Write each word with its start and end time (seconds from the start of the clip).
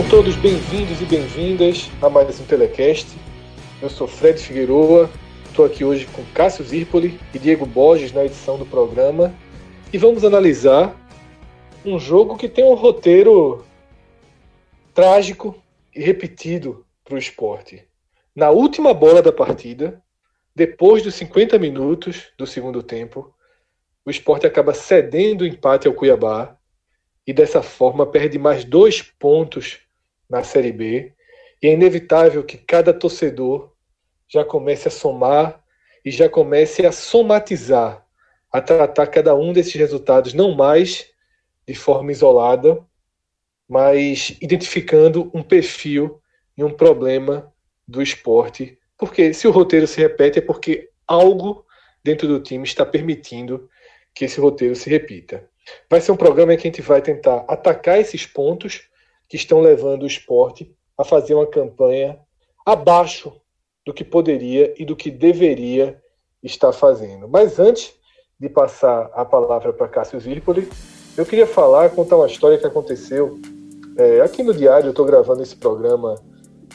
Sejam 0.00 0.16
todos 0.16 0.36
bem-vindos 0.36 0.98
e 1.02 1.04
bem-vindas 1.04 1.90
a 2.00 2.08
mais 2.08 2.40
um 2.40 2.44
Telecast. 2.46 3.06
Eu 3.82 3.90
sou 3.90 4.08
Fred 4.08 4.40
Figueroa, 4.40 5.10
estou 5.44 5.66
aqui 5.66 5.84
hoje 5.84 6.06
com 6.06 6.24
Cássio 6.32 6.64
Zirpoli 6.64 7.20
e 7.34 7.38
Diego 7.38 7.66
Borges 7.66 8.10
na 8.10 8.24
edição 8.24 8.56
do 8.56 8.64
programa 8.64 9.34
e 9.92 9.98
vamos 9.98 10.24
analisar 10.24 10.96
um 11.84 11.98
jogo 11.98 12.38
que 12.38 12.48
tem 12.48 12.64
um 12.64 12.72
roteiro 12.72 13.62
trágico 14.94 15.62
e 15.94 16.00
repetido 16.00 16.86
para 17.04 17.16
o 17.16 17.18
esporte. 17.18 17.86
Na 18.34 18.48
última 18.48 18.94
bola 18.94 19.20
da 19.20 19.32
partida, 19.32 20.02
depois 20.56 21.02
dos 21.02 21.14
50 21.16 21.58
minutos 21.58 22.32
do 22.38 22.46
segundo 22.46 22.82
tempo, 22.82 23.34
o 24.02 24.10
esporte 24.10 24.46
acaba 24.46 24.72
cedendo 24.72 25.42
o 25.42 25.46
empate 25.46 25.86
ao 25.86 25.92
Cuiabá 25.92 26.56
e 27.26 27.34
dessa 27.34 27.62
forma 27.62 28.06
perde 28.06 28.38
mais 28.38 28.64
dois 28.64 29.02
pontos 29.02 29.89
na 30.30 30.44
Série 30.44 30.72
B. 30.72 31.12
E 31.60 31.66
é 31.66 31.72
inevitável 31.72 32.44
que 32.44 32.56
cada 32.56 32.94
torcedor 32.94 33.72
já 34.28 34.44
comece 34.44 34.88
a 34.88 34.90
somar 34.90 35.62
e 36.04 36.10
já 36.10 36.28
comece 36.28 36.86
a 36.86 36.92
somatizar, 36.92 38.06
a 38.50 38.60
tratar 38.60 39.08
cada 39.08 39.34
um 39.34 39.52
desses 39.52 39.74
resultados 39.74 40.32
não 40.32 40.54
mais 40.54 41.10
de 41.66 41.74
forma 41.74 42.12
isolada, 42.12 42.82
mas 43.68 44.36
identificando 44.40 45.30
um 45.34 45.42
perfil 45.42 46.20
e 46.56 46.64
um 46.64 46.70
problema 46.70 47.52
do 47.86 48.00
esporte. 48.00 48.78
Porque 48.96 49.34
se 49.34 49.46
o 49.46 49.50
roteiro 49.50 49.86
se 49.86 50.00
repete 50.00 50.38
é 50.38 50.42
porque 50.42 50.90
algo 51.06 51.64
dentro 52.02 52.26
do 52.26 52.40
time 52.40 52.64
está 52.64 52.86
permitindo 52.86 53.68
que 54.14 54.24
esse 54.24 54.40
roteiro 54.40 54.74
se 54.74 54.88
repita. 54.88 55.48
Vai 55.88 56.00
ser 56.00 56.12
um 56.12 56.16
programa 56.16 56.54
em 56.54 56.56
que 56.56 56.66
a 56.66 56.70
gente 56.70 56.82
vai 56.82 57.00
tentar 57.02 57.44
atacar 57.48 58.00
esses 58.00 58.26
pontos 58.26 58.89
que 59.30 59.36
estão 59.36 59.60
levando 59.60 60.02
o 60.02 60.06
esporte 60.06 60.74
a 60.98 61.04
fazer 61.04 61.34
uma 61.34 61.46
campanha 61.46 62.18
abaixo 62.66 63.32
do 63.86 63.94
que 63.94 64.04
poderia 64.04 64.74
e 64.76 64.84
do 64.84 64.96
que 64.96 65.10
deveria 65.10 65.98
estar 66.42 66.72
fazendo. 66.72 67.28
Mas 67.28 67.58
antes 67.60 67.94
de 68.38 68.48
passar 68.48 69.08
a 69.14 69.24
palavra 69.24 69.72
para 69.72 69.88
Cássio 69.88 70.18
Zirpoli, 70.18 70.68
eu 71.16 71.24
queria 71.24 71.46
falar, 71.46 71.90
contar 71.90 72.16
uma 72.16 72.26
história 72.26 72.58
que 72.58 72.66
aconteceu 72.66 73.38
é, 73.96 74.20
aqui 74.20 74.42
no 74.42 74.52
Diário. 74.52 74.88
Eu 74.88 74.90
estou 74.90 75.06
gravando 75.06 75.42
esse 75.42 75.56
programa, 75.56 76.16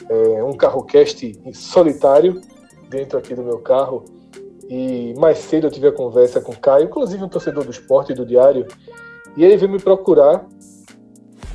é, 0.08 0.42
um 0.42 0.56
carro-cast 0.56 1.38
solitário, 1.52 2.40
dentro 2.88 3.18
aqui 3.18 3.34
do 3.34 3.42
meu 3.42 3.58
carro. 3.58 4.04
E 4.68 5.14
mais 5.18 5.38
cedo 5.38 5.66
eu 5.66 5.70
tive 5.70 5.88
a 5.88 5.92
conversa 5.92 6.40
com 6.40 6.52
o 6.52 6.58
Caio, 6.58 6.86
inclusive 6.86 7.22
um 7.22 7.28
torcedor 7.28 7.64
do 7.64 7.70
esporte 7.70 8.14
do 8.14 8.24
Diário, 8.24 8.66
e 9.36 9.44
ele 9.44 9.56
veio 9.56 9.70
me 9.70 9.78
procurar 9.78 10.46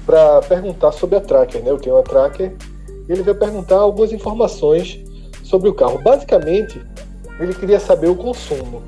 para 0.06 0.42
perguntar 0.42 0.92
sobre 0.92 1.18
a 1.18 1.22
Tracker, 1.22 1.64
né? 1.64 1.70
Eu 1.70 1.78
tenho 1.78 1.96
uma 1.96 2.04
Tracker, 2.04 2.56
ele 3.08 3.24
veio 3.24 3.36
perguntar 3.36 3.78
algumas 3.78 4.12
informações 4.12 5.00
sobre 5.44 5.70
o 5.70 5.74
carro. 5.74 6.00
Basicamente, 6.02 6.82
ele 7.40 7.54
queria 7.54 7.80
saber 7.80 8.08
o 8.08 8.16
consumo. 8.16 8.82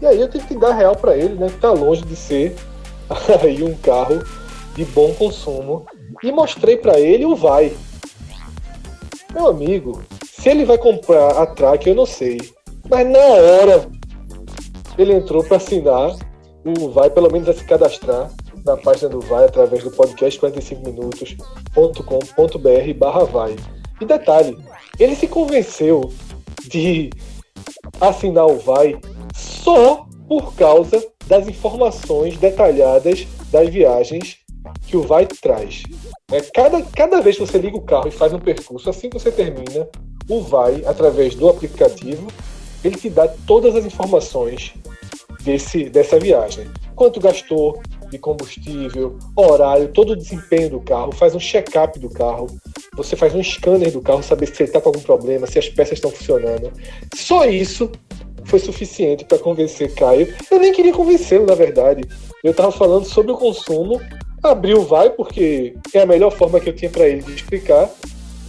E 0.00 0.06
aí 0.06 0.20
eu 0.20 0.28
tive 0.28 0.46
que 0.46 0.56
dar 0.56 0.74
real 0.74 0.94
para 0.94 1.16
ele, 1.16 1.34
né? 1.34 1.48
Que 1.48 1.58
tá 1.58 1.72
longe 1.72 2.02
de 2.02 2.16
ser 2.16 2.54
aí 3.42 3.62
um 3.62 3.74
carro 3.76 4.22
de 4.74 4.84
bom 4.84 5.12
consumo. 5.14 5.86
E 6.22 6.30
mostrei 6.30 6.76
para 6.76 6.98
ele 7.00 7.24
o 7.24 7.34
vai. 7.34 7.72
Meu 9.32 9.48
amigo, 9.48 10.02
se 10.24 10.48
ele 10.48 10.64
vai 10.64 10.78
comprar 10.78 11.30
a 11.38 11.46
Tracker, 11.46 11.92
eu 11.92 11.96
não 11.96 12.06
sei. 12.06 12.38
Mas 12.88 13.06
na 13.06 13.18
hora 13.18 13.88
ele 14.96 15.14
entrou 15.14 15.42
para 15.44 15.56
assinar 15.56 16.14
o 16.64 16.90
Vai, 16.90 17.10
pelo 17.10 17.30
menos 17.30 17.48
a 17.48 17.52
se 17.52 17.64
cadastrar 17.64 18.30
na 18.66 18.76
página 18.76 19.08
do 19.08 19.20
Vai 19.20 19.44
através 19.44 19.84
do 19.84 19.92
podcast 19.92 20.40
45minutos.com.br 20.40 22.94
barra 22.98 23.24
Vai. 23.24 23.54
E 24.00 24.04
detalhe, 24.04 24.58
ele 24.98 25.14
se 25.14 25.28
convenceu 25.28 26.12
de 26.66 27.10
assinar 28.00 28.46
o 28.46 28.58
Vai 28.58 28.98
só 29.34 30.06
por 30.28 30.54
causa 30.54 31.06
das 31.26 31.48
informações 31.48 32.36
detalhadas 32.36 33.26
das 33.50 33.70
viagens 33.70 34.38
que 34.86 34.96
o 34.96 35.02
Vai 35.02 35.26
traz. 35.26 35.84
É, 36.32 36.40
cada, 36.40 36.82
cada 36.82 37.20
vez 37.20 37.36
que 37.36 37.46
você 37.46 37.58
liga 37.58 37.76
o 37.76 37.82
carro 37.82 38.08
e 38.08 38.10
faz 38.10 38.32
um 38.32 38.40
percurso, 38.40 38.90
assim 38.90 39.08
que 39.08 39.16
você 39.18 39.30
termina, 39.30 39.88
o 40.28 40.40
Vai, 40.40 40.84
através 40.84 41.36
do 41.36 41.48
aplicativo, 41.48 42.26
ele 42.82 42.96
te 42.96 43.08
dá 43.08 43.28
todas 43.46 43.76
as 43.76 43.84
informações 43.84 44.74
desse, 45.44 45.88
dessa 45.88 46.18
viagem. 46.18 46.66
Quanto 46.96 47.20
gastou 47.20 47.80
de 48.10 48.18
combustível, 48.18 49.18
horário, 49.34 49.88
todo 49.88 50.10
o 50.10 50.16
desempenho 50.16 50.70
do 50.70 50.80
carro, 50.80 51.12
faz 51.12 51.34
um 51.34 51.40
check-up 51.40 51.98
do 51.98 52.08
carro, 52.08 52.46
você 52.96 53.16
faz 53.16 53.34
um 53.34 53.42
scanner 53.42 53.90
do 53.90 54.00
carro, 54.00 54.22
saber 54.22 54.46
se 54.46 54.62
ele 54.62 54.70
está 54.70 54.80
com 54.80 54.88
algum 54.88 55.00
problema, 55.00 55.46
se 55.46 55.58
as 55.58 55.68
peças 55.68 55.94
estão 55.94 56.10
funcionando. 56.10 56.72
Só 57.14 57.44
isso 57.44 57.90
foi 58.44 58.58
suficiente 58.58 59.24
para 59.24 59.38
convencer 59.38 59.94
Caio. 59.94 60.34
Eu 60.50 60.58
nem 60.58 60.72
queria 60.72 60.92
convencê-lo, 60.92 61.46
na 61.46 61.54
verdade. 61.54 62.02
Eu 62.42 62.52
estava 62.52 62.72
falando 62.72 63.04
sobre 63.04 63.32
o 63.32 63.36
consumo, 63.36 64.00
abriu 64.42 64.82
vai, 64.82 65.10
porque 65.10 65.74
é 65.92 66.00
a 66.00 66.06
melhor 66.06 66.30
forma 66.30 66.60
que 66.60 66.68
eu 66.68 66.74
tinha 66.74 66.90
para 66.90 67.08
ele 67.08 67.22
de 67.22 67.34
explicar, 67.34 67.90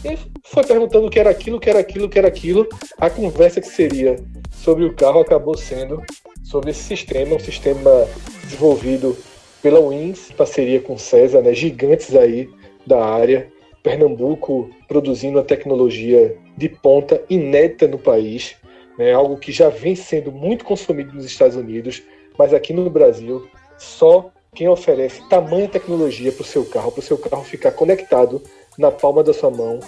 e 0.06 0.18
foi 0.44 0.64
perguntando 0.64 1.08
o 1.08 1.10
que 1.10 1.20
era 1.20 1.30
aquilo, 1.30 1.58
o 1.58 1.60
que 1.60 1.70
era 1.70 1.80
aquilo, 1.80 2.06
o 2.06 2.10
que 2.10 2.20
era 2.20 2.28
aquilo. 2.28 2.68
A 2.98 3.10
conversa 3.10 3.60
que 3.60 3.68
seria 3.68 4.16
sobre 4.64 4.86
o 4.86 4.94
carro 4.94 5.20
acabou 5.20 5.58
sendo 5.58 6.02
sobre 6.44 6.72
esse 6.72 6.84
sistema, 6.84 7.36
um 7.36 7.40
sistema 7.40 8.08
desenvolvido 8.44 9.18
pela 9.62 9.80
Wins, 9.80 10.32
parceria 10.32 10.80
com 10.80 10.98
César, 10.98 11.42
né, 11.42 11.54
gigantes 11.54 12.16
aí 12.16 12.50
da 12.86 13.04
área. 13.04 13.52
Pernambuco 13.84 14.70
produzindo 14.88 15.38
uma 15.38 15.46
tecnologia 15.46 16.38
de 16.58 16.68
ponta 16.68 17.24
inédita 17.30 17.88
no 17.88 17.98
país, 17.98 18.56
né, 18.98 19.14
algo 19.14 19.38
que 19.38 19.52
já 19.52 19.70
vem 19.70 19.96
sendo 19.96 20.32
muito 20.32 20.66
consumido 20.66 21.14
nos 21.14 21.26
Estados 21.26 21.56
Unidos, 21.56 22.04
mas 22.38 22.54
aqui 22.54 22.74
no 22.74 22.90
Brasil 22.90 23.48
só 23.78 24.30
quem 24.54 24.68
oferece 24.68 25.22
tamanha 25.30 25.70
tecnologia 25.70 26.32
para 26.32 26.42
o 26.42 26.46
seu 26.46 26.66
carro, 26.66 26.92
para 26.92 27.00
o 27.00 27.04
seu 27.04 27.18
carro 27.18 27.44
ficar 27.44 27.72
conectado 27.72 28.42
na 28.78 28.92
palma 28.92 29.24
da 29.24 29.34
sua 29.34 29.52
mão, 29.52 29.80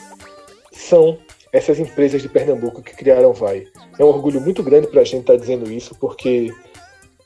são 0.72 1.18
essas 1.52 1.80
empresas 1.80 2.22
de 2.22 2.30
Pernambuco 2.30 2.82
que 2.82 2.96
criaram 2.96 3.34
Vai. 3.34 3.66
É 3.98 4.04
um 4.04 4.08
orgulho 4.08 4.40
muito 4.40 4.62
grande 4.62 4.88
para 4.88 5.02
a 5.02 5.04
gente 5.04 5.22
estar 5.22 5.34
tá 5.34 5.40
dizendo 5.40 5.72
isso, 5.72 5.96
porque 5.96 6.54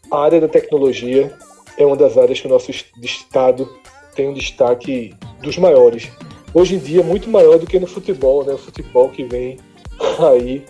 a 0.09 0.19
área 0.23 0.39
da 0.39 0.47
tecnologia 0.47 1.31
é 1.77 1.85
uma 1.85 1.95
das 1.95 2.17
áreas 2.17 2.39
que 2.39 2.47
o 2.47 2.49
nosso 2.49 2.71
estado 2.71 3.69
tem 4.15 4.29
um 4.29 4.33
destaque 4.33 5.15
dos 5.41 5.57
maiores. 5.57 6.11
Hoje 6.53 6.75
em 6.75 6.79
dia, 6.79 7.03
muito 7.03 7.29
maior 7.29 7.57
do 7.57 7.65
que 7.65 7.79
no 7.79 7.87
futebol, 7.87 8.45
né? 8.45 8.53
O 8.53 8.57
futebol 8.57 9.09
que 9.09 9.23
vem 9.23 9.57
aí 10.31 10.65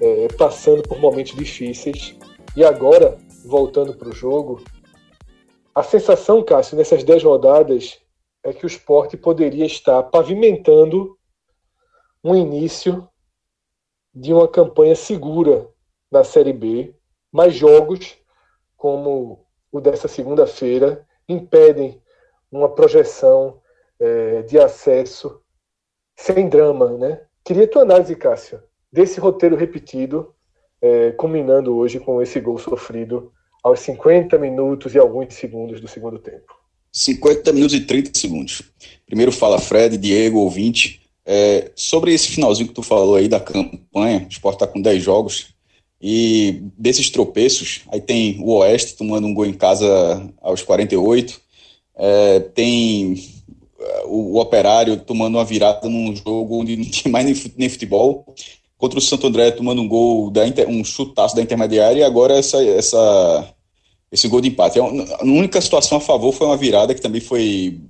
é, 0.00 0.28
passando 0.36 0.82
por 0.82 0.98
momentos 0.98 1.34
difíceis. 1.34 2.16
E 2.56 2.64
agora, 2.64 3.18
voltando 3.44 3.94
para 3.94 4.08
o 4.08 4.14
jogo, 4.14 4.62
a 5.74 5.82
sensação, 5.82 6.42
Cássio, 6.42 6.76
nessas 6.76 7.02
10 7.02 7.24
rodadas 7.24 7.98
é 8.44 8.52
que 8.52 8.64
o 8.64 8.68
esporte 8.68 9.16
poderia 9.16 9.66
estar 9.66 10.02
pavimentando 10.04 11.18
um 12.22 12.36
início 12.36 13.08
de 14.14 14.32
uma 14.32 14.46
campanha 14.46 14.94
segura 14.94 15.68
na 16.10 16.22
Série 16.22 16.52
B, 16.52 16.94
mas 17.32 17.54
jogos 17.54 18.16
como 18.76 19.43
o 19.74 19.80
dessa 19.80 20.06
segunda-feira 20.06 21.04
impedem 21.28 22.00
uma 22.50 22.68
projeção 22.68 23.58
é, 23.98 24.42
de 24.42 24.56
acesso 24.56 25.40
sem 26.16 26.48
drama, 26.48 26.96
né? 26.96 27.22
Queria 27.44 27.66
tua 27.66 27.82
análise, 27.82 28.14
Cássio, 28.14 28.62
desse 28.92 29.18
roteiro 29.18 29.56
repetido, 29.56 30.32
é, 30.80 31.10
culminando 31.10 31.76
hoje 31.76 31.98
com 31.98 32.22
esse 32.22 32.38
gol 32.38 32.56
sofrido 32.56 33.32
aos 33.64 33.80
50 33.80 34.38
minutos 34.38 34.94
e 34.94 34.98
alguns 34.98 35.34
segundos 35.34 35.80
do 35.80 35.88
segundo 35.88 36.20
tempo. 36.20 36.54
50 36.92 37.52
minutos 37.52 37.74
e 37.74 37.80
30 37.80 38.16
segundos. 38.16 38.62
Primeiro 39.04 39.32
fala 39.32 39.58
Fred, 39.58 39.98
Diego, 39.98 40.38
ouvinte. 40.38 41.02
É, 41.26 41.72
sobre 41.74 42.14
esse 42.14 42.28
finalzinho 42.28 42.68
que 42.68 42.74
tu 42.74 42.82
falou 42.82 43.16
aí 43.16 43.26
da 43.26 43.40
campanha, 43.40 44.24
o 44.24 44.28
Sport 44.30 44.54
está 44.54 44.68
com 44.68 44.80
10 44.80 45.02
jogos, 45.02 45.53
e 46.00 46.62
desses 46.76 47.10
tropeços, 47.10 47.82
aí 47.88 48.00
tem 48.00 48.38
o 48.40 48.52
Oeste 48.56 48.96
tomando 48.96 49.26
um 49.26 49.34
gol 49.34 49.46
em 49.46 49.52
casa 49.52 50.28
aos 50.42 50.62
48, 50.62 51.40
é, 51.96 52.40
tem 52.40 53.14
é, 53.78 54.02
o, 54.06 54.34
o, 54.34 54.40
Operário 54.40 54.96
tomando 54.98 55.36
uma 55.36 55.44
virada 55.44 55.88
num 55.88 56.14
jogo 56.14 56.60
onde 56.60 56.76
não 56.76 56.84
tinha 56.84 57.10
mais 57.10 57.24
nem, 57.56 57.68
futebol, 57.68 58.34
contra 58.76 58.98
o 58.98 59.02
Santo 59.02 59.26
André 59.26 59.50
tomando 59.50 59.80
um 59.80 59.88
gol, 59.88 60.30
da, 60.30 60.42
um 60.68 60.84
chutaço 60.84 61.34
da 61.34 61.42
intermediária, 61.42 62.00
e 62.00 62.04
agora 62.04 62.34
essa, 62.34 62.62
essa 62.64 63.54
esse 64.14 64.28
gol 64.28 64.40
de 64.40 64.48
empate. 64.48 64.78
É 64.78 64.82
a 64.82 65.24
única 65.24 65.60
situação 65.60 65.98
a 65.98 66.00
favor 66.00 66.32
foi 66.32 66.46
uma 66.46 66.56
virada 66.56 66.94
que 66.94 67.00
também 67.00 67.20
foi 67.20 67.80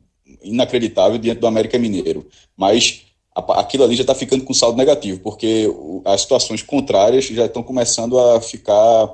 inacreditável 0.43 1.19
diante 1.19 1.41
do 1.41 1.47
América 1.47 1.79
Mineiro. 1.79 2.27
Mas 2.57 3.03
aquilo 3.35 3.85
ali 3.85 3.97
já 3.97 4.03
está 4.03 4.15
ficando 4.15 4.45
com 4.45 4.55
saldo 4.55 4.79
negativo, 4.79 5.21
porque 5.21 5.67
as 6.05 6.21
situações 6.21 6.63
contrárias 6.63 7.25
já 7.25 7.47
estão 7.47 7.63
começando 7.63 8.19
a 8.19 8.41
ficar 8.41 9.11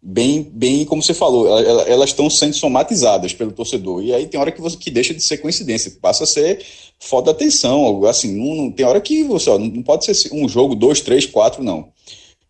bem, 0.00 0.42
bem 0.42 0.84
como 0.84 1.02
você 1.02 1.12
falou, 1.12 1.48
elas 1.58 2.10
estão 2.10 2.30
sendo 2.30 2.54
somatizadas 2.54 3.32
pelo 3.32 3.50
torcedor. 3.50 4.02
E 4.04 4.14
aí 4.14 4.26
tem 4.28 4.38
hora 4.38 4.52
que 4.52 4.60
você 4.60 4.76
que 4.76 4.90
deixa 4.90 5.12
de 5.12 5.20
ser 5.20 5.38
coincidência, 5.38 5.98
passa 6.00 6.22
a 6.24 6.26
ser 6.26 6.64
foda 7.00 7.32
atenção. 7.32 8.04
Assim, 8.04 8.32
não, 8.32 8.54
não, 8.54 8.70
tem 8.70 8.86
hora 8.86 9.00
que 9.00 9.24
você 9.24 9.50
ó, 9.50 9.58
não 9.58 9.82
pode 9.82 10.04
ser 10.04 10.32
um 10.32 10.48
jogo, 10.48 10.76
dois, 10.76 11.00
três, 11.00 11.26
quatro, 11.26 11.62
não. 11.62 11.88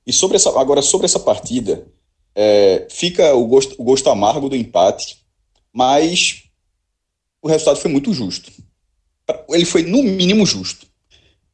E 0.06 0.12
sobre 0.12 0.36
essa, 0.36 0.50
agora 0.60 0.82
sobre 0.82 1.06
essa 1.06 1.18
partida, 1.18 1.86
é, 2.34 2.86
fica 2.90 3.34
o 3.34 3.46
gosto, 3.46 3.74
o 3.78 3.84
gosto 3.84 4.10
amargo 4.10 4.48
do 4.48 4.54
empate, 4.56 5.16
mas 5.72 6.44
o 7.42 7.48
resultado 7.48 7.78
foi 7.78 7.90
muito 7.90 8.12
justo. 8.12 8.52
Ele 9.48 9.64
foi 9.64 9.82
no 9.82 10.02
mínimo 10.02 10.44
justo, 10.44 10.86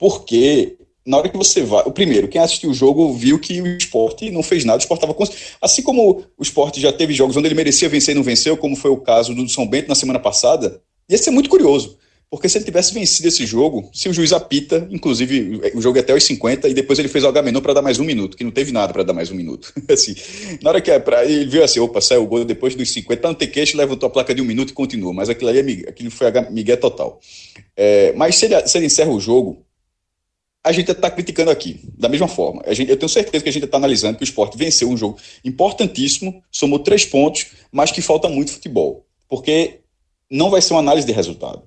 porque 0.02 0.78
na 1.06 1.16
hora 1.16 1.28
que 1.28 1.37
você 1.37 1.62
vai. 1.62 1.84
O 1.87 1.93
primeiro, 1.93 2.26
quem 2.26 2.40
assistiu 2.40 2.70
o 2.70 2.75
jogo 2.75 3.12
viu 3.12 3.38
que 3.38 3.62
o 3.62 3.66
esporte 3.69 4.32
não 4.32 4.43
fez 4.43 4.64
nada, 4.64 4.78
o 4.78 4.81
esporte 4.81 5.04
estava. 5.04 5.16
Assim 5.60 5.81
como 5.81 6.25
o 6.37 6.43
esporte 6.43 6.81
já 6.81 6.93
teve 6.93 7.14
jogos 7.14 7.37
onde 7.37 7.46
ele 7.46 7.54
merecia 7.54 7.88
vencer 7.88 8.12
e 8.12 8.16
não 8.16 8.25
venceu, 8.25 8.56
como 8.56 8.75
foi 8.75 8.90
o 8.90 8.96
caso 8.96 9.32
do 9.32 9.49
São 9.49 9.64
Bento 9.64 9.88
na 9.88 9.94
semana 9.94 10.19
passada, 10.19 10.82
ia 11.08 11.16
ser 11.16 11.31
muito 11.31 11.49
curioso. 11.49 11.96
Porque 12.28 12.49
se 12.49 12.58
ele 12.58 12.64
tivesse 12.64 12.93
vencido 12.93 13.28
esse 13.28 13.46
jogo, 13.46 13.88
se 13.93 14.08
o 14.08 14.12
juiz 14.12 14.32
apita, 14.32 14.88
inclusive 14.90 15.60
o 15.72 15.81
jogo 15.81 15.99
é 15.99 16.00
até 16.00 16.12
os 16.12 16.25
50, 16.25 16.69
e 16.69 16.75
depois 16.75 16.98
ele 16.98 17.06
fez 17.06 17.22
o 17.22 17.28
H 17.28 17.60
para 17.60 17.75
dar 17.75 17.82
mais 17.82 18.00
um 18.00 18.05
minuto, 18.05 18.37
que 18.37 18.43
não 18.43 18.50
teve 18.50 18.72
nada 18.72 18.93
para 18.93 19.05
dar 19.05 19.12
mais 19.12 19.31
um 19.31 19.37
minuto. 19.37 19.72
assim, 19.88 20.16
na 20.60 20.70
hora 20.70 20.81
que 20.81 20.90
é 20.90 20.98
pra, 20.98 21.25
ele 21.25 21.44
viu 21.44 21.62
assim, 21.62 21.78
opa, 21.78 22.00
saiu 22.00 22.25
o 22.25 22.26
gol 22.26 22.44
depois 22.44 22.75
dos 22.75 22.90
50, 22.90 23.20
para 23.20 23.31
não 23.31 23.37
ter 23.37 23.46
queixo, 23.46 23.76
levantou 23.76 24.08
a 24.08 24.10
placa 24.10 24.34
de 24.34 24.43
um 24.43 24.44
minuto 24.44 24.70
e 24.70 24.72
continuou. 24.72 25.12
Mas 25.12 25.28
aquilo 25.28 25.50
ali 25.50 25.84
é, 25.87 25.90
aquilo 25.90 26.10
foi 26.10 26.26
H, 26.26 26.50
Miguel 26.50 26.78
total. 26.78 27.20
É, 27.76 28.12
mas 28.16 28.34
se 28.34 28.46
ele, 28.46 28.66
se 28.66 28.78
ele 28.78 28.87
encerra 28.87 29.10
o 29.10 29.20
jogo, 29.20 29.62
a 30.64 30.70
gente 30.70 30.91
está 30.91 31.11
criticando 31.11 31.50
aqui, 31.50 31.81
da 31.99 32.09
mesma 32.09 32.29
forma. 32.29 32.62
Gente, 32.73 32.91
eu 32.91 32.97
tenho 32.97 33.09
certeza 33.09 33.43
que 33.43 33.49
a 33.49 33.53
gente 33.53 33.64
está 33.64 33.76
analisando 33.76 34.17
que 34.17 34.23
o 34.23 34.25
esporte 34.25 34.56
venceu 34.56 34.88
um 34.88 34.97
jogo 34.97 35.19
importantíssimo, 35.44 36.43
somou 36.50 36.79
três 36.79 37.05
pontos, 37.05 37.47
mas 37.73 37.91
que 37.91 38.00
falta 38.00 38.29
muito 38.29 38.53
futebol. 38.53 39.05
Porque 39.29 39.81
não 40.31 40.50
vai 40.50 40.62
ser 40.62 40.75
uma 40.75 40.81
análise 40.81 41.06
de 41.06 41.12
resultado. 41.12 41.62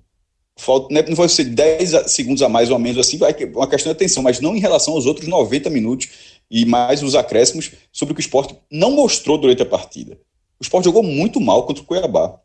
Falta, 0.57 0.93
né, 0.93 1.03
não 1.07 1.15
vai 1.15 1.27
ser 1.27 1.43
10 1.43 2.09
segundos 2.09 2.41
a 2.41 2.47
mais 2.47 2.69
ou 2.69 2.77
a 2.77 2.79
menos 2.79 2.97
assim, 2.97 3.17
vai 3.17 3.35
uma 3.53 3.67
questão 3.67 3.91
de 3.91 3.97
atenção, 3.97 4.23
mas 4.23 4.39
não 4.39 4.55
em 4.55 4.59
relação 4.59 4.93
aos 4.93 5.05
outros 5.05 5.27
90 5.27 5.69
minutos 5.69 6.07
e 6.49 6.65
mais 6.65 7.03
os 7.03 7.15
acréscimos 7.15 7.71
sobre 7.91 8.13
o 8.13 8.15
que 8.15 8.21
o 8.21 8.25
esporte 8.25 8.55
não 8.71 8.91
mostrou 8.91 9.37
durante 9.37 9.61
a 9.61 9.65
partida. 9.65 10.17
O 10.57 10.63
esporte 10.63 10.85
jogou 10.85 11.03
muito 11.03 11.41
mal 11.41 11.65
contra 11.65 11.83
o 11.83 11.85
Cuiabá. 11.85 12.39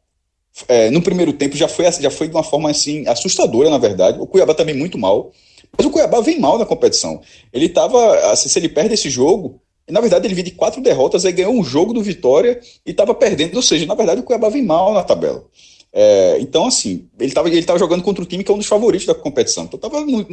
É, 0.66 0.90
no 0.90 1.00
primeiro 1.00 1.32
tempo 1.32 1.56
já 1.56 1.68
foi, 1.68 1.90
já 1.92 2.10
foi 2.10 2.26
de 2.26 2.34
uma 2.34 2.42
forma 2.42 2.68
assim 2.68 3.06
assustadora, 3.06 3.70
na 3.70 3.78
verdade. 3.78 4.18
O 4.18 4.26
Cuiabá 4.26 4.52
também 4.52 4.74
muito 4.74 4.98
mal. 4.98 5.30
Mas 5.76 5.86
o 5.86 5.90
Cuiabá 5.90 6.20
vem 6.20 6.38
mal 6.38 6.58
na 6.58 6.66
competição. 6.66 7.20
Ele 7.52 7.66
estava, 7.66 8.30
assim, 8.30 8.48
se 8.48 8.58
ele 8.58 8.68
perde 8.68 8.94
esse 8.94 9.08
jogo, 9.08 9.60
na 9.88 10.00
verdade 10.00 10.26
ele 10.26 10.34
vinha 10.34 10.44
de 10.44 10.52
quatro 10.52 10.80
derrotas, 10.80 11.24
aí 11.24 11.32
ganhou 11.32 11.52
um 11.52 11.64
jogo 11.64 11.92
do 11.92 12.02
Vitória 12.02 12.60
e 12.84 12.90
estava 12.90 13.14
perdendo, 13.14 13.56
ou 13.56 13.62
seja, 13.62 13.86
na 13.86 13.94
verdade 13.94 14.20
o 14.20 14.24
Cuiabá 14.24 14.48
vem 14.48 14.62
mal 14.62 14.92
na 14.92 15.02
tabela. 15.02 15.44
É, 15.92 16.38
então, 16.40 16.66
assim, 16.66 17.08
ele 17.18 17.28
estava 17.28 17.48
ele 17.48 17.64
tava 17.64 17.78
jogando 17.78 18.02
contra 18.02 18.22
um 18.22 18.26
time 18.26 18.44
que 18.44 18.50
é 18.50 18.54
um 18.54 18.58
dos 18.58 18.66
favoritos 18.66 19.06
da 19.06 19.14
competição. 19.14 19.64
Então, 19.64 19.76
estava 19.76 20.00
num, 20.00 20.24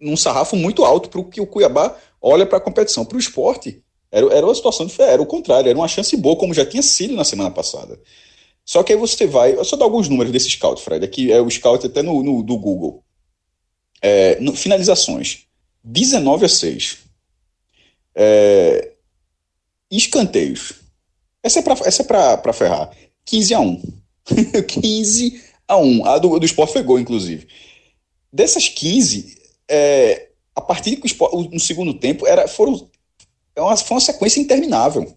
num, 0.00 0.16
sarrafo 0.16 0.56
muito 0.56 0.84
alto 0.84 1.10
para 1.10 1.20
o 1.20 1.24
que 1.24 1.40
o 1.40 1.46
Cuiabá 1.46 1.94
olha 2.20 2.46
para 2.46 2.58
a 2.58 2.60
competição. 2.60 3.04
Para 3.04 3.16
o 3.16 3.20
esporte, 3.20 3.82
era, 4.10 4.26
era 4.32 4.46
uma 4.46 4.54
situação 4.54 4.86
diferente, 4.86 5.12
era 5.12 5.22
o 5.22 5.26
contrário, 5.26 5.68
era 5.68 5.78
uma 5.78 5.88
chance 5.88 6.16
boa, 6.16 6.36
como 6.36 6.54
já 6.54 6.64
tinha 6.64 6.82
sido 6.82 7.14
na 7.14 7.24
semana 7.24 7.50
passada. 7.50 8.00
Só 8.64 8.82
que 8.82 8.92
aí 8.92 8.98
você 8.98 9.26
vai, 9.26 9.54
eu 9.54 9.64
só 9.64 9.76
dar 9.76 9.84
alguns 9.84 10.08
números 10.08 10.32
desse 10.32 10.48
scout, 10.50 10.80
Fred, 10.80 11.04
aqui 11.04 11.32
é 11.32 11.40
o 11.40 11.50
scout 11.50 11.84
até 11.84 12.00
no, 12.02 12.22
no 12.22 12.42
do 12.42 12.56
Google. 12.56 13.02
É, 14.02 14.40
no, 14.40 14.54
finalizações, 14.54 15.46
19 15.84 16.44
a 16.44 16.48
6. 16.48 16.98
É, 18.14 18.92
escanteios, 19.90 20.74
essa 21.42 21.60
é 21.60 21.62
para 21.62 22.40
é 22.44 22.52
ferrar, 22.52 22.90
15 23.24 23.54
a 23.54 23.60
1. 23.62 23.82
15 24.66 25.42
a 25.68 25.76
1. 25.76 26.04
A 26.04 26.18
do, 26.18 26.38
do 26.38 26.46
Sport 26.46 26.72
foi 26.72 26.82
gol, 26.82 26.98
inclusive. 26.98 27.46
Dessas 28.32 28.68
15, 28.68 29.36
é, 29.68 30.28
a 30.54 30.60
partir 30.60 30.96
que 30.96 31.04
o 31.04 31.06
Sport, 31.06 31.50
no 31.52 31.60
segundo 31.60 31.94
tempo, 31.94 32.26
era, 32.26 32.46
foram, 32.48 32.90
é 33.54 33.76
foi 33.76 33.94
uma 33.94 34.00
sequência 34.00 34.40
interminável. 34.40 35.16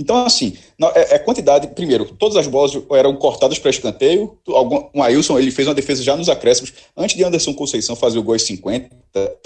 Então, 0.00 0.24
assim, 0.24 0.54
é, 0.94 1.16
é 1.16 1.18
quantidade. 1.18 1.66
Primeiro, 1.68 2.06
todas 2.06 2.34
as 2.34 2.46
bolas 2.46 2.72
eram 2.92 3.14
cortadas 3.16 3.58
para 3.58 3.70
escanteio. 3.70 4.34
O 4.46 5.02
Ailson 5.02 5.38
ele 5.38 5.50
fez 5.50 5.68
uma 5.68 5.74
defesa 5.74 6.02
já 6.02 6.16
nos 6.16 6.30
acréscimos, 6.30 6.72
antes 6.96 7.14
de 7.14 7.22
Anderson 7.22 7.52
Conceição 7.52 7.94
fazer 7.94 8.18
o 8.18 8.22
gol 8.22 8.32
aos 8.32 8.42
50. 8.42 8.88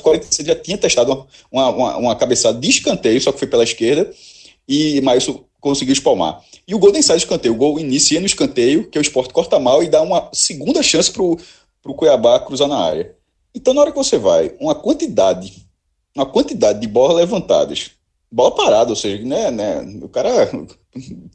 46 0.01 0.47
já 0.47 0.55
tinha 0.55 0.79
testado 0.79 1.27
uma, 1.51 1.71
uma, 1.71 1.97
uma, 1.97 2.17
cabeçada 2.17 2.57
de 2.57 2.71
escanteio, 2.71 3.21
só 3.21 3.33
que 3.33 3.41
foi 3.41 3.49
pela 3.49 3.65
esquerda, 3.65 4.09
e 4.69 5.01
Maílson 5.01 5.45
conseguiu 5.61 5.93
espalmar. 5.93 6.41
E 6.69 6.73
o 6.73 6.79
gol 6.79 6.93
nem 6.93 7.03
sai 7.03 7.17
do 7.17 7.21
escanteio. 7.21 7.53
O 7.53 7.59
gol 7.59 7.81
inicia 7.81 8.21
no 8.21 8.27
escanteio, 8.27 8.89
que 8.89 8.97
o 8.97 9.03
esporte 9.03 9.35
corta 9.35 9.59
mal 9.59 9.83
e 9.83 9.89
dá 9.89 10.03
uma 10.03 10.31
segunda 10.33 10.85
chance 10.85 11.11
para 11.11 11.21
o 11.21 11.95
Cuiabá 11.95 12.39
cruzar 12.39 12.69
na 12.69 12.79
área. 12.79 13.13
Então, 13.53 13.75
na 13.75 13.81
hora 13.81 13.91
que 13.91 13.99
você 13.99 14.19
vai, 14.19 14.55
uma 14.61 14.75
quantidade, 14.75 15.67
uma 16.15 16.27
quantidade 16.27 16.81
de 16.81 16.87
bolas 16.87 17.17
levantadas 17.17 17.91
bola 18.35 18.51
parada, 18.53 18.91
ou 18.91 18.97
seja, 18.97 19.23
né, 19.25 19.49
né, 19.49 19.81
o 20.03 20.09
cara 20.09 20.29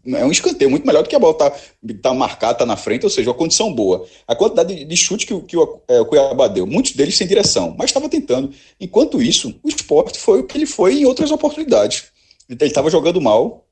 é 0.05 0.25
um 0.25 0.31
escanteio 0.31 0.69
muito 0.69 0.85
melhor 0.85 1.01
do 1.01 1.07
que 1.07 1.15
a 1.15 1.19
bola 1.19 1.33
tá, 1.33 1.55
tá 2.01 2.13
marcada, 2.13 2.59
tá 2.59 2.65
na 2.65 2.75
frente, 2.75 3.05
ou 3.05 3.09
seja, 3.09 3.29
uma 3.29 3.37
condição 3.37 3.73
boa. 3.73 4.05
A 4.27 4.35
quantidade 4.35 4.75
de, 4.75 4.83
de 4.83 4.97
chute 4.97 5.25
que, 5.25 5.39
que 5.43 5.55
o, 5.55 5.81
é, 5.87 6.01
o 6.01 6.05
Cuiabá 6.05 6.49
deu, 6.49 6.67
muitos 6.67 6.91
deles 6.91 7.15
sem 7.15 7.25
direção, 7.25 7.73
mas 7.77 7.89
estava 7.89 8.09
tentando. 8.09 8.51
Enquanto 8.81 9.21
isso, 9.21 9.57
o 9.63 9.69
esporte 9.69 10.19
foi 10.19 10.41
o 10.41 10.43
que 10.43 10.57
ele 10.57 10.65
foi 10.65 10.99
em 10.99 11.05
outras 11.05 11.31
oportunidades. 11.31 12.07
Ele 12.49 12.65
estava 12.65 12.89
jogando 12.89 13.21
mal. 13.21 13.65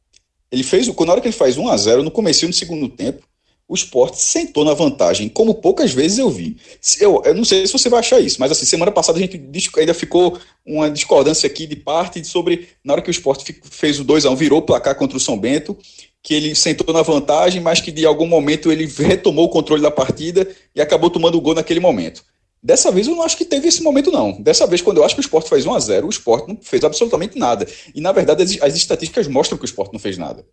Ele 0.49 0.63
fez, 0.63 0.87
na 0.87 1.11
hora 1.11 1.19
que 1.19 1.27
ele 1.27 1.35
faz 1.35 1.57
1 1.57 1.67
a 1.67 1.75
0 1.75 2.03
no 2.03 2.11
começo 2.11 2.47
do 2.47 2.53
segundo 2.53 2.87
tempo, 2.87 3.27
o 3.67 3.75
esporte 3.75 4.21
sentou 4.21 4.63
na 4.63 4.73
vantagem, 4.73 5.27
como 5.27 5.55
poucas 5.55 5.91
vezes 5.91 6.17
eu 6.19 6.29
vi. 6.29 6.55
Eu, 7.01 7.21
eu 7.25 7.35
não 7.35 7.43
sei 7.43 7.67
se 7.67 7.73
você 7.73 7.89
vai 7.89 7.99
achar 7.99 8.19
isso, 8.19 8.39
mas 8.39 8.51
assim, 8.51 8.65
semana 8.65 8.91
passada 8.91 9.17
a 9.17 9.21
gente 9.21 9.41
ainda 9.77 9.93
ficou 9.93 10.39
uma 10.65 10.89
discordância 10.89 11.47
aqui 11.47 11.67
de 11.67 11.75
parte 11.75 12.23
sobre 12.23 12.69
na 12.83 12.93
hora 12.93 13.01
que 13.01 13.09
o 13.09 13.11
esporte 13.11 13.59
fez 13.69 13.99
o 13.99 14.05
2 14.05 14.25
a 14.25 14.29
1 14.29 14.35
virou 14.35 14.59
o 14.59 14.61
placar 14.61 14.95
contra 14.95 15.17
o 15.17 15.19
São 15.19 15.37
Bento, 15.37 15.77
que 16.23 16.33
ele 16.33 16.55
sentou 16.55 16.93
na 16.93 17.01
vantagem, 17.01 17.61
mas 17.61 17.81
que 17.81 17.91
de 17.91 18.05
algum 18.05 18.25
momento 18.25 18.71
ele 18.71 18.85
retomou 18.85 19.45
o 19.45 19.49
controle 19.49 19.81
da 19.81 19.91
partida 19.91 20.47
e 20.73 20.81
acabou 20.81 21.09
tomando 21.09 21.37
o 21.37 21.41
gol 21.41 21.53
naquele 21.53 21.81
momento. 21.81 22.23
Dessa 22.63 22.91
vez 22.91 23.07
eu 23.07 23.15
não 23.15 23.23
acho 23.23 23.37
que 23.37 23.45
teve 23.45 23.67
esse 23.67 23.83
momento, 23.83 24.11
não. 24.11 24.41
Dessa 24.41 24.65
vez, 24.65 24.81
quando 24.81 24.97
eu 24.97 25.03
acho 25.03 25.15
que 25.15 25.21
o 25.21 25.23
esporte 25.23 25.49
faz 25.49 25.65
1 25.65 25.73
a 25.73 25.79
0 25.79 26.07
o 26.07 26.09
esporte 26.09 26.47
não 26.47 26.57
fez 26.61 26.83
absolutamente 26.83 27.37
nada. 27.37 27.67
E, 27.93 28.01
na 28.01 28.11
verdade, 28.11 28.43
as, 28.43 28.61
as 28.61 28.75
estatísticas 28.75 29.27
mostram 29.27 29.57
que 29.57 29.63
o 29.63 29.65
esporte 29.65 29.93
não 29.93 29.99
fez 29.99 30.17
nada. 30.17 30.45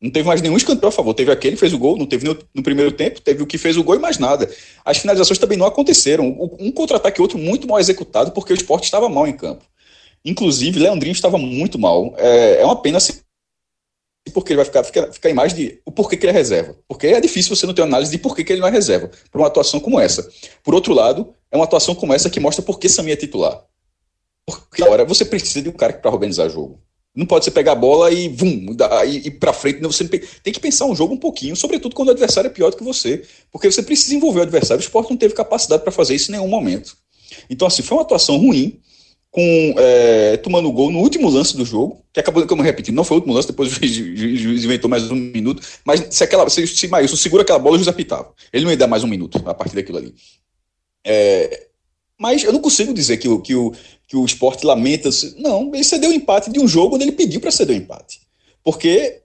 Não 0.00 0.10
teve 0.10 0.26
mais 0.26 0.40
nenhum 0.40 0.56
escanteio 0.56 0.88
a 0.88 0.92
favor. 0.92 1.12
Teve 1.12 1.30
aquele 1.30 1.56
que 1.56 1.60
fez 1.60 1.72
o 1.74 1.78
gol, 1.78 1.96
não 1.96 2.06
teve 2.06 2.26
no, 2.54 2.62
primeiro 2.62 2.90
tempo, 2.90 3.20
teve 3.20 3.42
o 3.42 3.46
que 3.46 3.58
fez 3.58 3.76
o 3.76 3.84
gol 3.84 3.96
e 3.96 3.98
mais 3.98 4.18
nada. 4.18 4.50
As 4.84 4.98
finalizações 4.98 5.38
também 5.38 5.58
não 5.58 5.66
aconteceram. 5.66 6.26
Um 6.58 6.72
contra-ataque 6.72 7.20
e 7.20 7.22
outro 7.22 7.38
muito 7.38 7.68
mal 7.68 7.78
executado, 7.78 8.32
porque 8.32 8.52
o 8.52 8.56
esporte 8.56 8.84
estava 8.84 9.08
mal 9.08 9.26
em 9.26 9.36
campo. 9.36 9.64
Inclusive, 10.24 10.78
Leandrinho 10.78 11.12
estava 11.12 11.36
muito 11.36 11.78
mal. 11.78 12.14
É, 12.16 12.62
é 12.62 12.64
uma 12.64 12.80
pena 12.80 12.98
se 12.98 13.22
porque 14.32 14.52
ele 14.52 14.58
vai 14.58 14.64
ficar, 14.64 14.84
ficar, 14.84 15.12
ficar 15.12 15.30
em 15.30 15.34
mais 15.34 15.52
de 15.52 15.80
o 15.84 15.90
porquê 15.90 16.16
que 16.16 16.24
ele 16.24 16.30
é 16.30 16.34
reserva. 16.34 16.76
Porque 16.86 17.06
é 17.06 17.20
difícil 17.20 17.54
você 17.54 17.66
não 17.66 17.74
ter 17.74 17.82
uma 17.82 17.88
análise 17.88 18.10
de 18.10 18.18
porquê 18.18 18.44
que 18.44 18.52
ele 18.52 18.60
não 18.60 18.68
é 18.68 18.70
reserva 18.70 19.10
para 19.30 19.40
uma 19.40 19.48
atuação 19.48 19.80
como 19.80 19.98
essa. 19.98 20.28
Por 20.62 20.74
outro 20.74 20.94
lado, 20.94 21.34
é 21.50 21.56
uma 21.56 21.64
atuação 21.64 21.94
como 21.94 22.12
essa 22.14 22.30
que 22.30 22.38
mostra 22.38 22.62
por 22.62 22.78
que 22.78 22.88
Samir 22.88 23.14
é 23.14 23.16
titular. 23.16 23.64
Porque 24.46 24.82
agora 24.82 25.04
você 25.04 25.24
precisa 25.24 25.62
de 25.62 25.68
um 25.68 25.72
cara 25.72 25.94
para 25.94 26.10
organizar 26.10 26.48
jogo. 26.48 26.80
Não 27.14 27.26
pode 27.26 27.44
você 27.44 27.50
pegar 27.50 27.72
a 27.72 27.76
bola 27.76 28.10
e 28.12 28.28
vum, 28.28 28.66
e 29.06 29.28
ir 29.28 29.30
para 29.32 29.52
frente. 29.52 29.80
Você 29.80 30.04
tem 30.04 30.52
que 30.52 30.60
pensar 30.60 30.86
um 30.86 30.94
jogo 30.94 31.14
um 31.14 31.18
pouquinho, 31.18 31.56
sobretudo 31.56 31.94
quando 31.94 32.08
o 32.08 32.12
adversário 32.12 32.48
é 32.48 32.52
pior 32.52 32.70
do 32.70 32.76
que 32.76 32.84
você. 32.84 33.22
Porque 33.50 33.70
você 33.70 33.82
precisa 33.82 34.14
envolver 34.14 34.40
o 34.40 34.42
adversário. 34.42 34.80
O 34.80 34.84
esporte 34.84 35.10
não 35.10 35.16
teve 35.16 35.34
capacidade 35.34 35.82
para 35.82 35.90
fazer 35.92 36.14
isso 36.14 36.30
em 36.30 36.36
nenhum 36.36 36.48
momento. 36.48 36.96
Então, 37.48 37.66
assim, 37.66 37.82
foi 37.82 37.98
uma 37.98 38.02
atuação 38.02 38.36
ruim, 38.36 38.80
com 39.30 39.74
é, 39.78 40.36
tomando 40.38 40.70
gol 40.72 40.90
no 40.90 40.98
último 40.98 41.28
lance 41.28 41.56
do 41.56 41.64
jogo, 41.64 42.04
que 42.12 42.18
acabou, 42.20 42.44
como 42.46 42.62
eu 42.62 42.66
repeti, 42.66 42.90
não 42.90 43.04
foi 43.04 43.16
o 43.16 43.20
último 43.20 43.34
lance, 43.34 43.48
depois 43.48 43.70
o 43.70 43.74
juiz, 43.74 44.64
inventou 44.64 44.90
mais 44.90 45.08
um 45.10 45.14
minuto, 45.14 45.62
mas 45.84 46.04
se 46.10 46.24
aquela, 46.24 46.48
se, 46.50 46.66
se 46.66 46.88
Maílson 46.88 47.16
segura 47.16 47.42
aquela 47.42 47.58
bola, 47.58 47.74
o 47.74 47.78
juiz 47.78 47.88
apitava. 47.88 48.32
Ele 48.52 48.64
não 48.64 48.70
ia 48.72 48.76
dar 48.76 48.88
mais 48.88 49.04
um 49.04 49.08
minuto 49.08 49.40
a 49.46 49.54
partir 49.54 49.76
daquilo 49.76 49.98
ali. 49.98 50.14
É, 51.04 51.68
mas 52.18 52.42
eu 52.42 52.52
não 52.52 52.60
consigo 52.60 52.92
dizer 52.92 53.16
que 53.18 53.38
que 53.38 53.54
o, 53.54 53.72
que 54.10 54.16
o 54.16 54.24
esporte 54.24 54.66
lamenta. 54.66 55.08
Não, 55.38 55.70
ele 55.72 55.84
cedeu 55.84 56.10
o 56.10 56.12
empate 56.12 56.50
de 56.50 56.58
um 56.58 56.66
jogo 56.66 56.96
onde 56.96 57.04
ele 57.04 57.12
pediu 57.12 57.40
para 57.40 57.52
ceder 57.52 57.76
o 57.76 57.78
empate. 57.78 58.20
Porque 58.62 59.20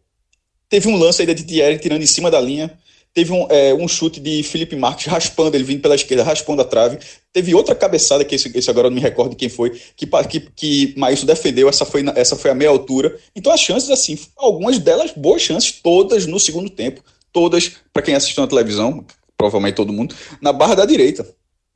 teve 0.69 0.87
um 0.87 0.95
lance 0.95 1.23
aí 1.23 1.33
de 1.33 1.43
Thierry 1.43 1.79
tirando 1.79 2.03
em 2.03 2.05
cima 2.05 2.29
da 2.29 2.39
linha. 2.39 2.71
Teve 3.11 3.31
um, 3.33 3.47
é, 3.49 3.73
um 3.73 3.87
chute 3.87 4.19
de 4.19 4.43
Felipe 4.43 4.75
Marques 4.75 5.07
raspando, 5.07 5.55
ele 5.55 5.63
vindo 5.63 5.81
pela 5.81 5.95
esquerda, 5.95 6.23
raspando 6.23 6.61
a 6.61 6.65
trave. 6.65 6.99
Teve 7.33 7.55
outra 7.55 7.73
cabeçada, 7.73 8.23
que 8.23 8.35
esse, 8.35 8.55
esse 8.55 8.69
agora 8.69 8.85
eu 8.87 8.91
não 8.91 8.95
me 8.95 9.01
recordo 9.01 9.35
quem 9.35 9.49
foi, 9.49 9.71
que, 9.95 10.05
que, 10.05 10.39
que 10.55 10.93
Maílson 10.95 11.25
defendeu, 11.25 11.67
essa 11.67 11.83
foi, 11.83 12.03
essa 12.15 12.35
foi 12.35 12.51
a 12.51 12.55
meia 12.55 12.69
altura. 12.69 13.17
Então 13.35 13.51
as 13.51 13.61
chances, 13.61 13.89
assim, 13.89 14.19
algumas 14.37 14.77
delas, 14.77 15.11
boas 15.15 15.41
chances, 15.41 15.71
todas 15.71 16.27
no 16.27 16.39
segundo 16.39 16.69
tempo. 16.69 17.01
Todas, 17.33 17.71
para 17.91 18.03
quem 18.03 18.13
assistiu 18.13 18.43
na 18.43 18.47
televisão, 18.47 19.03
provavelmente 19.35 19.75
todo 19.75 19.91
mundo, 19.91 20.13
na 20.39 20.53
barra 20.53 20.75
da 20.75 20.85
direita 20.85 21.25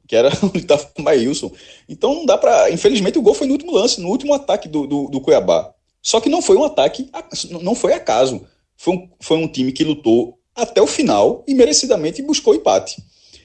que 0.10 0.16
era 0.16 0.32
onde 0.42 0.58
estava 0.58 0.90
o 0.98 1.02
Maílson. 1.04 1.52
Então 1.88 2.16
não 2.16 2.26
dá 2.26 2.36
para. 2.36 2.72
Infelizmente 2.72 3.20
o 3.20 3.22
gol 3.22 3.36
foi 3.36 3.46
no 3.46 3.54
último 3.54 3.72
lance, 3.72 4.02
no 4.02 4.10
último 4.10 4.34
ataque 4.34 4.68
do, 4.68 4.88
do, 4.88 5.08
do, 5.08 5.22
Cuiabá. 5.22 5.72
Só 6.02 6.20
que 6.20 6.30
não 6.30 6.42
foi 6.42 6.58
um 6.58 6.64
ataque, 6.64 7.10
não 7.62 7.76
foi 7.76 7.94
acaso. 7.94 8.42
Foi 8.76 8.96
um, 8.96 9.10
foi 9.20 9.38
um 9.38 9.48
time 9.48 9.72
que 9.72 9.84
lutou 9.84 10.40
até 10.56 10.82
o 10.82 10.88
final 10.88 11.44
e 11.48 11.54
merecidamente 11.54 12.24
buscou 12.24 12.56
empate. 12.56 12.98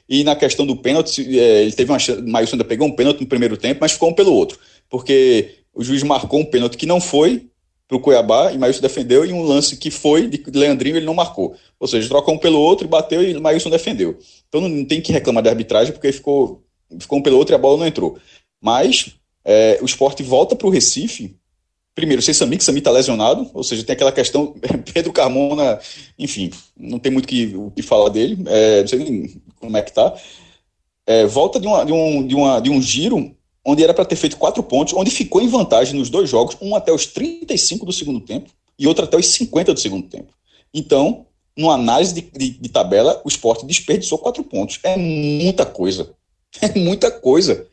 E 0.08 0.24
na 0.24 0.34
questão 0.34 0.66
do 0.66 0.76
pênalti, 0.76 1.38
é, 1.38 1.62
ele 1.62 1.72
teve 1.72 1.92
uma 1.92 1.98
chance, 1.98 2.22
Maílson 2.22 2.54
ainda 2.54 2.64
pegou 2.64 2.86
um 2.86 2.92
pênalti 2.92 3.20
no 3.20 3.26
primeiro 3.26 3.56
tempo, 3.56 3.80
mas 3.82 3.92
ficou 3.92 4.08
um 4.08 4.14
pelo 4.14 4.32
outro. 4.32 4.58
Porque 4.88 5.56
o 5.74 5.82
juiz 5.84 6.02
marcou 6.02 6.40
um 6.40 6.44
pênalti 6.44 6.76
que 6.76 6.86
não 6.86 7.00
foi 7.00 7.46
para 7.86 7.96
o 7.96 8.00
Cuiabá 8.00 8.52
e 8.52 8.58
Maílson 8.58 8.80
defendeu, 8.80 9.26
e 9.26 9.32
um 9.32 9.42
lance 9.42 9.76
que 9.76 9.90
foi 9.90 10.26
de 10.26 10.58
Leandrinho 10.58 10.96
ele 10.96 11.06
não 11.06 11.14
marcou. 11.14 11.54
Ou 11.78 11.86
seja, 11.86 12.08
trocou 12.08 12.34
um 12.34 12.38
pelo 12.38 12.58
outro, 12.58 12.88
bateu 12.88 13.22
e 13.22 13.38
Maílson 13.38 13.70
defendeu. 13.70 14.18
Então 14.54 14.68
não 14.68 14.84
tem 14.84 15.00
que 15.00 15.10
reclamar 15.10 15.42
da 15.42 15.50
arbitragem, 15.50 15.92
porque 15.92 16.12
ficou, 16.12 16.62
ficou 17.00 17.18
um 17.18 17.22
pelo 17.22 17.36
outro 17.36 17.52
e 17.52 17.56
a 17.56 17.58
bola 17.58 17.78
não 17.78 17.86
entrou. 17.86 18.16
Mas 18.62 19.16
é, 19.44 19.80
o 19.82 19.84
esporte 19.84 20.22
volta 20.22 20.54
para 20.54 20.68
o 20.68 20.70
Recife 20.70 21.36
primeiro, 21.94 22.20
sem 22.20 22.34
Sami, 22.34 22.56
que 22.56 22.64
Sami 22.64 22.78
está 22.78 22.90
lesionado, 22.90 23.48
ou 23.54 23.62
seja, 23.62 23.84
tem 23.84 23.94
aquela 23.94 24.10
questão, 24.10 24.54
Pedro 24.92 25.12
Carmona, 25.12 25.78
enfim, 26.18 26.50
não 26.76 26.98
tem 26.98 27.12
muito 27.12 27.28
que, 27.28 27.54
o 27.54 27.70
que 27.70 27.82
falar 27.82 28.08
dele, 28.08 28.36
é, 28.46 28.80
não 28.80 28.88
sei 28.88 28.98
nem 28.98 29.42
como 29.60 29.76
é 29.76 29.82
que 29.82 29.92
tá. 29.92 30.12
É, 31.06 31.24
volta 31.24 31.60
de, 31.60 31.66
uma, 31.66 31.84
de, 31.84 31.92
um, 31.92 32.26
de, 32.26 32.34
uma, 32.34 32.60
de 32.60 32.70
um 32.70 32.82
giro 32.82 33.34
onde 33.64 33.84
era 33.84 33.94
para 33.94 34.04
ter 34.04 34.16
feito 34.16 34.36
quatro 34.36 34.62
pontos, 34.62 34.92
onde 34.94 35.10
ficou 35.10 35.40
em 35.40 35.48
vantagem 35.48 35.96
nos 35.96 36.10
dois 36.10 36.28
jogos, 36.28 36.56
um 36.60 36.74
até 36.74 36.92
os 36.92 37.06
35 37.06 37.86
do 37.86 37.92
segundo 37.92 38.20
tempo 38.20 38.50
e 38.76 38.88
outro 38.88 39.04
até 39.04 39.16
os 39.16 39.26
50 39.26 39.72
do 39.72 39.80
segundo 39.80 40.08
tempo. 40.08 40.32
Então, 40.72 41.26
numa 41.56 41.74
análise 41.74 42.14
de, 42.14 42.20
de, 42.22 42.50
de 42.50 42.68
tabela, 42.68 43.20
o 43.24 43.28
esporte 43.28 43.64
desperdiçou 43.64 44.18
quatro 44.18 44.42
pontos. 44.42 44.80
É 44.82 44.96
muita 44.96 45.64
coisa. 45.64 46.10
É 46.60 46.78
muita 46.78 47.10
coisa. 47.10 47.66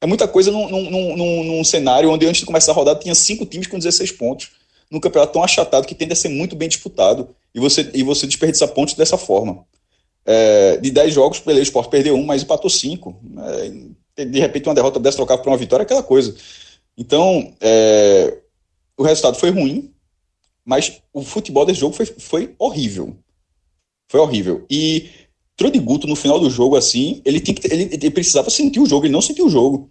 É 0.00 0.06
muita 0.06 0.26
coisa 0.26 0.50
num, 0.50 0.70
num, 0.70 1.16
num, 1.16 1.44
num, 1.44 1.64
cenário 1.64 2.10
onde 2.10 2.26
antes 2.26 2.40
de 2.40 2.46
começar 2.46 2.72
a 2.72 2.74
rodada 2.74 2.98
tinha 2.98 3.14
cinco 3.14 3.44
times 3.44 3.66
com 3.66 3.76
16 3.76 4.12
pontos. 4.12 4.52
Num 4.90 4.98
campeonato 4.98 5.34
tão 5.34 5.44
achatado 5.44 5.86
que 5.86 5.94
tende 5.94 6.14
a 6.14 6.16
ser 6.16 6.30
muito 6.30 6.56
bem 6.56 6.66
disputado. 6.66 7.28
E 7.54 7.60
você, 7.60 7.90
e 7.92 8.02
você 8.02 8.26
desperdiça 8.26 8.66
pontos 8.68 8.94
dessa 8.94 9.18
forma. 9.18 9.66
É, 10.24 10.78
de 10.78 10.90
10 10.90 11.12
jogos, 11.12 11.42
o 11.44 11.50
Sport 11.50 11.90
perdeu 11.90 12.14
um, 12.14 12.24
mas 12.24 12.42
empatou 12.42 12.70
cinco. 12.70 13.20
É, 14.16 14.24
de 14.24 14.40
repente, 14.40 14.66
uma 14.66 14.74
derrota 14.74 14.98
dessa 14.98 15.18
trocada 15.18 15.42
por 15.42 15.50
uma 15.50 15.58
vitória, 15.58 15.82
aquela 15.82 16.02
coisa. 16.02 16.34
Então, 16.96 17.52
é, 17.60 18.38
o 18.96 19.02
resultado 19.02 19.36
foi 19.36 19.50
ruim, 19.50 19.92
mas 20.66 21.00
o 21.12 21.22
futebol 21.22 21.64
desse 21.64 21.78
jogo 21.78 21.94
foi, 21.94 22.06
foi 22.06 22.54
horrível. 22.58 23.16
Foi 24.08 24.18
horrível. 24.18 24.66
E 24.68 25.08
Trude 25.56 25.78
Guto, 25.78 26.08
no 26.08 26.16
final 26.16 26.40
do 26.40 26.50
jogo, 26.50 26.74
assim, 26.74 27.22
ele, 27.24 27.40
que, 27.40 27.54
ele, 27.72 27.84
ele 27.84 28.10
precisava 28.10 28.50
sentir 28.50 28.80
o 28.80 28.86
jogo, 28.86 29.06
ele 29.06 29.12
não 29.12 29.22
sentiu 29.22 29.46
o 29.46 29.50
jogo. 29.50 29.88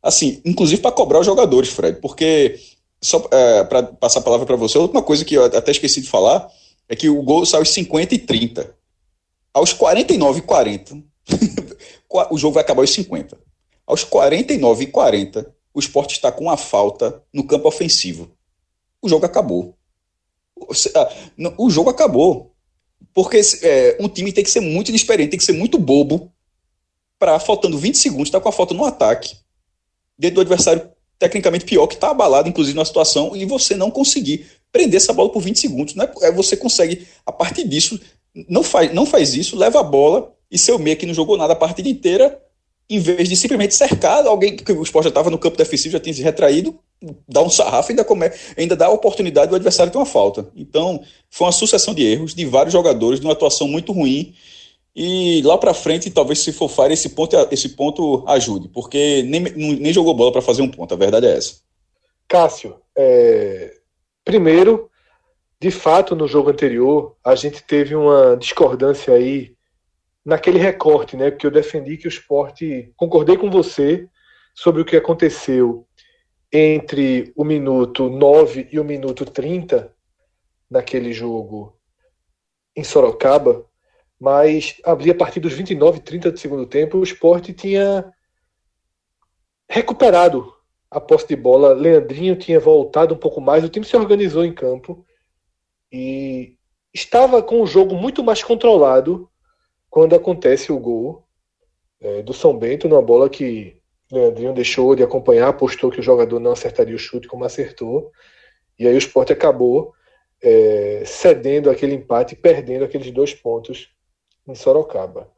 Assim, 0.00 0.40
inclusive 0.44 0.80
para 0.80 0.92
cobrar 0.92 1.18
os 1.18 1.26
jogadores, 1.26 1.70
Fred, 1.70 2.00
porque, 2.00 2.60
só 3.02 3.26
é, 3.32 3.64
para 3.64 3.82
passar 3.82 4.20
a 4.20 4.22
palavra 4.22 4.46
para 4.46 4.54
você, 4.54 4.78
a 4.78 4.82
última 4.82 5.02
coisa 5.02 5.24
que 5.24 5.34
eu 5.34 5.44
até 5.44 5.72
esqueci 5.72 6.00
de 6.00 6.08
falar 6.08 6.48
é 6.88 6.94
que 6.94 7.08
o 7.08 7.22
gol 7.22 7.44
saiu 7.44 7.62
aos 7.62 7.70
50 7.70 8.14
e 8.14 8.18
30. 8.18 8.74
Aos 9.52 9.72
49 9.72 10.38
e 10.38 10.42
40, 10.42 10.94
o 12.30 12.38
jogo 12.38 12.54
vai 12.54 12.62
acabar 12.62 12.82
aos 12.82 12.90
50. 12.90 13.36
Aos 13.86 14.04
49 14.04 14.84
e 14.84 14.86
40, 14.86 15.54
o 15.74 15.80
esporte 15.80 16.12
está 16.12 16.30
com 16.30 16.44
uma 16.44 16.56
falta 16.56 17.22
no 17.32 17.44
campo 17.44 17.66
ofensivo. 17.66 18.30
O 19.02 19.08
jogo 19.08 19.26
acabou. 19.26 19.76
O 21.58 21.70
jogo 21.70 21.90
acabou. 21.90 22.52
Porque 23.12 23.40
é, 23.62 23.96
um 24.00 24.08
time 24.08 24.32
tem 24.32 24.42
que 24.42 24.50
ser 24.50 24.60
muito 24.60 24.88
inexperiente, 24.88 25.30
tem 25.30 25.38
que 25.38 25.44
ser 25.44 25.52
muito 25.52 25.78
bobo 25.78 26.32
para, 27.18 27.38
faltando 27.38 27.78
20 27.78 27.96
segundos, 27.96 28.28
estar 28.28 28.38
tá 28.38 28.42
com 28.42 28.48
a 28.48 28.52
falta 28.52 28.74
no 28.74 28.84
ataque, 28.84 29.36
dentro 30.18 30.36
do 30.36 30.40
adversário 30.40 30.90
tecnicamente 31.18 31.64
pior, 31.64 31.86
que 31.86 31.94
está 31.94 32.10
abalado, 32.10 32.48
inclusive, 32.48 32.76
na 32.76 32.84
situação, 32.84 33.36
e 33.36 33.44
você 33.44 33.76
não 33.76 33.90
conseguir 33.90 34.46
prender 34.72 34.96
essa 34.96 35.12
bola 35.12 35.30
por 35.30 35.40
20 35.40 35.58
segundos. 35.58 35.94
Né? 35.94 36.08
Você 36.34 36.56
consegue, 36.56 37.06
a 37.24 37.30
partir 37.30 37.68
disso, 37.68 38.00
não 38.48 38.64
faz, 38.64 38.92
não 38.92 39.06
faz 39.06 39.34
isso, 39.34 39.56
leva 39.56 39.80
a 39.80 39.84
bola 39.84 40.34
e 40.50 40.58
seu 40.58 40.78
meia 40.78 40.96
que 40.96 41.06
não 41.06 41.14
jogou 41.14 41.36
nada 41.36 41.52
a 41.52 41.56
partida 41.56 41.88
inteira, 41.88 42.40
em 42.88 42.98
vez 42.98 43.28
de 43.28 43.36
simplesmente 43.36 43.74
cercar 43.74 44.26
alguém 44.26 44.56
que 44.56 44.72
o 44.72 44.82
esporte 44.82 45.04
já 45.04 45.08
estava 45.08 45.30
no 45.30 45.38
campo 45.38 45.56
defensivo, 45.56 45.92
já 45.92 46.00
tinha 46.00 46.14
se 46.14 46.22
retraído, 46.22 46.78
dá 47.28 47.42
um 47.42 47.48
sarrafo 47.48 47.90
e 47.90 47.92
ainda, 47.92 48.04
come, 48.04 48.30
ainda 48.56 48.76
dá 48.76 48.86
a 48.86 48.90
oportunidade 48.90 49.48
do 49.48 49.56
adversário 49.56 49.90
ter 49.90 49.98
uma 49.98 50.06
falta. 50.06 50.50
Então, 50.54 51.02
foi 51.30 51.46
uma 51.46 51.52
sucessão 51.52 51.94
de 51.94 52.04
erros 52.04 52.34
de 52.34 52.44
vários 52.44 52.72
jogadores, 52.72 53.20
de 53.20 53.26
uma 53.26 53.32
atuação 53.32 53.66
muito 53.66 53.92
ruim. 53.92 54.34
E 54.94 55.42
lá 55.42 55.58
para 55.58 55.74
frente, 55.74 56.10
talvez 56.10 56.38
se 56.38 56.52
for 56.52 56.68
Fire, 56.68 56.92
esse 56.92 57.08
ponto, 57.08 57.36
esse 57.50 57.70
ponto 57.70 58.22
ajude, 58.28 58.68
porque 58.68 59.24
nem, 59.24 59.40
nem 59.40 59.92
jogou 59.92 60.14
bola 60.14 60.30
para 60.30 60.42
fazer 60.42 60.62
um 60.62 60.68
ponto, 60.68 60.94
a 60.94 60.96
verdade 60.96 61.26
é 61.26 61.36
essa. 61.36 61.56
Cássio, 62.28 62.76
é... 62.96 63.74
primeiro, 64.24 64.88
de 65.60 65.70
fato, 65.70 66.14
no 66.14 66.28
jogo 66.28 66.50
anterior, 66.50 67.16
a 67.24 67.34
gente 67.34 67.62
teve 67.62 67.96
uma 67.96 68.36
discordância 68.36 69.14
aí 69.14 69.54
naquele 70.24 70.58
recorte, 70.58 71.16
né? 71.16 71.30
Porque 71.30 71.46
eu 71.46 71.50
defendi 71.50 71.96
que 71.96 72.06
o 72.06 72.08
esporte. 72.08 72.92
Concordei 72.96 73.36
com 73.36 73.50
você 73.50 74.08
sobre 74.54 74.80
o 74.82 74.84
que 74.84 74.96
aconteceu 74.96 75.86
entre 76.52 77.32
o 77.36 77.44
minuto 77.44 78.08
9 78.08 78.68
e 78.70 78.78
o 78.78 78.84
minuto 78.84 79.24
30 79.24 79.92
naquele 80.70 81.12
jogo 81.12 81.76
em 82.76 82.82
Sorocaba, 82.82 83.66
mas 84.18 84.80
ali 84.84 85.10
a 85.10 85.14
partir 85.14 85.40
dos 85.40 85.52
29 85.52 85.98
e 85.98 86.02
30 86.02 86.32
do 86.32 86.38
segundo 86.38 86.66
tempo, 86.66 86.98
o 86.98 87.02
esporte 87.02 87.52
tinha 87.52 88.12
recuperado 89.68 90.52
a 90.90 91.00
posse 91.00 91.28
de 91.28 91.36
bola. 91.36 91.72
Leandrinho 91.72 92.36
tinha 92.36 92.58
voltado 92.58 93.14
um 93.14 93.18
pouco 93.18 93.40
mais, 93.40 93.64
o 93.64 93.68
time 93.68 93.84
se 93.84 93.96
organizou 93.96 94.44
em 94.44 94.54
campo 94.54 95.04
e 95.92 96.56
estava 96.92 97.42
com 97.42 97.60
o 97.60 97.66
jogo 97.66 97.94
muito 97.96 98.22
mais 98.22 98.42
controlado 98.42 99.28
quando 99.94 100.16
acontece 100.16 100.72
o 100.72 100.78
gol 100.80 101.24
é, 102.00 102.20
do 102.20 102.34
São 102.34 102.58
Bento, 102.58 102.88
numa 102.88 103.00
bola 103.00 103.30
que 103.30 103.80
Leandrinho 104.10 104.52
deixou 104.52 104.96
de 104.96 105.04
acompanhar, 105.04 105.46
apostou 105.46 105.88
que 105.88 106.00
o 106.00 106.02
jogador 106.02 106.40
não 106.40 106.50
acertaria 106.50 106.96
o 106.96 106.98
chute 106.98 107.28
como 107.28 107.44
acertou. 107.44 108.10
E 108.76 108.88
aí 108.88 108.94
o 108.96 108.98
esporte 108.98 109.32
acabou 109.32 109.94
é, 110.42 111.04
cedendo 111.06 111.70
aquele 111.70 111.94
empate, 111.94 112.34
perdendo 112.34 112.84
aqueles 112.84 113.08
dois 113.12 113.32
pontos 113.32 113.88
em 114.48 114.56
Sorocaba. 114.56 115.30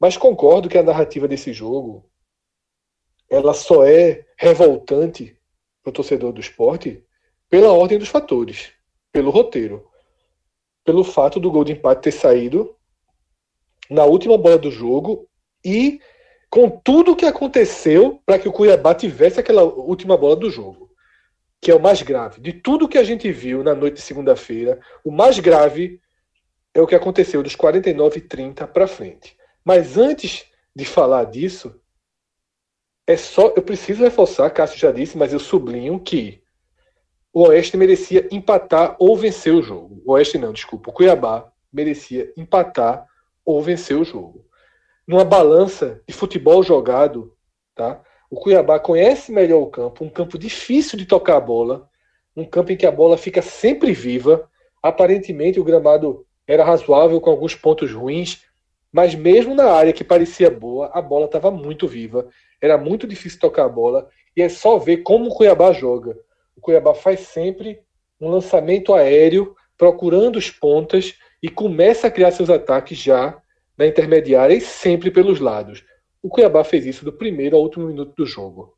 Mas 0.00 0.16
concordo 0.16 0.68
que 0.68 0.76
a 0.76 0.82
narrativa 0.82 1.28
desse 1.28 1.52
jogo 1.52 2.04
ela 3.30 3.54
só 3.54 3.84
é 3.84 4.26
revoltante 4.36 5.38
para 5.84 5.90
o 5.90 5.92
torcedor 5.92 6.32
do 6.32 6.40
esporte 6.40 7.06
pela 7.48 7.72
ordem 7.72 7.96
dos 7.96 8.08
fatores, 8.08 8.72
pelo 9.12 9.30
roteiro, 9.30 9.88
pelo 10.84 11.04
fato 11.04 11.38
do 11.38 11.48
gol 11.48 11.62
de 11.62 11.74
empate 11.74 12.02
ter 12.02 12.10
saído 12.10 12.74
na 13.90 14.04
última 14.04 14.36
bola 14.36 14.58
do 14.58 14.70
jogo 14.70 15.28
e 15.64 16.00
com 16.50 16.70
tudo 16.70 17.12
o 17.12 17.16
que 17.16 17.26
aconteceu 17.26 18.22
para 18.24 18.38
que 18.38 18.48
o 18.48 18.52
Cuiabá 18.52 18.94
tivesse 18.94 19.38
aquela 19.38 19.62
última 19.62 20.16
bola 20.16 20.36
do 20.36 20.50
jogo, 20.50 20.90
que 21.60 21.70
é 21.70 21.74
o 21.74 21.80
mais 21.80 22.02
grave. 22.02 22.40
De 22.40 22.52
tudo 22.52 22.88
que 22.88 22.98
a 22.98 23.04
gente 23.04 23.30
viu 23.30 23.62
na 23.62 23.74
noite 23.74 23.96
de 23.96 24.02
segunda-feira, 24.02 24.80
o 25.04 25.10
mais 25.10 25.38
grave 25.38 26.00
é 26.74 26.80
o 26.80 26.86
que 26.86 26.94
aconteceu 26.94 27.42
dos 27.42 27.54
49 27.54 28.18
e 28.18 28.20
30 28.22 28.66
para 28.66 28.86
frente. 28.86 29.36
Mas 29.64 29.98
antes 29.98 30.46
de 30.74 30.84
falar 30.84 31.24
disso, 31.24 31.74
é 33.06 33.16
só 33.16 33.52
eu 33.56 33.62
preciso 33.62 34.04
reforçar, 34.04 34.50
Cássio 34.50 34.78
já 34.78 34.92
disse, 34.92 35.16
mas 35.16 35.32
eu 35.32 35.38
sublinho 35.38 35.98
que 35.98 36.42
o 37.32 37.48
Oeste 37.48 37.76
merecia 37.76 38.28
empatar 38.30 38.96
ou 38.98 39.16
vencer 39.16 39.54
o 39.54 39.62
jogo. 39.62 40.02
O 40.04 40.12
Oeste 40.12 40.38
não, 40.38 40.52
desculpa, 40.52 40.90
o 40.90 40.92
Cuiabá 40.92 41.50
merecia 41.72 42.32
empatar 42.36 43.07
ou 43.48 43.62
vencer 43.62 43.96
o 43.96 44.04
jogo 44.04 44.48
numa 45.08 45.24
balança 45.24 46.02
de 46.06 46.12
futebol 46.12 46.62
jogado, 46.62 47.34
tá? 47.74 48.02
O 48.30 48.36
Cuiabá 48.36 48.78
conhece 48.78 49.32
melhor 49.32 49.62
o 49.62 49.70
campo, 49.70 50.04
um 50.04 50.10
campo 50.10 50.38
difícil 50.38 50.98
de 50.98 51.06
tocar 51.06 51.36
a 51.36 51.40
bola, 51.40 51.88
um 52.36 52.44
campo 52.44 52.72
em 52.72 52.76
que 52.76 52.84
a 52.84 52.92
bola 52.92 53.16
fica 53.16 53.40
sempre 53.40 53.92
viva. 53.92 54.46
Aparentemente 54.82 55.58
o 55.58 55.64
gramado 55.64 56.26
era 56.46 56.62
razoável 56.62 57.18
com 57.22 57.30
alguns 57.30 57.54
pontos 57.54 57.90
ruins, 57.90 58.44
mas 58.92 59.14
mesmo 59.14 59.54
na 59.54 59.72
área 59.72 59.94
que 59.94 60.04
parecia 60.04 60.50
boa, 60.50 60.90
a 60.92 61.00
bola 61.00 61.24
estava 61.24 61.50
muito 61.50 61.88
viva. 61.88 62.28
Era 62.60 62.76
muito 62.76 63.06
difícil 63.06 63.40
tocar 63.40 63.64
a 63.64 63.68
bola 63.68 64.10
e 64.36 64.42
é 64.42 64.48
só 64.50 64.76
ver 64.76 64.98
como 64.98 65.30
o 65.30 65.34
Cuiabá 65.34 65.72
joga. 65.72 66.14
O 66.54 66.60
Cuiabá 66.60 66.92
faz 66.92 67.20
sempre 67.20 67.80
um 68.20 68.28
lançamento 68.28 68.92
aéreo, 68.92 69.56
procurando 69.78 70.36
os 70.36 70.50
pontas 70.50 71.14
e 71.42 71.48
começa 71.48 72.06
a 72.06 72.10
criar 72.10 72.30
seus 72.30 72.50
ataques 72.50 72.98
já 72.98 73.40
na 73.76 73.86
intermediária 73.86 74.54
e 74.54 74.60
sempre 74.60 75.10
pelos 75.10 75.40
lados. 75.40 75.84
O 76.22 76.28
Cuiabá 76.28 76.64
fez 76.64 76.84
isso 76.84 77.04
do 77.04 77.12
primeiro 77.12 77.56
ao 77.56 77.62
último 77.62 77.86
minuto 77.86 78.12
do 78.16 78.26
jogo. 78.26 78.74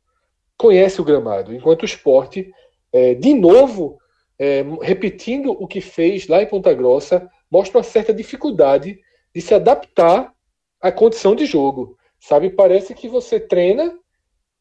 Conhece 0.57 1.01
o 1.01 1.03
gramado, 1.03 1.53
enquanto 1.53 1.81
o 1.81 1.85
esporte, 1.85 2.51
é, 2.93 3.15
de 3.15 3.33
novo, 3.33 3.97
é, 4.37 4.63
repetindo 4.81 5.51
o 5.51 5.67
que 5.67 5.81
fez 5.81 6.27
lá 6.27 6.41
em 6.41 6.45
Ponta 6.45 6.73
Grossa, 6.73 7.27
mostra 7.49 7.79
uma 7.79 7.83
certa 7.83 8.13
dificuldade 8.13 8.99
de 9.33 9.41
se 9.41 9.53
adaptar 9.53 10.31
à 10.79 10.91
condição 10.91 11.35
de 11.35 11.45
jogo. 11.45 11.97
Sabe, 12.19 12.51
parece 12.51 12.93
que 12.93 13.07
você 13.07 13.39
treina, 13.39 13.93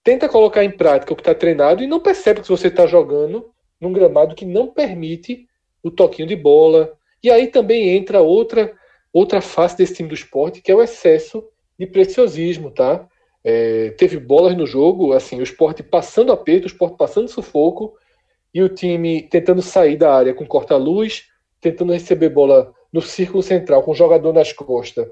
tenta 0.03 0.29
colocar 0.29 0.65
em 0.65 0.71
prática 0.71 1.13
o 1.13 1.17
que 1.17 1.21
está 1.21 1.35
treinado 1.35 1.83
e 1.83 1.87
não 1.87 2.01
percebe 2.01 2.41
que 2.41 2.49
você 2.49 2.69
está 2.69 2.87
jogando 2.87 3.53
num 3.81 3.93
gramado 3.93 4.35
que 4.35 4.45
não 4.45 4.69
permite 4.69 5.47
o 5.83 5.91
toquinho 5.91 6.29
de 6.29 6.37
bola. 6.37 6.93
E 7.23 7.31
aí 7.31 7.49
também 7.49 7.91
entra 7.97 8.21
outra 8.21 8.73
outra 9.13 9.41
face 9.41 9.77
desse 9.77 9.95
time 9.95 10.09
do 10.09 10.15
esporte, 10.15 10.63
que 10.63 10.71
é 10.71 10.75
o 10.75 10.83
excesso 10.83 11.45
de 11.79 11.87
preciosismo, 11.87 12.71
tá? 12.71 13.09
É, 13.43 13.91
teve 13.91 14.19
bolas 14.19 14.57
no 14.57 14.67
jogo, 14.67 15.13
assim, 15.13 15.41
o 15.41 15.43
esporte 15.43 15.83
passando 15.83 16.33
aperto, 16.33 16.65
o 16.65 16.67
esporte 16.69 16.97
passando 16.97 17.29
sufoco, 17.29 17.95
e 18.53 18.63
o 18.63 18.69
time 18.69 19.23
tentando 19.23 19.63
sair 19.63 19.97
da 19.97 20.15
área 20.15 20.35
com 20.35 20.47
corta-luz, 20.47 21.25
tentando 21.61 21.93
receber 21.93 22.29
bola 22.29 22.73
no 22.93 23.01
círculo 23.01 23.43
central, 23.43 23.83
com 23.83 23.93
o 23.93 23.95
jogador 23.95 24.33
nas 24.33 24.53
costas, 24.53 25.09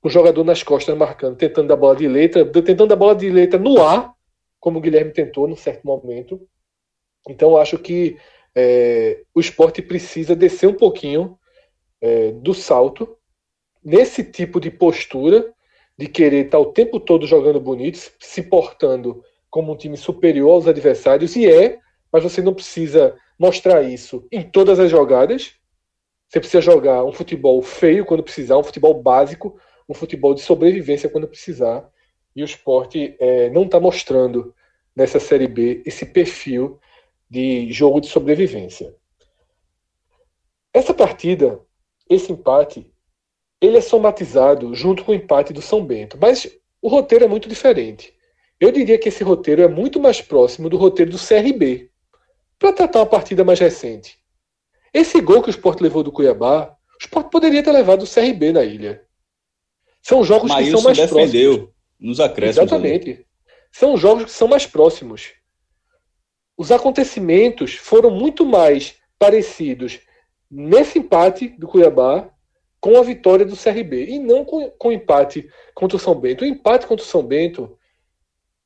com 0.00 0.08
o 0.08 0.10
jogador 0.10 0.44
nas 0.44 0.62
costas 0.62 0.96
marcando, 0.96 1.36
tentando 1.36 1.68
dar 1.68 1.76
bola 1.76 1.96
de 1.96 2.08
letra, 2.08 2.44
tentando 2.44 2.88
dar 2.88 2.96
bola 2.96 3.14
de 3.14 3.30
letra 3.30 3.58
no 3.58 3.80
ar, 3.82 4.12
como 4.58 4.78
o 4.78 4.82
Guilherme 4.82 5.12
tentou 5.12 5.46
num 5.46 5.56
certo 5.56 5.84
momento. 5.86 6.40
Então 7.28 7.56
acho 7.56 7.78
que 7.78 8.16
é, 8.54 9.22
o 9.34 9.40
esporte 9.40 9.80
precisa 9.80 10.34
descer 10.34 10.68
um 10.68 10.74
pouquinho 10.74 11.38
é, 12.02 12.32
do 12.32 12.52
salto 12.52 13.16
nesse 13.82 14.24
tipo 14.24 14.60
de 14.60 14.70
postura 14.70 15.52
de 15.96 16.06
querer 16.08 16.46
estar 16.46 16.58
o 16.58 16.72
tempo 16.72 16.98
todo 16.98 17.26
jogando 17.26 17.60
bonito, 17.60 17.98
se 18.18 18.42
portando 18.42 19.22
como 19.48 19.72
um 19.72 19.76
time 19.76 19.96
superior 19.96 20.50
aos 20.50 20.66
adversários, 20.66 21.36
e 21.36 21.46
é, 21.46 21.78
mas 22.10 22.22
você 22.22 22.42
não 22.42 22.54
precisa 22.54 23.16
mostrar 23.38 23.82
isso 23.82 24.26
em 24.32 24.42
todas 24.42 24.80
as 24.80 24.90
jogadas. 24.90 25.54
Você 26.28 26.40
precisa 26.40 26.62
jogar 26.62 27.04
um 27.04 27.12
futebol 27.12 27.60
feio 27.62 28.04
quando 28.04 28.22
precisar, 28.22 28.56
um 28.56 28.64
futebol 28.64 29.00
básico, 29.02 29.58
um 29.88 29.94
futebol 29.94 30.34
de 30.34 30.40
sobrevivência 30.40 31.08
quando 31.08 31.28
precisar. 31.28 31.88
E 32.34 32.42
o 32.42 32.44
esporte 32.46 33.14
é, 33.20 33.50
não 33.50 33.64
está 33.64 33.78
mostrando 33.78 34.54
nessa 34.96 35.20
Série 35.20 35.46
B 35.46 35.82
esse 35.84 36.06
perfil 36.06 36.80
de 37.28 37.70
jogo 37.72 38.00
de 38.00 38.08
sobrevivência. 38.08 38.94
Essa 40.72 40.94
partida, 40.94 41.60
esse 42.14 42.32
empate, 42.32 42.90
ele 43.60 43.78
é 43.78 43.80
somatizado 43.80 44.74
junto 44.74 45.04
com 45.04 45.12
o 45.12 45.14
empate 45.14 45.52
do 45.52 45.62
São 45.62 45.84
Bento. 45.84 46.18
Mas 46.20 46.48
o 46.80 46.88
roteiro 46.88 47.24
é 47.24 47.28
muito 47.28 47.48
diferente. 47.48 48.12
Eu 48.60 48.70
diria 48.70 48.98
que 48.98 49.08
esse 49.08 49.22
roteiro 49.22 49.62
é 49.62 49.68
muito 49.68 50.00
mais 50.00 50.20
próximo 50.20 50.68
do 50.68 50.76
roteiro 50.76 51.10
do 51.10 51.18
CRB, 51.18 51.90
para 52.58 52.72
tratar 52.72 53.00
uma 53.00 53.06
partida 53.06 53.44
mais 53.44 53.58
recente. 53.58 54.16
Esse 54.94 55.20
gol 55.20 55.42
que 55.42 55.48
o 55.48 55.50
Sport 55.50 55.80
levou 55.80 56.02
do 56.02 56.12
Cuiabá, 56.12 56.76
o 56.94 57.02
Sport 57.02 57.30
poderia 57.30 57.62
ter 57.62 57.72
levado 57.72 58.04
o 58.04 58.08
CRB 58.08 58.52
na 58.52 58.62
ilha. 58.62 59.04
São 60.00 60.22
jogos 60.22 60.50
Maílson 60.50 60.70
que 60.70 60.76
são 60.76 60.82
mais 60.84 60.98
defendeu 60.98 61.52
próximos. 61.52 61.74
nos 61.98 62.20
acréscimos. 62.20 62.70
Exatamente. 62.70 63.10
Ali. 63.10 63.26
São 63.72 63.96
jogos 63.96 64.24
que 64.24 64.30
são 64.30 64.46
mais 64.46 64.66
próximos. 64.66 65.32
Os 66.56 66.70
acontecimentos 66.70 67.74
foram 67.74 68.10
muito 68.10 68.44
mais 68.44 68.96
parecidos 69.18 70.00
nesse 70.52 70.98
empate 70.98 71.48
do 71.48 71.66
Cuiabá 71.66 72.28
com 72.78 72.98
a 72.98 73.02
vitória 73.02 73.46
do 73.46 73.56
CRB 73.56 74.04
e 74.06 74.18
não 74.18 74.44
com, 74.44 74.68
com 74.72 74.92
empate 74.92 75.48
contra 75.74 75.96
o 75.96 76.00
São 76.00 76.14
Bento. 76.14 76.44
O 76.44 76.46
empate 76.46 76.86
contra 76.86 77.02
o 77.02 77.08
São 77.08 77.22
Bento, 77.22 77.78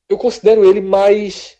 eu 0.09 0.17
considero 0.17 0.65
ele 0.65 0.81
mais, 0.81 1.57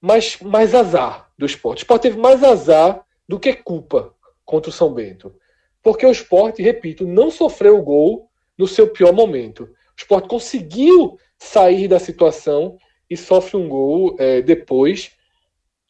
mais, 0.00 0.40
mais 0.40 0.74
azar 0.74 1.30
do 1.36 1.44
esporte. 1.44 1.80
O 1.80 1.82
esporte 1.82 2.02
teve 2.02 2.16
mais 2.16 2.42
azar 2.42 3.04
do 3.28 3.38
que 3.38 3.52
culpa 3.52 4.14
contra 4.46 4.70
o 4.70 4.72
São 4.72 4.94
Bento. 4.94 5.34
Porque 5.82 6.06
o 6.06 6.10
esporte, 6.10 6.62
repito, 6.62 7.06
não 7.06 7.30
sofreu 7.30 7.78
o 7.78 7.82
gol 7.82 8.30
no 8.56 8.66
seu 8.66 8.88
pior 8.88 9.12
momento. 9.12 9.64
O 9.64 9.98
esporte 9.98 10.28
conseguiu 10.28 11.18
sair 11.38 11.86
da 11.86 11.98
situação 11.98 12.78
e 13.10 13.16
sofre 13.16 13.56
um 13.56 13.68
gol 13.68 14.16
é, 14.18 14.40
depois, 14.40 15.12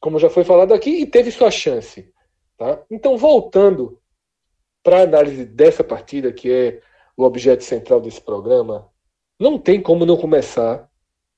como 0.01 0.19
já 0.19 0.29
foi 0.29 0.43
falado 0.43 0.75
aqui, 0.75 0.91
e 0.91 1.07
teve 1.07 1.31
sua 1.31 1.51
chance. 1.51 2.11
Tá? 2.57 2.83
Então, 2.90 3.19
voltando 3.19 4.01
para 4.83 5.01
a 5.01 5.03
análise 5.03 5.45
dessa 5.45 5.85
partida, 5.85 6.33
que 6.33 6.51
é 6.51 6.81
o 7.16 7.25
objeto 7.25 7.64
central 7.64 8.01
desse 8.01 8.21
programa, 8.21 8.90
não 9.38 9.59
tem 9.59 9.81
como 9.83 10.07
não 10.07 10.16
começar 10.16 10.90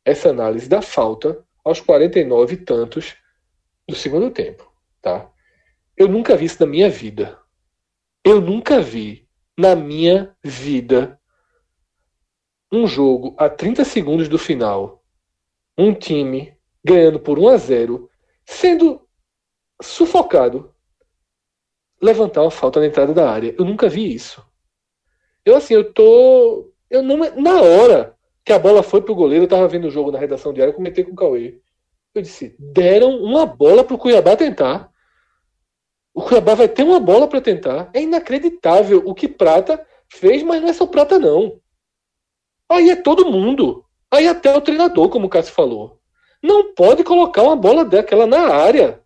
essa 0.05 0.31
análise 0.31 0.69
da 0.69 0.81
falta 0.81 1.45
aos 1.65 1.81
49 1.81 2.55
e 2.55 2.57
tantos 2.59 3.17
do 3.89 3.95
segundo 3.95 4.31
tempo, 4.31 4.71
tá? 5.01 5.31
Eu 5.97 6.09
nunca 6.09 6.37
vi 6.37 6.45
isso 6.45 6.61
na 6.61 6.67
minha 6.67 6.89
vida. 6.89 7.39
Eu 8.25 8.41
nunca 8.41 8.81
vi 8.81 9.29
na 9.57 9.75
minha 9.75 10.37
vida 10.45 11.21
um 12.71 12.87
jogo 12.87 13.35
a 13.39 13.49
30 13.49 13.85
segundos 13.85 14.29
do 14.29 14.39
final, 14.39 15.03
um 15.77 15.93
time 15.95 16.57
ganhando 16.85 17.19
por 17.19 17.39
1 17.39 17.49
a 17.49 17.57
0, 17.57 18.11
sendo 18.45 19.09
sufocado 19.83 20.75
levantar 22.01 22.43
uma 22.43 22.51
falta 22.51 22.81
na 22.81 22.87
entrada 22.87 23.13
da 23.13 23.31
área. 23.31 23.55
Eu 23.59 23.65
nunca 23.65 23.89
vi 23.89 24.15
isso. 24.15 24.45
Eu 25.45 25.57
assim, 25.57 25.75
eu 25.75 25.93
tô. 25.93 26.71
Eu 26.91 27.03
não. 27.03 27.19
Na 27.37 27.61
hora 27.61 28.15
que 28.45 28.53
a 28.53 28.59
bola 28.59 28.83
foi 28.83 29.03
pro 29.03 29.15
goleiro, 29.15 29.45
eu 29.45 29.49
tava 29.49 29.69
vendo 29.69 29.89
o 29.89 29.91
jogo 29.91 30.11
na 30.11 30.19
redação 30.19 30.53
diária, 30.53 30.71
eu 30.71 30.77
comentei 30.77 31.05
com 31.05 31.13
o 31.13 31.17
Cauê. 31.17 31.61
Eu 32.15 32.23
disse, 32.23 32.57
deram 32.59 33.11
uma 33.23 33.45
bola 33.47 33.85
pro 33.85 33.99
Cuiabá 33.99 34.37
tentar. 34.37 34.91
O 36.15 36.23
Cuiabá 36.23 36.55
vai 36.55 36.69
ter 36.69 36.83
uma 36.83 36.99
bola 36.99 37.29
para 37.29 37.41
tentar. 37.41 37.91
É 37.93 38.03
inacreditável 38.03 39.03
o 39.05 39.15
que 39.15 39.29
Prata 39.29 39.85
fez, 40.09 40.43
mas 40.43 40.61
não 40.61 40.69
é 40.69 40.73
só 40.73 40.87
Prata, 40.87 41.19
não. 41.19 41.61
Aí 42.69 42.91
é 42.91 42.97
todo 42.97 43.31
mundo. 43.31 43.85
Aí 44.11 44.27
até 44.27 44.55
o 44.57 44.61
treinador, 44.61 45.09
como 45.11 45.27
o 45.27 45.31
Cássio 45.31 45.55
falou. 45.55 45.99
Não 46.43 46.75
pode 46.75 47.05
colocar 47.05 47.43
uma 47.43 47.57
bola 47.57 47.85
daquela 47.85 48.27
na 48.27 48.49
área. 48.49 49.01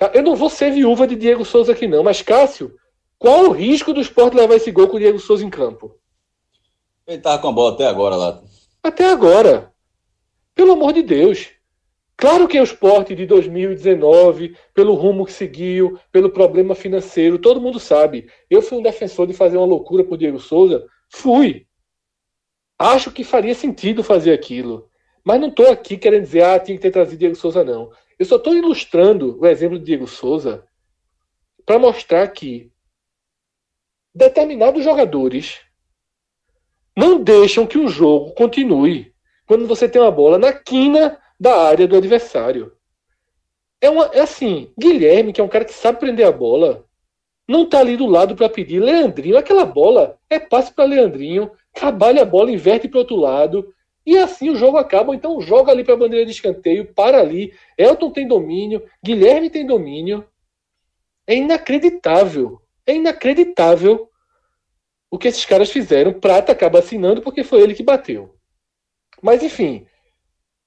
Tá? 0.00 0.10
Eu 0.14 0.22
não 0.22 0.34
vou 0.34 0.48
ser 0.48 0.72
viúva 0.72 1.06
de 1.06 1.14
Diego 1.14 1.44
Souza 1.44 1.72
aqui, 1.72 1.86
não, 1.86 2.02
mas 2.02 2.22
Cássio, 2.22 2.74
qual 3.18 3.44
o 3.44 3.52
risco 3.52 3.92
do 3.92 4.00
esporte 4.00 4.34
levar 4.34 4.54
esse 4.54 4.72
gol 4.72 4.88
com 4.88 4.96
o 4.96 4.98
Diego 4.98 5.18
Souza 5.18 5.44
em 5.44 5.50
campo? 5.50 5.94
Ele 7.06 7.18
tava 7.18 7.42
com 7.42 7.48
a 7.48 7.52
bola 7.52 7.74
até 7.74 7.86
agora 7.86 8.16
lá. 8.16 8.42
Até 8.82 9.10
agora. 9.10 9.74
Pelo 10.54 10.72
amor 10.72 10.94
de 10.94 11.02
Deus. 11.02 11.50
Claro 12.16 12.48
que 12.48 12.56
é 12.56 12.62
o 12.62 12.64
esporte 12.64 13.14
de 13.14 13.26
2019, 13.26 14.56
pelo 14.72 14.94
rumo 14.94 15.26
que 15.26 15.32
seguiu, 15.34 15.98
pelo 16.10 16.30
problema 16.30 16.74
financeiro, 16.74 17.38
todo 17.38 17.60
mundo 17.60 17.78
sabe. 17.78 18.26
Eu 18.48 18.62
fui 18.62 18.78
um 18.78 18.82
defensor 18.82 19.26
de 19.26 19.34
fazer 19.34 19.58
uma 19.58 19.66
loucura 19.66 20.02
por 20.02 20.16
Diego 20.16 20.38
Souza. 20.38 20.82
Fui. 21.10 21.66
Acho 22.78 23.10
que 23.10 23.22
faria 23.22 23.54
sentido 23.54 24.02
fazer 24.02 24.32
aquilo. 24.32 24.88
Mas 25.22 25.38
não 25.38 25.48
estou 25.48 25.70
aqui 25.70 25.98
querendo 25.98 26.22
dizer, 26.22 26.42
ah, 26.42 26.58
tinha 26.58 26.76
que 26.76 26.82
ter 26.82 26.90
trazido 26.90 27.18
Diego 27.18 27.34
Souza, 27.34 27.62
não. 27.62 27.90
Eu 28.20 28.26
só 28.26 28.36
estou 28.36 28.54
ilustrando 28.54 29.40
o 29.40 29.46
exemplo 29.46 29.78
de 29.78 29.86
Diego 29.86 30.06
Souza 30.06 30.62
para 31.64 31.78
mostrar 31.78 32.28
que 32.28 32.70
determinados 34.14 34.84
jogadores 34.84 35.60
não 36.94 37.22
deixam 37.22 37.66
que 37.66 37.78
o 37.78 37.88
jogo 37.88 38.34
continue 38.34 39.14
quando 39.46 39.66
você 39.66 39.88
tem 39.88 40.02
uma 40.02 40.10
bola 40.10 40.36
na 40.36 40.52
quina 40.52 41.18
da 41.40 41.62
área 41.62 41.88
do 41.88 41.96
adversário. 41.96 42.76
É, 43.80 43.88
uma, 43.88 44.10
é 44.12 44.20
assim, 44.20 44.70
Guilherme, 44.78 45.32
que 45.32 45.40
é 45.40 45.44
um 45.44 45.48
cara 45.48 45.64
que 45.64 45.72
sabe 45.72 46.00
prender 46.00 46.26
a 46.26 46.32
bola, 46.32 46.84
não 47.48 47.62
está 47.62 47.78
ali 47.78 47.96
do 47.96 48.04
lado 48.04 48.36
para 48.36 48.50
pedir. 48.50 48.80
Leandrinho, 48.80 49.38
aquela 49.38 49.64
bola 49.64 50.18
é 50.28 50.38
passe 50.38 50.74
para 50.74 50.84
Leandrinho, 50.84 51.50
trabalha 51.72 52.20
a 52.20 52.26
bola, 52.26 52.52
inverte 52.52 52.86
para 52.86 52.98
outro 52.98 53.16
lado, 53.16 53.74
e 54.10 54.18
assim 54.18 54.50
o 54.50 54.56
jogo 54.56 54.76
acaba. 54.76 55.14
Então 55.14 55.40
joga 55.40 55.70
ali 55.70 55.84
para 55.84 55.94
a 55.94 55.96
bandeira 55.96 56.26
de 56.26 56.32
escanteio, 56.32 56.92
para 56.92 57.20
ali. 57.20 57.54
Elton 57.78 58.10
tem 58.10 58.26
domínio, 58.26 58.84
Guilherme 59.00 59.48
tem 59.48 59.64
domínio. 59.64 60.26
É 61.28 61.36
inacreditável. 61.36 62.60
É 62.84 62.92
inacreditável 62.92 64.10
o 65.08 65.16
que 65.16 65.28
esses 65.28 65.44
caras 65.44 65.70
fizeram. 65.70 66.12
Prata 66.12 66.50
acaba 66.50 66.80
assinando 66.80 67.22
porque 67.22 67.44
foi 67.44 67.60
ele 67.60 67.72
que 67.72 67.84
bateu. 67.84 68.34
Mas 69.22 69.44
enfim, 69.44 69.86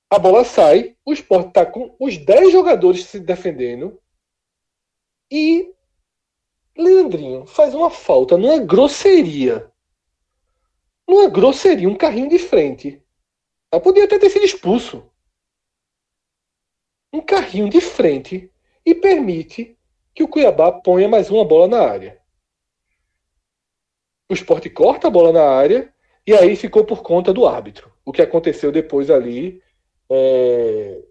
a 0.10 0.17
bola 0.17 0.45
sai, 0.45 0.95
o 1.06 1.12
esporte 1.12 1.49
está 1.49 1.65
com 1.65 1.93
os 1.99 2.15
10 2.17 2.49
jogadores 2.49 3.03
se 3.03 3.19
defendendo 3.19 3.99
e 5.29 5.69
Leandrinho 6.77 7.45
faz 7.45 7.73
uma 7.75 7.89
falta 7.89 8.38
numa 8.38 8.60
grosseria. 8.60 9.69
Numa 11.06 11.27
grosseria, 11.27 11.89
um 11.89 11.95
carrinho 11.95 12.29
de 12.29 12.39
frente. 12.39 13.02
Ela 13.73 13.81
podia 13.81 14.03
até 14.03 14.19
ter 14.19 14.29
sido 14.29 14.45
expulso. 14.45 15.03
Um 17.12 17.19
carrinho 17.19 17.67
de 17.67 17.81
frente 17.81 18.51
e 18.86 18.93
permite 18.93 19.75
que 20.13 20.21
o 20.21 20.27
Cuiabá 20.27 20.71
ponha 20.71 21.09
mais 21.09 21.31
uma 21.31 21.43
bola 21.43 21.67
na 21.67 21.79
área. 21.79 22.21
O 24.29 24.33
esporte 24.36 24.69
corta 24.69 25.07
a 25.07 25.09
bola 25.09 25.33
na 25.33 25.49
área 25.49 25.91
e 26.25 26.36
aí 26.36 26.55
ficou 26.55 26.86
por 26.86 27.01
conta 27.01 27.33
do 27.33 27.47
árbitro. 27.47 27.91
O 28.05 28.12
que 28.12 28.21
aconteceu 28.21 28.71
depois 28.71 29.09
ali. 29.09 29.59
É... 30.07 31.03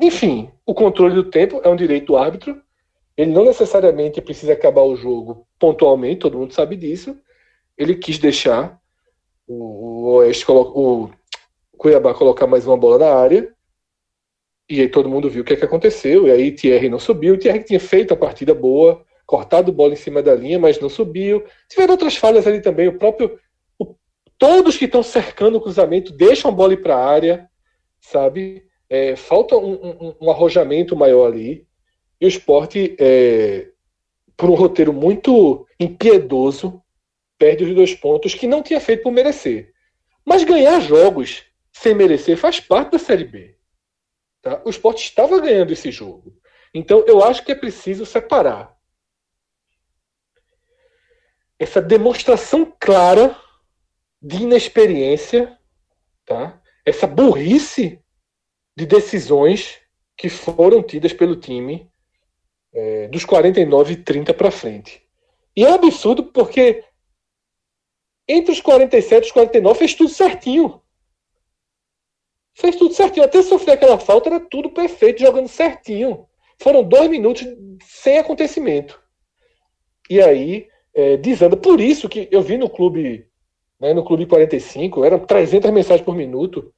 Enfim, 0.00 0.50
o 0.66 0.74
controle 0.74 1.14
do 1.14 1.30
tempo 1.30 1.60
é 1.62 1.68
um 1.68 1.76
direito 1.76 2.06
do 2.06 2.16
árbitro. 2.16 2.60
Ele 3.16 3.30
não 3.30 3.44
necessariamente 3.44 4.20
precisa 4.20 4.54
acabar 4.54 4.82
o 4.82 4.96
jogo 4.96 5.46
pontualmente, 5.60 6.22
todo 6.22 6.38
mundo 6.38 6.52
sabe 6.52 6.74
disso. 6.74 7.16
Ele 7.78 7.94
quis 7.94 8.18
deixar 8.18 8.82
o, 9.46 9.54
o 9.54 10.14
Oeste 10.16 10.44
coloca, 10.44 10.78
o 10.78 11.10
Cuiabá 11.76 12.14
colocar 12.14 12.46
mais 12.46 12.66
uma 12.66 12.76
bola 12.76 12.98
na 12.98 13.14
área. 13.14 13.52
E 14.68 14.80
aí 14.80 14.88
todo 14.88 15.08
mundo 15.08 15.30
viu 15.30 15.42
o 15.42 15.44
que, 15.44 15.52
é 15.52 15.56
que 15.56 15.64
aconteceu. 15.64 16.26
E 16.26 16.30
aí 16.30 16.50
Thierry 16.50 16.88
não 16.88 16.98
subiu. 16.98 17.34
O 17.34 17.38
Thierry 17.38 17.62
tinha 17.62 17.78
feito 17.78 18.12
a 18.12 18.16
partida 18.16 18.54
boa, 18.54 19.04
cortado 19.24 19.72
bola 19.72 19.92
em 19.92 19.96
cima 19.96 20.22
da 20.22 20.34
linha, 20.34 20.58
mas 20.58 20.80
não 20.80 20.88
subiu. 20.88 21.44
Tiveram 21.68 21.92
outras 21.92 22.16
falhas 22.16 22.46
ali 22.46 22.60
também. 22.60 22.88
O 22.88 22.98
próprio. 22.98 23.38
O, 23.78 23.94
todos 24.36 24.76
que 24.76 24.86
estão 24.86 25.02
cercando 25.02 25.58
o 25.58 25.60
cruzamento 25.60 26.12
deixam 26.12 26.50
a 26.50 26.54
bola 26.54 26.72
ir 26.72 26.82
para 26.82 26.96
a 26.96 27.06
área, 27.06 27.48
sabe? 28.00 28.64
É, 28.88 29.14
falta 29.14 29.56
um, 29.56 29.74
um, 29.74 30.14
um, 30.22 30.30
arrojamento 30.30 30.96
maior 30.96 31.26
ali. 31.26 31.66
E 32.20 32.24
o 32.24 32.28
esporte, 32.28 32.96
é, 32.98 33.68
por 34.36 34.50
um 34.50 34.54
roteiro 34.54 34.92
muito 34.92 35.66
impiedoso, 35.78 36.82
perde 37.38 37.64
os 37.64 37.74
dois 37.74 37.94
pontos 37.94 38.34
que 38.34 38.46
não 38.46 38.62
tinha 38.62 38.80
feito 38.80 39.02
por 39.02 39.12
merecer. 39.12 39.72
Mas 40.24 40.44
ganhar 40.44 40.80
jogos 40.80 41.44
sem 41.72 41.94
merecer 41.94 42.36
faz 42.36 42.58
parte 42.58 42.92
da 42.92 42.98
Série 42.98 43.24
B. 43.24 43.56
Tá? 44.42 44.62
O 44.64 44.70
esporte 44.70 45.04
estava 45.04 45.40
ganhando 45.40 45.72
esse 45.72 45.90
jogo. 45.90 46.36
Então 46.72 47.04
eu 47.06 47.22
acho 47.22 47.44
que 47.44 47.52
é 47.52 47.54
preciso 47.54 48.04
separar 48.04 48.76
essa 51.58 51.80
demonstração 51.80 52.70
clara 52.78 53.34
de 54.20 54.42
inexperiência, 54.42 55.58
tá? 56.24 56.60
essa 56.84 57.06
burrice 57.06 58.02
de 58.76 58.84
decisões 58.84 59.80
que 60.16 60.28
foram 60.28 60.82
tidas 60.82 61.12
pelo 61.12 61.36
time 61.36 61.90
é, 62.72 63.08
dos 63.08 63.24
49 63.24 63.94
e 63.94 63.96
30 63.96 64.34
para 64.34 64.50
frente. 64.50 65.02
E 65.56 65.64
é 65.64 65.70
um 65.70 65.74
absurdo 65.74 66.24
porque 66.24 66.84
entre 68.28 68.52
os 68.52 68.60
47 68.60 69.24
e 69.24 69.26
os 69.26 69.32
49 69.32 69.78
fez 69.78 69.94
tudo 69.94 70.10
certinho. 70.10 70.80
Fez 72.54 72.76
tudo 72.76 72.94
certinho. 72.94 73.24
Até 73.24 73.42
sofrer 73.42 73.72
aquela 73.72 73.98
falta 73.98 74.28
era 74.28 74.40
tudo 74.40 74.70
perfeito, 74.70 75.20
jogando 75.20 75.48
certinho. 75.48 76.26
Foram 76.58 76.82
dois 76.82 77.08
minutos 77.10 77.46
sem 77.84 78.18
acontecimento. 78.18 79.00
E 80.08 80.20
aí, 80.20 80.68
é, 80.94 81.16
desanda. 81.16 81.56
Por 81.56 81.80
isso 81.80 82.08
que 82.08 82.28
eu 82.32 82.40
vi 82.40 82.56
no 82.56 82.70
clube, 82.70 83.28
né, 83.78 83.92
no 83.92 84.04
clube 84.04 84.26
45, 84.26 85.04
eram 85.04 85.18
300 85.18 85.70
mensagens 85.70 86.04
por 86.04 86.16
minuto. 86.16 86.72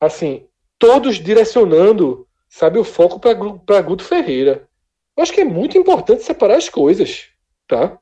Assim, 0.00 0.48
todos 0.78 1.16
direcionando, 1.16 2.26
sabe, 2.48 2.78
o 2.78 2.84
foco 2.84 3.20
para 3.20 3.82
Guto 3.82 4.02
Ferreira. 4.02 4.68
Eu 5.16 5.22
acho 5.22 5.32
que 5.32 5.42
é 5.42 5.44
muito 5.44 5.76
importante 5.76 6.22
separar 6.22 6.56
as 6.56 6.68
coisas, 6.68 7.28
tá? 7.68 7.98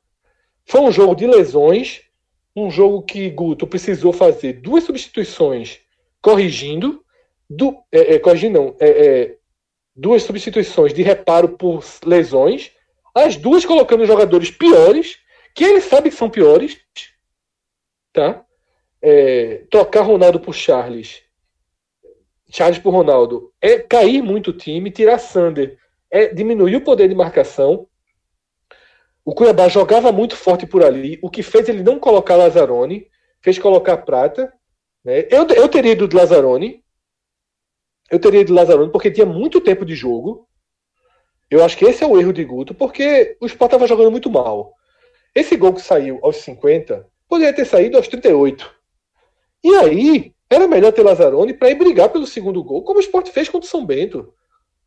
Foi 0.65 0.79
um 0.79 0.91
jogo 0.91 1.13
de 1.13 1.27
lesões, 1.27 2.01
um 2.55 2.69
jogo 2.69 3.03
que 3.03 3.29
Guto 3.29 3.65
precisou 3.65 4.11
fazer 4.11 4.53
duas 4.53 4.83
substituições 4.83 5.79
corrigindo, 6.21 7.03
do, 7.49 7.77
é, 7.91 8.15
é, 8.15 8.19
corrigindo 8.19 8.59
não, 8.59 8.75
é, 8.79 8.89
é, 8.89 9.37
duas 9.95 10.23
substituições 10.23 10.93
de 10.93 11.01
reparo 11.01 11.49
por 11.57 11.83
lesões, 12.05 12.71
as 13.13 13.35
duas 13.35 13.65
colocando 13.65 14.05
jogadores 14.05 14.51
piores, 14.51 15.17
que 15.53 15.63
ele 15.63 15.81
sabe 15.81 16.09
que 16.09 16.15
são 16.15 16.29
piores, 16.29 16.77
tá? 18.13 18.45
É, 19.01 19.65
trocar 19.69 20.03
Ronaldo 20.03 20.39
por 20.39 20.53
Charles 20.53 21.23
Charles 22.51 22.77
por 22.77 22.91
Ronaldo 22.91 23.51
é 23.61 23.79
cair 23.79 24.21
muito 24.21 24.49
o 24.49 24.53
time, 24.53 24.91
tirar 24.91 25.17
Sander 25.17 25.77
é 26.11 26.27
diminuir 26.27 26.75
o 26.75 26.83
poder 26.83 27.07
de 27.07 27.15
marcação. 27.15 27.87
O 29.23 29.35
Cuiabá 29.35 29.67
jogava 29.67 30.11
muito 30.11 30.35
forte 30.35 30.65
por 30.65 30.83
ali, 30.83 31.19
o 31.21 31.29
que 31.29 31.43
fez 31.43 31.69
ele 31.69 31.83
não 31.83 31.99
colocar 31.99 32.35
Lazzaroni, 32.35 33.07
fez 33.41 33.59
colocar 33.59 33.97
Prata. 33.97 34.51
Né? 35.03 35.27
Eu, 35.29 35.47
eu 35.47 35.69
teria 35.69 35.91
ido 35.91 36.07
de 36.07 36.15
Lazzaroni, 36.15 36.83
eu 38.09 38.19
teria 38.19 38.41
ido 38.41 38.47
de 38.47 38.53
Lazzaroni 38.53 38.91
porque 38.91 39.11
tinha 39.11 39.25
muito 39.25 39.61
tempo 39.61 39.85
de 39.85 39.95
jogo. 39.95 40.47
Eu 41.49 41.63
acho 41.63 41.77
que 41.77 41.85
esse 41.85 42.03
é 42.03 42.07
o 42.07 42.19
erro 42.19 42.33
de 42.33 42.43
Guto, 42.43 42.73
porque 42.73 43.37
o 43.39 43.45
Sport 43.45 43.69
estava 43.69 43.87
jogando 43.87 44.09
muito 44.09 44.29
mal. 44.29 44.73
Esse 45.35 45.55
gol 45.55 45.73
que 45.73 45.81
saiu 45.81 46.19
aos 46.21 46.37
50 46.37 47.05
poderia 47.27 47.53
ter 47.53 47.65
saído 47.65 47.97
aos 47.97 48.07
38. 48.07 48.73
E 49.63 49.75
aí, 49.75 50.33
era 50.49 50.67
melhor 50.67 50.91
ter 50.91 51.03
Lazzaroni 51.03 51.53
para 51.53 51.69
ir 51.69 51.75
brigar 51.75 52.09
pelo 52.09 52.27
segundo 52.27 52.63
gol, 52.63 52.83
como 52.83 52.99
o 52.99 53.01
Sport 53.01 53.29
fez 53.29 53.47
contra 53.47 53.67
o 53.67 53.69
São 53.69 53.85
Bento. 53.85 54.33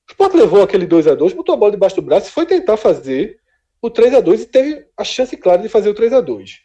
O 0.06 0.10
Sport 0.10 0.34
levou 0.34 0.62
aquele 0.62 0.86
2 0.86 1.06
a 1.06 1.14
2 1.14 1.32
botou 1.32 1.54
a 1.54 1.58
bola 1.58 1.70
debaixo 1.70 1.96
do 1.96 2.02
braço 2.02 2.28
e 2.28 2.32
foi 2.32 2.44
tentar 2.44 2.76
fazer 2.76 3.38
o 3.84 3.90
3 3.90 4.14
a 4.14 4.20
2 4.20 4.42
e 4.42 4.46
teve 4.46 4.86
a 4.96 5.04
chance 5.04 5.36
clara 5.36 5.60
de 5.60 5.68
fazer 5.68 5.90
o 5.90 5.94
3 5.94 6.14
a 6.14 6.22
2 6.22 6.62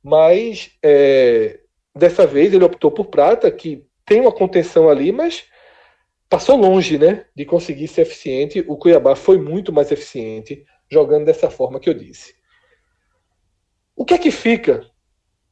Mas 0.00 0.70
é, 0.80 1.58
dessa 1.92 2.24
vez 2.24 2.54
ele 2.54 2.62
optou 2.62 2.88
por 2.92 3.06
Prata, 3.06 3.50
que 3.50 3.84
tem 4.04 4.20
uma 4.20 4.30
contenção 4.30 4.88
ali, 4.88 5.10
mas 5.10 5.46
passou 6.30 6.56
longe 6.56 6.98
né, 6.98 7.24
de 7.34 7.44
conseguir 7.44 7.88
ser 7.88 8.02
eficiente. 8.02 8.64
O 8.68 8.76
Cuiabá 8.76 9.16
foi 9.16 9.38
muito 9.38 9.72
mais 9.72 9.90
eficiente 9.90 10.64
jogando 10.88 11.24
dessa 11.24 11.50
forma 11.50 11.80
que 11.80 11.90
eu 11.90 11.94
disse. 11.94 12.32
O 13.96 14.04
que 14.04 14.14
é 14.14 14.18
que 14.18 14.30
fica 14.30 14.88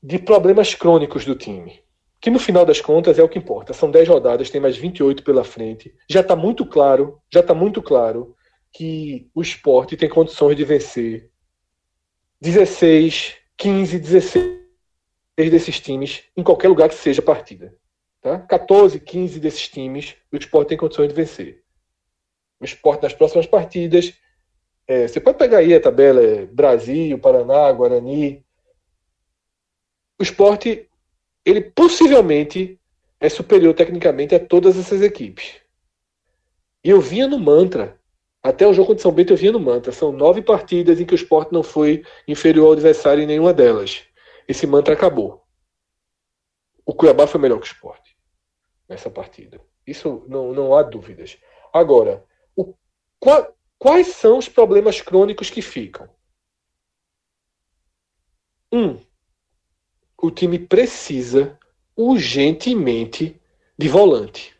de 0.01 0.21
problemas 0.21 0.77
crônicos 0.77 1.25
do 1.25 1.35
time? 1.35 1.83
que 2.21 2.31
no 2.31 2.39
final 2.39 2.65
das 2.65 2.81
contas 2.81 3.19
é 3.19 3.23
o 3.23 3.29
que 3.29 3.39
importa. 3.39 3.75
São 3.75 3.91
10 3.91 4.09
rodadas, 4.09 4.49
tem 4.49 4.59
mais 4.59 4.79
28 4.79 5.23
pela 5.23 5.45
frente. 5.45 5.95
Já 6.09 6.21
está 6.21 6.35
muito 6.35 6.65
claro, 6.65 7.21
já 7.31 7.41
está 7.41 7.53
muito 7.53 7.83
claro 7.83 8.35
que 8.75 9.31
o 9.33 9.41
esporte 9.41 9.97
tem 9.97 10.09
condições 10.09 10.57
de 10.57 10.65
vencer 10.65 11.31
16, 12.41 13.37
15, 13.57 13.99
16 14.01 14.59
desses 15.37 15.79
times 15.79 16.25
em 16.37 16.43
qualquer 16.43 16.69
lugar 16.69 16.89
que 16.89 16.97
seja 16.97 17.23
partida. 17.23 17.75
Tá? 18.21 18.41
14, 18.41 18.99
15 18.99 19.39
desses 19.39 19.69
times 19.69 20.17
o 20.33 20.37
esporte 20.37 20.71
tem 20.71 20.77
condições 20.77 21.09
de 21.09 21.15
vencer. 21.15 21.63
O 22.61 22.65
esporte 22.65 23.05
nas 23.05 23.15
próximas 23.15 23.47
partidas. 23.47 24.13
É, 24.89 25.07
você 25.07 25.21
pode 25.21 25.39
pegar 25.39 25.59
aí 25.59 25.73
a 25.73 25.81
tabela 25.81 26.21
é, 26.21 26.45
Brasil, 26.45 27.19
Paraná, 27.19 27.71
Guarani. 27.71 28.45
O 30.19 30.23
esporte 30.23 30.91
ele 31.45 31.61
possivelmente 31.61 32.81
é 33.21 33.29
superior 33.29 33.73
tecnicamente 33.73 34.35
a 34.35 34.45
todas 34.45 34.77
essas 34.77 35.01
equipes. 35.01 35.61
E 36.83 36.91
eu 36.91 37.01
vinha 37.01 37.29
no 37.29 37.39
mantra. 37.39 37.99
Até 38.45 38.67
o 38.67 38.75
jogo 38.75 38.95
de 38.95 39.01
São 39.01 39.11
Bento 39.11 39.33
eu 39.33 39.39
vinha 39.39 39.53
no 39.53 39.59
mantra. 39.59 39.91
São 39.91 40.13
nove 40.13 40.43
partidas 40.43 41.01
em 41.01 41.07
que 41.07 41.15
o 41.15 41.17
esporte 41.17 41.51
não 41.51 41.63
foi 41.63 42.05
inferior 42.29 42.67
ao 42.67 42.73
adversário 42.75 43.23
em 43.23 43.27
nenhuma 43.27 43.55
delas. 43.55 44.05
Esse 44.47 44.67
mantra 44.67 44.93
acabou. 44.93 45.43
O 46.85 46.93
Cuiabá 46.93 47.27
foi 47.27 47.41
melhor 47.41 47.59
que 47.59 47.67
o 47.67 47.73
esporte 47.73 48.15
nessa 48.87 49.09
partida. 49.09 49.59
Isso 49.87 50.27
não, 50.29 50.53
não 50.53 50.77
há 50.77 50.83
dúvidas. 50.83 51.39
Agora, 51.73 52.23
o, 52.55 52.75
qual, 53.19 53.57
quais 53.79 54.09
são 54.09 54.37
os 54.37 54.47
problemas 54.47 55.01
crônicos 55.01 55.49
que 55.49 55.63
ficam? 55.63 56.07
Um, 58.71 59.01
o 60.21 60.31
time 60.31 60.59
precisa 60.59 61.59
urgentemente 61.97 63.41
de 63.79 63.89
volante. 63.89 64.55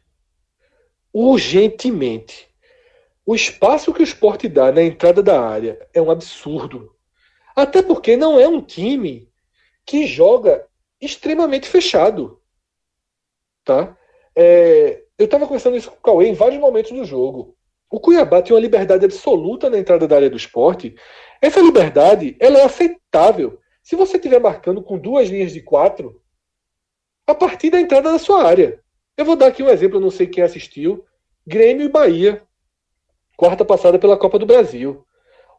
Urgentemente. 1.13 2.54
O 3.27 3.35
espaço 3.35 3.93
que 3.93 4.01
o 4.01 4.05
esporte 4.05 4.49
dá 4.49 4.71
na 4.71 4.83
entrada 4.83 5.23
da 5.23 5.41
área 5.41 5.87
é 5.95 6.01
um 6.01 6.11
absurdo. 6.11 6.95
Até 7.57 7.83
porque 7.83 8.17
não 8.17 8.39
é 8.39 8.47
um 8.47 8.61
time 8.61 9.31
que 9.87 10.07
joga 10.07 10.67
extremamente 11.01 11.69
fechado. 11.69 12.41
Tá? 13.65 13.97
É, 14.37 15.05
eu 15.17 15.25
estava 15.25 15.47
conversando 15.47 15.77
isso 15.77 15.91
com 15.91 15.97
o 15.97 16.01
Cauê 16.01 16.29
em 16.29 16.35
vários 16.35 16.61
momentos 16.61 16.93
do 16.93 17.05
jogo. 17.05 17.57
O 17.91 18.01
Cuiabá 18.01 18.43
tem 18.43 18.55
uma 18.55 18.61
liberdade 18.61 19.05
absoluta 19.05 19.71
na 19.71 19.79
entrada 19.79 20.09
da 20.09 20.17
área 20.17 20.31
do 20.31 20.37
esporte. 20.37 20.97
Essa 21.41 21.61
liberdade 21.61 22.37
ela 22.41 22.59
é 22.59 22.65
aceitável 22.65 23.59
se 23.83 23.95
você 23.95 24.17
estiver 24.17 24.41
marcando 24.41 24.83
com 24.83 24.99
duas 24.99 25.29
linhas 25.29 25.53
de 25.53 25.61
quatro, 25.61 26.21
a 27.27 27.35
partir 27.35 27.71
da 27.71 27.81
entrada 27.81 28.11
da 28.11 28.19
sua 28.19 28.43
área. 28.43 28.83
Eu 29.17 29.25
vou 29.25 29.37
dar 29.37 29.47
aqui 29.47 29.63
um 29.63 29.69
exemplo, 29.69 29.99
eu 29.99 30.01
não 30.01 30.11
sei 30.11 30.27
quem 30.27 30.43
assistiu. 30.43 31.05
Grêmio 31.47 31.85
e 31.85 31.89
Bahia. 31.89 32.43
Quarta 33.37 33.65
passada 33.65 33.99
pela 33.99 34.17
Copa 34.17 34.39
do 34.39 34.47
Brasil. 34.47 35.05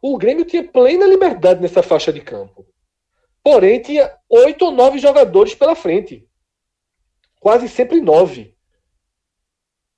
O 0.01 0.17
Grêmio 0.17 0.45
tinha 0.45 0.63
plena 0.63 1.05
liberdade 1.05 1.61
nessa 1.61 1.83
faixa 1.83 2.11
de 2.13 2.21
campo. 2.21 2.65
Porém, 3.43 3.81
tinha 3.81 4.11
oito 4.29 4.65
ou 4.65 4.71
nove 4.71 4.97
jogadores 4.97 5.53
pela 5.53 5.75
frente. 5.75 6.27
Quase 7.39 7.67
sempre 7.67 8.01
nove. 8.01 8.55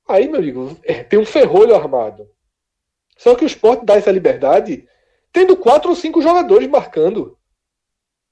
Aí, 0.08 0.28
meu 0.28 0.40
amigo, 0.40 0.78
é, 0.84 1.04
tem 1.04 1.20
um 1.20 1.26
ferrolho 1.26 1.76
armado. 1.76 2.30
Só 3.18 3.36
que 3.36 3.44
o 3.44 3.48
esporte 3.48 3.86
dá 3.86 3.96
essa 3.96 4.12
liberdade 4.12 4.88
tendo 5.32 5.58
quatro 5.58 5.90
ou 5.90 5.96
cinco 5.96 6.22
jogadores 6.22 6.68
marcando. 6.68 7.38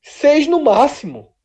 Seis 0.02 0.48
no 0.48 0.62
máximo. 0.62 1.36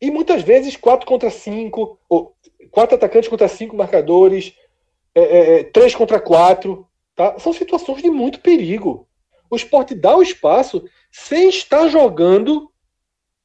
E 0.00 0.10
muitas 0.10 0.42
vezes 0.42 0.76
quatro 0.76 1.06
contra 1.06 1.30
cinco, 1.30 1.98
ou 2.08 2.36
quatro 2.70 2.96
atacantes 2.96 3.28
contra 3.28 3.48
cinco 3.48 3.76
marcadores, 3.76 4.54
é, 5.14 5.20
é, 5.20 5.60
é, 5.60 5.64
três 5.64 5.94
contra 5.94 6.20
quatro. 6.20 6.86
Tá? 7.14 7.38
São 7.38 7.52
situações 7.52 8.02
de 8.02 8.10
muito 8.10 8.40
perigo. 8.40 9.08
O 9.48 9.56
esporte 9.56 9.94
dá 9.94 10.16
o 10.16 10.22
espaço 10.22 10.84
sem 11.10 11.48
estar 11.48 11.88
jogando 11.88 12.70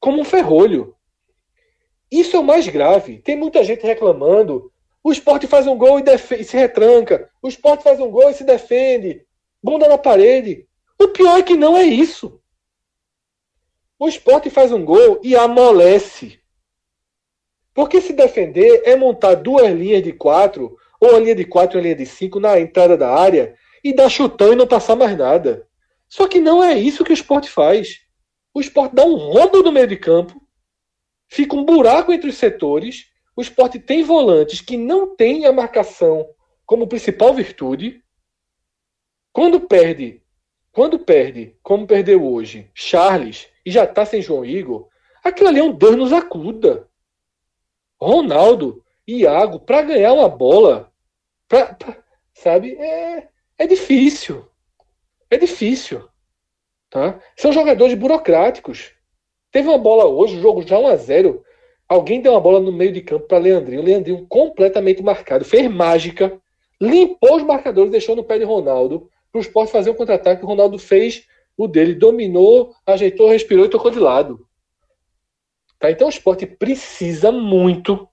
como 0.00 0.20
um 0.20 0.24
ferrolho. 0.24 0.96
Isso 2.10 2.36
é 2.36 2.40
o 2.40 2.44
mais 2.44 2.66
grave. 2.66 3.18
Tem 3.18 3.36
muita 3.36 3.62
gente 3.62 3.86
reclamando 3.86 4.72
O 5.02 5.12
esporte 5.12 5.46
faz 5.46 5.66
um 5.66 5.78
gol 5.78 6.00
e, 6.00 6.04
e 6.38 6.44
se 6.44 6.56
retranca. 6.56 7.30
O 7.40 7.48
esporte 7.48 7.84
faz 7.84 8.00
um 8.00 8.10
gol 8.10 8.30
e 8.30 8.34
se 8.34 8.44
defende. 8.44 9.24
Bunda 9.62 9.88
na 9.88 9.96
parede. 9.96 10.66
O 10.98 11.08
pior 11.08 11.38
é 11.38 11.42
que 11.42 11.56
não 11.56 11.76
é 11.76 11.84
isso. 11.84 12.40
O 13.98 14.08
esporte 14.08 14.50
faz 14.50 14.72
um 14.72 14.84
gol 14.84 15.20
e 15.22 15.36
amolece. 15.36 16.40
Porque 17.72 18.00
se 18.00 18.12
defender 18.12 18.82
é 18.84 18.96
montar 18.96 19.34
duas 19.34 19.70
linhas 19.72 20.02
de 20.02 20.12
quatro, 20.12 20.76
ou 21.00 21.10
uma 21.10 21.18
linha 21.18 21.34
de 21.34 21.44
quatro 21.44 21.76
e 21.76 21.78
uma 21.78 21.82
linha 21.84 21.96
de 21.96 22.06
cinco 22.06 22.38
na 22.38 22.60
entrada 22.60 22.96
da 22.96 23.08
área 23.12 23.56
e 23.82 23.92
dar 23.94 24.10
chutão 24.10 24.52
e 24.52 24.56
não 24.56 24.66
passar 24.66 24.94
mais 24.94 25.16
nada. 25.16 25.66
Só 26.08 26.28
que 26.28 26.40
não 26.40 26.62
é 26.62 26.78
isso 26.78 27.02
que 27.04 27.12
o 27.12 27.14
esporte 27.14 27.48
faz. 27.48 28.00
O 28.52 28.60
esporte 28.60 28.94
dá 28.94 29.04
um 29.04 29.14
rombo 29.14 29.62
no 29.62 29.72
meio 29.72 29.86
de 29.86 29.96
campo, 29.96 30.40
fica 31.28 31.56
um 31.56 31.64
buraco 31.64 32.12
entre 32.12 32.28
os 32.28 32.36
setores. 32.36 33.06
O 33.34 33.40
esporte 33.40 33.78
tem 33.78 34.02
volantes 34.02 34.60
que 34.60 34.76
não 34.76 35.16
têm 35.16 35.46
a 35.46 35.52
marcação 35.52 36.28
como 36.66 36.86
principal 36.86 37.32
virtude. 37.32 38.02
Quando 39.32 39.60
perde, 39.60 40.22
quando 40.72 40.98
perde, 40.98 41.56
como 41.62 41.86
perdeu 41.86 42.24
hoje, 42.24 42.70
Charles 42.74 43.48
e 43.64 43.70
já 43.70 43.84
está 43.84 44.04
sem 44.04 44.20
João 44.20 44.44
Igor, 44.44 44.88
aquilo 45.22 45.48
ali 45.48 45.60
é 45.60 45.64
um 45.64 45.72
Deus 45.72 45.96
nos 45.96 46.12
acuda. 46.12 46.88
Ronaldo, 48.00 48.84
Iago, 49.06 49.60
para 49.60 49.82
ganhar 49.82 50.12
uma 50.12 50.28
bola, 50.28 50.89
pra, 51.50 51.74
pra, 51.74 51.98
sabe, 52.32 52.76
é, 52.76 53.28
é 53.58 53.66
difícil. 53.66 54.48
É 55.28 55.36
difícil. 55.36 56.08
Tá? 56.88 57.20
São 57.36 57.52
jogadores 57.52 57.94
burocráticos. 57.98 58.92
Teve 59.50 59.68
uma 59.68 59.78
bola 59.78 60.06
hoje, 60.06 60.38
o 60.38 60.40
jogo 60.40 60.66
já 60.66 60.78
1 60.78 60.86
a 60.86 60.96
0 60.96 61.44
Alguém 61.88 62.22
deu 62.22 62.32
uma 62.32 62.40
bola 62.40 62.60
no 62.60 62.70
meio 62.70 62.92
de 62.92 63.00
campo 63.00 63.26
para 63.26 63.38
Leandrinho. 63.38 63.82
Leandrinho 63.82 64.24
completamente 64.28 65.02
marcado. 65.02 65.44
Fez 65.44 65.68
mágica. 65.68 66.40
Limpou 66.80 67.36
os 67.36 67.42
marcadores, 67.42 67.90
deixou 67.90 68.14
no 68.14 68.22
pé 68.22 68.38
de 68.38 68.44
Ronaldo. 68.44 69.10
Para 69.32 69.40
o 69.40 69.42
esporte 69.42 69.72
fazer 69.72 69.90
um 69.90 69.94
contra-ataque. 69.94 70.44
O 70.44 70.46
Ronaldo 70.46 70.78
fez 70.78 71.26
o 71.56 71.66
dele. 71.66 71.94
Dominou, 71.94 72.72
ajeitou, 72.86 73.28
respirou 73.28 73.66
e 73.66 73.68
tocou 73.68 73.90
de 73.90 73.98
lado. 73.98 74.46
Tá? 75.80 75.90
Então 75.90 76.06
o 76.06 76.10
esporte 76.10 76.46
precisa 76.46 77.32
muito 77.32 78.08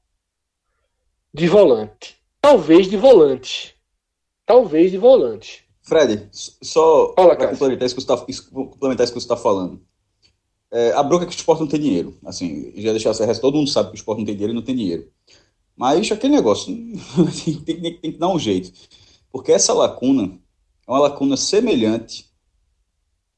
de 1.32 1.48
volante. 1.48 2.17
Talvez 2.48 2.90
de 2.90 2.96
volante. 2.96 3.76
Talvez 4.46 4.90
de 4.90 4.98
volante. 4.98 5.66
Fred, 5.82 6.30
só 6.32 7.08
para 7.08 7.36
complementar 7.36 7.86
isso 7.86 7.94
que 7.94 8.02
você 8.02 9.18
está 9.18 9.36
tá 9.36 9.36
falando. 9.36 9.82
É, 10.72 10.94
a 10.94 11.04
bronca 11.04 11.26
é 11.26 11.28
que 11.28 11.34
o 11.34 11.36
esporte 11.36 11.60
não 11.60 11.68
tem 11.68 11.82
dinheiro. 11.82 12.18
Assim, 12.26 12.72
já 12.78 12.92
deixar 12.92 13.10
essa 13.10 13.26
resto, 13.26 13.42
todo 13.42 13.58
mundo 13.58 13.70
sabe 13.70 13.90
que 13.90 13.96
o 13.96 13.98
esporte 13.98 14.20
não 14.20 14.26
tem 14.26 14.34
dinheiro 14.34 14.54
e 14.54 14.56
não 14.56 14.62
tem 14.62 14.78
dinheiro. 14.78 15.12
Mas 15.76 16.10
aquele 16.10 16.38
negócio 16.38 16.74
tem, 17.44 17.60
tem, 17.66 17.82
tem, 18.00 18.12
que 18.14 18.18
dar 18.18 18.30
um 18.30 18.40
jeito. 18.40 18.72
Porque 19.30 19.52
essa 19.52 19.74
lacuna 19.74 20.40
é 20.88 20.92
uma 20.92 21.00
lacuna 21.00 21.36
semelhante 21.36 22.32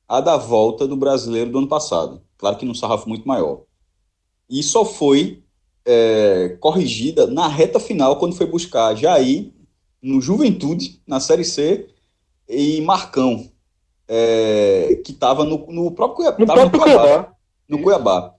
à 0.07 0.21
da 0.21 0.37
volta 0.37 0.87
do 0.87 0.95
brasileiro 0.95 1.49
do 1.49 1.57
ano 1.57 1.67
passado. 1.67 2.21
Claro 2.37 2.57
que 2.57 2.65
num 2.65 2.75
sarrafo 2.75 3.09
muito 3.09 3.27
maior. 3.27 3.63
E 4.47 4.61
só 4.61 4.85
foi 4.85 5.43
é, 5.85 6.57
corrigida 6.59 7.27
na 7.27 7.47
reta 7.47 7.79
final, 7.79 8.17
quando 8.17 8.35
foi 8.35 8.45
buscar 8.45 8.95
Jair 8.95 9.51
no 10.01 10.21
Juventude, 10.21 11.01
na 11.05 11.19
Série 11.19 11.43
C, 11.43 11.87
e 12.47 12.81
Marcão, 12.81 13.49
é, 14.07 14.99
que 15.03 15.11
estava 15.11 15.43
no, 15.43 15.67
no 15.71 15.91
próprio, 15.91 16.25
no 16.37 16.45
próprio 16.45 16.65
no 16.65 16.79
Cuiabá. 16.79 17.03
Cuiabá. 17.03 17.33
No 17.67 17.81
Cuiabá. 17.81 18.35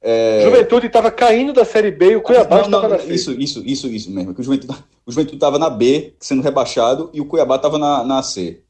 É... 0.00 0.42
Juventude 0.44 0.86
estava 0.86 1.10
caindo 1.10 1.52
da 1.52 1.64
Série 1.64 1.90
B 1.90 2.12
e 2.12 2.16
o 2.16 2.22
Cuiabá 2.22 2.60
estava 2.60 2.88
na 2.88 2.98
C. 2.98 3.14
Isso, 3.14 3.32
isso, 3.32 3.62
isso, 3.64 3.88
isso 3.88 4.10
mesmo. 4.10 4.34
Que 4.34 4.40
o 4.40 4.44
Juventude 4.44 4.76
o 5.06 5.12
Juventude 5.12 5.36
estava 5.36 5.56
na 5.58 5.70
B, 5.70 6.14
sendo 6.18 6.42
rebaixado, 6.42 7.10
e 7.14 7.20
o 7.20 7.26
Cuiabá 7.26 7.56
estava 7.56 7.78
na, 7.78 8.04
na 8.04 8.22
C. 8.24 8.62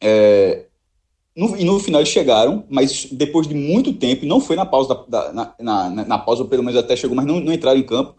É, 0.00 0.64
no, 1.36 1.56
e 1.56 1.64
no 1.64 1.78
final 1.80 2.00
eles 2.00 2.12
chegaram, 2.12 2.64
mas 2.68 3.06
depois 3.10 3.46
de 3.46 3.54
muito 3.54 3.92
tempo, 3.94 4.26
não 4.26 4.40
foi 4.40 4.54
na 4.54 4.66
pausa, 4.66 5.04
da, 5.08 5.30
da 5.30 5.32
na, 5.32 5.54
na, 5.90 6.04
na, 6.04 6.18
pausa, 6.18 6.44
pelo 6.44 6.62
menos 6.62 6.78
até 6.78 6.94
chegou, 6.94 7.16
mas 7.16 7.24
não, 7.24 7.40
não 7.40 7.52
entraram 7.52 7.78
em 7.78 7.86
campo, 7.86 8.14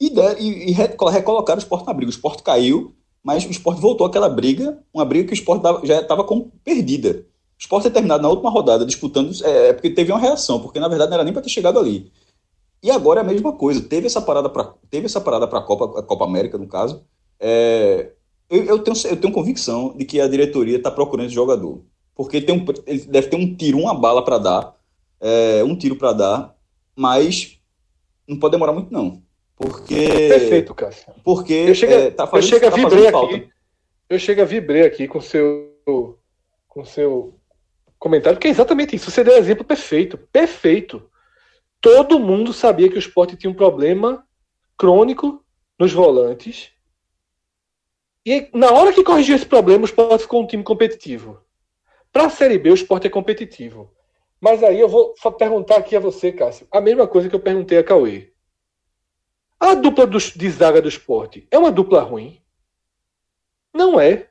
e, 0.00 0.10
der, 0.10 0.40
e, 0.40 0.70
e 0.70 0.72
recolocaram 0.72 1.58
o 1.58 1.62
esporte 1.62 1.86
na 1.86 1.92
briga. 1.92 2.10
O 2.10 2.14
esporte 2.14 2.42
caiu, 2.42 2.94
mas 3.22 3.44
o 3.44 3.50
esporte 3.50 3.80
voltou 3.80 4.06
àquela 4.06 4.28
briga, 4.28 4.78
uma 4.92 5.04
briga 5.04 5.26
que 5.26 5.32
o 5.32 5.34
esporte 5.34 5.62
já 5.86 6.00
estava 6.00 6.26
perdida. 6.62 7.26
O 7.58 7.60
esporte 7.60 7.84
ter 7.84 7.90
terminado 7.90 8.22
na 8.22 8.28
última 8.28 8.50
rodada 8.50 8.86
disputando, 8.86 9.32
é, 9.44 9.68
é, 9.68 9.72
porque 9.72 9.90
teve 9.90 10.12
uma 10.12 10.20
reação, 10.20 10.60
porque 10.60 10.78
na 10.78 10.88
verdade 10.88 11.10
não 11.10 11.16
era 11.16 11.24
nem 11.24 11.32
para 11.32 11.42
ter 11.42 11.48
chegado 11.48 11.78
ali. 11.78 12.12
E 12.82 12.90
agora 12.90 13.20
é 13.20 13.24
a 13.24 13.26
mesma 13.26 13.52
coisa, 13.52 13.80
teve 13.80 14.06
essa 14.06 14.20
parada 14.20 14.48
para 14.48 14.72
teve 14.88 15.06
essa 15.06 15.20
parada 15.20 15.48
para 15.48 15.58
a 15.58 15.62
Copa, 15.62 15.98
a 15.98 16.02
Copa 16.02 16.24
América, 16.24 16.56
no 16.56 16.68
caso. 16.68 17.02
É, 17.40 18.12
eu, 18.48 18.64
eu, 18.64 18.78
tenho, 18.78 18.96
eu 19.06 19.16
tenho 19.20 19.32
convicção 19.34 19.96
de 19.96 20.04
que 20.04 20.20
a 20.20 20.28
diretoria 20.28 20.76
está 20.76 20.90
procurando 20.90 21.26
esse 21.26 21.34
jogador. 21.34 21.82
Porque 22.18 22.40
tem 22.40 22.52
um, 22.52 22.64
ele 22.84 23.04
deve 23.04 23.28
ter 23.28 23.36
um 23.36 23.54
tiro, 23.54 23.78
uma 23.78 23.94
bala 23.94 24.24
para 24.24 24.38
dar, 24.38 24.74
é, 25.20 25.62
um 25.62 25.78
tiro 25.78 25.94
para 25.94 26.12
dar, 26.12 26.56
mas 26.96 27.60
não 28.26 28.36
pode 28.36 28.50
demorar 28.50 28.72
muito, 28.72 28.92
não. 28.92 29.22
Porque. 29.54 30.08
Perfeito, 30.28 30.74
Cássio. 30.74 31.12
Porque 31.22 31.52
eu 31.52 31.74
chego, 31.76 31.92
é, 31.92 32.10
tá 32.10 32.26
fazendo, 32.26 32.42
eu 32.42 32.58
chego 32.58 32.66
a 32.66 32.70
tá 32.70 32.76
vibrar 32.76 33.24
aqui. 33.24 33.48
Eu 34.10 34.18
chego 34.18 34.42
a 34.42 34.44
vibrar 34.44 34.84
aqui 34.84 35.06
com 35.06 35.20
seu 35.20 35.72
com 36.66 36.84
seu 36.84 37.38
comentário, 38.00 38.36
porque 38.36 38.48
é 38.48 38.50
exatamente 38.50 38.96
isso. 38.96 39.12
Você 39.12 39.22
deu 39.22 39.34
um 39.34 39.38
exemplo 39.38 39.64
perfeito. 39.64 40.18
Perfeito. 40.18 41.08
Todo 41.80 42.18
mundo 42.18 42.52
sabia 42.52 42.88
que 42.88 42.96
o 42.96 42.98
esporte 42.98 43.36
tinha 43.36 43.50
um 43.50 43.54
problema 43.54 44.26
crônico 44.76 45.44
nos 45.78 45.92
volantes. 45.92 46.72
E 48.26 48.48
na 48.52 48.72
hora 48.72 48.92
que 48.92 49.04
corrigiu 49.04 49.36
esse 49.36 49.46
problema, 49.46 49.82
o 49.82 49.86
esporte 49.86 50.22
ficou 50.22 50.42
um 50.42 50.46
time 50.48 50.64
competitivo. 50.64 51.46
Para 52.18 52.26
a 52.26 52.30
Série 52.30 52.58
B, 52.58 52.72
o 52.72 52.74
esporte 52.74 53.06
é 53.06 53.10
competitivo. 53.10 53.92
Mas 54.40 54.60
aí 54.64 54.80
eu 54.80 54.88
vou 54.88 55.14
perguntar 55.38 55.76
aqui 55.76 55.94
a 55.94 56.00
você, 56.00 56.32
Cássio, 56.32 56.66
a 56.68 56.80
mesma 56.80 57.06
coisa 57.06 57.28
que 57.28 57.36
eu 57.36 57.38
perguntei 57.38 57.78
a 57.78 57.84
Cauê. 57.84 58.32
A 59.60 59.76
dupla 59.76 60.04
do, 60.04 60.18
de 60.18 60.50
zaga 60.50 60.82
do 60.82 60.88
esporte 60.88 61.46
é 61.48 61.56
uma 61.56 61.70
dupla 61.70 62.02
ruim? 62.02 62.40
Não 63.72 64.00
é. 64.00 64.26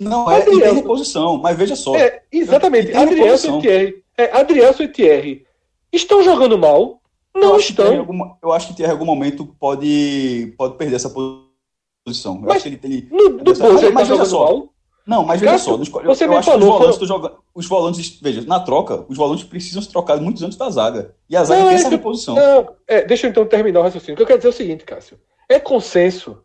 Não 0.00 0.28
é, 0.28 0.38
Adrielson, 0.38 0.58
e 0.58 0.62
tem 0.64 0.74
reposição, 0.74 1.36
mas 1.38 1.56
veja 1.56 1.76
só. 1.76 1.94
É, 1.94 2.24
exatamente. 2.32 2.92
Adrielson 2.92 3.58
e 3.58 3.62
Thierry. 3.62 4.04
É, 4.18 4.36
Adrielson 4.36 4.82
e 4.82 4.88
Thierry 4.88 5.46
estão 5.92 6.20
jogando 6.20 6.58
mal? 6.58 7.00
Não 7.32 7.52
eu 7.52 7.60
estão. 7.60 8.38
Eu 8.42 8.50
acho 8.50 8.66
que 8.66 8.74
Thierry 8.74 8.90
em 8.90 8.94
algum 8.94 9.06
momento 9.06 9.46
pode, 9.60 10.52
pode 10.58 10.76
perder 10.76 10.96
essa 10.96 11.10
posição. 11.10 12.34
Eu 12.34 12.40
mas, 12.40 12.56
acho 12.56 12.64
que 12.64 12.68
ele, 12.70 12.80
ele, 12.82 13.08
no, 13.08 13.38
mas, 13.44 13.92
mas 13.92 14.08
veja 14.08 14.24
só. 14.24 14.46
Mal? 14.46 14.73
Não, 15.06 15.22
mas 15.22 15.38
veja 15.38 15.58
só, 15.58 15.72
eu, 15.72 15.78
você 16.04 16.24
eu 16.24 16.28
me 16.30 16.36
acho 16.36 16.50
falou, 16.50 16.78
que 16.78 16.86
os 16.86 16.96
volantes, 16.96 17.08
foram... 17.08 17.38
os 17.54 17.66
volantes, 17.66 18.18
veja, 18.22 18.40
na 18.46 18.58
troca, 18.58 19.04
os 19.06 19.16
volantes 19.18 19.44
precisam 19.44 19.82
se 19.82 19.90
trocar 19.90 20.18
muitos 20.18 20.42
antes 20.42 20.56
da 20.56 20.70
zaga. 20.70 21.14
E 21.28 21.36
a 21.36 21.44
zaga 21.44 21.60
não, 21.60 21.68
tem 21.68 21.76
é 21.76 21.80
essa 21.80 21.90
reposição. 21.90 22.34
Não, 22.34 22.74
é, 22.86 23.02
deixa 23.02 23.26
eu 23.26 23.30
então 23.30 23.44
terminar 23.44 23.80
o 23.80 23.82
raciocínio. 23.82 24.14
O 24.14 24.16
que 24.16 24.22
eu 24.22 24.26
quero 24.26 24.38
dizer 24.38 24.48
é 24.48 24.50
o 24.50 24.54
seguinte, 24.54 24.84
Cássio. 24.84 25.20
É 25.46 25.60
consenso 25.60 26.42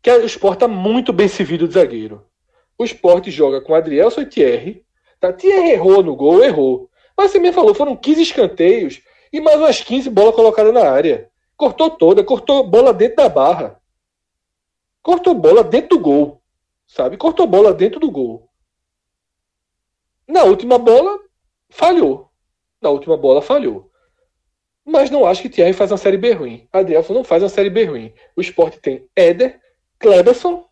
que 0.00 0.10
o 0.10 0.24
esporte 0.24 0.56
está 0.56 0.68
muito 0.68 1.12
bem 1.12 1.26
servido 1.26 1.66
de 1.66 1.74
zagueiro. 1.74 2.24
O 2.78 2.84
esporte 2.84 3.32
joga 3.32 3.60
com 3.60 3.74
Adrielson 3.74 4.20
e 4.20 4.26
Thierry. 4.26 4.84
Tá? 5.18 5.32
Thierry 5.32 5.70
errou 5.70 6.04
no 6.04 6.14
gol, 6.14 6.44
errou. 6.44 6.88
Mas 7.18 7.32
você 7.32 7.40
me 7.40 7.52
falou, 7.52 7.74
foram 7.74 7.96
15 7.96 8.22
escanteios 8.22 9.00
e 9.32 9.40
mais 9.40 9.58
umas 9.58 9.80
15 9.80 10.08
bolas 10.10 10.36
colocadas 10.36 10.72
na 10.72 10.88
área. 10.88 11.28
Cortou 11.56 11.90
toda, 11.90 12.22
cortou 12.22 12.62
bola 12.62 12.92
dentro 12.92 13.16
da 13.16 13.28
barra. 13.28 13.80
Cortou 15.02 15.34
bola 15.34 15.64
dentro 15.64 15.96
do 15.96 15.98
gol 15.98 16.42
sabe? 16.86 17.16
Cortou 17.16 17.46
bola 17.46 17.74
dentro 17.74 18.00
do 18.00 18.10
gol. 18.10 18.48
Na 20.26 20.44
última 20.44 20.78
bola, 20.78 21.18
falhou. 21.68 22.30
Na 22.80 22.90
última 22.90 23.16
bola, 23.16 23.42
falhou. 23.42 23.90
Mas 24.84 25.10
não 25.10 25.26
acho 25.26 25.42
que 25.42 25.48
Thierry 25.48 25.72
faz 25.72 25.90
uma 25.90 25.98
série 25.98 26.16
B 26.16 26.32
ruim. 26.32 26.68
Adrielson 26.72 27.14
não 27.14 27.24
faz 27.24 27.42
uma 27.42 27.48
série 27.48 27.70
B 27.70 27.84
ruim. 27.84 28.14
O 28.36 28.40
esporte 28.40 28.78
tem 28.78 29.08
Éder, 29.16 29.60
Kleberson, 29.98 30.64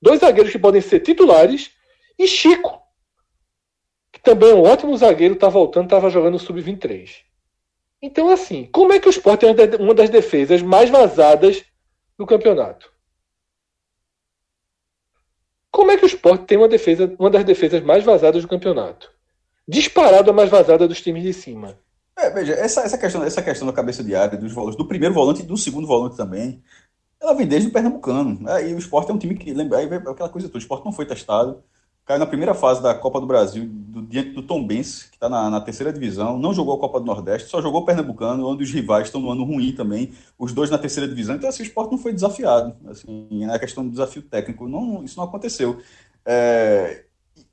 dois 0.00 0.20
zagueiros 0.20 0.52
que 0.52 0.58
podem 0.58 0.80
ser 0.80 1.00
titulares, 1.00 1.70
e 2.18 2.26
Chico, 2.26 2.80
que 4.12 4.20
também 4.20 4.50
é 4.50 4.54
um 4.54 4.62
ótimo 4.62 4.96
zagueiro, 4.96 5.36
tá 5.36 5.48
voltando, 5.48 5.84
estava 5.84 6.10
jogando 6.10 6.38
sub-23. 6.38 7.22
Então, 8.02 8.28
assim, 8.28 8.66
como 8.72 8.92
é 8.92 8.98
que 8.98 9.08
o 9.08 9.10
esporte 9.10 9.44
é 9.44 9.76
uma 9.78 9.94
das 9.94 10.08
defesas 10.08 10.62
mais 10.62 10.88
vazadas 10.88 11.64
do 12.16 12.26
campeonato? 12.26 12.90
Como 15.70 15.90
é 15.90 15.96
que 15.96 16.04
o 16.04 16.06
esporte 16.06 16.44
tem 16.44 16.58
uma 16.58 16.68
defesa, 16.68 17.14
uma 17.18 17.30
das 17.30 17.44
defesas 17.44 17.82
mais 17.82 18.04
vazadas 18.04 18.42
do 18.42 18.48
campeonato? 18.48 19.10
Disparado 19.66 20.30
a 20.30 20.34
mais 20.34 20.50
vazada 20.50 20.88
dos 20.88 21.00
times 21.00 21.22
de 21.22 21.32
cima. 21.32 21.78
É, 22.18 22.28
veja, 22.28 22.52
essa, 22.54 22.82
essa, 22.82 22.98
questão, 22.98 23.22
essa 23.22 23.40
questão 23.40 23.66
da 23.66 23.72
cabeça 23.72 24.02
de 24.02 24.14
área, 24.14 24.36
dos 24.36 24.52
volantes, 24.52 24.76
do 24.76 24.86
primeiro 24.86 25.14
volante 25.14 25.42
e 25.42 25.46
do 25.46 25.56
segundo 25.56 25.86
volante 25.86 26.16
também, 26.16 26.62
ela 27.20 27.34
vem 27.34 27.46
desde 27.46 27.68
o 27.68 27.72
Pernambucano. 27.72 28.48
Aí 28.48 28.74
o 28.74 28.78
esporte 28.78 29.10
é 29.10 29.14
um 29.14 29.18
time 29.18 29.36
que 29.36 29.52
lembra, 29.52 29.78
aí 29.78 29.86
aquela 29.86 30.28
coisa 30.28 30.48
toda, 30.48 30.58
o 30.58 30.60
esporte 30.60 30.84
não 30.84 30.92
foi 30.92 31.06
testado. 31.06 31.62
Caiu 32.04 32.18
na 32.18 32.26
primeira 32.26 32.54
fase 32.54 32.82
da 32.82 32.94
Copa 32.94 33.20
do 33.20 33.26
Brasil, 33.26 33.66
do, 33.68 34.02
diante 34.02 34.30
do 34.30 34.42
Tom 34.42 34.66
Benz, 34.66 35.04
que 35.04 35.16
está 35.16 35.28
na, 35.28 35.48
na, 35.48 35.60
terceira 35.60 35.92
divisão, 35.92 36.38
não 36.38 36.52
jogou 36.52 36.74
a 36.74 36.78
Copa 36.78 36.98
do 37.00 37.06
Nordeste, 37.06 37.48
só 37.48 37.62
jogou 37.62 37.82
o 37.82 37.84
Pernambucano, 37.84 38.46
onde 38.46 38.64
os 38.64 38.70
rivais 38.70 39.06
estão 39.06 39.20
no 39.20 39.30
ano 39.30 39.44
ruim 39.44 39.72
também, 39.72 40.12
os 40.38 40.52
dois 40.52 40.70
na 40.70 40.78
terceira 40.78 41.08
divisão, 41.08 41.36
então 41.36 41.48
assim, 41.48 41.62
o 41.62 41.66
esporte 41.66 41.92
não 41.92 41.98
foi 41.98 42.12
desafiado, 42.12 42.74
assim, 42.88 43.46
na 43.46 43.58
questão 43.58 43.84
do 43.84 43.90
desafio 43.90 44.22
técnico, 44.22 44.68
não, 44.68 45.04
isso 45.04 45.16
não 45.16 45.24
aconteceu. 45.24 45.80
É, 46.24 47.04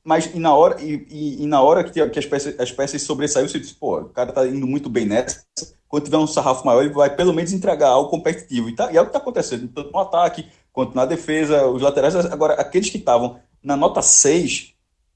mas 0.03 0.33
e 0.33 0.39
na 0.39 0.53
hora, 0.55 0.81
e, 0.81 1.05
e, 1.09 1.43
e 1.43 1.45
na 1.45 1.61
hora 1.61 1.83
que, 1.83 2.09
que 2.09 2.19
as, 2.19 2.25
peças, 2.25 2.55
as 2.57 3.01
sobressaiu, 3.01 3.47
você 3.47 3.59
disse, 3.59 3.75
pô, 3.75 3.99
o 3.99 4.09
cara 4.09 4.31
tá 4.31 4.47
indo 4.47 4.65
muito 4.65 4.89
bem 4.89 5.05
nessa, 5.05 5.45
quando 5.87 6.05
tiver 6.05 6.17
um 6.17 6.27
sarrafo 6.27 6.65
maior, 6.65 6.83
ele 6.83 6.93
vai 6.93 7.13
pelo 7.15 7.33
menos 7.33 7.53
entregar 7.53 7.89
algo 7.89 8.09
competitivo. 8.09 8.69
E, 8.69 8.75
tá, 8.75 8.91
e 8.91 8.97
é 8.97 9.01
o 9.01 9.05
que 9.05 9.09
está 9.09 9.19
acontecendo, 9.19 9.67
tanto 9.67 9.91
no 9.91 9.99
ataque 9.99 10.47
quanto 10.71 10.95
na 10.95 11.05
defesa, 11.05 11.65
os 11.67 11.81
laterais. 11.81 12.15
Agora, 12.15 12.53
aqueles 12.53 12.89
que 12.89 12.97
estavam 12.97 13.39
na 13.67 13.75
nota 13.75 14.01
6, 14.01 14.73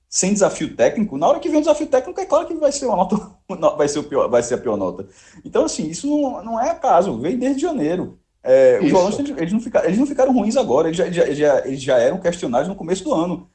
sem 0.10 0.34
desafio 0.34 0.76
técnico, 0.76 1.18
na 1.18 1.26
hora 1.26 1.40
que 1.40 1.48
vem 1.48 1.60
o 1.60 1.62
desafio 1.62 1.88
técnico, 1.88 2.20
é 2.20 2.26
claro 2.26 2.46
que 2.46 2.54
vai 2.54 2.70
ser 2.70 2.86
uma 2.86 2.98
nota, 2.98 3.16
vai 3.78 3.88
ser, 3.88 4.00
o 4.00 4.04
pior, 4.04 4.30
vai 4.30 4.44
ser 4.44 4.56
a 4.56 4.58
pior 4.58 4.76
nota. 4.76 5.08
Então, 5.46 5.64
assim, 5.64 5.88
isso 5.88 6.06
não, 6.06 6.44
não 6.44 6.62
é 6.62 6.70
acaso, 6.70 7.18
veio 7.18 7.40
desde 7.40 7.62
janeiro. 7.62 8.20
É, 8.44 8.80
os 8.84 8.92
volantes, 8.92 9.20
eles 9.20 9.54
não, 9.54 9.62
ficaram, 9.62 9.86
eles 9.86 9.98
não 9.98 10.06
ficaram 10.06 10.34
ruins 10.34 10.58
agora, 10.58 10.90
eles 10.90 10.98
já, 10.98 11.10
já, 11.10 11.32
já, 11.32 11.66
eles 11.66 11.82
já 11.82 11.98
eram 11.98 12.20
questionados 12.20 12.68
no 12.68 12.76
começo 12.76 13.06
do 13.06 13.14
ano. 13.14 13.50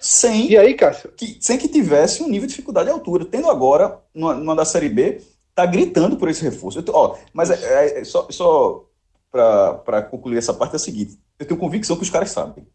Sem, 0.00 0.50
e 0.50 0.58
aí, 0.58 0.74
Cássio? 0.74 1.12
Que, 1.12 1.38
sem 1.40 1.56
que 1.56 1.68
tivesse 1.68 2.24
um 2.24 2.28
nível 2.28 2.48
de 2.48 2.54
dificuldade 2.54 2.90
à 2.90 2.92
altura. 2.92 3.24
Tendo 3.24 3.48
agora, 3.48 4.00
numa, 4.12 4.34
numa 4.34 4.56
da 4.56 4.64
Série 4.64 4.88
B, 4.88 5.22
tá 5.54 5.64
gritando 5.64 6.16
por 6.16 6.28
esse 6.28 6.42
reforço. 6.42 6.82
Tô, 6.82 6.92
ó, 6.92 7.16
mas 7.32 7.50
é, 7.50 7.54
é, 7.54 8.00
é 8.00 8.04
só, 8.04 8.26
só 8.28 8.84
para 9.30 10.02
concluir 10.10 10.38
essa 10.38 10.52
parte 10.52 10.72
é 10.72 10.76
o 10.76 10.80
seguinte: 10.80 11.16
eu 11.38 11.46
tenho 11.46 11.60
convicção 11.60 11.94
que 11.94 12.02
os 12.02 12.10
caras 12.10 12.32
sabem 12.32 12.66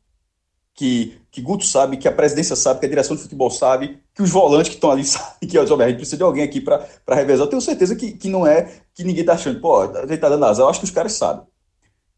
que, 0.77 1.19
que 1.31 1.41
Guto 1.41 1.65
sabe, 1.65 1.97
que 1.97 2.07
a 2.07 2.11
presidência 2.11 2.55
sabe, 2.55 2.79
que 2.79 2.85
a 2.85 2.89
direção 2.89 3.15
de 3.15 3.23
futebol 3.23 3.49
sabe, 3.49 3.99
que 4.13 4.21
os 4.21 4.29
volantes 4.29 4.69
que 4.69 4.75
estão 4.75 4.91
ali 4.91 5.03
sabem 5.03 5.49
que 5.49 5.57
a 5.57 5.65
gente 5.65 5.97
precisa 5.97 6.17
de 6.17 6.23
alguém 6.23 6.43
aqui 6.43 6.61
para 6.61 6.87
revezar. 7.09 7.47
Eu 7.47 7.49
tenho 7.49 7.61
certeza 7.61 7.95
que, 7.95 8.11
que 8.11 8.29
não 8.29 8.45
é 8.45 8.71
que 8.93 9.03
ninguém 9.03 9.21
está 9.21 9.33
achando, 9.33 9.59
pô, 9.59 9.81
a 9.81 10.01
gente 10.01 10.13
está 10.13 10.29
dando 10.29 10.45
azar, 10.45 10.65
eu 10.65 10.69
acho 10.69 10.79
que 10.79 10.85
os 10.85 10.91
caras 10.91 11.13
sabem. 11.13 11.43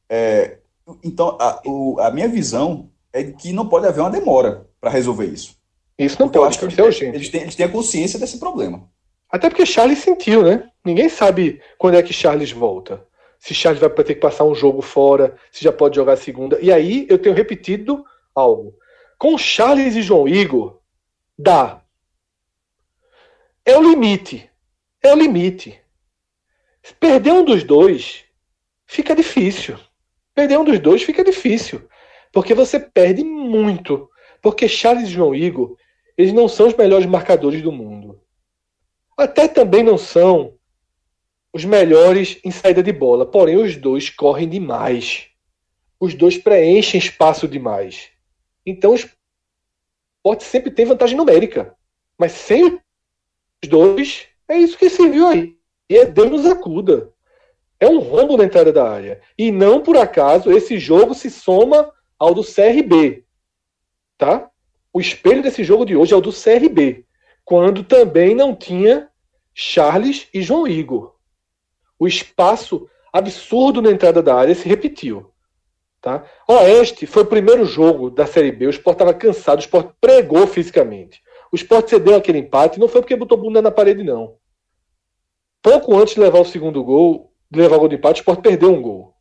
É, 0.09 0.57
então, 1.01 1.37
a, 1.39 1.61
o, 1.65 1.99
a 2.01 2.11
minha 2.11 2.27
visão 2.27 2.89
é 3.13 3.23
que 3.23 3.53
não 3.53 3.69
pode 3.69 3.87
haver 3.87 4.01
uma 4.01 4.11
demora 4.11 4.67
para 4.81 4.91
resolver 4.91 5.25
isso. 5.25 5.55
Isso 5.97 6.17
não 6.19 6.27
pode, 6.27 6.37
eu 6.37 6.43
acho 6.43 6.59
que 6.59 6.65
eles, 6.65 7.01
eles, 7.01 7.29
têm, 7.29 7.41
eles 7.41 7.55
têm 7.55 7.65
a 7.65 7.71
consciência 7.71 8.19
desse 8.19 8.39
problema. 8.39 8.89
Até 9.31 9.49
porque 9.49 9.65
Charles 9.65 9.99
sentiu, 9.99 10.43
né? 10.43 10.69
Ninguém 10.83 11.07
sabe 11.07 11.61
quando 11.77 11.95
é 11.95 12.03
que 12.03 12.11
Charles 12.11 12.51
volta. 12.51 13.05
Se 13.37 13.53
Charles 13.53 13.79
vai 13.79 13.89
ter 13.89 14.15
que 14.15 14.19
passar 14.19 14.43
um 14.43 14.55
jogo 14.55 14.81
fora, 14.81 15.35
se 15.49 15.63
já 15.63 15.71
pode 15.71 15.95
jogar 15.95 16.13
a 16.13 16.17
segunda. 16.17 16.59
E 16.61 16.73
aí 16.73 17.05
eu 17.09 17.17
tenho 17.17 17.35
repetido 17.35 18.03
algo. 18.33 18.75
Com 19.17 19.37
Charles 19.37 19.95
e 19.95 20.01
João 20.01 20.27
Igor, 20.27 20.79
dá. 21.37 21.83
É 23.65 23.77
o 23.77 23.81
limite. 23.81 24.49
É 25.01 25.13
o 25.13 25.17
limite. 25.17 25.79
Perder 26.99 27.33
um 27.33 27.43
dos 27.43 27.63
dois 27.63 28.25
fica 28.85 29.15
difícil. 29.15 29.77
Perder 30.33 30.57
um 30.57 30.63
dos 30.63 30.79
dois 30.79 31.03
fica 31.03 31.23
difícil. 31.23 31.87
Porque 32.31 32.53
você 32.53 32.79
perde 32.79 33.23
muito. 33.23 34.09
Porque 34.41 34.67
Charles 34.67 35.09
e 35.09 35.11
João 35.11 35.35
Igor, 35.35 35.75
eles 36.17 36.33
não 36.33 36.47
são 36.47 36.67
os 36.67 36.75
melhores 36.75 37.05
marcadores 37.05 37.61
do 37.61 37.71
mundo. 37.71 38.21
Até 39.17 39.47
também 39.47 39.83
não 39.83 39.97
são 39.97 40.57
os 41.53 41.65
melhores 41.65 42.39
em 42.43 42.51
saída 42.51 42.81
de 42.81 42.93
bola. 42.93 43.25
Porém, 43.25 43.57
os 43.57 43.75
dois 43.75 44.09
correm 44.09 44.47
demais. 44.47 45.27
Os 45.99 46.13
dois 46.13 46.37
preenchem 46.37 46.99
espaço 46.99 47.47
demais. 47.47 48.09
Então, 48.65 48.91
o 48.91 48.95
esporte 48.95 50.43
sempre 50.43 50.71
tem 50.71 50.85
vantagem 50.85 51.17
numérica. 51.17 51.75
Mas 52.17 52.33
sem 52.33 52.65
os 52.65 53.69
dois, 53.69 54.27
é 54.47 54.57
isso 54.57 54.77
que 54.77 54.89
se 54.89 55.07
viu 55.09 55.27
aí. 55.27 55.57
E 55.89 55.97
é 55.97 56.05
Deus 56.05 56.29
nos 56.29 56.45
acuda. 56.45 57.11
É 57.79 57.87
um 57.87 57.99
rombo 57.99 58.35
na 58.35 58.43
entrada 58.43 58.73
da 58.73 58.89
área. 58.89 59.21
E 59.37 59.51
não 59.51 59.81
por 59.81 59.97
acaso 59.97 60.51
esse 60.51 60.77
jogo 60.77 61.15
se 61.15 61.29
soma 61.29 61.91
ao 62.17 62.33
do 62.33 62.43
CRB. 62.43 63.25
Tá? 64.17 64.49
O 64.91 64.99
espelho 64.99 65.41
desse 65.41 65.63
jogo 65.63 65.85
de 65.85 65.95
hoje 65.95 66.13
é 66.13 66.17
o 66.17 66.21
do 66.21 66.33
CRB. 66.33 67.05
Quando 67.45 67.83
também 67.83 68.35
não 68.35 68.53
tinha 68.55 69.09
Charles 69.53 70.27
e 70.33 70.41
João 70.41 70.67
Igor. 70.67 71.15
O 71.97 72.07
espaço 72.07 72.89
absurdo 73.11 73.81
na 73.81 73.91
entrada 73.91 74.21
da 74.21 74.35
área 74.35 74.53
se 74.53 74.67
repetiu. 74.67 75.31
Tá? 76.01 76.25
Oeste 76.47 77.05
foi 77.05 77.23
o 77.23 77.27
primeiro 77.27 77.65
jogo 77.65 78.09
da 78.09 78.25
Série 78.25 78.51
B. 78.51 78.67
O 78.67 78.69
Sport 78.69 78.95
estava 78.95 79.13
cansado, 79.13 79.57
o 79.57 79.61
Sport 79.61 79.93
pregou 79.99 80.47
fisicamente. 80.47 81.21
O 81.51 81.55
Sport 81.55 81.89
cedeu 81.89 82.15
aquele 82.15 82.37
empate, 82.37 82.79
não 82.79 82.87
foi 82.87 83.01
porque 83.01 83.15
botou 83.15 83.37
bunda 83.37 83.61
na 83.61 83.71
parede, 83.71 84.03
não. 84.03 84.37
Pouco 85.61 85.97
antes 85.97 86.13
de 86.13 86.21
levar 86.21 86.39
o 86.39 86.45
segundo 86.45 86.83
gol, 86.83 87.33
de 87.51 87.59
levar 87.59 87.75
o 87.75 87.79
gol 87.79 87.89
de 87.89 87.95
empate, 87.95 88.19
o 88.19 88.21
Sport 88.21 88.41
perdeu 88.41 88.71
um 88.71 88.81
gol. 88.81 89.13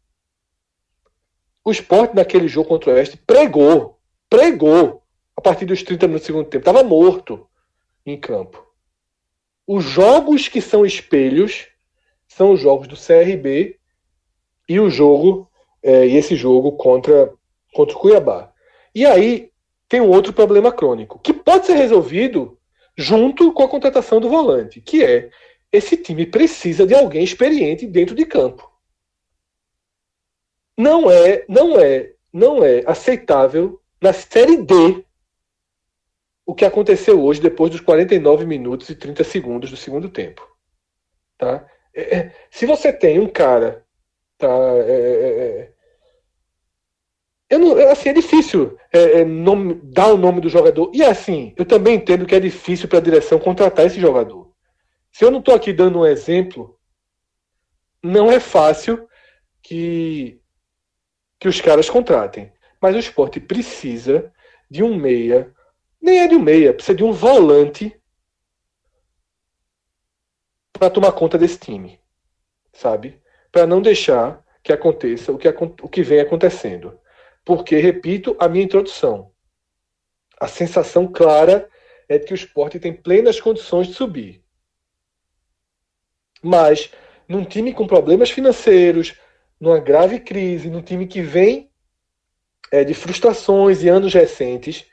O 1.64 1.72
Sport, 1.72 2.14
naquele 2.14 2.46
jogo 2.46 2.68
contra 2.68 2.90
o 2.90 2.94
Oeste, 2.94 3.16
pregou. 3.16 3.98
Pregou. 4.30 5.02
A 5.36 5.40
partir 5.40 5.66
dos 5.66 5.82
30 5.82 6.06
minutos 6.06 6.24
do 6.24 6.26
segundo 6.26 6.48
tempo. 6.48 6.62
Estava 6.62 6.82
morto 6.82 7.48
em 8.06 8.18
campo. 8.18 8.64
Os 9.66 9.84
jogos 9.84 10.48
que 10.48 10.60
são 10.60 10.86
espelhos 10.86 11.68
são 12.26 12.52
os 12.52 12.60
jogos 12.60 12.88
do 12.88 12.96
CRB 12.96 13.78
e 14.68 14.80
o 14.80 14.88
jogo 14.88 15.47
é, 15.82 16.06
e 16.06 16.16
esse 16.16 16.34
jogo 16.36 16.72
contra, 16.72 17.32
contra 17.72 17.96
o 17.96 17.98
Cuiabá. 17.98 18.52
E 18.94 19.06
aí 19.06 19.50
tem 19.88 20.00
um 20.00 20.10
outro 20.10 20.32
problema 20.32 20.72
crônico, 20.72 21.18
que 21.18 21.32
pode 21.32 21.66
ser 21.66 21.74
resolvido 21.74 22.58
junto 22.96 23.52
com 23.52 23.62
a 23.62 23.68
contratação 23.68 24.20
do 24.20 24.28
volante, 24.28 24.80
que 24.80 25.04
é 25.04 25.30
esse 25.72 25.96
time 25.96 26.26
precisa 26.26 26.86
de 26.86 26.94
alguém 26.94 27.22
experiente 27.22 27.86
dentro 27.86 28.14
de 28.14 28.26
campo. 28.26 28.70
Não 30.76 31.10
é, 31.10 31.44
não 31.48 31.78
é, 31.78 32.12
não 32.32 32.64
é 32.64 32.82
aceitável 32.86 33.80
na 34.00 34.12
série 34.12 34.56
D 34.58 35.04
o 36.46 36.54
que 36.54 36.64
aconteceu 36.64 37.22
hoje 37.22 37.40
depois 37.40 37.70
dos 37.70 37.80
49 37.80 38.46
minutos 38.46 38.88
e 38.88 38.94
30 38.94 39.22
segundos 39.24 39.70
do 39.70 39.76
segundo 39.76 40.08
tempo. 40.08 40.46
Tá? 41.36 41.66
É, 41.94 42.16
é 42.16 42.34
se 42.50 42.64
você 42.64 42.92
tem 42.92 43.18
um 43.18 43.28
cara 43.28 43.84
Tá, 44.38 44.46
é, 44.46 44.92
é, 44.92 45.48
é, 45.48 45.72
eu 47.50 47.58
não, 47.58 47.90
assim, 47.90 48.10
é 48.10 48.12
difícil 48.12 48.78
é, 48.92 49.20
é, 49.20 49.24
nome, 49.24 49.74
dar 49.82 50.12
o 50.12 50.16
nome 50.16 50.40
do 50.40 50.48
jogador. 50.48 50.90
E 50.94 51.02
assim, 51.02 51.54
eu 51.56 51.64
também 51.64 51.96
entendo 51.96 52.26
que 52.26 52.34
é 52.34 52.40
difícil 52.40 52.88
para 52.88 52.98
a 52.98 53.02
direção 53.02 53.38
contratar 53.38 53.86
esse 53.86 54.00
jogador. 54.00 54.52
Se 55.10 55.24
eu 55.24 55.30
não 55.30 55.40
estou 55.40 55.54
aqui 55.54 55.72
dando 55.72 56.00
um 56.00 56.06
exemplo, 56.06 56.78
não 58.02 58.30
é 58.30 58.38
fácil 58.38 59.08
que, 59.62 60.40
que 61.40 61.48
os 61.48 61.60
caras 61.60 61.90
contratem. 61.90 62.52
Mas 62.80 62.94
o 62.94 62.98
esporte 62.98 63.40
precisa 63.40 64.32
de 64.70 64.82
um 64.82 64.94
meia, 64.94 65.52
nem 66.00 66.20
é 66.20 66.28
de 66.28 66.36
um 66.36 66.40
meia, 66.40 66.72
precisa 66.74 66.96
de 66.96 67.02
um 67.02 67.12
volante 67.12 67.98
para 70.72 70.90
tomar 70.90 71.12
conta 71.12 71.36
desse 71.36 71.58
time, 71.58 71.98
sabe? 72.72 73.20
Para 73.50 73.66
não 73.66 73.80
deixar 73.80 74.44
que 74.62 74.72
aconteça 74.72 75.32
o 75.32 75.38
que, 75.38 75.48
o 75.48 75.88
que 75.88 76.02
vem 76.02 76.20
acontecendo. 76.20 76.98
Porque, 77.44 77.76
repito, 77.76 78.36
a 78.38 78.48
minha 78.48 78.64
introdução. 78.64 79.32
A 80.40 80.46
sensação 80.46 81.06
clara 81.06 81.68
é 82.08 82.18
de 82.18 82.26
que 82.26 82.32
o 82.32 82.36
esporte 82.36 82.78
tem 82.78 82.92
plenas 82.92 83.40
condições 83.40 83.88
de 83.88 83.94
subir. 83.94 84.44
Mas, 86.42 86.90
num 87.26 87.44
time 87.44 87.72
com 87.72 87.86
problemas 87.86 88.30
financeiros, 88.30 89.14
numa 89.60 89.80
grave 89.80 90.20
crise, 90.20 90.70
num 90.70 90.82
time 90.82 91.06
que 91.06 91.20
vem 91.20 91.70
é, 92.70 92.84
de 92.84 92.94
frustrações 92.94 93.82
e 93.82 93.88
anos 93.88 94.14
recentes, 94.14 94.86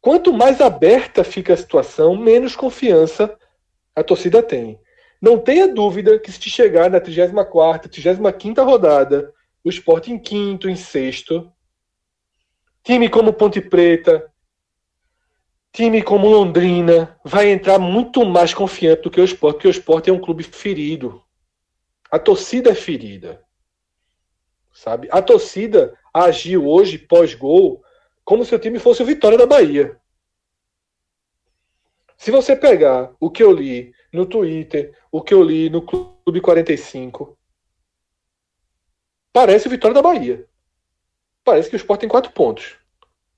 quanto 0.00 0.32
mais 0.32 0.60
aberta 0.60 1.22
fica 1.22 1.52
a 1.52 1.56
situação, 1.56 2.16
menos 2.16 2.56
confiança 2.56 3.36
a 3.94 4.02
torcida 4.02 4.42
tem. 4.42 4.80
Não 5.24 5.38
tenha 5.38 5.66
dúvida 5.66 6.18
que 6.18 6.30
se 6.30 6.50
chegar 6.50 6.90
na 6.90 7.00
34ª, 7.00 7.88
35ª 7.88 8.62
rodada, 8.62 9.32
o 9.64 9.70
esporte 9.70 10.12
em 10.12 10.18
quinto, 10.18 10.68
em 10.68 10.76
sexto, 10.76 11.50
time 12.82 13.08
como 13.08 13.32
Ponte 13.32 13.58
Preta, 13.58 14.30
time 15.72 16.02
como 16.02 16.28
Londrina, 16.28 17.18
vai 17.24 17.48
entrar 17.48 17.78
muito 17.78 18.22
mais 18.26 18.52
confiante 18.52 19.04
do 19.04 19.10
que 19.10 19.18
o 19.18 19.24
esporte, 19.24 19.54
porque 19.54 19.68
o 19.68 19.70
esporte 19.70 20.10
é 20.10 20.12
um 20.12 20.20
clube 20.20 20.42
ferido. 20.42 21.24
A 22.10 22.18
torcida 22.18 22.72
é 22.72 22.74
ferida. 22.74 23.42
Sabe? 24.74 25.08
A 25.10 25.22
torcida 25.22 25.98
agiu 26.12 26.68
hoje, 26.68 26.98
pós-gol, 26.98 27.82
como 28.26 28.44
se 28.44 28.54
o 28.54 28.58
time 28.58 28.78
fosse 28.78 29.02
o 29.02 29.06
Vitória 29.06 29.38
da 29.38 29.46
Bahia. 29.46 29.98
Se 32.18 32.30
você 32.30 32.54
pegar 32.54 33.10
o 33.18 33.30
que 33.30 33.42
eu 33.42 33.50
li 33.50 33.94
no 34.14 34.26
Twitter, 34.26 34.96
o 35.10 35.20
que 35.20 35.34
eu 35.34 35.42
li 35.42 35.68
no 35.68 35.82
Clube 35.82 36.40
45, 36.40 37.36
parece 39.32 39.66
o 39.66 39.70
Vitória 39.70 39.94
da 39.94 40.02
Bahia. 40.02 40.46
Parece 41.44 41.68
que 41.68 41.76
o 41.76 41.78
Sport 41.78 42.00
tem 42.00 42.08
quatro 42.08 42.32
pontos, 42.32 42.76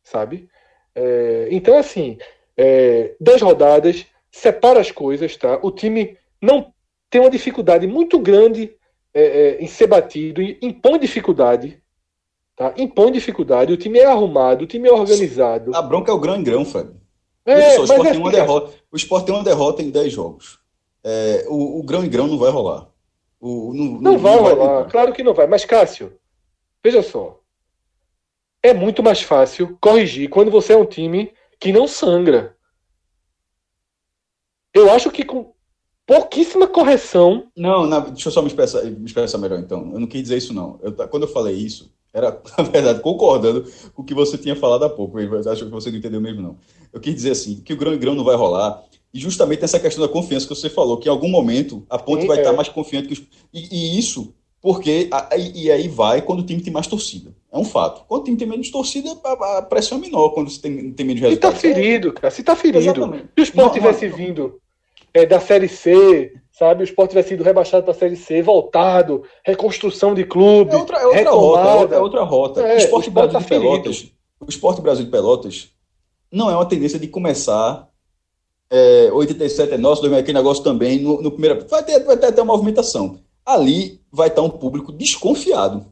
sabe? 0.03 0.49
É, 0.95 1.49
então, 1.51 1.77
assim, 1.77 2.19
é, 2.57 3.17
10 3.19 3.43
rodadas, 3.43 4.07
separa 4.31 4.81
as 4.81 4.91
coisas, 4.91 5.37
tá? 5.37 5.59
O 5.63 5.71
time 5.71 6.17
não 6.41 6.73
tem 7.11 7.21
uma 7.21 7.31
dificuldade 7.31 7.87
muito 7.87 8.19
grande 8.19 8.77
é, 9.13 9.23
é, 9.23 9.63
em 9.63 9.67
ser 9.67 9.87
batido, 9.87 10.43
impõe 10.43 10.99
dificuldade. 10.99 11.83
Tá? 12.55 12.73
Impõe 12.77 13.13
dificuldade, 13.13 13.73
o 13.73 13.77
time 13.77 13.99
é 13.99 14.07
arrumado, 14.07 14.65
o 14.65 14.67
time 14.67 14.89
é 14.89 14.93
organizado. 14.93 15.75
A 15.75 15.83
bronca 15.83 16.11
é 16.11 16.15
o 16.15 16.19
grão 16.19 16.37
em 16.37 16.43
grão, 16.43 16.65
Fred. 16.65 16.91
É, 17.45 17.77
só, 17.77 17.83
o, 17.83 17.85
Sport 17.85 18.03
tem 18.03 18.19
uma 18.19 18.29
assim, 18.29 18.39
derrota, 18.39 18.75
o 18.91 18.97
Sport 18.97 19.25
tem 19.25 19.35
uma 19.35 19.45
derrota 19.45 19.83
em 19.83 19.91
10 19.91 20.13
jogos. 20.13 20.59
É, 21.09 21.47
o, 21.49 21.79
o, 21.79 21.83
grão 21.85 22.05
em 22.05 22.11
grão 22.11 22.27
não 22.27 22.37
vai 22.37 22.51
rolar. 22.51 22.89
O, 23.41 23.73
não, 23.73 23.85
não, 23.85 24.01
não, 24.01 24.19
vai 24.19 24.37
rolar, 24.37 24.81
vai... 24.83 24.91
claro 24.91 25.13
que 25.13 25.23
não 25.23 25.33
vai. 25.33 25.47
Mas, 25.47 25.65
Cássio, 25.65 26.19
veja 26.83 27.01
só. 27.01 27.41
É 28.61 28.75
muito 28.75 29.05
mais 29.05 29.23
fácil 29.23 29.79
corrigir 29.81 30.29
quando 30.29 30.51
você 30.51 30.73
é 30.73 30.77
um 30.77 30.85
time 30.85 31.33
que 31.61 31.73
não 31.73 31.87
sangra. 31.87 32.57
Eu 34.75 34.91
acho 34.91 35.09
que 35.13 35.25
com 35.25 35.55
pouquíssima 36.05 36.67
correção. 36.67 37.47
Não, 37.57 37.87
não 37.87 38.01
deixa 38.11 38.27
eu 38.27 38.33
só 38.33 38.43
me 38.43 38.49
expressar, 38.49 38.83
me 38.83 39.07
expressar 39.07 39.39
melhor 39.39 39.61
então. 39.61 39.93
Eu 39.93 40.01
não 40.01 40.09
quis 40.09 40.23
dizer 40.23 40.39
isso, 40.39 40.53
não. 40.53 40.81
Eu, 40.83 40.93
quando 41.09 41.23
eu 41.23 41.29
falei 41.29 41.55
isso, 41.55 41.95
era, 42.13 42.43
na 42.59 42.65
verdade, 42.65 43.01
concordando 43.01 43.65
com 43.95 44.03
o 44.03 44.05
que 44.05 44.13
você 44.13 44.37
tinha 44.37 44.57
falado 44.57 44.85
há 44.85 44.91
pouco. 44.91 45.21
Eu 45.21 45.39
acho 45.49 45.67
que 45.67 45.71
você 45.71 45.89
não 45.89 45.99
entendeu 45.99 46.21
mesmo, 46.21 46.43
não. 46.43 46.59
Eu 46.93 46.99
quis 46.99 47.15
dizer 47.15 47.31
assim, 47.31 47.61
que 47.61 47.73
o 47.73 47.77
grão 47.77 47.95
em 47.95 47.99
grão 47.99 48.17
não 48.17 48.25
vai 48.25 48.35
rolar. 48.35 48.83
E 49.17 49.19
justamente 49.19 49.65
essa 49.65 49.81
questão 49.81 50.07
da 50.07 50.13
confiança 50.13 50.47
que 50.47 50.55
você 50.55 50.69
falou, 50.69 50.99
que 50.99 51.09
em 51.09 51.11
algum 51.11 51.29
momento 51.29 51.87
a 51.89 51.99
ponte 51.99 52.23
Sim, 52.23 52.27
vai 52.27 52.37
é. 52.37 52.41
estar 52.41 52.53
mais 52.53 52.69
confiante 52.69 53.09
que 53.09 53.15
os... 53.15 53.23
e, 53.53 53.95
e 53.95 53.99
isso 53.99 54.35
porque 54.61 55.09
e 55.55 55.71
aí 55.71 55.89
vai 55.89 56.21
quando 56.21 56.41
o 56.41 56.43
time 56.43 56.61
tem 56.61 56.73
mais 56.73 56.87
torcida. 56.87 57.35
É 57.51 57.57
um 57.57 57.65
fato. 57.65 58.05
Quando 58.07 58.23
o 58.23 58.25
time 58.25 58.37
tem 58.37 58.47
menos 58.47 58.71
torcida, 58.71 59.17
a, 59.25 59.63
pressão 59.63 59.97
é 59.97 60.01
menor 60.03 60.31
quando 60.31 60.51
você 60.51 60.61
tem, 60.61 60.93
tem 60.93 61.07
menos 61.07 61.23
resultado. 61.23 61.57
Se 61.57 61.69
tá 61.69 61.75
ferido, 61.75 62.13
cara. 62.13 62.31
Se 62.31 62.43
tá 62.43 62.57
ferido. 62.57 62.79
Exatamente. 62.79 63.29
Se 63.35 63.41
o 63.41 63.43
Sport 63.43 63.73
tivesse 63.73 64.09
não, 64.09 64.17
vindo 64.17 64.61
é, 65.15 65.25
da 65.25 65.41
Série 65.41 65.69
C, 65.69 66.35
sabe? 66.53 66.83
O 66.83 66.85
Sport 66.85 67.09
tivesse 67.09 67.31
sido 67.31 67.43
rebaixado 67.45 67.85
para 67.85 67.93
a 67.93 67.97
Série 67.97 68.17
C, 68.17 68.43
voltado, 68.43 69.23
reconstrução 69.45 70.15
de 70.15 70.25
clube. 70.25 70.73
É 70.73 70.77
outra, 70.77 70.99
é 70.99 71.07
outra 71.07 71.31
rota. 71.31 71.61
É 71.61 71.75
outra, 71.75 71.97
é 71.97 72.01
outra 72.01 72.23
rota. 72.23 72.61
É, 72.61 72.75
o 72.75 72.79
Esporte 72.79 73.09
Brasil 73.09 73.33
tá 73.33 73.39
de 73.39 73.47
Pelotas. 73.47 74.13
O 74.41 74.51
Esporte 74.51 74.83
Brasil 74.83 75.05
de 75.07 75.11
Pelotas 75.11 75.71
não 76.31 76.51
é 76.51 76.55
uma 76.55 76.67
tendência 76.67 76.99
de 76.99 77.09
começar 77.09 77.89
é, 78.71 79.11
87 79.13 79.75
é 79.75 79.79
nosso, 79.79 80.07
aquele 80.07 80.39
negócio 80.39 80.63
também 80.63 81.01
no, 81.01 81.23
no 81.23 81.31
primeiro. 81.31 81.67
Vai 81.69 81.85
ter, 81.85 82.01
vai 82.01 82.17
ter 82.17 82.27
até 82.27 82.43
uma 82.43 82.55
movimentação 82.55 83.19
ali 83.47 84.01
vai 84.13 84.27
estar 84.27 84.43
um 84.43 84.51
público 84.51 84.93
desconfiado. 84.93 85.87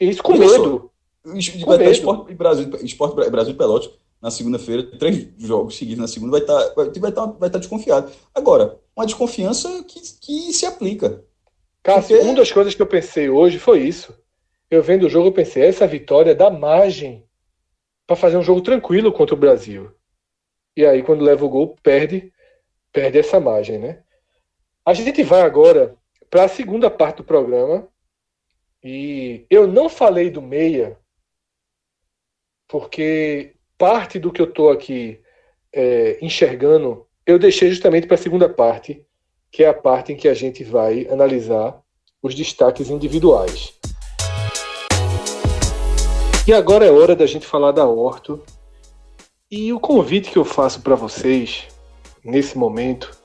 Isso 0.00 0.22
com 0.22 0.36
medo. 0.36 0.90
Só, 1.24 1.66
vai 1.66 1.76
estar 1.76 1.90
Esporte 1.90 2.34
Brasil, 2.34 2.70
Esporte 2.82 3.30
Brasil 3.30 3.54
Pelotas 3.54 3.90
na 4.20 4.32
segunda-feira, 4.32 4.82
três 4.98 5.28
jogos 5.38 5.76
seguidos 5.76 6.00
na 6.00 6.08
segunda, 6.08 6.32
vai 6.32 6.40
estar, 6.40 6.74
vai, 6.74 6.90
vai, 6.90 7.10
estar, 7.10 7.26
vai 7.26 7.48
estar 7.48 7.58
desconfiado. 7.60 8.10
Agora, 8.34 8.76
uma 8.96 9.06
desconfiança 9.06 9.84
que, 9.84 10.00
que 10.20 10.52
se 10.52 10.66
aplica. 10.66 11.22
Cássio, 11.84 12.16
Porque... 12.16 12.28
uma 12.28 12.36
das 12.36 12.50
coisas 12.50 12.74
que 12.74 12.82
eu 12.82 12.86
pensei 12.86 13.30
hoje 13.30 13.60
foi 13.60 13.80
isso. 13.80 14.12
Eu 14.68 14.82
vendo 14.82 15.06
o 15.06 15.08
jogo, 15.08 15.28
eu 15.28 15.32
pensei, 15.32 15.62
essa 15.62 15.86
vitória 15.86 16.34
dá 16.34 16.50
margem 16.50 17.24
para 18.08 18.16
fazer 18.16 18.36
um 18.36 18.42
jogo 18.42 18.60
tranquilo 18.60 19.12
contra 19.12 19.36
o 19.36 19.38
Brasil. 19.38 19.92
E 20.78 20.86
aí, 20.86 21.02
quando 21.02 21.24
leva 21.24 21.44
o 21.44 21.48
gol, 21.48 21.76
perde, 21.82 22.32
perde 22.92 23.18
essa 23.18 23.40
margem, 23.40 23.80
né? 23.80 23.98
A 24.86 24.94
gente 24.94 25.24
vai 25.24 25.40
agora 25.40 25.96
para 26.30 26.44
a 26.44 26.48
segunda 26.48 26.88
parte 26.88 27.16
do 27.16 27.24
programa. 27.24 27.88
E 28.80 29.44
eu 29.50 29.66
não 29.66 29.88
falei 29.88 30.30
do 30.30 30.40
meia, 30.40 30.96
porque 32.68 33.56
parte 33.76 34.20
do 34.20 34.30
que 34.30 34.40
eu 34.40 34.46
estou 34.46 34.70
aqui 34.70 35.20
é, 35.72 36.16
enxergando, 36.24 37.04
eu 37.26 37.40
deixei 37.40 37.70
justamente 37.70 38.06
para 38.06 38.14
a 38.14 38.22
segunda 38.22 38.48
parte, 38.48 39.04
que 39.50 39.64
é 39.64 39.68
a 39.68 39.74
parte 39.74 40.12
em 40.12 40.16
que 40.16 40.28
a 40.28 40.34
gente 40.34 40.62
vai 40.62 41.08
analisar 41.08 41.76
os 42.22 42.36
destaques 42.36 42.88
individuais. 42.88 43.76
E 46.46 46.52
agora 46.52 46.86
é 46.86 46.90
hora 46.92 47.16
da 47.16 47.26
gente 47.26 47.44
falar 47.44 47.72
da 47.72 47.84
Horto. 47.84 48.44
E 49.50 49.72
o 49.72 49.80
convite 49.80 50.30
que 50.30 50.36
eu 50.36 50.44
faço 50.44 50.82
para 50.82 50.94
vocês 50.94 51.68
nesse 52.22 52.58
momento 52.58 53.16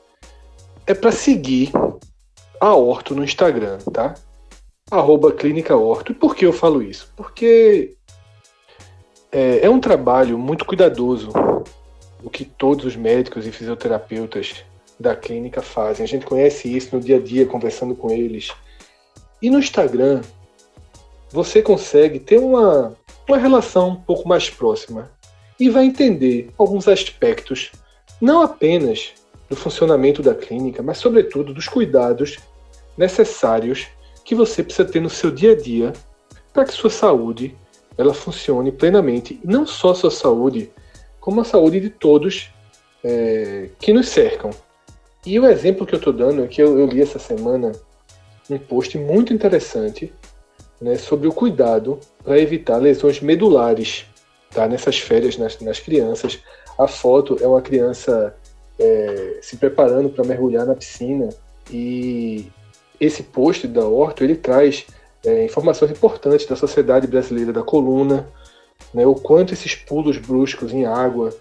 é 0.88 0.94
para 0.94 1.12
seguir 1.12 1.70
a 2.62 2.74
Horto 2.74 3.14
no 3.14 3.26
Instagram, 3.26 3.78
tá? 3.92 4.14
Arroba 4.90 5.34
Clínica 5.34 5.76
Horto. 5.76 6.14
E 6.14 6.16
por 6.16 6.34
que 6.34 6.46
eu 6.46 6.54
falo 6.54 6.82
isso? 6.82 7.12
Porque 7.18 7.98
é, 9.34 9.66
é 9.66 9.70
um 9.70 9.82
trabalho 9.82 10.38
muito 10.38 10.64
cuidadoso 10.64 11.30
o 12.24 12.30
que 12.30 12.46
todos 12.46 12.86
os 12.86 12.96
médicos 12.96 13.46
e 13.46 13.52
fisioterapeutas 13.52 14.64
da 14.98 15.14
clínica 15.18 15.62
fazem. 15.62 16.06
A 16.06 16.08
gente 16.08 16.26
conhece 16.26 16.74
isso 16.74 16.96
no 16.96 17.02
dia 17.02 17.18
a 17.18 17.20
dia, 17.20 17.46
conversando 17.46 17.96
com 17.96 18.10
eles. 18.10 18.50
E 19.42 19.50
no 19.50 19.60
Instagram, 19.60 20.22
você 21.30 21.62
consegue 21.62 22.18
ter 22.18 22.40
uma, 22.40 22.96
uma 23.28 23.38
relação 23.38 23.90
um 23.90 23.96
pouco 23.96 24.26
mais 24.26 24.50
próxima 24.50 25.12
e 25.60 25.70
vai 25.70 25.86
entender 25.86 26.50
alguns 26.58 26.88
aspectos, 26.88 27.72
não 28.20 28.42
apenas 28.42 29.14
do 29.50 29.56
funcionamento 29.56 30.22
da 30.22 30.34
clínica, 30.34 30.82
mas, 30.82 30.98
sobretudo, 30.98 31.54
dos 31.54 31.68
cuidados 31.68 32.40
necessários 32.98 33.88
que 34.24 34.36
você 34.36 34.64
precisa 34.64 34.88
ter 34.88 35.02
no 35.02 35.10
seu 35.10 35.32
dia 35.32 35.52
a 35.52 35.56
dia 35.56 35.94
para 36.54 36.66
que 36.66 36.74
sua 36.74 36.90
saúde 36.90 37.56
ela 37.98 38.14
funcione 38.14 38.72
plenamente. 38.72 39.40
E 39.44 39.48
não 39.48 39.66
só 39.66 39.92
a 39.92 39.96
sua 39.96 40.12
saúde, 40.12 40.72
como 41.20 41.42
a 41.42 41.46
saúde 41.46 41.80
de 41.80 41.90
todos 41.90 42.50
é, 43.04 43.70
que 43.80 43.94
nos 43.94 44.10
cercam. 44.10 44.52
E 45.26 45.40
o 45.40 45.46
exemplo 45.46 45.86
que 45.86 45.94
eu 45.94 45.98
estou 45.98 46.14
dando 46.14 46.44
é 46.44 46.48
que 46.48 46.62
eu, 46.62 46.80
eu, 46.80 46.86
li 46.88 47.02
essa 47.02 47.20
semana 47.20 47.72
um 48.50 48.58
post 48.58 48.98
muito 48.98 49.34
interessante 49.34 50.12
né, 50.82 50.98
sobre 50.98 51.28
o 51.28 51.32
cuidado 51.32 52.00
para 52.24 52.40
evitar 52.40 52.78
lesões 52.78 53.22
medulares 53.22 54.06
tá, 54.54 54.68
nessas 54.68 55.00
férias 55.00 55.38
nas, 55.38 55.60
nas 55.60 55.80
crianças. 55.80 56.40
A 56.78 56.88
foto 56.88 57.38
é 57.42 57.48
uma 57.48 57.62
criança 57.62 58.36
é, 58.80 59.40
se 59.42 59.58
preparando 59.58 60.10
para 60.10 60.26
mergulhar 60.26 60.66
na 60.66 60.76
piscina 60.76 61.30
e 61.72 62.48
esse 63.00 63.24
post 63.24 63.68
da 63.68 63.86
Orto 63.86 64.24
ele 64.24 64.36
traz 64.36 64.86
é, 65.26 65.46
informações 65.46 65.92
importantes 65.92 66.46
da 66.46 66.56
Sociedade 66.56 67.08
Brasileira 67.08 67.54
da 67.54 67.64
Coluna, 67.64 68.28
né, 68.94 69.06
o 69.06 69.16
quanto 69.16 69.54
esses 69.54 69.76
pulos 69.76 70.18
bruscos 70.18 70.74
em 70.74 70.86
água 70.86 71.34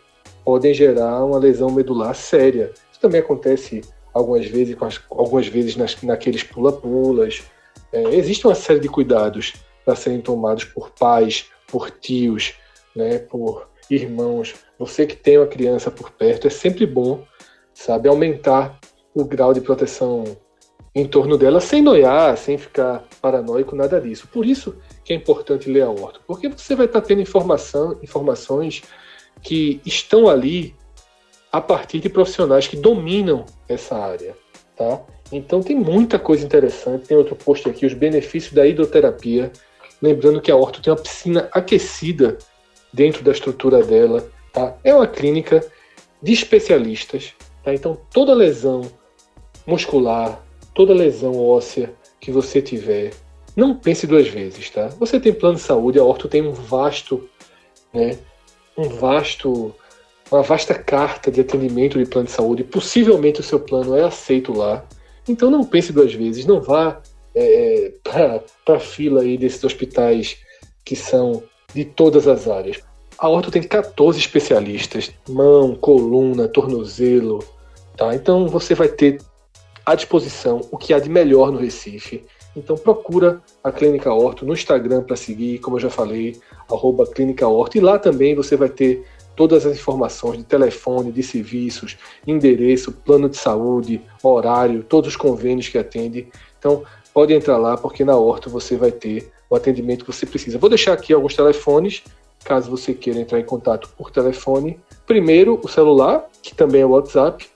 podem 0.45 0.75
gerar 0.75 1.25
uma 1.25 1.39
lesão 1.39 1.71
medular 1.71 2.15
séria. 2.15 2.73
Isso 2.91 3.01
também 3.01 3.21
acontece 3.21 3.83
algumas 4.13 4.47
vezes, 4.47 4.77
algumas 5.11 5.47
vezes 5.47 5.77
nas, 5.77 6.01
naqueles 6.03 6.43
pula-pulas. 6.43 7.43
É, 7.93 8.15
existe 8.15 8.47
uma 8.47 8.55
série 8.55 8.81
de 8.81 8.89
cuidados 8.89 9.55
para 9.85 9.97
serem 9.97 10.21
tomados 10.21 10.65
por 10.65 10.91
pais, 10.91 11.47
por 11.67 11.91
tios, 11.91 12.55
né, 12.95 13.19
por 13.19 13.69
irmãos. 13.91 14.55
Você 14.79 15.07
que 15.07 15.17
tem 15.17 15.39
uma 15.39 15.47
criança 15.47 15.91
por 15.91 16.11
perto, 16.11 16.47
é 16.47 16.51
sempre 16.51 16.87
bom, 16.87 17.25
sabe, 17.73 18.09
aumentar 18.09 18.79
o 19.15 19.25
grau 19.25 19.53
de 19.53 19.61
proteção 19.61 20.25
em 20.95 21.07
torno 21.07 21.39
dela 21.39 21.61
sem 21.61 21.81
noiar, 21.81 22.37
sem 22.37 22.59
ficar 22.59 23.05
paranoico, 23.21 23.75
nada 23.75 24.01
disso. 24.01 24.29
Por 24.29 24.45
isso 24.45 24.77
que 25.05 25.13
é 25.13 25.17
importante 25.17 25.71
ler 25.71 25.83
a 25.83 25.91
Horto, 25.91 26.21
porque 26.27 26.49
você 26.49 26.75
vai 26.75 26.87
estar 26.87 27.01
tendo 27.01 27.21
informação, 27.21 27.99
informações 28.03 28.83
que 29.41 29.81
estão 29.87 30.29
ali 30.29 30.75
a 31.51 31.61
partir 31.61 32.01
de 32.01 32.09
profissionais 32.09 32.67
que 32.67 32.77
dominam 32.77 33.45
essa 33.69 33.97
área, 33.97 34.37
tá? 34.77 35.03
Então 35.31 35.63
tem 35.63 35.75
muita 35.75 36.19
coisa 36.19 36.45
interessante. 36.45 37.09
Tem 37.09 37.17
outro 37.17 37.35
post 37.35 37.69
aqui, 37.69 37.87
os 37.87 37.95
benefícios 37.95 38.53
da 38.53 38.67
hidroterapia. 38.67 39.51
Lembrando 40.01 40.41
que 40.41 40.51
a 40.51 40.57
Horto 40.57 40.83
tem 40.83 40.93
uma 40.93 40.99
piscina 41.01 41.49
aquecida 41.53 42.37
dentro 42.93 43.23
da 43.23 43.33
estrutura 43.33 43.83
dela, 43.83 44.29
tá? 44.53 44.77
É 44.85 44.95
uma 44.95 45.07
clínica 45.07 45.65
de 46.23 46.33
especialistas, 46.33 47.33
tá? 47.65 47.73
Então 47.75 47.99
toda 48.13 48.35
lesão 48.35 48.83
muscular, 49.67 50.41
toda 50.75 50.93
lesão 50.93 51.37
óssea 51.39 51.93
que 52.21 52.31
você 52.31 52.61
tiver, 52.61 53.13
não 53.57 53.75
pense 53.75 54.07
duas 54.07 54.29
vezes, 54.29 54.71
tá? 54.71 54.89
Você 54.99 55.21
tem 55.21 55.33
plano 55.33 55.57
de 55.57 55.63
saúde, 55.63 55.99
a 55.99 56.05
Orto 56.05 56.29
tem 56.29 56.43
um 56.43 56.53
vasto, 56.53 57.29
né, 57.93 58.19
um 58.77 58.89
vasto, 58.89 59.75
uma 60.31 60.43
vasta 60.43 60.75
carta 60.75 61.31
de 61.31 61.41
atendimento 61.41 61.99
de 61.99 62.07
plano 62.07 62.27
de 62.27 62.33
saúde. 62.33 62.65
Possivelmente 62.65 63.41
o 63.41 63.45
seu 63.45 63.61
plano 63.61 63.97
é 63.97 64.03
aceito 64.03 64.53
lá. 64.53 64.85
Então 65.29 65.51
não 65.51 65.65
pense 65.65 65.93
duas 65.93 66.13
vezes, 66.15 66.47
não 66.47 66.61
vá 66.61 67.01
é, 67.35 67.93
para 68.03 68.77
a 68.77 68.81
fila 68.81 69.23
aí 69.23 69.37
desses 69.37 69.63
hospitais 69.63 70.39
que 70.85 70.97
são 70.97 71.43
de 71.75 71.85
todas 71.85 72.27
as 72.29 72.49
áreas. 72.49 72.81
A 73.19 73.29
Orto 73.29 73.51
tem 73.51 73.63
14 73.63 74.19
especialistas, 74.19 75.13
mão, 75.29 75.75
coluna, 75.75 76.49
tornozelo, 76.49 77.45
tá? 77.97 78.15
Então 78.15 78.49
você 78.49 78.75
vai 78.75 78.89
ter 78.89 79.21
à 79.85 79.95
disposição 79.95 80.61
o 80.71 80.79
que 80.79 80.93
há 80.93 80.99
de 80.99 81.09
melhor 81.09 81.53
no 81.53 81.59
Recife. 81.59 82.25
Então 82.57 82.77
procura 82.77 83.41
a 83.63 83.71
Clínica 83.71 84.13
Horto 84.13 84.45
no 84.45 84.53
Instagram 84.53 85.03
para 85.03 85.17
seguir, 85.17 85.59
como 85.59 85.77
eu 85.77 85.81
já 85.81 85.91
falei, 85.91 86.39
arroba 86.71 87.07
Clínica. 87.07 87.47
E 87.75 87.81
lá 87.81 87.99
também 87.99 88.35
você 88.35 88.57
vai 88.57 88.69
ter 88.69 89.05
todas 89.35 89.65
as 89.65 89.77
informações 89.77 90.39
de 90.39 90.45
telefone, 90.45 91.13
de 91.13 91.23
serviços, 91.23 91.97
endereço, 92.27 92.93
plano 92.93 93.29
de 93.29 93.37
saúde, 93.37 94.03
horário, 94.23 94.83
todos 94.83 95.11
os 95.11 95.17
convênios 95.17 95.69
que 95.69 95.79
atende. 95.79 96.29
Então, 96.59 96.83
pode 97.15 97.33
entrar 97.33 97.57
lá, 97.57 97.77
porque 97.77 98.05
na 98.05 98.17
Horto 98.17 98.51
você 98.51 98.77
vai 98.77 98.93
ter 98.93 99.33
o 99.53 99.55
atendimento 99.55 100.07
que 100.07 100.11
você 100.11 100.25
precisa. 100.25 100.57
Vou 100.57 100.71
deixar 100.71 100.95
aqui 100.95 101.13
alguns 101.13 101.37
telefones, 101.37 102.03
caso 102.43 102.71
você 102.71 102.95
queira 102.95 103.21
entrar 103.21 103.39
em 103.39 103.45
contato 103.45 103.91
por 103.99 104.11
telefone. 104.11 104.81
Primeiro, 105.07 105.61
o 105.63 105.69
celular, 105.69 106.27
que 106.43 106.55
também 106.55 106.81
é 106.81 106.87
o 106.87 106.93
WhatsApp, 106.93 107.47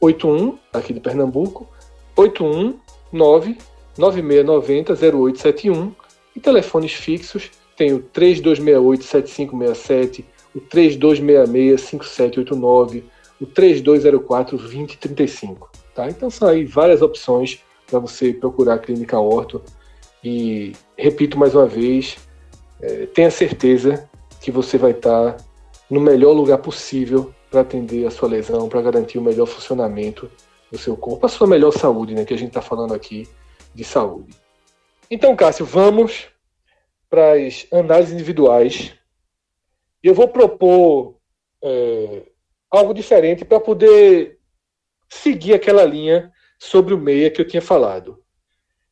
81, 0.00 0.56
aqui 0.72 0.92
de 0.92 1.00
Pernambuco, 1.00 1.68
819 2.14 3.58
9690 3.98 4.92
0871 4.92 5.92
e 6.36 6.40
telefones 6.40 6.92
fixos 6.92 7.50
tem 7.76 7.92
o 7.92 7.98
3268 7.98 9.02
7567, 9.02 10.24
o 10.54 10.60
3266 10.60 11.80
5789, 11.80 13.04
o 13.40 13.46
3204 13.46 14.58
2035, 14.58 15.70
tá? 15.92 16.08
Então 16.08 16.30
são 16.30 16.46
aí 16.46 16.64
várias 16.64 17.02
opções 17.02 17.58
para 17.88 17.98
você 17.98 18.32
procurar 18.32 18.74
a 18.74 18.78
Clínica 18.78 19.18
Orto 19.18 19.60
e 20.22 20.72
repito 21.02 21.38
mais 21.38 21.54
uma 21.54 21.66
vez, 21.66 22.16
é, 22.80 23.06
tenha 23.06 23.30
certeza 23.30 24.08
que 24.40 24.50
você 24.50 24.78
vai 24.78 24.92
estar 24.92 25.36
no 25.90 26.00
melhor 26.00 26.32
lugar 26.32 26.58
possível 26.58 27.34
para 27.50 27.60
atender 27.60 28.06
a 28.06 28.10
sua 28.10 28.28
lesão, 28.28 28.68
para 28.68 28.80
garantir 28.80 29.18
o 29.18 29.22
melhor 29.22 29.46
funcionamento 29.46 30.30
do 30.70 30.78
seu 30.78 30.96
corpo, 30.96 31.26
a 31.26 31.28
sua 31.28 31.46
melhor 31.46 31.72
saúde, 31.72 32.14
né? 32.14 32.24
Que 32.24 32.32
a 32.32 32.38
gente 32.38 32.48
está 32.48 32.62
falando 32.62 32.94
aqui 32.94 33.28
de 33.74 33.84
saúde. 33.84 34.34
Então, 35.10 35.36
Cássio, 35.36 35.66
vamos 35.66 36.28
para 37.10 37.32
as 37.32 37.66
análises 37.70 38.14
individuais. 38.14 38.94
E 40.02 40.06
eu 40.06 40.14
vou 40.14 40.28
propor 40.28 41.16
é, 41.62 42.22
algo 42.70 42.94
diferente 42.94 43.44
para 43.44 43.60
poder 43.60 44.38
seguir 45.10 45.52
aquela 45.52 45.84
linha 45.84 46.32
sobre 46.58 46.94
o 46.94 46.98
meia 46.98 47.30
que 47.30 47.40
eu 47.40 47.46
tinha 47.46 47.60
falado. 47.60 48.21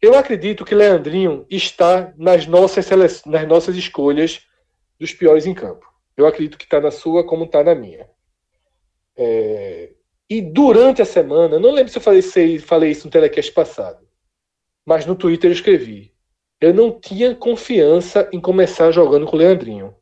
Eu 0.01 0.17
acredito 0.17 0.65
que 0.65 0.75
Leandrinho 0.75 1.45
está 1.51 2.15
nas 2.17 2.47
nossas, 2.47 2.89
nas 3.27 3.47
nossas 3.47 3.77
escolhas 3.77 4.47
dos 4.99 5.13
piores 5.13 5.47
em 5.47 5.55
campo. 5.55 5.87
Eu 6.17 6.27
acredito 6.27 6.57
que 6.57 6.65
está 6.65 6.81
na 6.81 6.91
sua 6.91 7.27
como 7.27 7.45
está 7.45 7.63
na 7.63 7.75
minha. 7.75 8.09
É, 9.17 9.93
e 10.29 10.41
durante 10.41 11.03
a 11.03 11.05
semana, 11.05 11.59
não 11.59 11.73
lembro 11.73 11.91
se 11.91 11.99
eu 11.99 12.03
falei, 12.03 12.23
se 12.23 12.59
falei 12.61 12.93
isso 12.93 13.07
no 13.07 13.11
telecast 13.11 13.53
passado, 13.53 14.07
mas 14.87 15.05
no 15.05 15.15
Twitter 15.15 15.51
eu 15.51 15.55
escrevi. 15.55 16.15
Eu 16.61 16.73
não 16.73 16.99
tinha 16.99 17.35
confiança 17.35 18.29
em 18.33 18.41
começar 18.41 18.93
jogando 18.93 19.27
com 19.27 19.37
o 19.37 19.39
Leandrinho. 19.39 19.95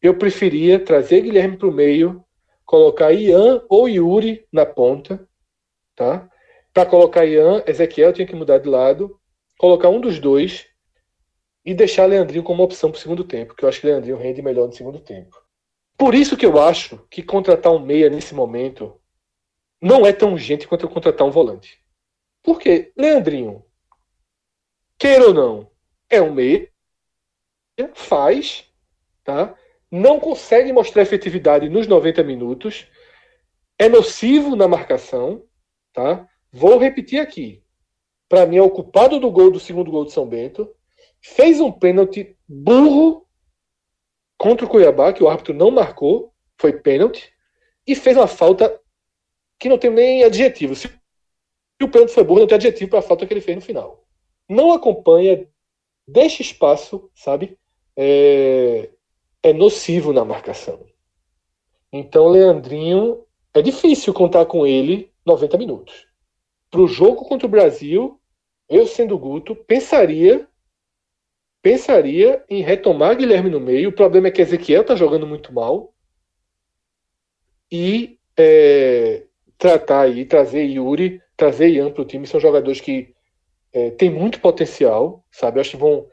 Eu 0.00 0.18
preferia 0.18 0.78
trazer 0.78 1.22
Guilherme 1.22 1.56
para 1.56 1.68
o 1.68 1.72
meio, 1.72 2.24
colocar 2.64 3.12
Ian 3.12 3.64
ou 3.68 3.88
Yuri 3.88 4.46
na 4.52 4.66
ponta, 4.66 5.28
tá? 5.96 6.28
Para 6.72 6.86
colocar 6.86 7.24
Ian, 7.24 7.62
Ezequiel 7.66 8.12
tinha 8.12 8.26
que 8.26 8.34
mudar 8.34 8.58
de 8.58 8.68
lado, 8.68 9.18
colocar 9.62 9.88
um 9.90 10.00
dos 10.00 10.18
dois 10.18 10.66
e 11.64 11.72
deixar 11.72 12.06
Leandrinho 12.06 12.42
como 12.42 12.64
opção 12.64 12.90
para 12.90 12.98
o 12.98 13.00
segundo 13.00 13.22
tempo, 13.22 13.54
que 13.54 13.64
eu 13.64 13.68
acho 13.68 13.80
que 13.80 13.86
Leandrinho 13.86 14.16
rende 14.16 14.42
melhor 14.42 14.66
no 14.66 14.72
segundo 14.72 14.98
tempo. 14.98 15.40
Por 15.96 16.16
isso 16.16 16.36
que 16.36 16.44
eu 16.44 16.60
acho 16.60 17.06
que 17.08 17.22
contratar 17.22 17.72
um 17.72 17.78
meia 17.78 18.10
nesse 18.10 18.34
momento 18.34 19.00
não 19.80 20.04
é 20.04 20.12
tão 20.12 20.32
urgente 20.32 20.66
quanto 20.66 20.88
contratar 20.88 21.24
um 21.24 21.30
volante. 21.30 21.80
Porque 22.42 22.92
Leandrinho, 22.96 23.64
queira 24.98 25.28
ou 25.28 25.32
não, 25.32 25.70
é 26.10 26.20
um 26.20 26.34
meia, 26.34 26.68
faz, 27.94 28.68
tá? 29.22 29.56
não 29.88 30.18
consegue 30.18 30.72
mostrar 30.72 31.02
efetividade 31.02 31.68
nos 31.68 31.86
90 31.86 32.24
minutos, 32.24 32.88
é 33.78 33.88
nocivo 33.88 34.56
na 34.56 34.66
marcação. 34.66 35.44
Tá? 35.92 36.28
Vou 36.50 36.78
repetir 36.78 37.20
aqui. 37.20 37.62
Para 38.32 38.46
mim, 38.46 38.56
é 38.56 38.62
o 38.62 38.70
culpado 38.70 39.20
do 39.20 39.30
gol 39.30 39.50
do 39.50 39.60
segundo 39.60 39.90
gol 39.90 40.06
de 40.06 40.12
São 40.12 40.26
Bento. 40.26 40.74
Fez 41.20 41.60
um 41.60 41.70
pênalti 41.70 42.34
burro 42.48 43.26
contra 44.38 44.64
o 44.64 44.68
Cuiabá, 44.70 45.12
que 45.12 45.22
o 45.22 45.28
árbitro 45.28 45.52
não 45.52 45.70
marcou, 45.70 46.32
foi 46.58 46.72
pênalti, 46.72 47.30
e 47.86 47.94
fez 47.94 48.16
uma 48.16 48.26
falta 48.26 48.80
que 49.58 49.68
não 49.68 49.76
tem 49.76 49.90
nem 49.90 50.24
adjetivo. 50.24 50.74
Se 50.74 50.88
o 51.82 51.90
pênalti 51.90 52.14
foi 52.14 52.24
burro, 52.24 52.40
não 52.40 52.46
tem 52.46 52.54
adjetivo 52.54 52.88
para 52.88 53.00
a 53.00 53.02
falta 53.02 53.26
que 53.26 53.34
ele 53.34 53.42
fez 53.42 53.54
no 53.54 53.60
final. 53.60 54.02
Não 54.48 54.72
acompanha, 54.72 55.46
deixa 56.08 56.40
espaço, 56.40 57.10
sabe? 57.14 57.58
É, 57.94 58.88
é 59.42 59.52
nocivo 59.52 60.10
na 60.10 60.24
marcação. 60.24 60.86
Então, 61.92 62.28
Leandrinho, 62.28 63.26
é 63.52 63.60
difícil 63.60 64.14
contar 64.14 64.46
com 64.46 64.66
ele 64.66 65.12
90 65.26 65.58
minutos. 65.58 66.06
Para 66.70 66.80
o 66.80 66.88
jogo 66.88 67.26
contra 67.26 67.46
o 67.46 67.50
Brasil, 67.50 68.18
eu 68.74 68.86
sendo 68.86 69.18
Guto, 69.18 69.54
pensaria 69.54 70.48
pensaria 71.62 72.44
em 72.50 72.60
retomar 72.60 73.16
Guilherme 73.16 73.48
no 73.48 73.60
meio. 73.60 73.90
O 73.90 73.92
problema 73.92 74.26
é 74.26 74.30
que 74.32 74.42
Ezequiel 74.42 74.82
está 74.82 74.96
jogando 74.96 75.26
muito 75.26 75.52
mal. 75.52 75.94
E 77.70 78.18
é, 78.36 79.24
tratar 79.56 80.02
aí, 80.02 80.24
trazer 80.24 80.64
Yuri, 80.64 81.22
trazer 81.36 81.68
Ian 81.68 81.92
para 81.92 82.02
o 82.02 82.04
time. 82.04 82.26
São 82.26 82.40
jogadores 82.40 82.80
que 82.80 83.14
é, 83.72 83.90
têm 83.92 84.10
muito 84.10 84.40
potencial, 84.40 85.24
sabe? 85.30 85.58
Eu 85.58 85.60
acho 85.60 85.70
que 85.70 85.76
vão 85.76 86.06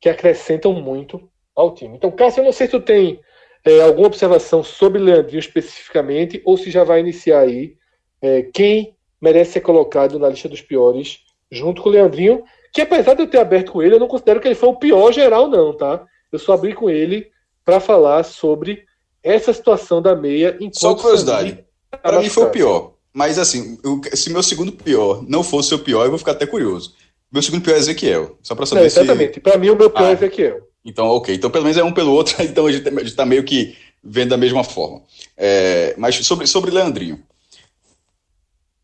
que 0.00 0.08
acrescentam 0.08 0.72
muito 0.72 1.30
ao 1.54 1.74
time. 1.74 1.96
Então, 1.96 2.10
Cássio, 2.10 2.40
eu 2.40 2.44
não 2.44 2.52
sei 2.52 2.66
se 2.66 2.72
tu 2.72 2.80
tem 2.80 3.20
é, 3.64 3.80
alguma 3.80 4.06
observação 4.06 4.62
sobre 4.62 4.98
Leandrinho 5.00 5.38
especificamente, 5.38 6.42
ou 6.44 6.58
se 6.58 6.70
já 6.70 6.84
vai 6.84 7.00
iniciar 7.00 7.40
aí 7.40 7.76
é, 8.20 8.42
quem 8.42 8.94
merece 9.20 9.52
ser 9.52 9.60
colocado 9.60 10.18
na 10.18 10.28
lista 10.28 10.48
dos 10.48 10.60
piores, 10.60 11.20
junto 11.50 11.82
com 11.82 11.88
o 11.88 11.92
Leandrinho, 11.92 12.42
que 12.72 12.80
apesar 12.80 13.14
de 13.14 13.22
eu 13.22 13.26
ter 13.26 13.38
aberto 13.38 13.72
com 13.72 13.82
ele, 13.82 13.94
eu 13.94 14.00
não 14.00 14.08
considero 14.08 14.40
que 14.40 14.48
ele 14.48 14.54
foi 14.54 14.68
o 14.68 14.76
pior 14.76 15.12
geral, 15.12 15.48
não, 15.48 15.72
tá? 15.76 16.04
Eu 16.32 16.38
só 16.38 16.54
abri 16.54 16.74
com 16.74 16.90
ele 16.90 17.28
para 17.64 17.80
falar 17.80 18.24
sobre 18.24 18.84
essa 19.22 19.52
situação 19.52 20.02
da 20.02 20.14
meia. 20.14 20.58
Só 20.72 20.94
curiosidade, 20.94 21.64
para 22.02 22.20
mim 22.20 22.28
foi 22.28 22.44
o 22.44 22.50
pior. 22.50 22.94
Mas 23.12 23.38
assim, 23.38 23.78
eu, 23.84 24.00
se 24.12 24.30
meu 24.30 24.42
segundo 24.42 24.72
pior 24.72 25.24
não 25.26 25.44
fosse 25.44 25.72
o 25.72 25.78
pior, 25.78 26.04
eu 26.04 26.10
vou 26.10 26.18
ficar 26.18 26.32
até 26.32 26.46
curioso. 26.46 26.94
Meu 27.32 27.40
segundo 27.40 27.62
pior 27.62 27.74
é 27.74 27.78
Ezequiel. 27.78 28.36
Só 28.42 28.54
para 28.54 28.66
saber 28.66 28.82
é, 28.82 28.86
exatamente. 28.86 29.34
se. 29.34 29.40
Para 29.40 29.56
mim, 29.56 29.70
o 29.70 29.76
meu 29.76 29.88
pior 29.88 30.04
é 30.04 30.08
ah, 30.08 30.10
é 30.10 30.12
Ezequiel. 30.14 30.68
Então, 30.84 31.06
ok. 31.06 31.34
Então, 31.34 31.50
pelo 31.50 31.64
menos 31.64 31.78
é 31.78 31.84
um 31.84 31.92
pelo 31.92 32.12
outro, 32.12 32.34
então 32.42 32.66
a 32.66 32.72
gente 32.72 32.88
está 33.04 33.24
meio 33.24 33.44
que 33.44 33.76
vendo 34.02 34.30
da 34.30 34.36
mesma 34.36 34.64
forma. 34.64 35.02
É, 35.36 35.94
mas 35.96 36.16
sobre, 36.26 36.46
sobre 36.46 36.70
Leandrinho. 36.70 37.22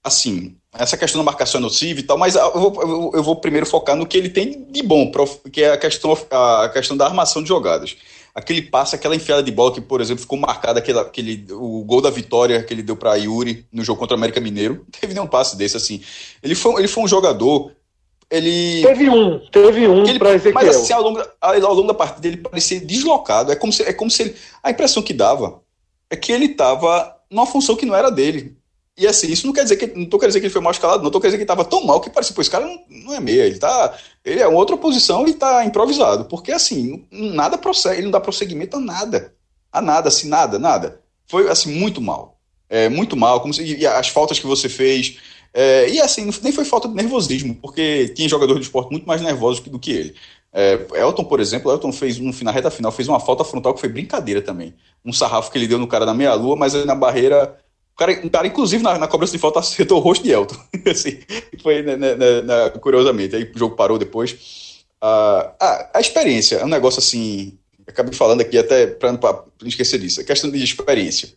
Assim, 0.03 0.57
essa 0.73 0.97
questão 0.97 1.21
da 1.21 1.25
marcação 1.25 1.59
é 1.59 1.63
nociva 1.63 2.01
e 2.01 2.03
tal, 2.03 2.17
mas 2.17 2.35
eu 2.35 2.53
vou, 2.53 3.13
eu 3.15 3.23
vou 3.23 3.37
primeiro 3.37 3.67
focar 3.67 3.97
no 3.97 4.07
que 4.07 4.17
ele 4.17 4.31
tem 4.31 4.65
de 4.71 4.83
bom, 4.83 5.11
que 5.53 5.63
é 5.63 5.73
a 5.73 5.77
questão, 5.77 6.17
a 6.31 6.71
questão 6.73 6.97
da 6.97 7.07
armação 7.07 7.43
de 7.43 7.49
jogadas. 7.49 7.97
Aquele 8.35 8.63
passe, 8.63 8.95
aquela 8.95 9.17
enfiada 9.17 9.43
de 9.43 9.51
bola 9.51 9.75
que, 9.75 9.81
por 9.81 10.01
exemplo, 10.01 10.23
ficou 10.23 10.39
marcada, 10.39 10.79
aquele, 10.79 10.99
aquele, 10.99 11.47
o 11.51 11.85
gol 11.85 12.01
da 12.01 12.11
vitória 12.11 12.63
que 12.63 12.73
ele 12.73 12.83
deu 12.83 12.97
para 12.97 13.17
Yuri 13.17 13.67
no 13.73 13.83
jogo 13.83 13.99
contra 13.99 14.15
o 14.15 14.19
América 14.19 14.41
Mineiro, 14.41 14.87
teve 14.99 15.13
nenhum 15.13 15.27
passe 15.27 15.57
desse, 15.57 15.77
assim. 15.77 16.01
Ele 16.43 16.55
foi, 16.55 16.79
ele 16.79 16.89
foi 16.89 17.05
um 17.05 17.09
jogador 17.09 17.73
ele. 18.31 18.83
Teve 18.83 19.11
um, 19.11 19.41
teve 19.51 19.89
um 19.89 20.07
ele, 20.07 20.19
pra 20.19 20.35
Ezequiel. 20.35 20.55
Mas 20.55 20.69
assim, 20.69 20.93
ao 20.93 21.03
longo, 21.03 21.21
ao 21.41 21.75
longo 21.75 21.89
da 21.89 21.95
partida, 21.95 22.29
ele 22.29 22.37
parecia 22.37 22.81
deslocado. 22.81 23.51
É 23.51 23.57
como 23.57 23.73
se, 23.73 23.83
é 23.83 23.93
como 23.93 24.11
se 24.11 24.23
ele. 24.23 24.37
A 24.63 24.71
impressão 24.71 25.03
que 25.03 25.13
dava 25.13 25.61
é 26.09 26.17
que 26.17 26.31
ele 26.31 26.47
estava 26.47 27.17
numa 27.29 27.45
função 27.45 27.75
que 27.75 27.85
não 27.85 27.95
era 27.95 28.09
dele. 28.09 28.57
E 29.01 29.07
assim, 29.07 29.33
isso 29.33 29.47
não 29.47 29.55
quer 29.55 29.63
dizer 29.63 29.77
que. 29.77 29.87
Não 29.87 30.05
tô 30.05 30.19
querendo 30.19 30.33
dizer 30.33 30.41
que 30.41 30.47
ele 30.47 30.53
foi 30.53 30.61
mal 30.61 30.73
escalado, 30.73 31.03
não. 31.03 31.11
Tô 31.11 31.19
querendo 31.19 31.33
dizer 31.33 31.45
que 31.47 31.51
ele 31.51 31.61
estava 31.61 31.65
tão 31.65 31.87
mal 31.87 32.03
que 32.03 32.11
parecia, 32.11 32.35
pô, 32.35 32.43
esse 32.43 32.51
cara 32.51 32.67
não, 32.67 32.79
não 33.07 33.15
é 33.15 33.19
meia, 33.19 33.47
ele 33.47 33.59
tá. 33.59 33.97
Ele 34.23 34.41
é 34.41 34.47
outra 34.47 34.77
posição 34.77 35.27
e 35.27 35.33
tá 35.33 35.65
improvisado. 35.65 36.27
Porque 36.27 36.53
assim, 36.53 37.07
nada 37.11 37.57
prossegue, 37.57 37.97
ele 37.97 38.05
não 38.05 38.11
dá 38.11 38.21
prosseguimento 38.21 38.77
a 38.77 38.81
nada. 38.81 39.35
A 39.73 39.81
nada, 39.81 40.09
assim, 40.09 40.29
nada, 40.29 40.59
nada. 40.59 41.01
Foi 41.27 41.49
assim, 41.49 41.73
muito 41.73 41.99
mal. 41.99 42.39
É, 42.69 42.91
muito 42.91 43.17
mal. 43.17 43.41
Como 43.41 43.55
se, 43.55 43.65
e 43.65 43.87
as 43.87 44.09
faltas 44.09 44.39
que 44.39 44.47
você 44.47 44.69
fez. 44.69 45.17
É, 45.55 45.89
e 45.89 45.99
assim, 45.99 46.29
nem 46.43 46.53
foi 46.53 46.67
falta 46.67 46.87
de 46.87 46.95
nervosismo, 46.95 47.55
porque 47.55 48.09
tinha 48.11 48.29
jogador 48.29 48.55
de 48.57 48.61
esporte 48.61 48.91
muito 48.91 49.07
mais 49.07 49.23
nervosos 49.23 49.61
do 49.61 49.79
que 49.79 49.93
ele. 49.93 50.15
É, 50.53 50.79
Elton, 50.95 51.25
por 51.25 51.41
exemplo, 51.41 51.73
Elton 51.73 51.91
fez 51.91 52.19
no, 52.19 52.35
na 52.43 52.51
reta 52.51 52.71
final, 52.71 52.93
fez 52.93 53.09
uma 53.09 53.19
falta 53.19 53.45
frontal 53.45 53.73
que 53.73 53.81
foi 53.81 53.89
brincadeira 53.89 54.43
também. 54.43 54.75
Um 55.03 55.13
sarrafo 55.13 55.51
que 55.51 55.57
ele 55.57 55.67
deu 55.67 55.79
no 55.79 55.87
cara 55.87 56.05
na 56.05 56.13
meia-lua, 56.13 56.55
mas 56.55 56.75
na 56.85 56.95
barreira 56.95 57.57
cara, 58.01 58.21
um 58.25 58.29
cara, 58.31 58.47
inclusive, 58.47 58.83
na, 58.83 58.99
na, 58.99 59.07
cobrança 59.07 59.33
de 59.33 59.39
falta, 59.39 59.61
acertou 59.61 59.99
o 59.99 60.01
rosto 60.01 60.25
de 60.25 60.31
Elton. 60.31 60.57
assim, 60.91 61.21
foi, 61.63 61.83
né, 61.83 61.97
né, 61.97 62.15
né, 62.15 62.43
né, 62.43 62.71
curiosamente. 62.81 63.37
Aí 63.37 63.45
o 63.55 63.59
jogo 63.59 63.77
parou 63.77 63.99
depois. 63.99 64.85
A, 65.01 65.91
a 65.95 66.01
experiência 66.01 66.57
é 66.57 66.65
um 66.65 66.69
negócio 66.69 66.99
assim. 66.99 67.59
Acabei 67.87 68.15
falando 68.15 68.41
aqui 68.41 68.57
até 68.57 68.87
para 68.87 69.13
não 69.13 69.69
esquecer 69.69 69.99
disso. 69.99 70.21
A 70.21 70.25
questão 70.25 70.51
de 70.51 70.63
experiência. 70.63 71.35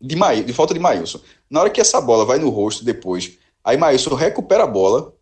De, 0.00 0.16
Maí, 0.16 0.42
de 0.42 0.52
falta 0.52 0.74
de 0.74 0.80
Maílson. 0.80 1.20
Na 1.48 1.60
hora 1.60 1.70
que 1.70 1.80
essa 1.80 2.00
bola 2.00 2.24
vai 2.24 2.38
no 2.38 2.48
rosto 2.48 2.84
depois, 2.84 3.38
aí 3.62 3.76
Maílson 3.76 4.14
recupera 4.14 4.64
a 4.64 4.66
bola, 4.66 5.14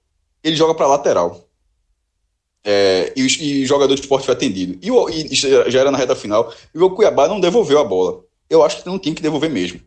ele 0.43 0.57
joga 0.57 0.74
para 0.74 0.86
lateral. 0.86 1.47
É, 2.64 3.12
e, 3.14 3.20
e, 3.20 3.64
o 3.64 3.66
jogador 3.66 3.95
de 3.95 4.01
esporte 4.01 4.24
foi 4.24 4.34
atendido. 4.34 4.78
E, 4.80 4.88
e, 5.32 5.34
já 5.34 5.80
era 5.80 5.91
na 5.91 5.99
reta 5.99 6.16
final. 6.16 6.53
E 6.74 6.78
o 6.78 6.91
Cuiabá 6.91 7.28
não 7.28 7.41
devolveu 7.41 7.78
a 7.78 7.84
bola. 7.84 8.24
eu 8.49 8.64
acho 8.64 8.82
que 8.82 8.86
não 8.86 8.99
tem 8.99 9.12
que 9.12 9.22
devolver 9.22 9.51
mesmo. 9.51 9.80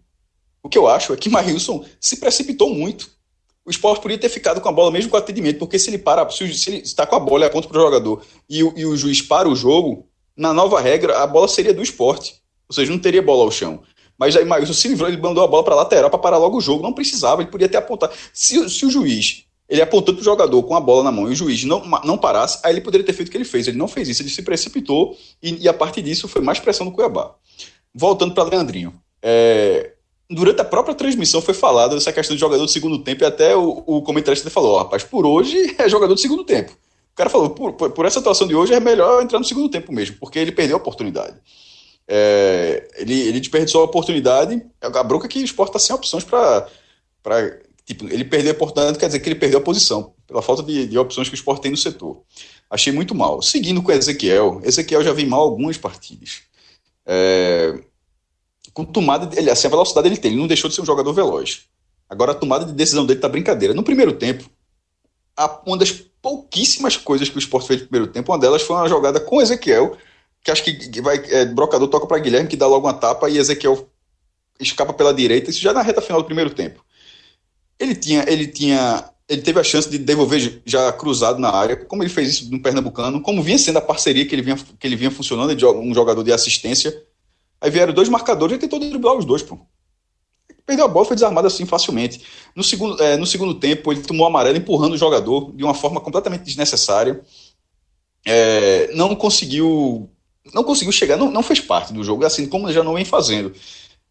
O 0.64 0.70
que 0.70 0.78
eu 0.78 0.88
acho 0.88 1.14
é 1.14 1.18
que 1.18 1.30
Marilson 1.30 1.86
se 2.00 2.18
precipitou 2.18 2.74
muito. 2.74 3.12
O 3.66 3.70
esporte 3.70 4.02
podia 4.02 4.18
ter 4.18 4.30
ficado 4.30 4.62
com 4.62 4.70
a 4.70 4.72
bola 4.72 4.92
mesmo 4.92 5.12
com 5.12 5.18
atendimento, 5.18 5.60
porque 5.60 5.78
se 5.78 5.90
ele 5.90 5.98
para, 5.98 6.28
se 6.30 6.44
ele 6.70 6.78
está 6.78 7.06
com 7.06 7.16
a 7.16 7.20
bola 7.20 7.44
e 7.44 7.48
aponta 7.48 7.68
para 7.68 7.78
o 7.78 7.82
jogador 7.82 8.22
e 8.50 8.64
o, 8.64 8.74
e 8.76 8.86
o 8.86 8.96
juiz 8.96 9.22
para 9.22 9.48
o 9.48 9.56
jogo, 9.56 10.08
na 10.36 10.54
nova 10.54 10.80
regra, 10.80 11.22
a 11.22 11.28
bola 11.28 11.48
seria 11.48 11.74
do 11.74 11.84
esporte. 11.84 12.42
Ou 12.68 12.74
seja, 12.74 12.92
não 12.92 13.00
teria 13.00 13.22
bola 13.22 13.44
ao 13.44 13.52
chão. 13.52 13.84
Mas 14.18 14.36
aí 14.36 14.46
Maílson 14.46 14.74
se 14.74 14.88
livrou, 14.88 15.10
ele 15.10 15.22
mandou 15.22 15.44
a 15.44 15.48
bola 15.48 15.64
para 15.64 15.76
lateral 15.76 16.10
para 16.10 16.20
parar 16.20 16.38
logo 16.38 16.58
o 16.58 16.62
jogo. 16.62 16.82
Não 16.82 16.94
precisava, 16.94 17.42
ele 17.42 17.52
podia 17.52 17.68
ter 17.68 17.78
apontado. 17.78 18.14
Se, 18.34 18.70
se 18.70 18.86
o 18.86 18.90
juiz 18.90 19.46
ele 19.70 19.82
apontou 19.82 20.14
para 20.14 20.22
o 20.22 20.24
jogador 20.24 20.62
com 20.64 20.76
a 20.76 20.80
bola 20.80 21.04
na 21.04 21.12
mão 21.12 21.28
e 21.30 21.32
o 21.32 21.36
juiz 21.36 21.64
não, 21.64 21.84
não 22.04 22.18
parasse, 22.18 22.60
aí 22.64 22.74
ele 22.74 22.82
poderia 22.82 23.06
ter 23.06 23.14
feito 23.14 23.30
o 23.30 23.32
que 23.32 23.38
ele 23.38 23.46
fez. 23.46 23.68
Ele 23.68 23.78
não 23.78 23.88
fez 23.88 24.10
isso, 24.10 24.22
ele 24.22 24.30
se 24.30 24.42
precipitou 24.44 25.18
e, 25.42 25.64
e 25.64 25.68
a 25.70 25.74
partir 25.74 26.02
disso 26.02 26.28
foi 26.28 26.42
mais 26.42 26.60
pressão 26.60 26.86
do 26.86 26.92
Cuiabá. 26.92 27.34
Voltando 27.94 28.34
para 28.34 28.44
Leandrinho. 28.44 28.94
É, 29.22 29.93
durante 30.34 30.62
a 30.62 30.66
própria 30.66 30.96
transmissão 30.96 31.42
foi 31.42 31.54
falado 31.54 31.96
essa 31.96 32.12
questão 32.12 32.36
de 32.36 32.40
jogador 32.40 32.66
do 32.66 32.72
segundo 32.72 33.00
tempo 33.00 33.24
e 33.24 33.28
até 33.28 33.56
o, 33.56 33.84
o 33.86 34.02
comentarista 34.02 34.50
falou: 34.50 34.76
oh, 34.76 34.78
rapaz, 34.80 35.04
por 35.04 35.26
hoje 35.26 35.76
é 35.80 35.88
jogador 35.88 36.14
do 36.14 36.20
segundo 36.20 36.44
tempo. 36.44 36.72
O 36.72 37.16
cara 37.16 37.30
falou: 37.30 37.52
por, 37.52 37.74
por, 37.74 38.06
essa 38.06 38.20
atuação 38.20 38.48
de 38.48 38.56
hoje 38.56 38.74
é 38.74 38.80
melhor 38.80 39.22
entrar 39.22 39.40
no 39.40 39.46
segundo 39.46 39.70
tempo 39.70 39.92
mesmo, 39.94 40.18
porque 40.20 40.40
ele 40.40 40.52
perdeu 40.52 40.76
a 40.76 40.80
oportunidade. 40.80 41.38
É, 42.08 42.90
ele, 42.98 43.20
ele 43.22 43.40
desperdiçou 43.40 43.82
a 43.82 43.86
oportunidade. 43.86 44.62
A 44.82 45.04
bronca 45.04 45.26
é 45.26 45.30
que 45.30 45.40
o 45.40 45.46
esporte 45.46 45.70
está 45.70 45.80
sem 45.80 45.96
opções 45.96 46.24
para. 46.24 46.68
Tipo, 47.86 48.06
ele 48.06 48.24
perder 48.24 48.52
a 48.52 48.54
oportunidade 48.54 48.98
quer 48.98 49.08
dizer 49.08 49.20
que 49.20 49.28
ele 49.28 49.36
perdeu 49.36 49.60
a 49.60 49.62
posição, 49.62 50.14
pela 50.26 50.42
falta 50.42 50.64
de, 50.64 50.88
de 50.88 50.98
opções 50.98 51.28
que 51.28 51.34
o 51.34 51.36
esporte 51.36 51.64
tem 51.64 51.72
no 51.72 51.78
setor. 51.78 52.22
Achei 52.70 52.94
muito 52.94 53.14
mal. 53.14 53.42
Seguindo 53.42 53.82
com 53.84 53.92
Ezequiel, 53.92 54.62
Ezequiel 54.64 55.04
já 55.04 55.12
vem 55.12 55.26
mal 55.26 55.42
algumas 55.42 55.78
partidas. 55.78 56.44
É, 57.06 57.78
com 58.74 58.84
tomada, 58.84 59.30
ele, 59.38 59.50
assim, 59.50 59.68
a 59.68 59.70
velocidade 59.70 60.08
ele 60.08 60.18
tem, 60.18 60.32
ele 60.32 60.40
não 60.40 60.48
deixou 60.48 60.70
de 60.70 60.76
ser 60.76 60.82
um 60.82 60.86
jogador 60.86 61.14
veloz. 61.14 61.64
Agora 62.10 62.32
a 62.32 62.36
tomada 62.36 62.66
de 62.66 62.74
decisão 62.74 63.06
dele 63.06 63.20
tá 63.20 63.30
brincadeira. 63.30 63.74
No 63.74 63.84
primeiro 63.84 64.14
tempo, 64.14 64.50
a, 65.38 65.62
uma 65.66 65.78
das 65.78 65.92
pouquíssimas 65.92 66.96
coisas 66.98 67.30
que 67.30 67.36
o 67.36 67.40
esporte 67.40 67.68
fez 67.68 67.82
no 67.82 67.88
primeiro 67.88 68.12
tempo, 68.12 68.32
uma 68.32 68.40
delas 68.40 68.62
foi 68.62 68.76
uma 68.76 68.88
jogada 68.88 69.20
com 69.20 69.42
Ezequiel, 69.42 69.98
que 70.44 70.52
acho 70.52 70.64
que 70.64 71.02
vai, 71.02 71.18
é, 71.30 71.46
Brocador 71.46 71.88
toca 71.88 72.08
para 72.08 72.20
Guilherme, 72.20 72.50
que 72.50 72.58
dá 72.58 72.68
logo 72.68 72.88
uma 72.88 72.94
tapa, 72.94 73.30
e 73.30 73.38
Ezequiel 73.38 73.90
escapa 74.60 74.94
pela 74.94 75.14
direita, 75.14 75.50
isso 75.50 75.62
já 75.62 75.74
na 75.74 75.82
reta 75.82 76.02
final 76.02 76.22
do 76.22 76.26
primeiro 76.26 76.50
tempo. 76.50 76.84
Ele 77.80 77.96
tinha, 77.96 78.24
ele 78.28 78.48
tinha, 78.48 79.10
ele 79.28 79.42
teve 79.42 79.60
a 79.60 79.64
chance 79.64 79.90
de 79.90 79.98
devolver 79.98 80.62
já 80.66 80.92
cruzado 80.94 81.40
na 81.40 81.50
área, 81.50 81.76
como 81.76 82.04
ele 82.04 82.10
fez 82.10 82.30
isso 82.30 82.52
no 82.52 82.62
Pernambucano, 82.62 83.22
como 83.22 83.42
vinha 83.42 83.58
sendo 83.58 83.78
a 83.78 83.82
parceria 83.82 84.26
que 84.26 84.36
ele 84.36 84.42
vinha, 84.42 84.56
que 84.56 84.88
ele 84.88 84.96
vinha 84.96 85.12
funcionando, 85.12 85.56
de 85.56 85.66
um 85.66 85.94
jogador 85.94 86.24
de 86.24 86.32
assistência. 86.32 87.04
Aí 87.64 87.72
vieram 87.72 87.94
dois 87.94 88.10
marcadores 88.10 88.58
e 88.58 88.60
tentou 88.60 88.78
driblar 88.78 89.16
os 89.16 89.24
dois, 89.24 89.42
pô. 89.42 89.58
Perdeu 90.66 90.84
a 90.84 90.88
bola, 90.88 91.06
foi 91.06 91.16
desarmado 91.16 91.48
assim 91.48 91.66
facilmente. 91.66 92.22
No 92.54 92.62
segundo, 92.62 93.02
é, 93.02 93.16
no 93.16 93.26
segundo 93.26 93.54
tempo, 93.54 93.92
ele 93.92 94.02
tomou 94.02 94.28
amarelo 94.28 94.58
empurrando 94.58 94.94
o 94.94 94.98
jogador 94.98 95.54
de 95.56 95.64
uma 95.64 95.74
forma 95.74 96.02
completamente 96.02 96.44
desnecessária. 96.44 97.22
É, 98.26 98.94
não 98.94 99.16
conseguiu 99.16 100.10
não 100.54 100.64
conseguiu 100.64 100.92
chegar, 100.92 101.16
não, 101.16 101.32
não 101.32 101.42
fez 101.42 101.62
parte 101.62 101.94
do 101.94 102.04
jogo, 102.04 102.26
assim 102.26 102.48
como 102.48 102.68
ele 102.68 102.74
já 102.74 102.84
não 102.84 102.96
vem 102.96 103.06
fazendo. 103.06 103.54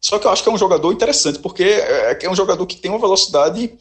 Só 0.00 0.18
que 0.18 0.26
eu 0.26 0.30
acho 0.30 0.42
que 0.42 0.48
é 0.48 0.52
um 0.52 0.58
jogador 0.58 0.90
interessante, 0.90 1.38
porque 1.38 1.62
é, 1.62 2.18
é 2.22 2.30
um 2.30 2.34
jogador 2.34 2.66
que 2.66 2.76
tem 2.76 2.90
uma 2.90 2.98
velocidade 2.98 3.74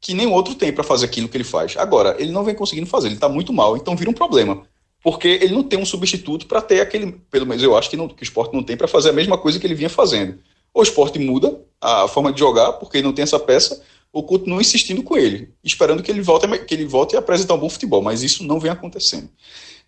que 0.00 0.14
nem 0.14 0.26
outro 0.26 0.54
tem 0.54 0.72
para 0.72 0.82
fazer 0.82 1.04
aquilo 1.04 1.28
que 1.28 1.36
ele 1.36 1.44
faz. 1.44 1.76
Agora, 1.76 2.16
ele 2.18 2.32
não 2.32 2.44
vem 2.44 2.54
conseguindo 2.54 2.86
fazer, 2.86 3.08
ele 3.08 3.16
está 3.16 3.28
muito 3.28 3.52
mal, 3.52 3.76
então 3.76 3.94
vira 3.94 4.10
um 4.10 4.14
problema. 4.14 4.66
Porque 5.02 5.28
ele 5.28 5.54
não 5.54 5.62
tem 5.62 5.78
um 5.78 5.86
substituto 5.86 6.46
para 6.46 6.60
ter 6.60 6.80
aquele, 6.80 7.12
pelo 7.30 7.46
menos 7.46 7.62
eu 7.62 7.76
acho 7.76 7.88
que, 7.88 7.96
não, 7.96 8.08
que 8.08 8.22
o 8.22 8.24
esporte 8.24 8.54
não 8.54 8.62
tem 8.62 8.76
para 8.76 8.88
fazer 8.88 9.10
a 9.10 9.12
mesma 9.12 9.38
coisa 9.38 9.58
que 9.58 9.66
ele 9.66 9.74
vinha 9.74 9.88
fazendo. 9.88 10.38
Ou 10.74 10.80
o 10.80 10.84
esporte 10.84 11.18
muda 11.18 11.60
a 11.80 12.08
forma 12.08 12.32
de 12.32 12.40
jogar, 12.40 12.72
porque 12.74 12.98
ele 12.98 13.06
não 13.06 13.12
tem 13.12 13.22
essa 13.22 13.38
peça, 13.38 13.82
ou 14.12 14.22
continua 14.22 14.60
insistindo 14.60 15.02
com 15.02 15.16
ele, 15.16 15.52
esperando 15.62 16.02
que 16.02 16.10
ele 16.10 16.20
volte, 16.20 16.46
que 16.64 16.74
ele 16.74 16.84
volte 16.84 17.14
a 17.14 17.20
apresentar 17.20 17.54
um 17.54 17.58
bom 17.58 17.68
futebol, 17.68 18.02
mas 18.02 18.22
isso 18.22 18.44
não 18.44 18.58
vem 18.58 18.70
acontecendo. 18.70 19.28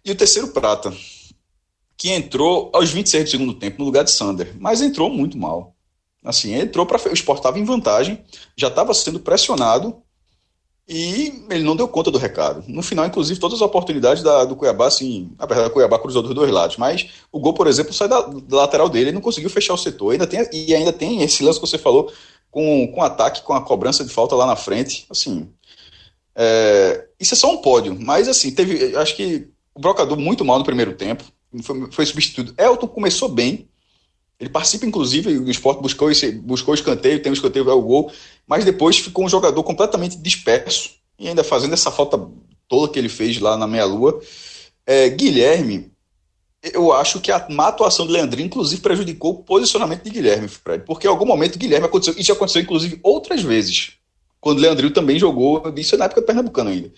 E 0.05 0.11
o 0.11 0.15
terceiro 0.15 0.49
prata, 0.49 0.95
que 1.97 2.11
entrou 2.11 2.71
aos 2.73 2.91
26 2.91 3.25
do 3.25 3.31
segundo 3.31 3.55
tempo 3.55 3.79
no 3.79 3.85
lugar 3.85 4.05
de 4.05 4.11
Sander, 4.11 4.55
mas 4.59 4.81
entrou 4.81 5.11
muito 5.11 5.37
mal. 5.37 5.75
Assim, 6.25 6.55
entrou 6.55 6.87
para 6.87 7.01
o 7.09 7.13
Sport 7.13 7.39
estava 7.39 7.59
em 7.59 7.65
vantagem, 7.65 8.23
já 8.57 8.69
estava 8.69 8.93
sendo 8.95 9.21
pressionado 9.21 10.03
e 10.93 11.45
ele 11.49 11.63
não 11.63 11.77
deu 11.77 11.87
conta 11.87 12.11
do 12.11 12.19
recado. 12.19 12.65
No 12.67 12.83
final, 12.83 13.07
inclusive, 13.07 13.39
todas 13.39 13.59
as 13.59 13.63
oportunidades 13.63 14.25
da, 14.25 14.45
do 14.45 14.57
Cuiabá, 14.57 14.89
assim, 14.89 15.31
apesar 15.39 15.63
do 15.63 15.71
Cuiabá 15.71 16.01
cruzou 16.01 16.21
dos 16.21 16.35
dois 16.35 16.51
lados, 16.51 16.77
mas 16.79 17.09
o 17.31 17.39
gol, 17.39 17.55
por 17.55 17.69
exemplo, 17.69 17.93
sai 17.93 18.09
da, 18.09 18.21
da 18.23 18.57
lateral 18.57 18.89
dele, 18.89 19.07
ele 19.07 19.13
não 19.13 19.21
conseguiu 19.21 19.49
fechar 19.49 19.75
o 19.75 19.79
setor. 19.79 20.11
Ainda 20.11 20.27
tem, 20.27 20.45
e 20.53 20.75
ainda 20.75 20.93
tem 20.93 21.23
esse 21.23 21.45
lance 21.45 21.61
que 21.61 21.67
você 21.67 21.79
falou 21.79 22.13
com, 22.51 22.89
com 22.89 23.05
ataque, 23.05 23.43
com 23.43 23.53
a 23.53 23.63
cobrança 23.63 24.05
de 24.05 24.13
falta 24.13 24.35
lá 24.35 24.45
na 24.45 24.57
frente. 24.57 25.07
Assim, 25.09 25.49
é, 26.35 27.07
isso 27.21 27.35
é 27.35 27.37
só 27.37 27.53
um 27.53 27.59
pódio, 27.59 27.97
mas 27.97 28.27
assim, 28.27 28.51
teve, 28.51 28.97
acho 28.97 29.15
que 29.15 29.47
o 29.73 29.81
Brocador 29.81 30.19
muito 30.19 30.45
mal 30.45 30.59
no 30.59 30.65
primeiro 30.65 30.95
tempo 30.95 31.23
foi, 31.63 31.89
foi 31.93 32.05
substituído. 32.05 32.53
Elton 32.59 32.89
começou 32.89 33.29
bem, 33.29 33.69
ele 34.41 34.49
participa, 34.49 34.87
inclusive, 34.87 35.37
o 35.39 35.51
esporte 35.51 35.83
buscou, 35.83 36.11
esse, 36.11 36.33
buscou 36.33 36.73
o 36.73 36.75
escanteio, 36.75 37.23
tem 37.23 37.31
o 37.31 37.35
escanteio, 37.35 37.69
é 37.69 37.75
o 37.75 37.83
gol, 37.83 38.11
mas 38.47 38.65
depois 38.65 38.99
ficou 38.99 39.27
um 39.27 39.29
jogador 39.29 39.63
completamente 39.63 40.17
disperso 40.17 40.93
e 41.19 41.29
ainda 41.29 41.45
fazendo 41.45 41.75
essa 41.75 41.91
falta 41.91 42.19
toda 42.67 42.91
que 42.91 42.99
ele 42.99 43.11
fez 43.11 43.39
lá 43.39 43.55
na 43.57 43.67
meia-lua. 43.67 44.19
É, 44.87 45.11
Guilherme, 45.11 45.93
eu 46.63 46.91
acho 46.91 47.21
que 47.21 47.31
a 47.31 47.47
má 47.51 47.69
atuação 47.69 48.07
de 48.07 48.13
Leandrinho, 48.13 48.47
inclusive, 48.47 48.81
prejudicou 48.81 49.33
o 49.33 49.45
posicionamento 49.45 50.05
de 50.05 50.11
Guilherme, 50.11 50.49
Fred, 50.49 50.85
porque 50.87 51.07
em 51.07 51.11
algum 51.11 51.27
momento 51.27 51.59
Guilherme 51.59 51.87
aconteceu, 51.87 52.15
isso 52.17 52.33
aconteceu, 52.33 52.63
inclusive, 52.63 52.99
outras 53.03 53.43
vezes, 53.43 53.93
quando 54.41 54.61
Leandrinho 54.61 54.93
também 54.93 55.19
jogou, 55.19 55.63
isso 55.77 55.95
é 55.95 55.99
na 55.99 56.07
época 56.07 56.23
do 56.23 56.27
Pernambucano 56.27 56.71
ainda. 56.71 56.91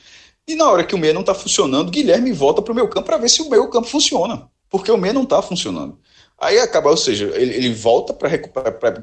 E 0.47 0.55
na 0.55 0.70
hora 0.70 0.84
que 0.84 0.95
o 0.95 0.99
meia 0.99 1.12
não 1.12 1.22
está 1.22 1.34
funcionando, 1.34 1.90
Guilherme 1.90 2.32
volta 2.32 2.62
para 2.62 2.72
o 2.72 2.74
meu 2.74 2.88
campo 2.88 3.07
para 3.07 3.16
ver 3.16 3.28
se 3.28 3.43
o 3.43 3.51
meu 3.51 3.68
campo 3.68 3.88
funciona. 3.88 4.49
Porque 4.68 4.90
o 4.90 4.97
meia 4.97 5.12
não 5.12 5.22
está 5.24 5.43
funcionando. 5.43 5.99
Aí 6.43 6.59
acaba, 6.59 6.90
ou 6.90 6.97
seja, 6.97 7.30
ele, 7.36 7.55
ele 7.55 7.72
volta 7.72 8.12
para 8.12 8.28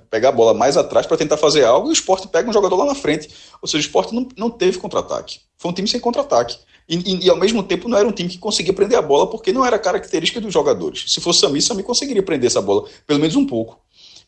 pegar 0.09 0.27
a 0.27 0.31
bola 0.33 0.53
mais 0.53 0.75
atrás 0.75 1.07
para 1.07 1.15
tentar 1.15 1.37
fazer 1.37 1.63
algo 1.63 1.87
e 1.87 1.91
o 1.91 1.93
esporte 1.93 2.27
pega 2.27 2.49
um 2.49 2.53
jogador 2.53 2.75
lá 2.75 2.85
na 2.85 2.93
frente. 2.95 3.29
Ou 3.61 3.67
seja, 3.67 3.77
o 3.77 3.85
esporte 3.87 4.13
não, 4.13 4.27
não 4.35 4.49
teve 4.49 4.77
contra-ataque. 4.77 5.39
Foi 5.57 5.71
um 5.71 5.73
time 5.73 5.87
sem 5.87 6.01
contra-ataque. 6.01 6.59
E, 6.87 6.97
e, 6.97 7.25
e, 7.27 7.29
ao 7.29 7.37
mesmo 7.37 7.63
tempo 7.63 7.87
não 7.87 7.97
era 7.97 8.05
um 8.05 8.11
time 8.11 8.27
que 8.27 8.37
conseguia 8.37 8.73
prender 8.73 8.97
a 8.97 9.01
bola 9.01 9.29
porque 9.29 9.53
não 9.53 9.65
era 9.65 9.79
característica 9.79 10.41
dos 10.41 10.51
jogadores. 10.51 11.05
Se 11.07 11.21
fosse 11.21 11.39
Sami, 11.39 11.61
Sami 11.61 11.81
conseguiria 11.81 12.21
prender 12.21 12.47
essa 12.47 12.61
bola, 12.61 12.89
pelo 13.07 13.21
menos 13.21 13.37
um 13.37 13.47
pouco. 13.47 13.79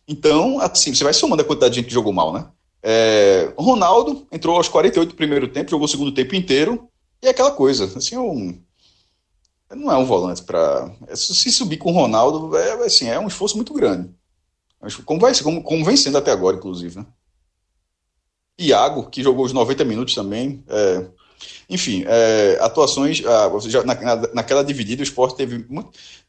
Então, 0.07 0.62
assim, 0.62 0.95
você 0.95 1.03
vai 1.03 1.14
somando 1.14 1.41
a 1.41 1.45
quantidade 1.45 1.74
de 1.74 1.82
gente 1.82 1.88
que 1.88 1.93
jogou 1.93 2.14
mal, 2.14 2.32
né? 2.32 2.45
É, 2.82 3.51
Ronaldo 3.57 4.26
entrou 4.32 4.55
aos 4.55 4.70
48 4.70 5.09
do 5.09 5.16
primeiro 5.16 5.49
tempo, 5.49 5.70
jogou 5.70 5.86
o 5.86 5.89
segundo 5.89 6.14
tempo 6.14 6.34
inteiro. 6.34 6.88
E 7.22 7.28
é 7.28 7.32
aquela 7.32 7.51
coisa, 7.51 7.91
assim, 7.97 8.16
é 8.16 8.20
um, 8.20 8.57
não 9.76 9.91
é 9.91 9.97
um 9.97 10.05
volante 10.05 10.43
para. 10.43 10.91
É, 11.07 11.15
se 11.15 11.51
subir 11.51 11.78
com 11.78 11.91
o 11.91 11.95
Ronaldo, 11.95 12.55
é, 12.57 12.86
assim, 12.86 13.07
é 13.07 13.19
um 13.19 13.28
esforço 13.28 13.55
muito 13.55 13.74
grande. 13.74 14.09
Como, 15.05 15.19
vai, 15.19 15.34
como, 15.39 15.63
como 15.63 15.86
vem 15.86 15.95
sendo 15.95 16.17
até 16.17 16.32
agora, 16.32 16.57
inclusive. 16.57 16.99
Né? 16.99 17.05
Iago, 18.59 19.09
que 19.09 19.24
jogou 19.24 19.45
os 19.45 19.53
90 19.53 19.84
minutos 19.86 20.15
também. 20.15 20.63
É, 20.67 21.05
enfim, 21.69 22.03
é, 22.07 22.57
atuações. 22.61 23.24
Ah, 23.26 23.51
já, 23.67 23.84
na, 23.84 23.95
naquela 24.34 24.63
dividida, 24.63 25.01
o 25.01 25.03
esporte 25.03 25.36
teve, 25.36 25.65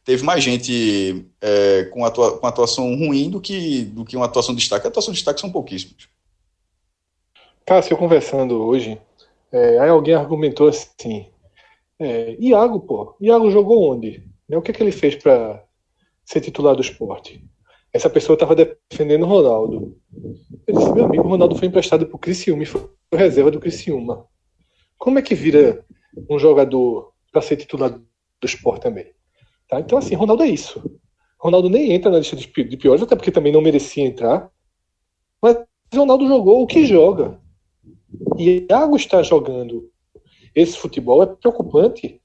teve 0.03 0.23
mais 0.23 0.43
gente 0.43 1.25
é, 1.41 1.85
com, 1.85 2.05
atua, 2.05 2.37
com 2.37 2.47
atuação 2.47 2.85
ruim 2.95 3.29
do 3.29 3.41
que, 3.41 3.83
do 3.85 4.05
que 4.05 4.15
uma 4.15 4.25
atuação 4.25 4.53
de 4.53 4.61
destaque. 4.61 4.85
A 4.87 4.89
atuação 4.89 5.11
de 5.11 5.17
destaque 5.17 5.41
são 5.41 5.51
pouquíssimas. 5.51 6.07
Cássio, 7.65 7.97
conversando 7.97 8.61
hoje 8.61 8.99
é, 9.53 9.77
aí 9.77 9.89
alguém 9.89 10.15
argumentou 10.15 10.67
assim: 10.67 11.27
é, 12.03 12.35
Iago, 12.39 12.79
pô, 12.81 13.15
Iago 13.19 13.49
jogou 13.49 13.91
onde? 13.91 14.23
Né, 14.47 14.57
o 14.57 14.61
que, 14.61 14.71
é 14.71 14.73
que 14.73 14.83
ele 14.83 14.91
fez 14.91 15.15
para 15.15 15.63
ser 16.25 16.41
titular 16.41 16.75
do 16.75 16.81
esporte? 16.81 17.43
Essa 17.91 18.09
pessoa 18.09 18.35
estava 18.35 18.55
defendendo 18.55 19.23
o 19.23 19.27
Ronaldo. 19.27 19.97
Eu 20.67 20.75
disse: 20.75 20.93
meu 20.93 21.05
amigo, 21.05 21.23
o 21.23 21.29
Ronaldo 21.29 21.55
foi 21.55 21.67
emprestado 21.67 22.05
para 22.05 22.15
o 22.15 22.19
Criciúma 22.19 22.63
e 22.63 22.65
foi 22.65 22.89
reserva 23.13 23.51
do 23.51 23.59
Criciúma. 23.59 24.25
Como 24.97 25.19
é 25.19 25.21
que 25.21 25.35
vira 25.35 25.85
um 26.29 26.39
jogador 26.39 27.13
para 27.31 27.41
ser 27.41 27.57
titular 27.57 27.91
do 27.91 28.45
esporte 28.45 28.83
também? 28.83 29.11
Tá? 29.67 29.79
Então, 29.79 29.97
assim, 29.97 30.15
Ronaldo 30.15 30.43
é 30.43 30.47
isso. 30.47 30.81
Ronaldo 31.39 31.69
nem 31.69 31.91
entra 31.91 32.09
na 32.09 32.19
lista 32.19 32.35
de 32.35 32.47
piores, 32.47 33.03
até 33.03 33.15
porque 33.15 33.31
também 33.31 33.51
não 33.51 33.61
merecia 33.61 34.05
entrar. 34.05 34.49
Mas 35.41 35.57
Ronaldo 35.93 36.27
jogou 36.27 36.63
o 36.63 36.67
que 36.67 36.85
joga. 36.85 37.39
Iago 38.37 38.95
está 38.95 39.21
jogando 39.21 39.91
esse 40.55 40.77
futebol 40.77 41.23
é 41.23 41.25
preocupante, 41.25 42.21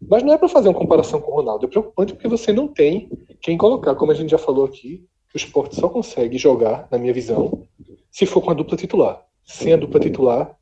mas 0.00 0.22
não 0.22 0.32
é 0.32 0.38
para 0.38 0.48
fazer 0.48 0.68
uma 0.68 0.78
comparação 0.78 1.20
com 1.20 1.32
o 1.32 1.36
Ronaldo, 1.36 1.66
é 1.66 1.68
preocupante 1.68 2.12
porque 2.12 2.28
você 2.28 2.52
não 2.52 2.68
tem 2.68 3.10
quem 3.40 3.56
colocar, 3.56 3.94
como 3.94 4.12
a 4.12 4.14
gente 4.14 4.30
já 4.30 4.38
falou 4.38 4.64
aqui, 4.64 5.06
o 5.34 5.36
esporte 5.36 5.74
só 5.76 5.88
consegue 5.88 6.38
jogar, 6.38 6.86
na 6.90 6.98
minha 6.98 7.12
visão, 7.12 7.66
se 8.10 8.24
for 8.24 8.40
com 8.40 8.50
a 8.50 8.54
dupla 8.54 8.76
titular. 8.76 9.22
Sem 9.44 9.72
a 9.72 9.76
dupla 9.76 10.00
titular, 10.00 10.56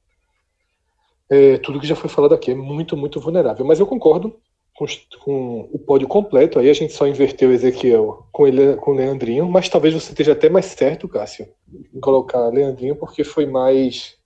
é, 1.31 1.59
tudo 1.59 1.79
que 1.79 1.87
já 1.87 1.95
foi 1.95 2.09
falado 2.11 2.35
aqui 2.35 2.51
é 2.51 2.55
muito, 2.55 2.97
muito 2.97 3.21
vulnerável. 3.21 3.65
Mas 3.65 3.79
eu 3.79 3.87
concordo 3.87 4.35
com, 4.75 4.87
com, 5.21 5.69
o 5.73 5.79
pódio 5.79 6.09
completo. 6.09 6.59
Aí 6.59 6.69
a 6.69 6.75
gente 6.75 6.93
só 6.93 7.07
inverteu 7.07 7.51
o 7.51 7.53
Ezequiel 7.53 8.27
com, 8.33 8.47
ele, 8.47 8.77
com 8.77 8.93
o 8.93 8.95
Leandrinho, 8.95 9.47
mas 9.49 9.69
talvez 9.69 9.95
você 9.95 10.11
esteja 10.11 10.33
até 10.33 10.49
mais 10.49 10.67
certo, 10.67 11.09
Cássio, 11.09 11.49
em 11.95 12.01
colocar 12.01 12.49
Leandrinho, 12.49 12.97
porque 12.97 13.23
foi 13.23 13.47
mais 13.47 14.17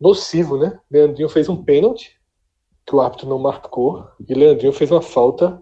nocivo, 0.00 0.56
né? 0.56 0.78
Leandrinho 0.90 1.28
fez 1.28 1.48
um 1.48 1.62
pênalti 1.62 2.18
que 2.86 2.94
o 2.94 3.00
árbitro 3.00 3.28
não 3.28 3.38
marcou 3.38 4.06
e 4.26 4.32
Leandrinho 4.34 4.72
fez 4.72 4.90
uma 4.90 5.02
falta 5.02 5.60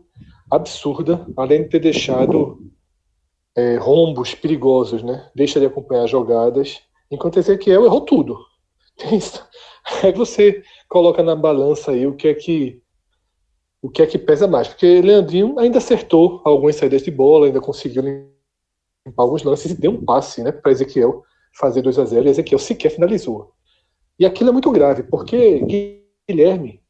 absurda, 0.51 1.27
além 1.37 1.65
de 1.65 1.71
ter 1.71 1.81
deixado 1.81 2.59
é, 3.57 3.77
rombos 3.77 4.35
perigosos, 4.35 5.03
né? 5.03 5.29
Deixa 5.35 5.59
de 5.59 5.67
acompanhar 5.67 6.07
jogadas, 6.07 6.81
enquanto 7.11 7.39
Ezequiel 7.39 7.85
errou 7.85 8.03
tudo. 8.03 8.39
Aí 10.03 10.13
você 10.13 10.63
coloca 10.89 11.23
na 11.23 11.37
balança 11.37 11.93
aí 11.93 12.09
o 12.09 12.17
que 12.17 12.27
é 12.27 12.35
que 12.35 12.83
o 13.81 13.89
que 13.89 14.03
é 14.03 14.07
que 14.07 14.19
pesa 14.19 14.49
mais, 14.49 14.67
porque 14.67 15.01
Leandrinho 15.01 15.57
ainda 15.61 15.79
acertou 15.79 16.41
algumas 16.45 16.75
saídas 16.75 17.03
de 17.03 17.11
bola, 17.11 17.47
ainda 17.47 17.61
conseguiu 17.61 18.03
limpar 18.03 19.23
alguns 19.23 19.45
lances 19.45 19.71
e 19.71 19.81
deu 19.81 19.93
um 19.93 20.05
passe, 20.05 20.43
né, 20.43 20.51
para 20.51 20.73
Ezequiel 20.73 21.23
fazer 21.53 21.83
2 21.83 21.99
a 22.01 22.05
0 22.05 22.27
e 22.27 22.31
Ezequiel 22.31 22.59
sequer 22.59 22.91
finalizou. 22.91 23.53
E 24.19 24.25
aquilo 24.25 24.51
é 24.51 24.53
muito 24.53 24.71
grave, 24.71 25.03
porque 25.03 25.61
Guilherme 26.29 26.81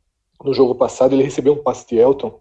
no 0.42 0.54
jogo 0.54 0.74
passado 0.74 1.14
ele 1.14 1.22
recebeu 1.22 1.54
um 1.54 1.62
passe 1.62 1.86
de 1.88 1.96
Elton 1.96 2.40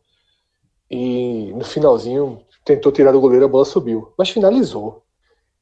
e 0.89 1.51
no 1.53 1.63
finalzinho 1.63 2.41
tentou 2.63 2.91
tirar 2.91 3.11
do 3.11 3.21
goleiro, 3.21 3.45
a 3.45 3.47
bola 3.49 3.65
subiu, 3.65 4.13
mas 4.17 4.29
finalizou. 4.29 5.03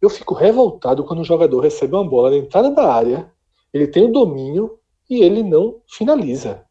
Eu 0.02 0.10
fico 0.10 0.34
revoltado 0.34 1.04
quando 1.04 1.20
um 1.20 1.26
jogador 1.26 1.60
recebe 1.60 1.96
uma 1.96 2.08
bola 2.08 2.30
na 2.30 2.38
entrada 2.38 2.70
da 2.72 2.94
área, 2.94 3.32
ele 3.74 3.88
tem 3.88 4.06
o 4.06 4.12
domínio 4.12 4.80
e 5.10 5.22
ele 5.24 5.44
não 5.44 5.82
finaliza. 5.88 6.66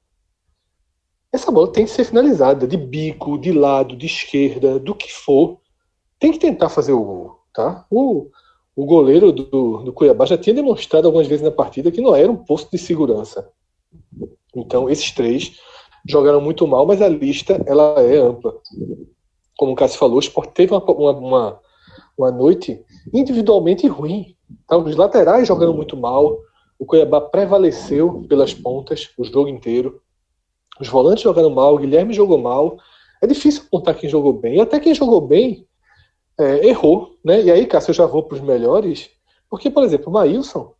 Essa 1.33 1.51
bola 1.51 1.73
tem 1.73 1.87
que 1.87 1.91
ser 1.91 2.05
finalizada 2.05 2.67
de 2.67 2.77
bico, 2.77 3.39
de 3.39 3.53
lado, 3.53 3.97
de 3.97 4.05
esquerda, 4.07 4.79
do 4.79 4.95
que 4.95 5.11
for. 5.11 5.59
Tem 6.19 6.31
que 6.31 6.39
tentar 6.39 6.69
fazer 6.69 6.93
o 6.93 7.03
gol, 7.03 7.41
tá? 7.55 7.87
O, 7.91 8.31
o 8.75 8.87
goleiro 8.87 9.33
do, 9.33 9.83
do 9.83 9.93
Cuiabá 9.93 10.25
já 10.25 10.39
tinha 10.39 10.55
demonstrado 10.55 11.07
algumas 11.07 11.27
vezes 11.27 11.45
na 11.45 11.51
partida 11.51 11.91
que 11.91 12.01
não 12.01 12.15
era 12.15 12.31
um 12.31 12.37
posto 12.37 12.71
de 12.71 12.79
segurança. 12.79 13.49
Então, 14.55 14.89
esses 14.89 15.11
três 15.13 15.59
jogaram 16.09 16.41
muito 16.41 16.67
mal, 16.67 16.87
mas 16.87 17.01
a 17.01 17.09
lista 17.09 17.63
ela 17.67 18.01
é 18.01 18.19
ampla 18.19 18.55
como 19.63 19.73
o 19.73 19.77
Cássio 19.77 19.99
falou, 19.99 20.17
o 20.17 20.21
Sport 20.21 20.51
teve 20.51 20.75
uma, 20.75 20.85
uma, 20.91 21.61
uma 22.19 22.31
noite 22.33 22.85
individualmente 23.15 23.87
ruim. 23.87 24.35
Tá? 24.67 24.77
Os 24.77 24.97
laterais 24.97 25.47
jogando 25.47 25.73
muito 25.73 25.97
mal, 25.97 26.37
o 26.81 26.85
Cuiabá 26.85 27.21
prevaleceu 27.21 28.25
pelas 28.29 28.53
pontas 28.53 29.11
o 29.17 29.23
jogo 29.23 29.49
inteiro. 29.49 30.01
Os 30.81 30.89
volantes 30.89 31.23
jogaram 31.23 31.51
mal, 31.51 31.77
o 31.77 31.79
Guilherme 31.79 32.13
jogou 32.13 32.39
mal. 32.39 32.77
É 33.23 33.27
difícil 33.27 33.63
apontar 33.65 33.95
quem 33.95 34.11
jogou 34.11 34.33
bem. 34.33 34.57
E 34.57 34.61
até 34.61 34.81
quem 34.81 34.97
jogou 34.97 35.21
bem 35.21 35.65
é, 36.39 36.67
errou. 36.67 37.17
Né? 37.25 37.43
E 37.43 37.51
aí, 37.51 37.67
Cássio, 37.67 37.91
eu 37.91 37.95
já 37.95 38.07
vou 38.07 38.23
para 38.23 38.37
os 38.37 38.41
melhores. 38.41 39.11
Porque, 39.49 39.71
por 39.71 39.83
exemplo, 39.85 40.09
o 40.09 40.13
Maílson, 40.13 40.75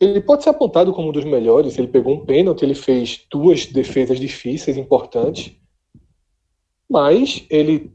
ele 0.00 0.20
pode 0.20 0.42
ser 0.42 0.50
apontado 0.50 0.92
como 0.92 1.08
um 1.08 1.12
dos 1.12 1.24
melhores. 1.24 1.78
Ele 1.78 1.88
pegou 1.88 2.14
um 2.14 2.24
pênalti, 2.24 2.62
ele 2.62 2.74
fez 2.74 3.24
duas 3.30 3.66
defesas 3.66 4.18
difíceis, 4.18 4.76
importantes 4.76 5.60
mas 6.92 7.46
ele 7.48 7.90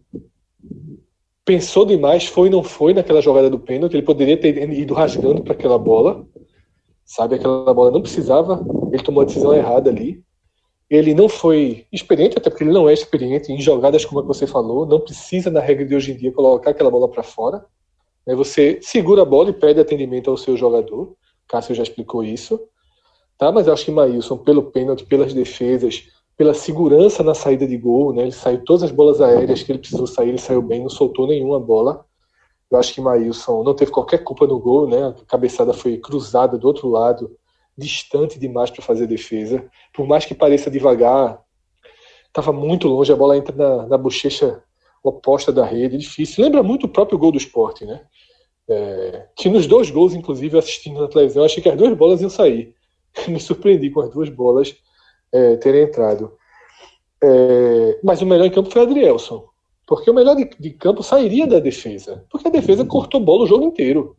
pensou 1.46 1.86
demais, 1.86 2.26
foi 2.26 2.48
e 2.48 2.50
não 2.50 2.64
foi 2.64 2.96
naquela 2.96 3.22
jogada 3.22 3.48
do 3.48 3.60
pênalti, 3.60 3.94
ele 3.94 4.02
poderia 4.02 4.36
ter 4.36 4.58
ido 4.74 4.96
rasgando 4.96 5.44
para 5.44 5.54
aquela 5.54 5.78
bola, 5.78 6.26
sabe, 7.06 7.36
aquela 7.36 7.72
bola 7.76 7.92
não 7.92 8.02
precisava, 8.02 8.66
ele 8.92 9.04
tomou 9.04 9.22
a 9.22 9.26
decisão 9.26 9.54
errada 9.54 9.92
ali, 9.92 10.24
ele 10.90 11.14
não 11.14 11.28
foi 11.28 11.86
experiente, 11.92 12.38
até 12.38 12.50
porque 12.50 12.64
ele 12.64 12.72
não 12.72 12.88
é 12.88 12.94
experiente 12.94 13.52
em 13.52 13.60
jogadas 13.60 14.06
como 14.06 14.20
a 14.20 14.22
que 14.22 14.28
você 14.28 14.48
falou, 14.48 14.86
não 14.86 15.00
precisa 15.00 15.50
na 15.50 15.60
regra 15.60 15.86
de 15.86 15.96
hoje 15.96 16.12
em 16.14 16.18
dia 16.18 16.32
colocar 16.32 16.72
aquela 16.72 16.90
bola 16.90 17.10
para 17.10 17.24
fora, 17.24 17.66
né? 18.26 18.34
você 18.34 18.80
segura 18.82 19.24
a 19.24 19.26
bola 19.26 19.50
e 19.50 19.54
pede 19.54 19.80
atendimento 19.80 20.30
ao 20.30 20.38
seu 20.38 20.56
jogador, 20.56 21.14
Cássio 21.48 21.76
já 21.76 21.84
explicou 21.84 22.24
isso, 22.24 22.60
tá, 23.38 23.52
mas 23.52 23.68
acho 23.68 23.86
que 23.86 23.92
Maílson, 23.92 24.38
pelo 24.38 24.64
pênalti, 24.64 25.06
pelas 25.06 25.34
defesas, 25.34 26.08
pela 26.38 26.54
segurança 26.54 27.24
na 27.24 27.34
saída 27.34 27.68
de 27.68 27.76
gol, 27.78 28.14
né? 28.14 28.22
Ele 28.22 28.32
saiu 28.32 28.64
todas 28.64 28.84
as 28.84 28.92
bolas 28.92 29.20
aéreas 29.20 29.64
que 29.64 29.72
ele 29.72 29.80
precisou 29.80 30.06
sair, 30.06 30.30
ele 30.30 30.38
saiu 30.38 30.62
bem, 30.62 30.82
não 30.82 30.90
soltou 30.90 31.28
nenhuma 31.28 31.60
bola. 31.60 32.06
Eu 32.70 32.78
acho 32.78 32.94
que 32.94 33.02
Maílson 33.02 33.64
não 33.64 33.74
teve 33.74 33.90
qualquer 33.90 34.20
culpa 34.24 34.46
no 34.46 34.60
gol, 34.60 34.88
né? 34.88 35.08
A 35.08 35.14
cabeçada 35.26 35.74
foi 35.74 35.98
cruzada 35.98 36.56
do 36.56 36.68
outro 36.68 36.90
lado, 36.90 37.36
distante 37.78 38.40
demais 38.40 38.72
para 38.72 38.82
fazer 38.82 39.08
defesa. 39.08 39.66
Por 39.94 40.08
mais 40.08 40.26
que 40.26 40.34
pareça 40.34 40.72
devagar, 40.72 41.42
estava 42.28 42.52
muito 42.52 42.88
longe, 42.88 43.12
a 43.12 43.16
bola 43.16 43.38
entra 43.38 43.56
na, 43.56 43.88
na 43.88 43.98
bochecha 43.98 44.64
oposta 45.04 45.52
da 45.52 45.66
rede, 45.66 45.98
difícil. 45.98 46.44
Lembra 46.44 46.64
muito 46.64 46.86
o 46.86 46.90
próprio 46.90 47.18
gol 47.18 47.32
do 47.32 47.38
esporte, 47.38 47.86
né? 47.86 48.02
É, 48.70 49.28
que 49.36 49.50
nos 49.50 49.66
dois 49.66 49.90
gols, 49.90 50.14
inclusive, 50.14 50.58
assistindo 50.58 51.00
na 51.00 51.08
televisão, 51.08 51.44
achei 51.46 51.64
que 51.64 51.70
as 51.70 51.78
duas 51.78 51.94
bolas 51.94 52.22
iam 52.22 52.30
sair. 52.30 52.76
Me 53.28 53.40
surpreendi 53.40 53.90
com 53.90 54.02
as 54.02 54.10
duas 54.10 54.30
bolas 54.30 54.76
é, 55.32 55.56
ter 55.58 55.76
entrado. 55.76 56.34
É, 57.24 58.00
mas 58.04 58.22
o 58.22 58.26
melhor 58.26 58.46
em 58.46 58.52
campo 58.52 58.70
foi 58.70 58.82
Adrielson. 58.82 59.48
Porque 59.86 60.10
o 60.10 60.14
melhor 60.14 60.36
de, 60.36 60.50
de, 60.60 60.72
campo 60.72 61.02
sairia 61.02 61.48
da 61.48 61.60
defesa. 61.60 62.26
Porque 62.30 62.48
a 62.48 62.52
defesa 62.52 62.86
cortou 62.86 63.22
bola 63.22 63.46
o 63.46 63.48
jogo 63.48 63.64
inteiro. 63.64 64.16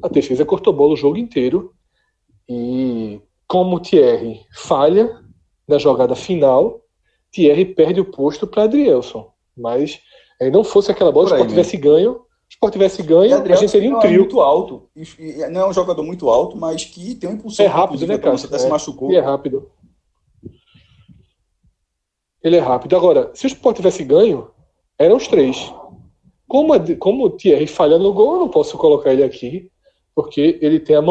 A 0.00 0.08
defesa 0.08 0.44
cortou 0.44 0.72
bola 0.72 0.92
o 0.92 0.96
jogo 0.96 1.16
inteiro. 1.16 1.74
E 2.48 3.20
como 3.46 3.76
o 3.76 3.80
Thierry 3.80 4.40
falha 4.54 5.20
na 5.66 5.78
jogada 5.78 6.14
final, 6.14 6.80
Thierry 7.30 7.64
perde 7.64 8.00
o 8.00 8.04
posto 8.04 8.46
para 8.46 8.64
Adrielson. 8.64 9.32
Mas 9.56 10.00
aí 10.40 10.50
não 10.50 10.64
fosse 10.64 10.90
aquela 10.90 11.12
bola, 11.12 11.28
se 11.28 11.32
o 11.32 11.36
Sport 11.36 11.50
tivesse 11.50 11.76
ganho, 11.76 12.12
o 12.12 12.26
Sport 12.50 12.72
tivesse 12.72 13.02
ganho, 13.02 13.42
a 13.42 13.56
gente 13.56 13.70
seria 13.70 13.96
um 13.96 14.00
trio. 14.00 14.14
É 14.14 14.18
muito 14.18 14.40
alto. 14.40 14.88
Não 15.50 15.60
é 15.62 15.68
um 15.68 15.72
jogador 15.72 16.02
muito 16.02 16.28
alto, 16.28 16.56
mas 16.56 16.84
que 16.84 17.14
tem 17.14 17.30
um 17.30 17.34
impulsão. 17.34 17.64
É 17.64 17.68
rápido, 17.68 18.06
né, 18.06 18.18
cara? 18.18 18.36
Você 18.36 18.46
até 18.46 18.56
é, 18.56 18.58
se 18.58 18.68
machucou. 18.68 19.10
E 19.10 19.16
é 19.16 19.20
rápido. 19.20 19.70
Ele 22.42 22.56
é 22.56 22.60
rápido. 22.60 22.96
Agora, 22.96 23.30
se 23.34 23.46
o 23.46 23.48
Sport 23.48 23.76
tivesse 23.76 24.04
ganho, 24.04 24.50
eram 24.98 25.16
os 25.16 25.28
três. 25.28 25.72
Como, 26.48 26.96
como 26.98 27.24
o 27.24 27.30
Thierry 27.30 27.66
falha 27.66 27.98
no 27.98 28.12
gol, 28.12 28.34
eu 28.34 28.40
não 28.40 28.48
posso 28.48 28.76
colocar 28.76 29.12
ele 29.12 29.22
aqui, 29.22 29.70
porque 30.14 30.58
ele 30.60 30.78
tem 30.78 30.96
a 30.96 31.02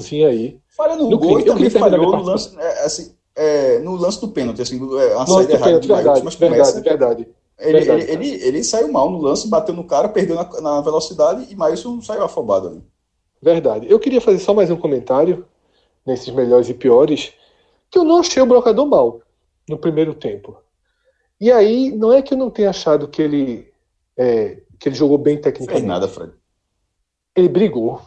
mãozinha 0.00 0.28
aí. 0.28 0.58
Falha 0.68 0.96
no, 0.96 1.10
no 1.10 1.18
gol 1.18 1.38
e 1.38 1.44
também 1.44 1.70
falhou 1.70 2.16
no 2.16 2.22
lance, 2.22 2.56
é, 2.58 2.84
assim, 2.84 3.14
é, 3.36 3.78
no 3.80 3.94
lance 3.96 4.20
do 4.20 4.28
pênalti, 4.28 4.62
assim, 4.62 4.80
é, 4.98 5.14
a 5.14 5.26
saída 5.26 5.52
errada 5.52 6.24
mas 6.24 6.34
verdade, 6.34 6.80
verdade, 6.80 7.28
ele, 7.58 7.72
verdade, 7.72 8.10
ele, 8.10 8.28
ele, 8.28 8.44
ele, 8.44 8.64
saiu 8.64 8.90
mal 8.90 9.10
no 9.10 9.20
lance, 9.20 9.48
bateu 9.48 9.74
no 9.74 9.84
cara, 9.84 10.08
perdeu 10.08 10.34
na, 10.34 10.60
na 10.60 10.80
velocidade 10.80 11.46
e 11.50 11.54
Maílson 11.54 12.00
saiu 12.00 12.24
afobado 12.24 12.68
ali. 12.68 12.82
Verdade. 13.42 13.86
Eu 13.90 13.98
queria 13.98 14.20
fazer 14.20 14.38
só 14.38 14.54
mais 14.54 14.70
um 14.70 14.76
comentário 14.76 15.46
nesses 16.06 16.32
melhores 16.32 16.68
e 16.68 16.74
piores, 16.74 17.32
que 17.90 17.98
eu 17.98 18.04
não 18.04 18.18
achei 18.18 18.42
o 18.42 18.46
brocador 18.46 18.86
mal 18.86 19.20
no 19.68 19.78
primeiro 19.78 20.14
tempo. 20.14 20.56
E 21.40 21.50
aí, 21.50 21.90
não 21.90 22.12
é 22.12 22.20
que 22.20 22.34
eu 22.34 22.38
não 22.38 22.50
tenha 22.50 22.70
achado 22.70 23.08
que 23.08 23.20
ele, 23.22 23.70
é, 24.16 24.58
que 24.78 24.88
ele 24.88 24.96
jogou 24.96 25.16
bem 25.16 25.40
tecnicamente. 25.40 25.80
Fez 25.80 25.88
nada, 25.88 26.08
Fred. 26.08 26.32
Ele 27.34 27.48
brigou. 27.48 28.00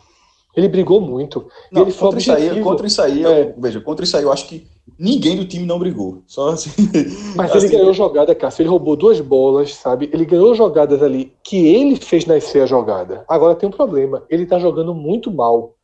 Ele 0.55 0.67
brigou 0.67 1.01
muito. 1.01 1.47
Não, 1.71 1.81
ele 1.81 1.93
contra, 1.93 2.19
isso 2.19 2.31
aí, 2.31 2.61
contra 2.61 2.87
isso 2.87 3.01
aí, 3.01 3.25
é. 3.25 3.41
eu, 3.41 3.53
veja, 3.57 3.81
contra 3.81 4.05
isso 4.05 4.15
aí 4.15 4.23
eu 4.23 4.31
acho 4.31 4.47
que 4.47 4.67
ninguém 4.99 5.35
do 5.35 5.45
time 5.45 5.65
não 5.65 5.79
brigou. 5.79 6.23
Só 6.27 6.49
assim. 6.49 6.69
Mas 7.35 7.51
assim, 7.51 7.65
ele 7.65 7.77
ganhou 7.77 7.93
jogada, 7.93 8.35
Cássio. 8.35 8.61
Ele 8.61 8.69
roubou 8.69 8.95
duas 8.95 9.19
bolas, 9.19 9.73
sabe? 9.73 10.09
Ele 10.13 10.25
ganhou 10.25 10.53
jogadas 10.53 11.01
ali 11.01 11.33
que 11.43 11.67
ele 11.67 11.95
fez 11.95 12.25
nascer 12.25 12.61
a 12.61 12.65
jogada. 12.67 13.25
Agora 13.27 13.55
tem 13.55 13.67
um 13.67 13.71
problema. 13.71 14.23
Ele 14.29 14.45
tá 14.45 14.59
jogando 14.59 14.93
muito 14.93 15.31
mal 15.31 15.75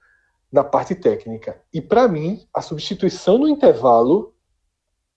na 0.51 0.63
parte 0.63 0.93
técnica. 0.93 1.59
E 1.73 1.81
para 1.81 2.07
mim, 2.07 2.39
a 2.53 2.61
substituição 2.61 3.37
no 3.37 3.47
intervalo 3.47 4.33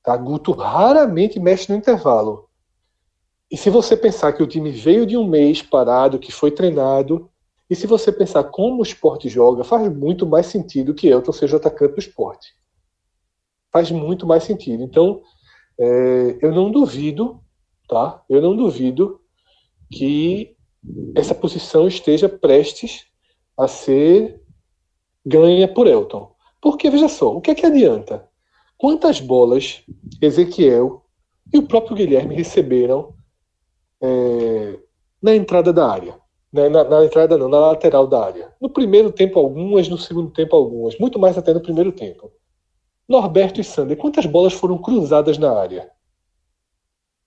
Tá? 0.03 0.17
Guto 0.17 0.53
raramente 0.53 1.39
mexe 1.39 1.71
no 1.71 1.79
intervalo. 1.79 2.49
E 3.51 3.57
se 3.57 3.71
você 3.71 3.97
pensar 3.97 4.33
que 4.33 4.43
o 4.43 4.47
time 4.47 4.71
veio 4.71 5.07
de 5.07 5.17
um 5.17 5.27
mês 5.27 5.63
parado, 5.63 6.19
que 6.19 6.33
foi 6.33 6.51
treinado, 6.51 7.31
e 7.73 7.77
se 7.77 7.87
você 7.87 8.13
pensar 8.13 8.45
como 8.45 8.81
o 8.81 8.83
esporte 8.83 9.29
joga, 9.29 9.65
faz 9.65 9.91
muito 9.93 10.27
mais 10.27 10.47
sentido 10.47 10.95
que 10.95 11.09
Elton 11.09 11.33
seja 11.33 11.57
o 11.57 11.59
atacante 11.59 11.95
do 11.95 12.01
esporte. 12.01 12.55
Faz 13.73 13.91
muito 13.91 14.27
mais 14.27 14.45
sentido. 14.45 14.83
Então, 14.83 15.23
é, 15.79 16.39
eu 16.43 16.53
não 16.53 16.71
duvido, 16.71 17.41
tá? 17.89 18.23
Eu 18.29 18.43
não 18.43 18.55
duvido 18.55 19.21
que 19.91 20.57
essa 21.15 21.35
posição 21.35 21.89
esteja 21.89 22.29
prestes 22.29 23.07
a 23.59 23.67
ser 23.67 24.43
ganha 25.25 25.67
por 25.67 25.87
Elton. 25.87 26.35
Porque, 26.61 26.91
veja 26.91 27.09
só, 27.09 27.37
o 27.37 27.41
que 27.41 27.51
é 27.51 27.55
que 27.55 27.67
adianta? 27.67 28.31
quantas 28.83 29.21
bolas 29.21 29.85
Ezequiel 30.21 31.05
e 31.55 31.59
o 31.59 31.69
próprio 31.69 31.95
Guilherme 31.95 32.35
receberam 32.35 33.15
é, 34.03 34.77
na 35.23 35.37
entrada 35.37 35.73
da 35.73 35.89
área. 35.89 36.19
Né? 36.53 36.69
Na, 36.69 36.85
na, 36.85 37.05
entrada 37.05 37.39
não, 37.39 37.49
na 37.49 37.59
lateral 37.59 38.07
da 38.07 38.25
área. 38.25 38.53
No 38.61 38.69
primeiro 38.69 39.11
tempo 39.11 39.39
algumas, 39.39 39.89
no 39.89 39.97
segundo 39.97 40.31
tempo 40.31 40.55
algumas, 40.55 40.99
muito 40.99 41.19
mais 41.19 41.39
até 41.39 41.55
no 41.55 41.63
primeiro 41.63 41.93
tempo. 41.93 42.31
Norberto 43.09 43.61
e 43.61 43.65
Sander, 43.65 43.97
quantas 43.97 44.27
bolas 44.27 44.53
foram 44.53 44.79
cruzadas 44.79 45.39
na 45.39 45.53
área? 45.53 45.91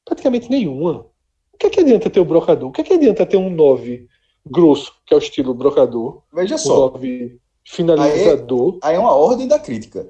Praticamente 0.03 0.49
nenhuma. 0.49 1.07
O 1.53 1.57
que, 1.57 1.67
é 1.67 1.69
que 1.69 1.79
adianta 1.79 2.09
ter 2.09 2.19
o 2.19 2.25
brocador? 2.25 2.69
O 2.69 2.71
que, 2.71 2.81
é 2.81 2.83
que 2.83 2.93
adianta 2.93 3.25
ter 3.25 3.37
um 3.37 3.49
9 3.49 4.07
grosso, 4.45 4.93
que 5.05 5.13
é 5.13 5.17
o 5.17 5.19
estilo 5.19 5.53
brocador? 5.53 6.21
Veja 6.33 6.57
só. 6.57 6.89
Um 6.89 6.91
9 6.91 7.39
finalizador. 7.63 8.77
Aí, 8.81 8.91
aí 8.91 8.95
é 8.95 8.99
uma 8.99 9.15
ordem 9.15 9.47
da 9.47 9.57
crítica. 9.57 10.07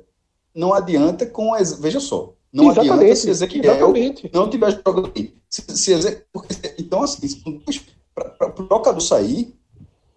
Não 0.54 0.74
adianta 0.74 1.26
com. 1.26 1.54
Veja 1.80 2.00
só. 2.00 2.34
Não 2.52 2.72
exatamente, 2.72 2.94
adianta 2.94 3.16
se 3.16 3.30
Ezequiel 3.30 3.64
exatamente. 3.66 4.32
não 4.34 4.50
tiver 4.50 4.72
jogando. 4.72 5.12
Se, 5.50 5.62
se, 5.78 6.26
porque, 6.32 6.54
então, 6.80 7.04
assim, 7.04 7.62
para 8.16 8.48
o 8.48 8.64
brocador 8.64 9.02
sair, 9.02 9.54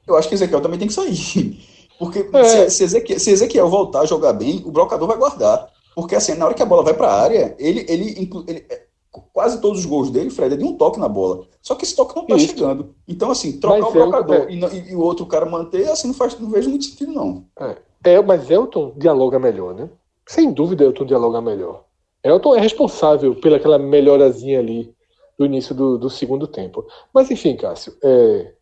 eu 0.07 0.16
acho 0.16 0.28
que 0.28 0.34
Ezequiel 0.34 0.61
também 0.61 0.78
tem 0.78 0.88
que 0.88 0.94
sair. 0.94 1.61
Porque 1.99 2.30
é. 2.32 2.70
se, 2.70 2.84
Ezequiel, 2.84 3.18
se, 3.18 3.30
Ezequiel, 3.30 3.68
voltar 3.68 4.03
a 4.03 4.07
jogar 4.07 4.32
bem, 4.32 4.62
o 4.64 4.70
brocador 4.70 5.09
vai 5.09 5.16
guardar. 5.16 5.68
Porque 5.96 6.14
assim, 6.14 6.34
na 6.34 6.46
hora 6.46 6.55
que 6.55 6.62
a 6.62 6.66
bola 6.66 6.84
vai 6.84 6.94
para 6.94 7.09
a 7.09 7.20
área, 7.20 7.57
ele, 7.59 7.84
ele, 7.88 8.30
ele, 8.46 8.66
é, 8.70 8.84
quase 9.32 9.61
todos 9.61 9.80
os 9.80 9.86
gols 9.86 10.11
dele, 10.11 10.30
Fred, 10.30 10.55
é 10.55 10.57
de 10.57 10.64
um 10.64 10.76
toque 10.76 11.01
na 11.01 11.09
bola. 11.09 11.44
Só 11.61 11.74
que 11.74 11.84
esse 11.84 11.96
toque 11.96 12.14
não 12.14 12.24
tá 12.24 12.38
chegando. 12.38 12.94
Então, 13.07 13.32
assim, 13.32 13.59
trocar 13.59 13.80
mas 13.80 13.88
o 13.88 13.92
brocador 13.92 14.46
é. 14.49 14.53
e, 14.53 14.90
e, 14.92 14.94
o 14.94 15.01
outro 15.01 15.26
cara 15.26 15.44
manter, 15.44 15.88
assim, 15.90 16.07
não, 16.07 16.14
faz, 16.14 16.38
não 16.38 16.51
vejo 16.51 16.70
muito 16.70 16.84
sentido, 16.84 17.12
não. 17.12 17.44
É. 17.59 17.76
é, 18.05 18.22
mas 18.22 18.49
Elton 18.49 18.92
dialoga 18.96 19.40
melhor, 19.40 19.74
né? 19.74 19.90
Sem 20.24 20.53
dúvida, 20.53 20.84
Elton 20.84 21.05
dialoga 21.05 21.40
melhor. 21.40 21.82
Elton 22.22 22.55
é 22.55 22.61
responsável 22.61 23.34
pelaquela 23.34 23.78
melhorazinha 23.78 24.61
ali 24.61 24.94
do 25.39 25.47
início 25.47 25.74
do, 25.74 25.97
do 25.97 26.11
segundo 26.11 26.47
tempo. 26.47 26.86
Mas 27.14 27.30
enfim, 27.30 27.57
Cássio, 27.57 27.97
é, 28.03 28.55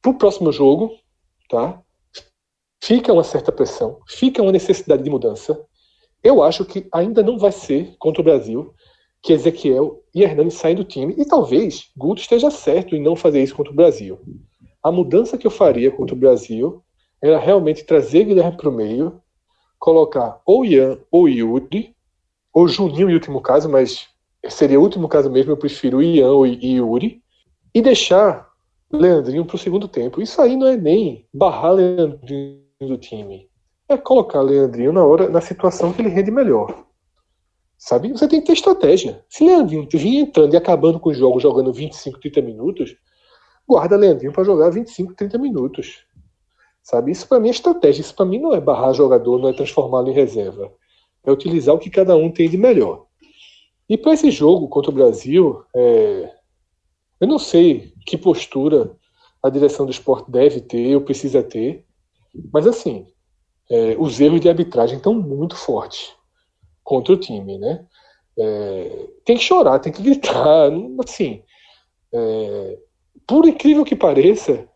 para 0.00 0.10
o 0.10 0.18
próximo 0.18 0.50
jogo, 0.50 0.90
tá? 1.48 1.80
Fica 2.82 3.12
uma 3.12 3.24
certa 3.24 3.52
pressão, 3.52 4.00
fica 4.08 4.42
uma 4.42 4.52
necessidade 4.52 5.02
de 5.02 5.10
mudança. 5.10 5.60
Eu 6.22 6.42
acho 6.42 6.64
que 6.64 6.88
ainda 6.92 7.22
não 7.22 7.38
vai 7.38 7.52
ser 7.52 7.94
contra 7.98 8.20
o 8.20 8.24
Brasil 8.24 8.74
que 9.22 9.32
Ezequiel 9.32 10.02
e 10.14 10.22
Hernani 10.22 10.50
saem 10.50 10.76
do 10.76 10.84
time. 10.84 11.14
E 11.18 11.24
talvez 11.24 11.90
Guto 11.96 12.20
esteja 12.20 12.50
certo 12.50 12.94
em 12.94 13.02
não 13.02 13.16
fazer 13.16 13.42
isso 13.42 13.56
contra 13.56 13.72
o 13.72 13.76
Brasil. 13.76 14.20
A 14.82 14.92
mudança 14.92 15.36
que 15.36 15.46
eu 15.46 15.50
faria 15.50 15.90
contra 15.90 16.14
o 16.14 16.18
Brasil 16.18 16.82
era 17.20 17.38
realmente 17.38 17.84
trazer 17.84 18.24
Guilherme 18.24 18.56
para 18.56 18.68
o 18.68 18.72
meio, 18.72 19.20
colocar 19.78 20.40
ou 20.46 20.64
Ian 20.64 20.98
ou 21.10 21.28
Yuri, 21.28 21.94
ou 22.52 22.68
Juninho 22.68 23.10
em 23.10 23.14
último 23.14 23.40
caso, 23.40 23.68
mas 23.68 24.08
seria 24.50 24.78
o 24.78 24.82
último 24.82 25.08
caso 25.08 25.30
mesmo, 25.30 25.52
eu 25.52 25.56
prefiro 25.56 26.02
Ian 26.02 26.30
ou 26.30 26.46
Yuri, 26.46 27.22
e 27.74 27.82
deixar 27.82 28.48
Leandrinho 28.90 29.44
para 29.44 29.56
o 29.56 29.58
segundo 29.58 29.88
tempo. 29.88 30.22
Isso 30.22 30.40
aí 30.40 30.56
não 30.56 30.66
é 30.66 30.76
nem 30.76 31.26
barrar 31.32 31.72
Leandrinho 31.72 32.62
do 32.80 32.96
time. 32.96 33.48
É 33.88 33.96
colocar 33.96 34.40
Leandrinho 34.40 34.92
na 34.92 35.04
hora, 35.04 35.28
na 35.28 35.40
situação 35.40 35.92
que 35.92 36.00
ele 36.00 36.08
rende 36.08 36.30
melhor. 36.30 36.84
Sabe? 37.78 38.10
Você 38.10 38.26
tem 38.26 38.40
que 38.40 38.46
ter 38.46 38.54
estratégia. 38.54 39.24
Se 39.28 39.44
Leandrinho 39.44 39.86
vinha 39.92 40.22
entrando 40.22 40.54
e 40.54 40.56
acabando 40.56 40.98
com 40.98 41.10
o 41.10 41.14
jogo, 41.14 41.38
jogando 41.38 41.72
25, 41.72 42.20
30 42.20 42.42
minutos, 42.42 42.96
guarda 43.68 43.96
Leandrinho 43.96 44.32
para 44.32 44.44
jogar 44.44 44.70
25, 44.70 45.14
30 45.14 45.38
minutos. 45.38 46.06
Sabe? 46.82 47.10
Isso 47.10 47.28
para 47.28 47.40
mim 47.40 47.48
é 47.48 47.50
estratégia. 47.50 48.00
Isso 48.00 48.14
para 48.14 48.24
mim 48.24 48.38
não 48.38 48.54
é 48.54 48.60
barrar 48.60 48.94
jogador, 48.94 49.38
não 49.38 49.48
é 49.48 49.52
transformá-lo 49.52 50.08
em 50.08 50.14
reserva. 50.14 50.72
É 51.24 51.30
utilizar 51.30 51.74
o 51.74 51.78
que 51.78 51.90
cada 51.90 52.16
um 52.16 52.30
tem 52.30 52.48
de 52.48 52.56
melhor. 52.56 53.05
E 53.88 53.96
para 53.96 54.14
esse 54.14 54.30
jogo 54.30 54.68
contra 54.68 54.90
o 54.90 54.94
Brasil, 54.94 55.62
é... 55.74 56.32
eu 57.20 57.28
não 57.28 57.38
sei 57.38 57.92
que 58.04 58.16
postura 58.16 58.96
a 59.42 59.48
direção 59.48 59.86
do 59.86 59.92
esporte 59.92 60.30
deve 60.30 60.60
ter 60.60 60.94
ou 60.94 61.02
precisa 61.02 61.42
ter, 61.42 61.84
mas 62.52 62.66
assim, 62.66 63.06
é, 63.70 63.96
os 63.98 64.20
erros 64.20 64.40
de 64.40 64.48
arbitragem 64.48 64.96
estão 64.96 65.14
muito 65.14 65.56
fortes 65.56 66.14
contra 66.82 67.14
o 67.14 67.16
time, 67.16 67.58
né? 67.58 67.84
É, 68.38 69.08
tem 69.24 69.36
que 69.36 69.42
chorar, 69.42 69.78
tem 69.78 69.92
que 69.92 70.02
gritar, 70.02 70.70
assim. 71.04 71.42
É, 72.12 72.78
por 73.26 73.46
incrível 73.46 73.84
que 73.84 73.96
pareça, 73.96 74.68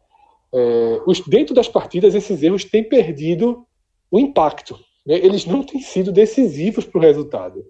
é, 0.53 1.03
os, 1.07 1.21
dentro 1.21 1.55
das 1.55 1.69
partidas 1.69 2.15
esses 2.15 2.43
erros 2.43 2.65
têm 2.65 2.83
perdido 2.83 3.65
o 4.11 4.19
impacto. 4.19 4.79
Né? 5.07 5.15
Eles 5.15 5.47
não 5.47 5.63
têm 5.63 5.81
sido 5.81 6.11
decisivos 6.11 6.85
para 6.85 6.99
o 6.99 7.03
resultado. 7.03 7.65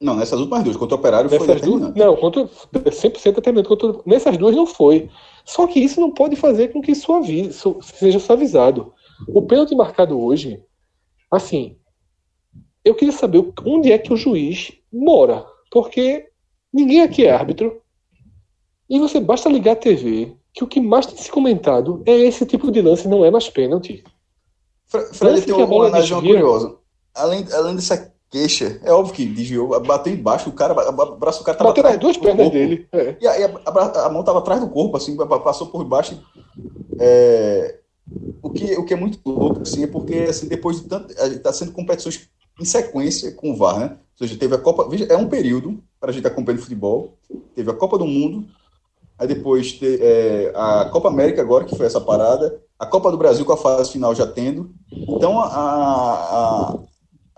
Não, 0.00 0.14
nessas 0.14 0.38
últimas 0.38 0.62
duas, 0.62 0.76
contra 0.76 0.94
o 0.96 0.98
Operário 0.98 1.28
nessas 1.28 1.44
foi 1.44 1.54
determinante. 1.56 1.98
Não, 1.98 2.16
contra, 2.16 2.44
100% 2.46 3.34
determinante. 3.34 3.68
Contra, 3.68 4.00
nessas 4.06 4.36
duas 4.36 4.54
não 4.54 4.66
foi. 4.66 5.10
Só 5.44 5.66
que 5.66 5.80
isso 5.80 6.00
não 6.00 6.12
pode 6.12 6.36
fazer 6.36 6.68
com 6.68 6.80
que 6.80 6.94
suavize, 6.94 7.58
seja 7.82 8.20
suavizado. 8.20 8.92
O 9.26 9.42
pênalti 9.42 9.74
marcado 9.74 10.20
hoje, 10.20 10.62
assim, 11.30 11.76
eu 12.84 12.94
queria 12.94 13.12
saber 13.12 13.52
onde 13.64 13.90
é 13.90 13.98
que 13.98 14.12
o 14.12 14.16
juiz 14.16 14.72
mora, 14.92 15.44
porque 15.70 16.28
ninguém 16.72 17.02
aqui 17.02 17.24
é 17.24 17.32
árbitro. 17.32 17.82
E 18.88 19.00
você 19.00 19.18
basta 19.18 19.48
ligar 19.48 19.72
a 19.72 19.76
TV, 19.76 20.36
que 20.54 20.62
o 20.62 20.66
que 20.66 20.80
mais 20.80 21.06
tem 21.06 21.16
se 21.16 21.30
comentado 21.30 22.02
é 22.06 22.12
esse 22.12 22.46
tipo 22.46 22.70
de 22.70 22.80
lance, 22.80 23.08
não 23.08 23.24
é 23.24 23.30
mais 23.30 23.48
pênalti. 23.50 24.04
Fred 24.86 25.42
tem 25.42 25.54
uma 25.54 25.86
análise 25.88 26.14
curiosa. 26.14 26.78
Além, 27.14 27.44
além 27.52 27.76
dessa 27.76 28.14
queixa, 28.30 28.80
é 28.84 28.92
óbvio 28.92 29.14
que 29.14 29.26
desviou, 29.26 29.80
bateu 29.80 30.12
embaixo, 30.12 30.50
o 30.50 30.52
cara, 30.52 30.74
o 30.90 31.16
braço 31.16 31.40
do 31.40 31.44
cara 31.44 31.56
tava 31.56 31.70
Bateu 31.70 31.82
nas 31.82 31.98
duas 31.98 32.16
pernas 32.16 32.50
dele. 32.50 32.86
É. 32.92 33.16
E 33.20 33.26
a, 33.26 33.46
a, 33.64 34.06
a, 34.06 34.08
mão 34.10 34.22
tava 34.22 34.38
atrás 34.38 34.60
do 34.60 34.68
corpo, 34.68 34.96
assim, 34.96 35.16
passou 35.16 35.68
por 35.68 35.84
baixo. 35.84 36.20
É, 36.98 37.78
o, 38.42 38.50
que, 38.50 38.76
o 38.76 38.84
que 38.84 38.94
é 38.94 38.96
muito 38.96 39.18
louco, 39.24 39.62
assim, 39.62 39.84
é 39.84 39.86
porque 39.86 40.26
assim, 40.28 40.48
depois 40.48 40.80
de 40.80 40.88
tanto. 40.88 41.12
Está 41.12 41.52
sendo 41.52 41.72
competições 41.72 42.28
em 42.60 42.64
sequência 42.64 43.32
com 43.32 43.50
o 43.50 43.56
VAR, 43.56 43.78
né? 43.78 43.96
Ou 44.20 44.26
seja, 44.26 44.38
teve 44.38 44.54
a 44.54 44.58
Copa. 44.58 44.88
Veja, 44.88 45.04
é 45.04 45.16
um 45.16 45.28
período 45.28 45.82
para 46.00 46.10
a 46.10 46.12
gente 46.12 46.26
acompanhar 46.26 46.58
futebol. 46.58 47.16
Teve 47.54 47.70
a 47.70 47.74
Copa 47.74 47.98
do 47.98 48.06
Mundo, 48.06 48.46
aí 49.18 49.26
depois 49.26 49.72
te, 49.72 49.98
é, 50.00 50.52
a 50.54 50.86
Copa 50.86 51.08
América 51.08 51.40
agora, 51.40 51.64
que 51.64 51.76
foi 51.76 51.86
essa 51.86 52.00
parada, 52.00 52.60
a 52.78 52.86
Copa 52.86 53.10
do 53.10 53.18
Brasil 53.18 53.44
com 53.44 53.52
a 53.52 53.56
fase 53.56 53.92
final 53.92 54.14
já 54.14 54.26
tendo. 54.26 54.70
Então 54.92 55.38
a, 55.38 55.46
a, 55.46 56.78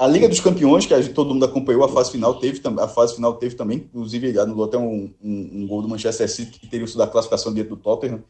a 0.01 0.07
Liga 0.07 0.27
dos 0.27 0.41
Campeões, 0.41 0.87
que 0.87 1.03
gente, 1.03 1.13
todo 1.13 1.35
mundo 1.35 1.45
acompanhou, 1.45 1.85
a 1.85 1.89
fase 1.89 2.11
final 2.11 2.35
teve, 2.37 2.59
a 2.79 2.89
fase 2.89 3.17
final 3.17 3.35
teve 3.35 3.55
também, 3.55 3.87
inclusive 3.93 4.39
anulou 4.39 4.65
até 4.65 4.79
um, 4.79 5.13
um, 5.23 5.51
um 5.53 5.67
gol 5.67 5.83
do 5.83 5.89
Manchester 5.89 6.27
City 6.27 6.59
que 6.59 6.67
teria 6.67 6.87
sido 6.87 6.97
da 6.97 7.07
classificação 7.07 7.53
dentro 7.53 7.77
do 7.77 7.83
Tottenham. 7.83 8.25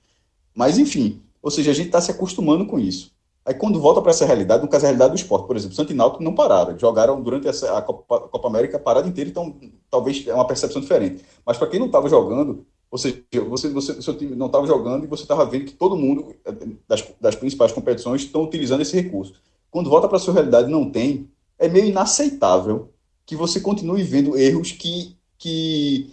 Mas 0.52 0.78
enfim, 0.78 1.22
ou 1.40 1.48
seja, 1.48 1.70
a 1.70 1.74
gente 1.74 1.86
está 1.86 2.00
se 2.00 2.10
acostumando 2.10 2.66
com 2.66 2.76
isso. 2.76 3.12
Aí 3.46 3.54
quando 3.54 3.80
volta 3.80 4.02
para 4.02 4.10
essa 4.10 4.26
realidade, 4.26 4.64
no 4.64 4.68
caso 4.68 4.84
a 4.84 4.88
realidade 4.88 5.12
do 5.12 5.16
esporte, 5.16 5.46
por 5.46 5.56
exemplo, 5.56 5.76
Santo 5.76 5.92
e 5.92 5.94
Náutico 5.94 6.24
não 6.24 6.34
pararam, 6.34 6.76
jogaram 6.76 7.22
durante 7.22 7.46
essa, 7.46 7.78
a 7.78 7.80
Copa, 7.80 8.16
a 8.16 8.28
Copa 8.28 8.48
América 8.48 8.76
a 8.76 8.80
parada 8.80 9.06
inteira, 9.06 9.30
então 9.30 9.54
talvez 9.88 10.26
é 10.26 10.34
uma 10.34 10.48
percepção 10.48 10.82
diferente. 10.82 11.24
Mas 11.46 11.56
para 11.56 11.68
quem 11.68 11.78
não 11.78 11.86
estava 11.86 12.08
jogando, 12.08 12.66
ou 12.90 12.98
seja, 12.98 13.22
você, 13.48 13.68
você, 13.68 14.02
seu 14.02 14.16
time 14.16 14.34
não 14.34 14.46
estava 14.46 14.66
jogando 14.66 15.04
e 15.04 15.06
você 15.06 15.22
estava 15.22 15.46
vendo 15.46 15.66
que 15.66 15.74
todo 15.74 15.94
mundo 15.94 16.34
eh, 16.44 16.52
das, 16.88 17.04
das 17.20 17.36
principais 17.36 17.70
competições 17.70 18.22
estão 18.22 18.42
utilizando 18.42 18.80
esse 18.80 19.00
recurso. 19.00 19.34
Quando 19.70 19.88
volta 19.88 20.08
para 20.08 20.16
a 20.16 20.20
sua 20.20 20.34
realidade 20.34 20.68
não 20.68 20.90
tem, 20.90 21.30
é 21.60 21.68
meio 21.68 21.84
inaceitável 21.84 22.92
que 23.26 23.36
você 23.36 23.60
continue 23.60 24.02
vendo 24.02 24.36
erros 24.36 24.72
que, 24.72 25.16
que 25.38 26.10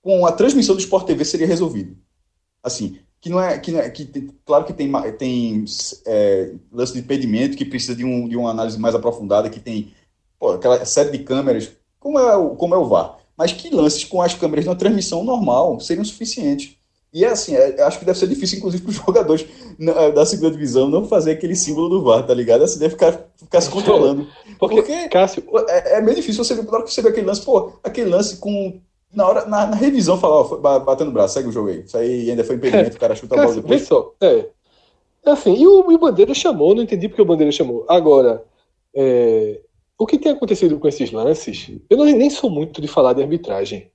com 0.00 0.26
a 0.26 0.32
transmissão 0.32 0.76
do 0.76 0.80
Sport 0.80 1.06
TV 1.06 1.24
seria 1.24 1.46
resolvido. 1.46 1.96
Assim, 2.62 2.98
que 3.20 3.30
não 3.30 3.40
é 3.40 3.58
que, 3.58 3.72
não 3.72 3.80
é, 3.80 3.88
que 3.88 4.04
tem, 4.04 4.30
claro 4.44 4.66
que 4.66 4.74
tem 4.74 4.92
tem 5.16 5.64
é, 6.06 6.54
lance 6.70 6.92
de 6.92 7.00
impedimento 7.00 7.56
que 7.56 7.64
precisa 7.64 7.96
de, 7.96 8.04
um, 8.04 8.28
de 8.28 8.36
uma 8.36 8.50
análise 8.50 8.78
mais 8.78 8.94
aprofundada 8.94 9.48
que 9.48 9.58
tem 9.58 9.94
pô, 10.38 10.52
aquela 10.52 10.84
série 10.84 11.10
de 11.10 11.24
câmeras 11.24 11.72
como 11.98 12.18
é 12.18 12.36
o, 12.36 12.50
como 12.50 12.74
é 12.74 12.78
o 12.78 12.86
VAR 12.86 13.18
mas 13.36 13.52
que 13.52 13.70
lances 13.70 14.04
com 14.04 14.20
as 14.20 14.34
câmeras 14.34 14.66
na 14.66 14.74
transmissão 14.74 15.24
normal 15.24 15.80
seriam 15.80 16.04
suficientes 16.04 16.76
e 17.14 17.24
é 17.24 17.28
assim 17.28 17.54
é, 17.54 17.80
acho 17.82 17.98
que 17.98 18.04
deve 18.04 18.18
ser 18.18 18.26
difícil 18.26 18.58
inclusive 18.58 18.82
para 18.82 18.90
os 18.90 18.96
jogadores 19.06 19.46
na, 19.78 20.10
da 20.10 20.26
segunda 20.26 20.50
divisão 20.50 20.88
não 20.88 21.06
fazer 21.06 21.30
aquele 21.32 21.54
símbolo 21.54 21.88
do 21.88 22.02
VAR 22.02 22.26
tá 22.26 22.34
ligado 22.34 22.64
assim 22.64 22.78
deve 22.78 22.90
ficar, 22.90 23.26
ficar 23.36 23.60
se 23.60 23.70
controlando 23.70 24.26
porque, 24.58 24.76
porque 24.76 25.08
Cássio... 25.08 25.44
é, 25.68 25.98
é 25.98 26.00
meio 26.02 26.16
difícil 26.16 26.44
você 26.44 26.54
ver 26.54 26.64
na 26.64 26.72
hora 26.72 26.82
que 26.82 26.92
você 26.92 27.00
vê 27.00 27.08
aquele 27.08 27.26
lance 27.26 27.42
pô 27.42 27.72
aquele 27.82 28.10
lance 28.10 28.36
com 28.36 28.80
na 29.14 29.28
hora, 29.28 29.46
na, 29.46 29.66
na 29.66 29.76
revisão, 29.76 30.18
falar, 30.18 30.40
ó, 30.40 30.78
batendo 30.80 31.10
o 31.10 31.12
braço, 31.12 31.34
segue 31.34 31.48
o 31.48 31.52
jogo 31.52 31.68
aí. 31.68 31.80
Isso 31.82 31.96
aí 31.96 32.28
ainda 32.28 32.42
foi 32.42 32.56
impedimento, 32.56 32.96
o 32.96 33.00
cara 33.00 33.14
chuta 33.14 33.34
a 33.34 33.42
bola 33.42 33.54
depois. 33.54 33.80
Vê 33.80 33.86
só, 33.86 34.12
é. 34.20 34.46
Assim, 35.24 35.54
e 35.54 35.66
o, 35.66 35.90
e 35.90 35.94
o 35.94 35.98
Bandeira 35.98 36.34
chamou, 36.34 36.74
não 36.74 36.82
entendi 36.82 37.08
porque 37.08 37.22
o 37.22 37.24
Bandeira 37.24 37.52
chamou. 37.52 37.86
Agora, 37.88 38.44
é, 38.94 39.60
o 39.98 40.06
que 40.06 40.18
tem 40.18 40.32
acontecido 40.32 40.78
com 40.78 40.88
esses 40.88 41.10
lances, 41.10 41.70
eu 41.88 41.96
não, 41.96 42.04
nem 42.04 42.28
sou 42.28 42.50
muito 42.50 42.80
de 42.80 42.88
falar 42.88 43.14
de 43.14 43.22
arbitragem, 43.22 43.90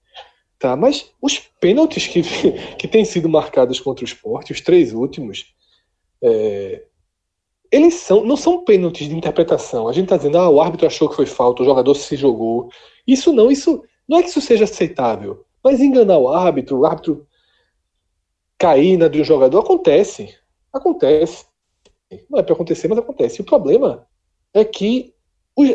tá? 0.59 0.75
Mas 0.75 1.09
os 1.21 1.39
pênaltis 1.39 2.05
que, 2.05 2.21
que 2.77 2.87
têm 2.87 3.05
sido 3.05 3.29
marcados 3.29 3.79
contra 3.79 4.03
o 4.03 4.07
esporte, 4.07 4.51
os 4.51 4.61
três 4.61 4.93
últimos, 4.93 5.53
é, 6.21 6.83
eles 7.71 7.95
são, 7.95 8.23
não 8.25 8.35
são 8.35 8.63
pênaltis 8.63 9.07
de 9.07 9.15
interpretação. 9.15 9.87
A 9.87 9.93
gente 9.93 10.05
está 10.05 10.17
dizendo, 10.17 10.37
ah, 10.37 10.49
o 10.49 10.61
árbitro 10.61 10.85
achou 10.85 11.07
que 11.09 11.15
foi 11.15 11.25
falta, 11.25 11.61
o 11.61 11.65
jogador 11.65 11.95
se 11.95 12.15
jogou. 12.15 12.69
Isso 13.07 13.31
não, 13.31 13.49
isso 13.49 13.83
não 14.07 14.17
é 14.17 14.23
que 14.23 14.29
isso 14.29 14.41
seja 14.41 14.65
aceitável, 14.65 15.45
mas 15.63 15.79
enganar 15.79 16.17
o 16.17 16.29
árbitro, 16.29 16.79
o 16.79 16.85
árbitro 16.85 17.27
cair 18.57 18.97
na 18.97 19.07
de 19.07 19.21
um 19.21 19.23
jogador, 19.23 19.59
acontece. 19.59 20.35
Acontece. 20.73 21.45
Não 22.29 22.39
é 22.39 22.43
para 22.43 22.53
acontecer, 22.53 22.87
mas 22.87 22.97
acontece. 22.97 23.39
E 23.39 23.41
o 23.41 23.45
problema 23.45 24.05
é 24.53 24.65
que 24.65 25.13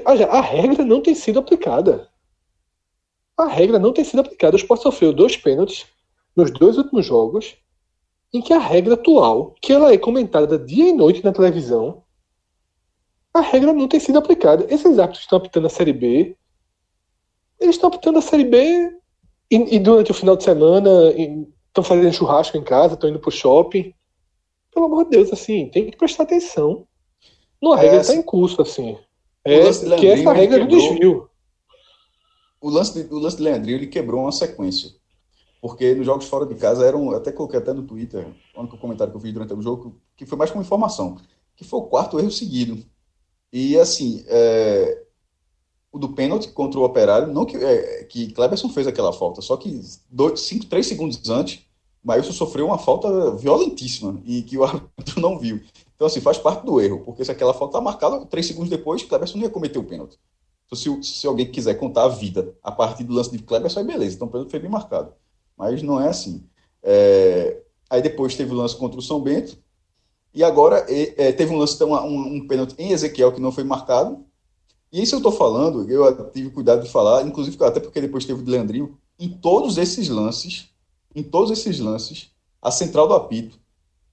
a, 0.05 0.39
a 0.39 0.41
regra 0.41 0.85
não 0.85 1.01
tem 1.01 1.15
sido 1.15 1.39
aplicada. 1.39 2.09
A 3.37 3.47
regra 3.47 3.79
não 3.79 3.93
tem 3.93 4.05
sido 4.05 4.21
aplicada. 4.21 4.57
O 4.57 4.59
Sport 4.59 4.83
sofreu 4.83 5.13
dois 5.13 5.37
pênaltis 5.37 5.87
nos 6.37 6.51
dois 6.51 6.77
últimos 6.79 7.07
jogos, 7.07 7.57
em 8.33 8.41
que 8.41 8.53
a 8.53 8.59
regra 8.59 8.95
atual, 8.95 9.55
que 9.61 9.73
ela 9.73 9.93
é 9.93 9.99
comentada 9.99 10.59
dia 10.59 10.89
e 10.89 10.93
noite 10.93 11.25
na 11.25 11.33
televisão, 11.33 12.03
a 13.33 13.41
regra 13.41 13.73
não 13.73 13.89
tem 13.89 14.01
sido 14.01 14.19
aplicada. 14.19 14.67
Esses 14.69 14.99
árbitros 14.99 15.25
estão 15.25 15.39
apitando 15.39 15.67
a 15.67 15.71
Série 15.71 15.93
B, 15.93 16.37
eles 17.61 17.77
estão 17.77 17.89
apitando 17.89 18.19
a 18.19 18.23
Série 18.23 18.45
B 18.45 18.91
e, 19.51 19.77
e 19.77 19.79
durante 19.79 20.11
o 20.11 20.15
final 20.15 20.37
de 20.37 20.45
semana 20.45 20.91
estão 21.13 21.83
fazendo 21.83 22.13
churrasco 22.13 22.57
em 22.57 22.63
casa, 22.63 22.95
estão 22.95 23.11
indo 23.11 23.19
pro 23.19 23.31
shopping. 23.31 23.93
Pelo 24.73 24.87
amor 24.87 25.05
de 25.05 25.11
Deus, 25.11 25.33
assim, 25.33 25.69
tem 25.69 25.91
que 25.91 25.97
prestar 25.97 26.25
atenção. 26.25 26.87
Numa 27.63 27.77
regra 27.77 28.01
está 28.01 28.13
é, 28.13 28.17
em 28.17 28.23
curso, 28.23 28.61
assim. 28.61 28.99
É, 29.45 29.61
que 29.99 30.07
essa 30.07 30.33
regra 30.33 30.61
do 30.61 30.67
desvio. 30.67 31.29
O 32.65 32.71
lance, 32.71 32.95
de, 32.95 33.13
o 33.13 33.19
lance 33.19 33.37
de 33.37 33.43
Leandrinho 33.43 33.77
ele 33.77 33.87
quebrou 33.89 34.23
uma 34.23 34.33
sequência. 34.33 34.91
Porque 35.61 35.95
nos 35.95 36.07
jogos 36.07 36.25
fora 36.25 36.47
de 36.47 36.55
casa 36.55 36.87
eram. 36.87 37.11
Até 37.11 37.31
coloquei 37.31 37.59
até 37.59 37.75
no 37.75 37.83
Twitter, 37.83 38.27
o 38.57 38.61
único 38.61 38.79
comentário 38.79 39.13
que 39.13 39.19
eu 39.19 39.21
fiz 39.21 39.35
durante 39.35 39.53
o 39.53 39.61
jogo, 39.61 40.01
que 40.17 40.25
foi 40.25 40.39
mais 40.39 40.51
como 40.51 40.65
informação. 40.65 41.19
Que 41.55 41.63
foi 41.63 41.81
o 41.81 41.83
quarto 41.83 42.19
erro 42.19 42.31
seguido. 42.31 42.83
E 43.53 43.79
assim, 43.79 44.25
é, 44.29 45.05
o 45.93 45.99
do 45.99 46.09
pênalti 46.15 46.49
contra 46.53 46.81
o 46.81 46.85
Operário, 46.85 47.31
não 47.31 47.45
que, 47.45 47.55
é, 47.55 48.05
que 48.05 48.33
Cleberson 48.33 48.71
fez 48.71 48.87
aquela 48.87 49.13
falta, 49.13 49.43
só 49.43 49.59
que 49.59 49.83
dois, 50.11 50.41
cinco, 50.41 50.65
três 50.65 50.87
segundos 50.87 51.29
antes, 51.29 51.61
Maílson 52.03 52.33
sofreu 52.33 52.65
uma 52.67 52.79
falta 52.79 53.33
violentíssima 53.33 54.23
e 54.25 54.43
que 54.43 54.57
o 54.57 54.65
árbitro 54.65 55.21
não 55.21 55.39
viu. 55.39 55.61
Então, 55.95 56.07
assim, 56.07 56.23
faz 56.23 56.39
parte 56.39 56.65
do 56.65 56.81
erro, 56.81 57.03
porque 57.05 57.25
se 57.27 57.31
aquela 57.31 57.53
falta 57.53 57.77
está 57.77 57.81
marcada, 57.83 58.25
três 58.25 58.47
segundos 58.47 58.71
depois, 58.71 59.03
Cleberson 59.03 59.37
não 59.37 59.45
ia 59.45 59.51
cometer 59.51 59.79
o 59.79 59.85
pênalti. 59.85 60.19
Então, 60.75 61.03
se, 61.03 61.21
se 61.21 61.27
alguém 61.27 61.51
quiser 61.51 61.75
contar 61.75 62.05
a 62.05 62.09
vida 62.09 62.55
a 62.63 62.73
partir 62.73 63.05
do 63.05 63.15
lance 63.15 63.31
de 63.31 63.39
Cleberson, 63.39 63.81
aí 63.81 63.87
beleza, 63.87 64.17
então 64.17 64.29
o 64.29 64.31
pênalti 64.31 64.51
foi 64.51 64.61
bem 64.61 64.71
marcado. 64.71 65.13
Mas 65.57 65.83
não 65.83 66.01
é 66.01 66.09
assim. 66.09 66.45
É... 66.83 67.63
Aí 67.89 68.03
depois 68.03 68.35
teve 68.35 68.53
o 68.53 68.57
lance 68.57 68.77
contra 68.77 68.99
o 68.99 69.03
São 69.03 69.21
Bento, 69.21 69.57
e 70.35 70.43
agora 70.43 70.85
é, 70.89 71.31
teve 71.31 71.55
um 71.55 71.59
lance, 71.59 71.83
um, 71.85 71.95
um, 71.95 72.37
um 72.37 72.47
pênalti 72.49 72.75
em 72.77 72.91
Ezequiel 72.91 73.33
que 73.33 73.41
não 73.41 73.53
foi 73.53 73.63
marcado. 73.63 74.25
E 74.91 75.01
isso 75.01 75.15
eu 75.15 75.19
estou 75.19 75.31
falando, 75.31 75.89
eu 75.89 76.31
tive 76.31 76.51
cuidado 76.51 76.83
de 76.83 76.91
falar, 76.91 77.25
inclusive 77.25 77.57
até 77.65 77.79
porque 77.79 78.01
depois 78.01 78.25
teve 78.25 78.41
o 78.41 78.45
de 78.45 78.51
Leandrinho, 78.51 78.99
em 79.19 79.29
todos 79.29 79.79
esses 79.79 80.09
lances, 80.09 80.71
em 81.15 81.23
todos 81.23 81.53
esses 81.53 81.79
lances, 81.79 82.31
a 82.61 82.71
central 82.71 83.07
do 83.07 83.15
apito, 83.15 83.59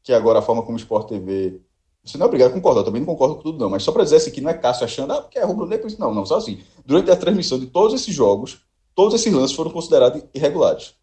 que 0.04 0.12
é 0.12 0.16
agora 0.16 0.40
a 0.40 0.42
forma 0.44 0.62
como 0.62 0.76
o 0.76 0.80
Sport 0.80 1.08
TV 1.08 1.60
você 2.04 2.18
não 2.18 2.26
é 2.26 2.28
obrigado 2.28 2.52
a 2.52 2.54
concordar, 2.54 2.82
eu 2.82 2.86
também 2.86 3.02
não 3.02 3.06
concordo 3.06 3.36
com 3.36 3.42
tudo, 3.42 3.60
não. 3.60 3.70
Mas 3.70 3.84
só 3.84 3.92
para 3.92 4.04
dizer 4.04 4.16
assim, 4.16 4.32
que 4.32 4.42
não 4.42 4.50
é 4.50 4.54
Cássio 4.56 4.86
achando, 4.86 5.14
ah, 5.14 5.22
porque 5.22 5.38
é 5.38 5.44
rubro-negro. 5.44 5.88
Não, 6.00 6.14
não, 6.14 6.26
só 6.26 6.38
assim. 6.38 6.60
Durante 6.86 7.12
a 7.12 7.16
transmissão 7.16 7.60
de 7.60 7.68
todos 7.68 7.94
esses 7.94 8.14
jogos, 8.14 8.60
todos 8.96 9.14
esses 9.14 9.32
lances 9.32 9.56
foram 9.56 9.70
considerados 9.70 10.24
irregulares. 10.34 10.96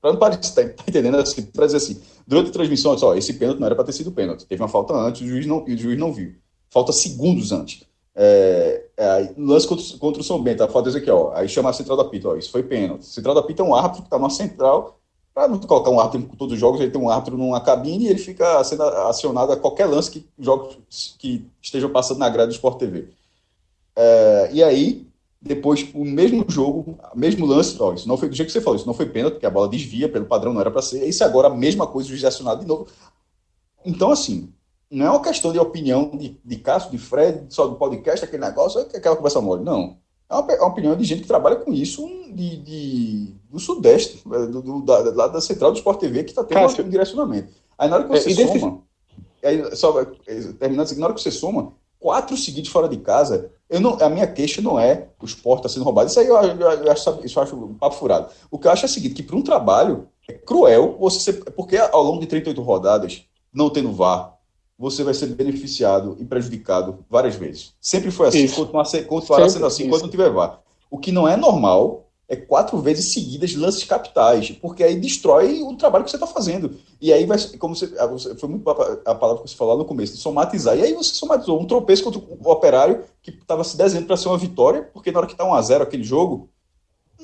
Para 0.00 0.12
não 0.12 0.18
parecer, 0.18 0.54
tá, 0.54 0.62
tá 0.62 0.84
entendendo 0.86 1.16
assim, 1.16 1.42
para 1.42 1.66
dizer 1.66 1.78
assim, 1.78 2.00
durante 2.24 2.50
a 2.50 2.52
transmissão, 2.52 2.96
só, 2.96 3.16
esse 3.16 3.34
pênalti 3.34 3.58
não 3.58 3.66
era 3.66 3.74
para 3.74 3.84
ter 3.84 3.92
sido 3.92 4.12
pênalti. 4.12 4.46
Teve 4.46 4.62
uma 4.62 4.68
falta 4.68 4.94
antes, 4.94 5.22
o 5.22 5.26
juiz 5.26 5.44
não, 5.44 5.64
o 5.64 5.76
juiz 5.76 5.98
não 5.98 6.12
viu. 6.12 6.34
Falta 6.70 6.92
segundos 6.92 7.50
antes. 7.50 7.82
É, 8.14 8.84
é, 8.96 9.34
lance 9.36 9.66
contra, 9.66 9.84
contra, 9.98 10.20
o 10.20 10.24
São 10.24 10.40
Bento, 10.40 10.62
a 10.62 10.68
falta 10.68 10.96
aqui, 10.96 11.10
ó. 11.10 11.32
Aí 11.34 11.48
chama 11.48 11.70
a 11.70 11.72
central 11.72 11.96
da 11.96 12.04
pita, 12.04 12.28
ó, 12.28 12.36
isso 12.36 12.50
foi 12.50 12.62
pênalti. 12.62 13.06
Central 13.06 13.34
da 13.34 13.42
pita 13.42 13.62
é 13.62 13.64
um 13.64 13.74
árbitro 13.74 14.02
que 14.02 14.06
está 14.06 14.18
numa 14.18 14.30
central 14.30 14.97
para 15.38 15.46
não 15.46 15.60
colocar 15.60 15.90
um 15.90 16.00
árbitro 16.00 16.28
em 16.32 16.36
todos 16.36 16.54
os 16.54 16.58
jogos, 16.58 16.80
ele 16.80 16.90
tem 16.90 17.00
um 17.00 17.08
árbitro 17.08 17.38
numa 17.38 17.60
cabine 17.60 18.06
e 18.06 18.08
ele 18.08 18.18
fica 18.18 18.64
sendo 18.64 18.82
acionado 18.82 19.52
a 19.52 19.56
qualquer 19.56 19.86
lance 19.86 20.10
que 20.10 20.26
jogos 20.36 20.76
que 21.16 21.46
estejam 21.62 21.88
passando 21.90 22.18
na 22.18 22.28
grade 22.28 22.48
do 22.48 22.54
Sport 22.54 22.76
TV. 22.76 23.10
É, 23.94 24.50
e 24.52 24.64
aí, 24.64 25.06
depois, 25.40 25.88
o 25.94 26.04
mesmo 26.04 26.44
jogo, 26.48 26.98
o 27.14 27.16
mesmo 27.16 27.46
lance, 27.46 27.76
ó, 27.78 27.94
isso 27.94 28.08
não 28.08 28.16
foi 28.16 28.28
do 28.28 28.34
jeito 28.34 28.48
que 28.48 28.52
você 28.52 28.60
falou, 28.60 28.76
isso 28.76 28.86
não 28.86 28.94
foi 28.94 29.06
pênalti, 29.06 29.34
porque 29.34 29.46
a 29.46 29.50
bola 29.50 29.68
desvia, 29.68 30.08
pelo 30.08 30.26
padrão 30.26 30.52
não 30.52 30.60
era 30.60 30.72
para 30.72 30.82
ser, 30.82 31.06
isso 31.06 31.22
agora 31.22 31.46
a 31.46 31.54
mesma 31.54 31.86
coisa, 31.86 32.08
o 32.08 32.10
juiz 32.10 32.24
é 32.24 32.26
acionado 32.26 32.62
de 32.62 32.66
novo. 32.66 32.88
Então, 33.86 34.10
assim, 34.10 34.52
não 34.90 35.06
é 35.06 35.10
uma 35.10 35.22
questão 35.22 35.52
de 35.52 35.60
opinião 35.60 36.10
de, 36.16 36.36
de 36.44 36.56
Cássio, 36.56 36.90
de 36.90 36.98
Fred, 36.98 37.46
só 37.48 37.68
do 37.68 37.76
podcast, 37.76 38.24
aquele 38.24 38.44
negócio, 38.44 38.80
aquela 38.80 39.14
conversa 39.14 39.40
mole, 39.40 39.62
não. 39.62 39.98
É 40.30 40.34
uma, 40.34 40.52
é 40.52 40.60
uma 40.60 40.68
opinião 40.68 40.94
de 40.94 41.04
gente 41.04 41.22
que 41.22 41.28
trabalha 41.28 41.56
com 41.56 41.72
isso 41.72 42.06
de, 42.32 42.56
de 42.58 43.34
do 43.50 43.58
Sudeste, 43.58 44.22
é, 44.30 44.46
do, 44.46 44.60
do, 44.60 44.82
da, 44.82 44.98
lá 45.14 45.26
da 45.28 45.40
central 45.40 45.72
do 45.72 45.78
Sport 45.78 45.98
TV, 45.98 46.24
que 46.24 46.30
está 46.30 46.44
tendo 46.44 46.60
Cássio. 46.60 46.84
um 46.84 46.88
direcionamento. 46.88 47.52
Aí 47.78 47.88
na 47.88 47.96
hora 47.96 48.04
que 48.04 48.10
você 48.10 48.30
é, 48.30 48.46
soma, 48.46 48.82
aí, 49.42 49.76
só, 49.76 50.04
terminando 50.58 50.80
assim, 50.82 50.98
na 50.98 51.06
hora 51.06 51.14
que 51.14 51.22
você 51.22 51.30
soma, 51.30 51.72
quatro 51.98 52.36
seguidos 52.36 52.70
fora 52.70 52.88
de 52.88 52.98
casa, 52.98 53.50
eu 53.68 53.80
não, 53.80 53.94
a 54.00 54.08
minha 54.08 54.26
queixa 54.26 54.62
não 54.62 54.78
é 54.78 55.08
o 55.20 55.24
Sport 55.24 55.60
está 55.60 55.68
sendo 55.68 55.84
roubado. 55.84 56.08
Isso 56.08 56.20
aí 56.20 56.26
eu, 56.26 56.36
eu, 56.36 56.60
eu, 56.60 56.92
acho, 56.92 57.20
isso 57.24 57.38
eu 57.38 57.42
acho 57.42 57.56
um 57.56 57.74
papo 57.74 57.96
furado. 57.96 58.28
O 58.50 58.58
que 58.58 58.66
eu 58.66 58.70
acho 58.70 58.84
é 58.84 58.88
o 58.88 58.90
seguinte, 58.90 59.14
que 59.14 59.22
para 59.22 59.36
um 59.36 59.42
trabalho 59.42 60.08
é 60.28 60.34
cruel 60.34 60.96
você 60.98 61.20
ser, 61.20 61.44
porque 61.52 61.76
ao 61.76 62.02
longo 62.02 62.20
de 62.20 62.26
38 62.26 62.60
rodadas, 62.60 63.24
não 63.52 63.70
tendo 63.70 63.92
VAR, 63.92 64.37
você 64.78 65.02
vai 65.02 65.12
ser 65.12 65.26
beneficiado 65.26 66.16
e 66.20 66.24
prejudicado 66.24 67.04
várias 67.10 67.34
vezes. 67.34 67.74
Sempre 67.80 68.10
foi 68.10 68.28
assim, 68.28 68.46
continuará, 68.46 69.04
continuará 69.04 69.48
sendo 69.48 69.66
assim 69.66 69.82
isso. 69.82 69.90
quando 69.90 70.02
não 70.02 70.10
tiver 70.10 70.30
VAR. 70.30 70.60
O 70.90 70.98
que 70.98 71.10
não 71.10 71.26
é 71.26 71.36
normal 71.36 72.08
é 72.28 72.36
quatro 72.36 72.78
vezes 72.78 73.12
seguidas 73.12 73.54
lances 73.54 73.84
capitais, 73.84 74.50
porque 74.50 74.84
aí 74.84 74.94
destrói 74.94 75.62
o 75.62 75.74
trabalho 75.76 76.04
que 76.04 76.10
você 76.10 76.16
está 76.16 76.26
fazendo. 76.26 76.76
E 77.00 77.10
aí 77.10 77.24
vai, 77.24 77.38
como 77.58 77.74
ah, 77.98 78.06
você, 78.06 78.34
foi 78.36 78.48
muito 78.48 78.68
a 78.70 79.14
palavra 79.14 79.42
que 79.42 79.50
você 79.50 79.56
falou 79.56 79.78
no 79.78 79.84
começo, 79.84 80.12
de 80.12 80.20
somatizar. 80.20 80.78
E 80.78 80.82
aí 80.82 80.92
você 80.92 81.14
somatizou 81.14 81.58
um 81.58 81.64
tropeço 81.64 82.04
contra 82.04 82.20
o 82.20 82.50
operário 82.50 83.02
que 83.22 83.30
estava 83.30 83.64
se 83.64 83.76
desenhando 83.78 84.06
para 84.06 84.16
ser 84.16 84.28
uma 84.28 84.36
vitória, 84.36 84.90
porque 84.92 85.10
na 85.10 85.18
hora 85.18 85.26
que 85.26 85.32
está 85.32 85.44
1 85.44 85.54
a 85.54 85.62
0 85.62 85.84
aquele 85.84 86.04
jogo, 86.04 86.50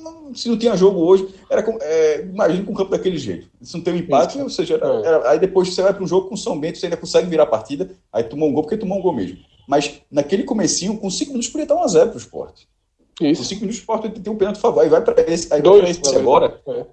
não, 0.05 0.35
se 0.35 0.47
não 0.47 0.57
tinha 0.57 0.77
jogo 0.77 0.99
hoje, 0.99 1.27
era 1.49 1.63
com, 1.63 1.77
é, 1.81 2.21
imagina 2.21 2.63
com 2.63 2.71
o 2.71 2.75
campo 2.75 2.91
daquele 2.91 3.17
jeito. 3.17 3.49
Se 3.61 3.75
não 3.75 3.83
tem 3.83 3.93
um 3.93 3.97
empate, 3.97 4.39
ou 4.39 4.49
seja, 4.49 4.75
era, 4.75 4.87
é. 4.87 5.05
era, 5.05 5.29
aí 5.31 5.39
depois 5.39 5.73
você 5.73 5.81
vai 5.81 5.93
para 5.93 6.03
um 6.03 6.07
jogo 6.07 6.29
com 6.29 6.37
São 6.37 6.59
Bento, 6.59 6.77
você 6.77 6.85
ainda 6.85 6.97
consegue 6.97 7.27
virar 7.27 7.43
a 7.43 7.47
partida, 7.47 7.91
aí 8.13 8.23
tomou 8.23 8.47
um 8.47 8.53
gol 8.53 8.63
porque 8.63 8.77
tomou 8.77 8.97
um 8.97 9.01
gol 9.01 9.13
mesmo. 9.13 9.37
Mas 9.67 10.01
naquele 10.11 10.43
comecinho, 10.43 10.97
com 10.97 11.09
5 11.09 11.31
minutos, 11.31 11.49
podia 11.49 11.63
estar 11.63 11.75
1 11.75 11.83
a 11.83 11.87
0 11.87 12.09
para 12.09 12.15
o 12.15 12.19
esporte. 12.19 12.67
Isso. 13.19 13.41
Com 13.41 13.47
5 13.47 13.61
minutos, 13.61 13.79
o 13.79 13.81
esporte 13.81 14.09
tem 14.09 14.31
um 14.31 14.37
pênalti 14.37 14.57
a 14.57 14.61
favor, 14.61 14.81
aí 14.81 14.89
vai 14.89 15.01
para 15.01 15.21
esse, 15.21 15.51
aí 15.53 15.61
Dois, 15.61 15.81
vai 15.81 15.91
esse 15.91 16.15
agora. 16.15 16.61
É. 16.67 16.71
é. 16.71 16.85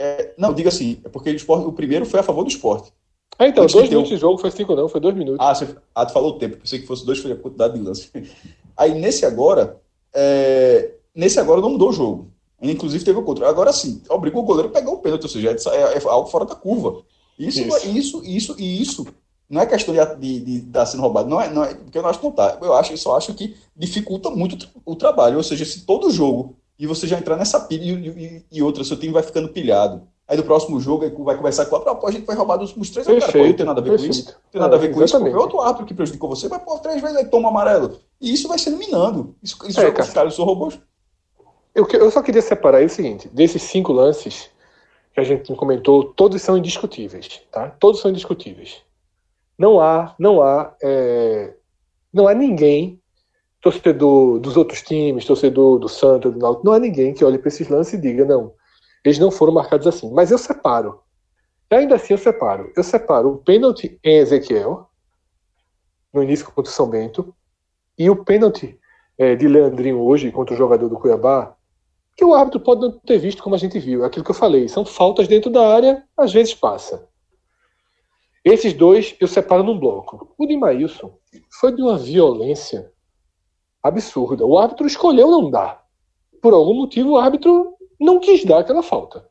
É, 0.00 0.32
não, 0.38 0.54
diga 0.54 0.68
assim, 0.68 1.00
é 1.04 1.08
porque 1.08 1.28
o, 1.28 1.34
esporte, 1.34 1.66
o 1.66 1.72
primeiro 1.72 2.06
foi 2.06 2.20
a 2.20 2.22
favor 2.22 2.44
do 2.44 2.48
esporte. 2.48 2.92
Ah, 3.36 3.48
então, 3.48 3.64
2 3.64 3.72
dois 3.72 3.88
minutos 3.88 4.10
de 4.10 4.16
jogo 4.16 4.38
foi 4.38 4.50
cinco 4.52 4.76
não, 4.76 4.88
foi 4.88 5.00
dois 5.00 5.14
minutos. 5.14 5.44
Ah, 5.44 5.52
você, 5.52 5.68
ah, 5.92 6.06
tu 6.06 6.12
falou 6.12 6.36
o 6.36 6.38
tempo, 6.38 6.56
pensei 6.56 6.78
que 6.78 6.86
fosse 6.86 7.04
dois, 7.04 7.18
foi 7.18 7.32
a 7.32 7.36
quantidade 7.36 7.74
de 7.74 7.84
lance. 7.84 8.10
Aí 8.76 8.94
nesse 8.94 9.26
agora, 9.26 9.76
é, 10.14 10.92
nesse 11.18 11.40
agora 11.40 11.60
não 11.60 11.70
mudou 11.70 11.90
o 11.90 11.92
jogo. 11.92 12.30
Inclusive 12.62 13.04
teve 13.04 13.18
o 13.18 13.22
contra. 13.22 13.48
Agora 13.48 13.72
sim, 13.72 14.00
obrigou 14.08 14.42
o 14.42 14.46
goleiro 14.46 14.68
a 14.68 14.72
pegar 14.72 14.90
o 14.90 14.98
pênalti, 14.98 15.24
ou 15.24 15.28
seja, 15.28 15.50
é, 15.50 15.76
é, 15.76 15.98
é 15.98 16.08
algo 16.08 16.30
fora 16.30 16.44
da 16.44 16.54
curva. 16.54 17.02
Isso, 17.38 17.60
isso, 17.60 17.88
isso, 17.88 18.24
isso 18.24 18.56
e 18.58 18.82
isso 18.82 19.06
não 19.48 19.60
é 19.60 19.66
questão 19.66 19.94
de, 19.94 20.58
estar 20.58 20.80
tá 20.80 20.86
sendo 20.86 21.00
roubado, 21.00 21.28
não 21.28 21.40
é, 21.40 21.50
não 21.50 21.64
é, 21.64 21.74
porque 21.74 21.96
eu 21.96 22.02
não 22.02 22.10
acho 22.10 22.18
que 22.20 22.24
não 22.26 22.32
tá. 22.32 22.58
Eu 22.60 22.74
acho, 22.74 22.92
eu 22.92 22.96
só 22.98 23.16
acho 23.16 23.32
que 23.34 23.56
dificulta 23.76 24.30
muito 24.30 24.68
o 24.84 24.94
trabalho. 24.94 25.38
Ou 25.38 25.42
seja, 25.42 25.64
se 25.64 25.86
todo 25.86 26.10
jogo 26.10 26.56
e 26.78 26.86
você 26.86 27.06
já 27.06 27.18
entrar 27.18 27.36
nessa 27.36 27.60
pilha 27.60 27.84
e, 27.84 28.08
e, 28.08 28.44
e 28.52 28.62
outra, 28.62 28.84
seu 28.84 28.96
time 28.96 29.12
vai 29.12 29.22
ficando 29.22 29.48
pilhado. 29.48 30.02
Aí 30.28 30.36
no 30.36 30.44
próximo 30.44 30.78
jogo 30.78 31.24
vai 31.24 31.36
começar 31.36 31.64
com 31.64 31.76
a 31.76 32.08
a 32.08 32.10
gente 32.10 32.26
foi 32.26 32.34
roubado 32.34 32.62
os 32.62 32.70
últimos 32.70 32.90
três 32.90 33.06
perfeito, 33.06 33.32
cara, 33.32 33.48
não 33.48 33.54
tem 33.54 33.66
nada 33.66 33.80
a 33.80 33.82
ver 33.82 33.90
perfeito. 33.90 34.14
com 34.14 34.20
isso. 34.20 34.28
Não 34.28 34.50
tem 34.52 34.60
nada 34.60 34.76
a 34.76 34.78
ver 34.78 34.92
com 34.92 35.02
isso, 35.02 35.18
porque 35.18 35.34
é 35.34 35.38
outro 35.38 35.60
árbitro 35.60 35.86
que 35.86 35.94
prejudicou 35.94 36.28
você, 36.28 36.48
vai 36.48 36.58
pôr 36.58 36.78
três 36.80 37.00
vezes 37.00 37.16
aí 37.16 37.24
toma 37.24 37.48
amarelo. 37.48 37.98
E 38.20 38.30
isso 38.32 38.46
vai 38.46 38.58
se 38.58 38.68
eliminando. 38.68 39.34
Isso, 39.42 39.56
isso 39.66 39.80
é, 39.80 39.88
os 39.88 40.10
caras 40.10 40.34
são 40.34 40.44
robôs. 40.44 40.78
Eu, 41.78 41.86
eu 41.92 42.10
só 42.10 42.20
queria 42.20 42.42
separar 42.42 42.82
o 42.82 42.88
seguinte: 42.88 43.28
desses 43.28 43.62
cinco 43.62 43.92
lances 43.92 44.50
que 45.14 45.20
a 45.20 45.22
gente 45.22 45.54
comentou, 45.54 46.12
todos 46.12 46.42
são 46.42 46.58
indiscutíveis, 46.58 47.40
tá? 47.52 47.70
Todos 47.70 48.00
são 48.00 48.10
indiscutíveis. 48.10 48.82
Não 49.56 49.80
há, 49.80 50.12
não 50.18 50.42
há, 50.42 50.74
é, 50.82 51.54
não 52.12 52.26
há 52.26 52.34
ninguém, 52.34 53.00
torcedor 53.60 54.40
dos 54.40 54.56
outros 54.56 54.82
times, 54.82 55.24
torcedor 55.24 55.78
do 55.78 55.88
Santos, 55.88 56.32
do 56.32 56.38
Náutico, 56.40 56.66
não 56.66 56.72
há 56.72 56.80
ninguém 56.80 57.14
que 57.14 57.24
olhe 57.24 57.38
para 57.38 57.46
esses 57.46 57.68
lances 57.68 57.92
e 57.92 57.98
diga 57.98 58.24
não, 58.24 58.52
eles 59.04 59.20
não 59.20 59.30
foram 59.30 59.52
marcados 59.52 59.86
assim. 59.86 60.10
Mas 60.12 60.32
eu 60.32 60.38
separo. 60.38 61.00
E 61.70 61.76
ainda 61.76 61.94
assim 61.94 62.14
eu 62.14 62.18
separo. 62.18 62.72
Eu 62.76 62.82
separo 62.82 63.34
o 63.34 63.38
pênalti 63.38 64.00
em 64.02 64.16
Ezequiel 64.16 64.88
no 66.12 66.24
início 66.24 66.44
contra 66.46 66.72
o 66.72 66.74
São 66.74 66.90
Bento 66.90 67.32
e 67.96 68.10
o 68.10 68.24
pênalti 68.24 68.76
é, 69.16 69.36
de 69.36 69.46
Leandrinho 69.46 70.00
hoje 70.00 70.32
contra 70.32 70.54
o 70.54 70.58
jogador 70.58 70.88
do 70.88 70.98
Cuiabá 70.98 71.54
que 72.18 72.24
o 72.24 72.34
árbitro 72.34 72.58
pode 72.58 72.80
não 72.80 72.90
ter 72.90 73.16
visto 73.16 73.40
como 73.40 73.54
a 73.54 73.58
gente 73.58 73.78
viu. 73.78 74.02
É 74.02 74.08
aquilo 74.08 74.24
que 74.24 74.32
eu 74.32 74.34
falei, 74.34 74.66
são 74.66 74.84
faltas 74.84 75.28
dentro 75.28 75.48
da 75.52 75.72
área, 75.72 76.04
às 76.16 76.32
vezes 76.32 76.52
passa. 76.52 77.08
Esses 78.44 78.72
dois 78.72 79.14
eu 79.20 79.28
separo 79.28 79.62
num 79.62 79.78
bloco. 79.78 80.34
O 80.36 80.44
de 80.44 80.56
Maílson 80.56 81.16
foi 81.60 81.72
de 81.72 81.80
uma 81.80 81.96
violência 81.96 82.90
absurda. 83.80 84.44
O 84.44 84.58
árbitro 84.58 84.84
escolheu 84.84 85.30
não 85.30 85.48
dar. 85.48 85.84
Por 86.42 86.52
algum 86.52 86.74
motivo, 86.74 87.10
o 87.10 87.16
árbitro 87.16 87.76
não 88.00 88.18
quis 88.18 88.44
dar 88.44 88.58
aquela 88.58 88.82
falta. 88.82 89.28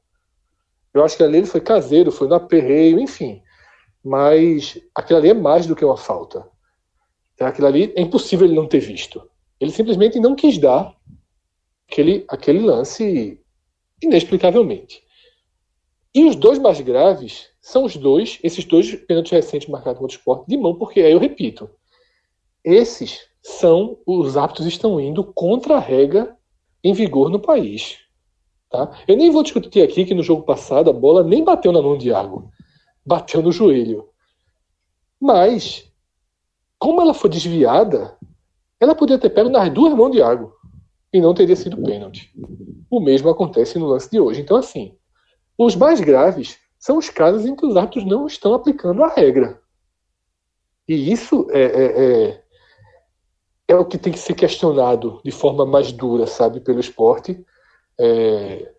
Eu 0.94 1.04
acho 1.04 1.18
que 1.18 1.24
ali 1.24 1.40
ele 1.40 1.46
foi 1.46 1.60
caseiro, 1.60 2.10
foi 2.10 2.30
no 2.30 2.36
aperreio, 2.36 3.02
enfim. 3.02 3.42
Mas 4.02 4.80
aquilo 4.96 5.20
ali 5.20 5.30
é 5.32 5.34
mais 5.34 5.68
do 5.68 5.76
que 5.76 5.84
uma 5.84 5.98
falta. 5.98 6.48
Aquilo 7.38 7.68
ali 7.68 7.92
é 7.98 8.02
impossível 8.02 8.48
ele 8.48 8.56
não 8.56 8.66
ter 8.66 8.80
visto. 8.80 9.30
Ele 9.60 9.72
simplesmente 9.72 10.22
não 10.22 10.36
quis 10.36 10.58
dar 10.58 10.96
aquele, 11.90 12.26
aquele 12.28 12.60
lance 12.60 13.40
inexplicavelmente. 14.02 15.02
E 16.14 16.26
os 16.26 16.36
dois 16.36 16.60
mais 16.60 16.80
graves 16.82 17.48
são 17.62 17.86
os 17.86 17.96
dois, 17.96 18.40
esses 18.44 18.66
dois 18.66 18.94
pênaltis 18.96 19.32
recentes 19.32 19.70
marcados 19.70 20.00
contra 20.00 20.16
o 20.16 20.18
esporte 20.18 20.48
de 20.48 20.58
mão, 20.58 20.76
porque 20.76 21.02
aí 21.02 21.12
eu 21.12 21.20
repito, 21.20 21.70
esses 22.64 23.28
são 23.42 23.98
os 24.06 24.36
árbitros 24.36 24.68
estão 24.68 25.00
indo 25.00 25.24
contra 25.24 25.78
a 25.78 25.80
regra 25.80 26.36
em 26.84 26.94
vigor 26.94 27.30
no 27.30 27.40
país. 27.40 28.00
Tá? 28.70 29.00
Eu 29.08 29.16
nem 29.16 29.32
vou 29.32 29.44
discutir 29.44 29.82
aqui 29.82 30.06
que 30.06 30.14
no 30.14 30.24
jogo 30.24 30.44
passado 30.44 30.90
a 30.90 30.94
bola 30.94 31.24
nem 31.24 31.44
bateu 31.44 31.72
na 31.72 31.82
mão 31.82 31.98
de 31.98 32.10
Iago, 32.10 32.52
bateu 33.06 33.42
no 33.42 33.52
joelho. 33.52 34.10
Mas, 35.20 35.90
como 36.78 37.02
ela 37.02 37.14
foi 37.14 37.30
desviada, 37.30 38.18
ela 38.80 38.94
podia 38.94 39.18
ter 39.18 39.30
pego 39.30 39.50
nas 39.50 39.72
duas 39.72 39.94
mãos 39.94 40.12
de 40.12 40.18
Iago 40.18 40.57
e 41.18 41.22
não 41.22 41.34
teria 41.34 41.56
sido 41.56 41.82
pênalti. 41.82 42.32
O 42.90 43.00
mesmo 43.00 43.30
acontece 43.30 43.80
no 43.80 43.88
lance 43.88 44.10
de 44.10 44.20
hoje. 44.20 44.42
Então, 44.42 44.58
assim, 44.58 44.96
os 45.58 45.76
mais 45.76 46.00
graves 46.00 46.58
são 46.80 46.98
os 46.98 47.10
casos 47.10 47.46
em 47.46 47.56
que 47.56 47.66
os 47.66 47.76
árbitros 47.76 48.06
não 48.06 48.28
estão 48.28 48.54
aplicando 48.54 49.04
a 49.04 49.10
regra. 49.10 49.60
E 50.88 51.12
isso 51.12 51.48
é, 51.50 51.62
é, 51.62 52.04
é, 52.04 52.44
é 53.70 53.76
o 53.76 53.86
que 53.86 53.98
tem 53.98 54.14
que 54.14 54.20
ser 54.20 54.36
questionado 54.36 55.20
de 55.26 55.32
forma 55.32 55.66
mais 55.66 55.92
dura, 55.92 56.28
sabe, 56.28 56.60
pelo 56.60 56.80
esporte. 56.80 57.44
É... 58.00 58.72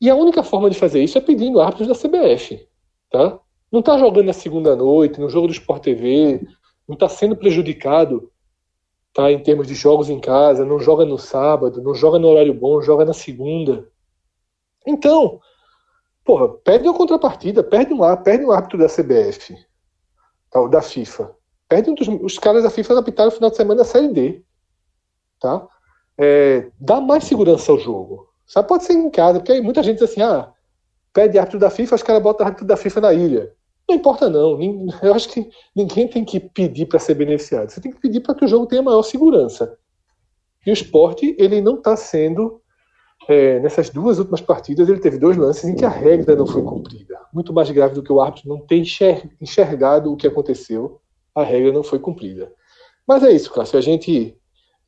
E 0.00 0.10
a 0.10 0.16
única 0.16 0.42
forma 0.42 0.68
de 0.68 0.76
fazer 0.76 1.02
isso 1.02 1.16
é 1.16 1.20
pedindo 1.20 1.60
árbitros 1.60 1.88
da 1.88 1.94
CBF. 1.94 2.68
Tá? 3.08 3.38
Não 3.70 3.80
está 3.80 3.96
jogando 3.96 4.26
na 4.26 4.32
segunda 4.32 4.74
noite, 4.74 5.20
no 5.20 5.28
jogo 5.28 5.46
do 5.46 5.52
Sport 5.52 5.84
TV, 5.84 6.44
não 6.88 6.94
está 6.94 7.08
sendo 7.08 7.36
prejudicado 7.36 8.31
tá, 9.12 9.30
em 9.30 9.42
termos 9.42 9.66
de 9.66 9.74
jogos 9.74 10.08
em 10.08 10.18
casa, 10.18 10.64
não 10.64 10.78
joga 10.78 11.04
no 11.04 11.18
sábado, 11.18 11.82
não 11.82 11.94
joga 11.94 12.18
no 12.18 12.28
horário 12.28 12.54
bom, 12.54 12.80
joga 12.80 13.04
na 13.04 13.12
segunda. 13.12 13.88
Então, 14.86 15.40
porra, 16.24 16.48
perde 16.48 16.88
uma 16.88 16.96
contrapartida, 16.96 17.62
perde 17.62 17.92
um, 17.92 18.16
perde 18.22 18.44
um 18.44 18.52
árbitro 18.52 18.78
da 18.78 18.86
CBF, 18.86 19.54
tá, 20.50 20.66
da 20.66 20.82
FIFA. 20.82 21.34
Perde 21.68 21.90
um 21.90 21.94
dos, 21.94 22.08
os 22.08 22.38
caras 22.38 22.62
da 22.62 22.70
FIFA 22.70 22.98
apitaram 22.98 23.30
no 23.30 23.36
final 23.36 23.50
de 23.50 23.56
semana 23.56 23.78
da 23.78 23.84
Série 23.84 24.08
D. 24.08 24.42
Tá? 25.40 25.66
É, 26.18 26.70
dá 26.78 27.00
mais 27.00 27.24
segurança 27.24 27.72
ao 27.72 27.78
jogo. 27.78 28.28
Sabe, 28.46 28.68
pode 28.68 28.84
ser 28.84 28.92
em 28.92 29.10
casa, 29.10 29.38
porque 29.38 29.52
aí 29.52 29.60
muita 29.60 29.82
gente 29.82 29.98
diz 29.98 30.10
assim, 30.10 30.20
ah, 30.20 30.52
pede 31.12 31.38
árbitro 31.38 31.58
da 31.58 31.70
FIFA, 31.70 31.94
os 31.94 32.02
caras 32.02 32.22
botam 32.22 32.46
árbitro 32.46 32.66
da 32.66 32.76
FIFA 32.76 33.00
na 33.00 33.12
ilha. 33.12 33.54
Não 33.88 33.96
importa 33.96 34.30
não, 34.30 34.58
eu 35.02 35.14
acho 35.14 35.28
que 35.28 35.50
ninguém 35.74 36.08
tem 36.08 36.24
que 36.24 36.40
pedir 36.40 36.86
para 36.86 36.98
ser 36.98 37.14
beneficiado. 37.14 37.70
Você 37.70 37.80
tem 37.80 37.92
que 37.92 38.00
pedir 38.00 38.20
para 38.20 38.34
que 38.34 38.44
o 38.44 38.48
jogo 38.48 38.66
tenha 38.66 38.82
maior 38.82 39.02
segurança. 39.02 39.76
E 40.64 40.70
o 40.70 40.72
esporte, 40.72 41.34
ele 41.38 41.60
não 41.60 41.76
está 41.76 41.96
sendo 41.96 42.60
é, 43.28 43.58
nessas 43.60 43.90
duas 43.90 44.18
últimas 44.18 44.40
partidas, 44.40 44.88
ele 44.88 45.00
teve 45.00 45.18
dois 45.18 45.36
lances 45.36 45.64
em 45.64 45.74
que 45.74 45.84
a 45.84 45.88
regra 45.88 46.34
não 46.36 46.46
foi 46.46 46.62
cumprida. 46.62 47.18
Muito 47.32 47.52
mais 47.52 47.70
grave 47.70 47.94
do 47.94 48.02
que 48.02 48.12
o 48.12 48.20
árbitro 48.20 48.48
não 48.48 48.60
ter 48.60 48.76
enxergado 49.40 50.12
o 50.12 50.16
que 50.16 50.26
aconteceu, 50.26 51.00
a 51.34 51.42
regra 51.42 51.72
não 51.72 51.82
foi 51.82 51.98
cumprida. 51.98 52.52
Mas 53.06 53.22
é 53.22 53.32
isso, 53.32 53.52
Cássio. 53.52 53.78
A 53.78 53.82
gente 53.82 54.36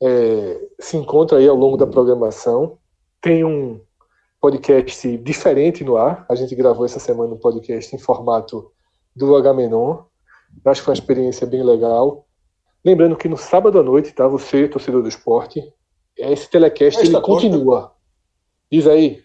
é, 0.01 0.67
se 0.79 0.97
encontra 0.97 1.37
aí 1.37 1.47
ao 1.47 1.55
longo 1.55 1.77
da 1.77 1.87
programação. 1.87 2.77
Tem 3.21 3.43
um 3.43 3.81
podcast 4.39 5.17
diferente 5.17 5.83
no 5.83 5.97
ar. 5.97 6.25
A 6.29 6.35
gente 6.35 6.55
gravou 6.55 6.85
essa 6.85 6.99
semana 6.99 7.33
um 7.33 7.39
podcast 7.39 7.95
em 7.95 7.99
formato 7.99 8.71
do 9.15 9.35
Agamenon. 9.35 10.03
Acho 10.63 10.81
que 10.81 10.85
foi 10.85 10.93
uma 10.93 10.99
experiência 10.99 11.47
bem 11.47 11.63
legal. 11.63 12.27
Lembrando 12.83 13.15
que 13.15 13.27
no 13.27 13.37
sábado 13.37 13.79
à 13.79 13.83
noite, 13.83 14.11
tá? 14.11 14.27
Você, 14.27 14.67
torcedor 14.67 15.01
do 15.01 15.09
esporte, 15.09 15.61
esse 16.17 16.49
telecast 16.49 16.99
ele 16.99 17.19
continua. 17.21 17.93
Diz 18.71 18.87
aí. 18.87 19.23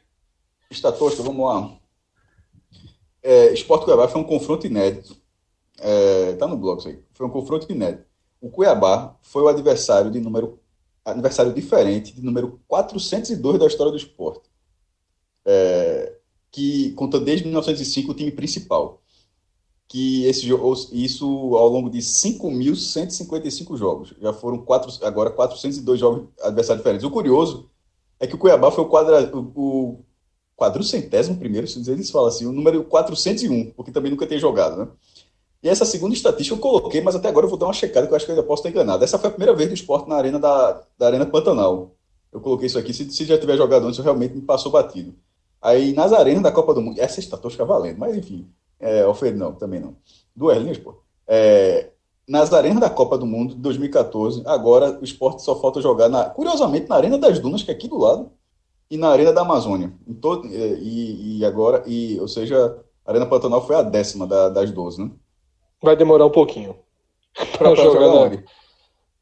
Está 0.70 0.90
tosco, 0.92 1.22
vamos 1.22 1.46
lá. 1.46 1.76
É, 3.22 3.52
Esporte 3.52 3.84
Cuiabá 3.84 4.08
foi 4.08 4.20
um 4.20 4.24
confronto 4.24 4.66
inédito. 4.66 5.16
É, 5.78 6.34
tá 6.34 6.46
no 6.46 6.56
blog 6.56 6.78
isso 6.78 6.88
aí. 6.88 7.02
Foi 7.12 7.26
um 7.26 7.30
confronto 7.30 7.70
inédito. 7.70 8.06
O 8.40 8.50
Cuiabá 8.50 9.16
foi 9.22 9.42
o 9.42 9.48
adversário 9.48 10.10
de 10.10 10.20
número 10.20 10.58
adversário 11.04 11.52
diferente, 11.52 12.14
de 12.14 12.22
número 12.22 12.60
402 12.68 13.58
da 13.58 13.66
história 13.66 13.90
do 13.90 13.96
esporte. 13.96 14.48
É, 15.44 16.16
que 16.50 16.92
conta 16.92 17.18
desde 17.18 17.46
1905 17.46 18.10
o 18.10 18.14
time 18.14 18.30
principal. 18.30 18.99
Que 19.90 20.24
esse 20.26 20.46
isso 20.92 21.26
ao 21.56 21.68
longo 21.68 21.90
de 21.90 21.98
5.155 21.98 23.76
jogos. 23.76 24.14
Já 24.22 24.32
foram 24.32 24.58
quatro, 24.58 24.88
agora 25.04 25.30
402 25.30 25.98
jogos 25.98 26.28
adversários 26.40 26.80
diferentes. 26.80 27.04
O 27.04 27.10
curioso 27.10 27.68
é 28.20 28.26
que 28.26 28.36
o 28.36 28.38
Cuiabá 28.38 28.70
foi 28.70 28.84
o, 28.84 28.88
quadra, 28.88 29.36
o, 29.36 29.40
o 29.56 30.04
quadrucentésimo 30.56 31.38
primeiro, 31.38 31.66
se 31.66 31.90
eles 31.90 32.08
falam 32.08 32.28
assim, 32.28 32.46
o 32.46 32.52
número 32.52 32.84
401, 32.84 33.72
porque 33.72 33.90
também 33.90 34.12
nunca 34.12 34.28
tem 34.28 34.38
jogado, 34.38 34.76
né? 34.76 34.88
E 35.60 35.68
essa 35.68 35.84
segunda 35.84 36.14
estatística 36.14 36.54
eu 36.54 36.60
coloquei, 36.60 37.00
mas 37.00 37.16
até 37.16 37.28
agora 37.28 37.46
eu 37.46 37.50
vou 37.50 37.58
dar 37.58 37.66
uma 37.66 37.72
checada, 37.72 38.06
que 38.06 38.12
eu 38.12 38.16
acho 38.16 38.24
que 38.24 38.30
eu 38.30 38.36
ainda 38.36 38.46
posso 38.46 38.60
estar 38.60 38.70
enganado. 38.70 39.02
Essa 39.02 39.18
foi 39.18 39.28
a 39.28 39.32
primeira 39.32 39.54
vez 39.54 39.68
do 39.68 39.74
esporte 39.74 40.08
na 40.08 40.14
arena 40.14 40.38
da, 40.38 40.82
da 40.96 41.06
Arena 41.06 41.26
Pantanal. 41.26 41.96
Eu 42.32 42.40
coloquei 42.40 42.66
isso 42.66 42.78
aqui, 42.78 42.94
se, 42.94 43.10
se 43.10 43.24
já 43.24 43.36
tiver 43.36 43.56
jogado 43.56 43.86
antes, 43.86 43.98
eu 43.98 44.04
realmente 44.04 44.34
me 44.34 44.42
passou 44.42 44.70
batido. 44.70 45.14
Aí, 45.60 45.92
nas 45.92 46.12
arenas 46.12 46.42
da 46.42 46.52
Copa 46.52 46.72
do 46.72 46.80
Mundo, 46.80 47.00
essa 47.00 47.20
estatística 47.20 47.64
valendo, 47.64 47.98
mas 47.98 48.16
enfim, 48.16 48.46
é, 48.80 49.02
Alfredo 49.02 49.38
não, 49.38 49.52
também 49.52 49.78
não. 49.78 49.96
Duas 50.34 50.58
linhas, 50.58 50.78
pô. 50.78 50.94
É, 51.28 51.90
nas 52.26 52.52
arenas 52.52 52.80
da 52.80 52.88
Copa 52.88 53.18
do 53.18 53.26
Mundo 53.26 53.54
de 53.54 53.60
2014, 53.60 54.42
agora 54.46 54.98
o 55.00 55.04
esporte 55.04 55.42
só 55.42 55.56
falta 55.60 55.80
jogar, 55.80 56.08
na, 56.08 56.24
curiosamente, 56.24 56.88
na 56.88 56.96
Arena 56.96 57.18
das 57.18 57.38
Dunas, 57.38 57.62
que 57.62 57.70
é 57.70 57.74
aqui 57.74 57.88
do 57.88 57.98
lado, 57.98 58.30
e 58.90 58.96
na 58.96 59.08
Arena 59.08 59.32
da 59.32 59.42
Amazônia. 59.42 59.92
Todo, 60.20 60.46
é, 60.48 60.78
e, 60.80 61.38
e, 61.38 61.44
agora, 61.44 61.82
e, 61.86 62.18
ou 62.20 62.28
seja, 62.28 62.78
a 63.04 63.10
Arena 63.10 63.26
Pantanal 63.26 63.66
foi 63.66 63.76
a 63.76 63.82
décima 63.82 64.26
da, 64.26 64.48
das 64.48 64.70
12, 64.70 65.02
né? 65.02 65.10
Vai 65.82 65.96
demorar 65.96 66.26
um 66.26 66.30
pouquinho. 66.30 66.76
Pra, 67.34 67.70
pra 67.70 67.74
jogar, 67.76 68.00
jogar 68.00 68.30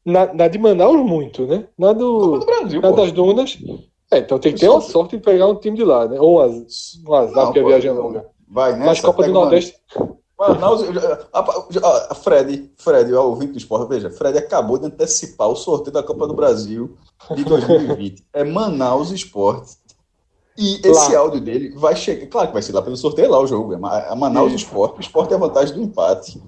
na, 0.03 0.25
na, 0.25 0.33
na, 0.33 0.47
de 0.47 0.57
Manaus, 0.57 1.05
muito, 1.05 1.45
né? 1.45 1.67
Na, 1.77 1.93
do, 1.93 2.39
do 2.39 2.45
Brasil, 2.45 2.81
na 2.81 2.91
das 2.91 3.11
Dunas. 3.11 3.57
É, 4.11 4.17
então 4.19 4.39
tem 4.39 4.53
que 4.53 4.59
ter 4.59 4.69
uma 4.69 4.81
sorte 4.81 5.17
de 5.17 5.23
pegar 5.23 5.47
um 5.47 5.55
time 5.55 5.77
de 5.77 5.83
lá, 5.83 6.07
né? 6.07 6.19
Ou 6.19 6.39
um 6.39 7.13
azar, 7.13 7.45
porque 7.45 7.59
a 7.59 7.63
viagem 7.63 7.91
é 7.91 7.93
longa. 7.93 8.25
Vai, 8.49 8.75
né? 8.75 8.85
Mas 8.85 8.99
Copa 8.99 9.23
do 9.23 9.31
Nordeste. 9.31 9.75
Manaus, 10.39 10.81
Fred, 12.23 12.71
Fred, 12.77 13.13
o 13.13 13.23
ouvinte 13.23 13.51
do 13.51 13.57
esporte, 13.57 13.89
veja, 13.89 14.09
Fred 14.09 14.37
acabou 14.37 14.77
de 14.77 14.85
antecipar 14.85 15.49
o 15.49 15.55
sorteio 15.55 15.93
da 15.93 16.01
Copa 16.01 16.25
do 16.25 16.33
Brasil 16.33 16.97
de 17.35 17.43
2020. 17.43 18.23
é 18.31 18.43
Manaus 18.45 19.11
Esporte. 19.11 19.77
E 20.57 20.75
esse 20.75 21.13
lá. 21.13 21.19
áudio 21.19 21.41
dele 21.41 21.73
vai 21.75 21.95
chegar. 21.95 22.27
Claro 22.27 22.47
que 22.47 22.53
vai 22.53 22.61
ser 22.61 22.73
lá 22.73 22.81
pelo 22.81 22.95
sorteio 22.95 23.29
lá 23.29 23.39
o 23.39 23.47
jogo. 23.47 23.73
É 23.73 24.09
a 24.09 24.15
Manaus 24.15 24.53
Esporte. 24.53 24.97
O 24.97 25.01
esporte 25.01 25.33
é 25.33 25.35
a 25.35 25.39
vantagem 25.39 25.75
do 25.75 25.81
empate. 25.81 26.41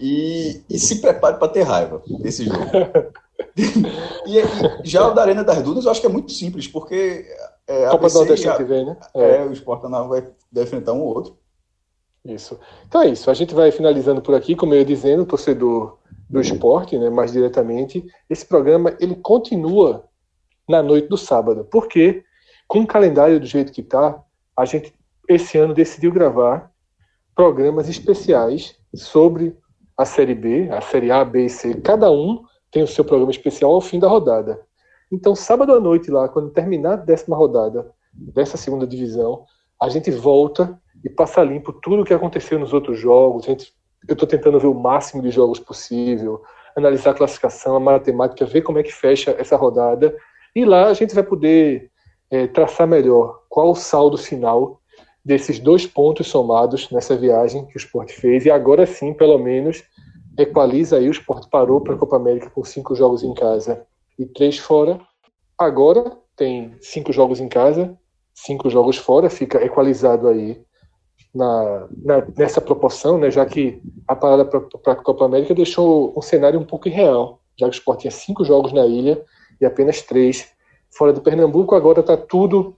E, 0.00 0.62
e 0.68 0.78
se 0.78 1.00
prepare 1.00 1.36
para 1.36 1.48
ter 1.48 1.62
raiva 1.62 2.02
desse 2.20 2.44
jogo. 2.44 2.64
e, 3.56 4.38
e, 4.38 4.42
já 4.84 5.06
o 5.06 5.14
da 5.14 5.22
Arena 5.22 5.44
das 5.44 5.62
Dunas 5.62 5.84
eu 5.84 5.90
acho 5.90 6.00
que 6.00 6.06
é 6.06 6.10
muito 6.10 6.32
simples, 6.32 6.66
porque. 6.66 7.26
É, 7.70 7.88
Copa 7.88 8.08
do 8.08 8.14
Nordeste 8.14 8.56
que 8.56 8.64
vem, 8.64 8.84
né? 8.84 8.96
É, 9.14 9.36
é 9.36 9.44
o 9.44 9.52
esporte 9.52 9.88
vai, 9.88 10.22
vai 10.52 10.64
enfrentar 10.64 10.92
um 10.92 11.02
ou 11.02 11.14
outro. 11.14 11.38
Isso. 12.24 12.58
Então 12.88 13.00
é 13.00 13.08
isso. 13.08 13.30
A 13.30 13.34
gente 13.34 13.54
vai 13.54 13.70
finalizando 13.70 14.20
por 14.20 14.34
aqui, 14.34 14.56
como 14.56 14.74
eu 14.74 14.80
ia 14.80 14.84
dizendo, 14.84 15.24
torcedor 15.24 15.98
do 16.28 16.40
esporte, 16.40 16.98
né, 16.98 17.08
mais 17.08 17.30
diretamente. 17.30 18.04
Esse 18.28 18.44
programa 18.44 18.96
ele 18.98 19.14
continua 19.14 20.04
na 20.68 20.82
noite 20.82 21.06
do 21.06 21.16
sábado, 21.16 21.64
porque 21.70 22.24
com 22.66 22.80
o 22.80 22.86
calendário 22.86 23.38
do 23.38 23.46
jeito 23.46 23.72
que 23.72 23.82
está, 23.82 24.20
a 24.56 24.64
gente 24.64 24.92
esse 25.28 25.56
ano 25.56 25.72
decidiu 25.72 26.10
gravar 26.10 26.72
programas 27.36 27.88
especiais 27.88 28.76
sobre 28.92 29.56
a 29.96 30.04
Série 30.04 30.34
B, 30.34 30.68
a 30.70 30.80
Série 30.80 31.12
A, 31.12 31.24
B 31.24 31.44
e 31.44 31.48
C. 31.48 31.74
Cada 31.74 32.10
um 32.10 32.42
tem 32.68 32.82
o 32.82 32.88
seu 32.88 33.04
programa 33.04 33.30
especial 33.30 33.70
ao 33.70 33.80
fim 33.80 34.00
da 34.00 34.08
rodada. 34.08 34.60
Então, 35.10 35.34
sábado 35.34 35.74
à 35.74 35.80
noite, 35.80 36.10
lá, 36.10 36.28
quando 36.28 36.50
terminar 36.50 36.92
a 36.92 36.96
décima 36.96 37.36
rodada 37.36 37.90
dessa 38.12 38.56
segunda 38.56 38.86
divisão, 38.86 39.44
a 39.80 39.88
gente 39.88 40.10
volta 40.10 40.78
e 41.04 41.10
passa 41.10 41.42
limpo 41.42 41.72
tudo 41.72 42.02
o 42.02 42.04
que 42.04 42.14
aconteceu 42.14 42.58
nos 42.58 42.72
outros 42.72 42.98
jogos. 42.98 43.44
Gente, 43.44 43.72
eu 44.08 44.12
estou 44.12 44.28
tentando 44.28 44.60
ver 44.60 44.68
o 44.68 44.74
máximo 44.74 45.22
de 45.22 45.30
jogos 45.30 45.58
possível, 45.58 46.42
analisar 46.76 47.10
a 47.10 47.14
classificação, 47.14 47.74
a 47.74 47.80
matemática, 47.80 48.46
ver 48.46 48.62
como 48.62 48.78
é 48.78 48.82
que 48.82 48.92
fecha 48.92 49.34
essa 49.36 49.56
rodada. 49.56 50.14
E 50.54 50.64
lá 50.64 50.86
a 50.86 50.94
gente 50.94 51.14
vai 51.14 51.24
poder 51.24 51.90
é, 52.30 52.46
traçar 52.46 52.86
melhor 52.86 53.40
qual 53.48 53.70
o 53.70 53.74
saldo 53.74 54.16
final 54.16 54.80
desses 55.24 55.58
dois 55.58 55.86
pontos 55.86 56.28
somados 56.28 56.88
nessa 56.90 57.16
viagem 57.16 57.66
que 57.66 57.76
o 57.76 57.78
esporte 57.78 58.12
fez. 58.12 58.46
E 58.46 58.50
agora 58.50 58.86
sim, 58.86 59.12
pelo 59.12 59.38
menos, 59.38 59.82
equaliza 60.38 60.98
aí. 60.98 61.08
O 61.08 61.12
esporte 61.12 61.48
parou 61.50 61.80
para 61.80 61.94
a 61.94 61.98
Copa 61.98 62.16
América 62.16 62.48
com 62.50 62.62
cinco 62.62 62.94
jogos 62.94 63.24
em 63.24 63.34
casa 63.34 63.86
e 64.20 64.26
três 64.26 64.58
fora. 64.58 65.00
Agora 65.58 66.16
tem 66.36 66.76
cinco 66.80 67.12
jogos 67.12 67.40
em 67.40 67.48
casa, 67.48 67.96
cinco 68.34 68.68
jogos 68.70 68.96
fora, 68.96 69.30
fica 69.30 69.64
equalizado 69.64 70.28
aí 70.28 70.60
na, 71.34 71.88
na, 72.02 72.26
nessa 72.36 72.60
proporção, 72.60 73.18
né, 73.18 73.30
já 73.30 73.46
que 73.46 73.80
a 74.06 74.16
parada 74.16 74.44
para 74.44 74.92
a 74.92 74.96
Copa 74.96 75.24
América 75.24 75.54
deixou 75.54 76.12
um 76.16 76.22
cenário 76.22 76.58
um 76.58 76.64
pouco 76.64 76.88
irreal, 76.88 77.40
já 77.58 77.68
que 77.68 77.76
o 77.76 77.78
Sport 77.78 78.00
tinha 78.00 78.10
cinco 78.10 78.44
jogos 78.44 78.72
na 78.72 78.86
ilha 78.86 79.24
e 79.60 79.66
apenas 79.66 80.02
três 80.02 80.52
fora 80.90 81.12
do 81.12 81.20
Pernambuco. 81.20 81.74
Agora 81.74 82.00
está 82.00 82.16
tudo 82.16 82.76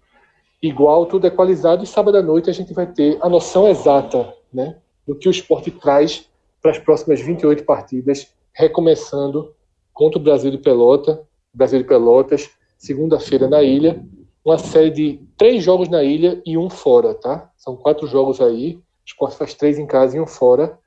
igual, 0.60 1.06
tudo 1.06 1.26
equalizado. 1.26 1.82
E 1.82 1.86
sábado 1.86 2.18
à 2.18 2.22
noite 2.22 2.50
a 2.50 2.52
gente 2.52 2.72
vai 2.72 2.86
ter 2.86 3.18
a 3.20 3.28
noção 3.28 3.68
exata 3.68 4.34
né, 4.52 4.76
do 5.06 5.14
que 5.14 5.28
o 5.28 5.30
esporte 5.30 5.70
traz 5.70 6.28
para 6.60 6.72
as 6.72 6.78
próximas 6.78 7.20
28 7.20 7.64
partidas, 7.64 8.32
recomeçando 8.52 9.54
contra 9.92 10.18
o 10.18 10.22
Brasil 10.22 10.50
de 10.50 10.58
Pelota, 10.58 11.26
Brasil 11.52 11.80
de 11.80 11.86
Pelotas, 11.86 12.50
segunda-feira 12.78 13.48
na 13.48 13.62
ilha. 13.62 14.04
Uma 14.44 14.58
série 14.58 14.90
de 14.90 15.20
três 15.36 15.62
jogos 15.62 15.88
na 15.88 16.02
ilha 16.02 16.42
e 16.44 16.58
um 16.58 16.68
fora, 16.68 17.14
tá? 17.14 17.50
São 17.56 17.76
quatro 17.76 18.06
jogos 18.06 18.40
aí. 18.40 18.76
O 18.76 18.82
esporte 19.06 19.36
faz 19.36 19.54
três 19.54 19.78
em 19.78 19.86
casa 19.86 20.16
e 20.16 20.20
um 20.20 20.26
fora. 20.26 20.78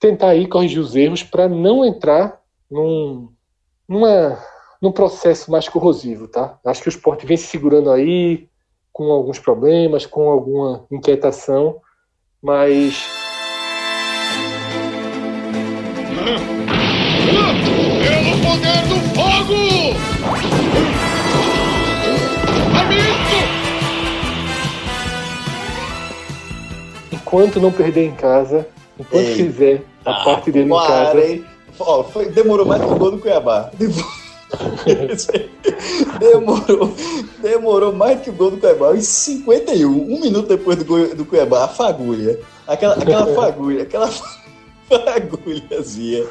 Tentar 0.00 0.30
aí 0.30 0.46
corrigir 0.46 0.80
os 0.80 0.96
erros 0.96 1.22
para 1.22 1.48
não 1.48 1.84
entrar 1.84 2.40
num, 2.70 3.28
numa, 3.88 4.38
num 4.80 4.90
processo 4.90 5.50
mais 5.50 5.68
corrosivo, 5.68 6.26
tá? 6.26 6.58
Acho 6.64 6.82
que 6.82 6.88
o 6.88 6.90
esporte 6.90 7.26
vem 7.26 7.36
se 7.36 7.46
segurando 7.46 7.90
aí, 7.90 8.48
com 8.92 9.10
alguns 9.10 9.38
problemas, 9.38 10.06
com 10.06 10.30
alguma 10.30 10.86
inquietação, 10.90 11.80
mas. 12.42 13.23
Enquanto 27.34 27.58
não 27.60 27.72
perder 27.72 28.04
em 28.06 28.14
casa, 28.14 28.64
enquanto 28.96 29.24
Ei. 29.24 29.34
fizer 29.34 29.82
a 30.04 30.12
ah, 30.12 30.24
parte 30.24 30.52
dele 30.52 30.72
em 30.72 30.76
casa. 30.76 31.40
Ó, 31.80 32.04
foi, 32.04 32.26
demorou 32.26 32.64
mais 32.64 32.80
que 32.80 32.92
o 32.92 32.94
gol 32.94 33.10
do 33.10 33.18
Cuiabá. 33.18 33.72
demorou, 36.20 36.94
demorou 37.42 37.92
mais 37.92 38.20
que 38.20 38.30
o 38.30 38.32
gol 38.32 38.52
do 38.52 38.58
Cuiabá. 38.58 38.94
Em 38.94 39.00
51, 39.00 39.90
um 39.90 40.20
minuto 40.20 40.46
depois 40.46 40.76
do 40.76 40.84
gol 40.84 41.12
do 41.12 41.24
Cuiabá, 41.24 41.64
a 41.64 41.68
fagulha. 41.68 42.38
Aquela, 42.68 42.94
aquela 42.94 43.26
fagulha, 43.34 43.82
aquela 43.82 44.08
fagulhazinha 44.88 46.24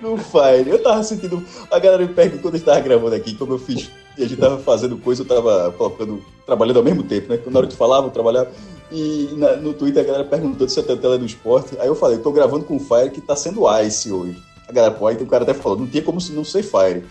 no 0.00 0.16
Fire. 0.16 0.66
Eu 0.66 0.82
tava 0.82 1.02
sentindo. 1.02 1.44
A 1.70 1.78
galera 1.78 2.06
me 2.06 2.14
perguntou 2.14 2.44
quando 2.44 2.54
eu 2.54 2.60
estava 2.60 2.80
gravando 2.80 3.14
aqui, 3.14 3.34
como 3.34 3.52
eu 3.52 3.58
fiz. 3.58 3.90
E 4.16 4.24
a 4.24 4.26
gente 4.26 4.40
tava 4.40 4.56
fazendo 4.56 4.96
coisa, 4.96 5.20
eu 5.20 5.26
tava 5.26 5.74
colocando, 5.76 6.24
trabalhando 6.46 6.78
ao 6.78 6.84
mesmo 6.84 7.02
tempo, 7.02 7.30
né? 7.30 7.38
Na 7.46 7.58
hora 7.58 7.68
que 7.68 7.76
falava, 7.76 8.06
eu 8.06 8.10
trabalhava. 8.10 8.50
E 8.90 9.30
na, 9.36 9.56
no 9.56 9.74
Twitter 9.74 10.02
a 10.02 10.06
galera 10.06 10.24
perguntou 10.24 10.68
se 10.68 10.80
a 10.80 10.82
tela 10.82 11.16
é 11.16 11.18
do 11.18 11.26
esporte. 11.26 11.76
Aí 11.78 11.88
eu 11.88 11.94
falei, 11.94 12.18
tô 12.18 12.32
gravando 12.32 12.64
com 12.64 12.76
o 12.76 12.80
Fire 12.80 13.10
que 13.10 13.20
tá 13.20 13.36
sendo 13.36 13.64
Ice 13.82 14.10
hoje. 14.10 14.42
A 14.66 14.72
galera, 14.72 14.94
pô, 14.94 15.06
aí 15.06 15.16
o 15.16 15.26
cara 15.26 15.44
até 15.44 15.54
falou, 15.54 15.78
não 15.78 15.86
tinha 15.86 16.02
como 16.02 16.18
não 16.30 16.44
ser 16.44 16.62
Fire. 16.62 17.04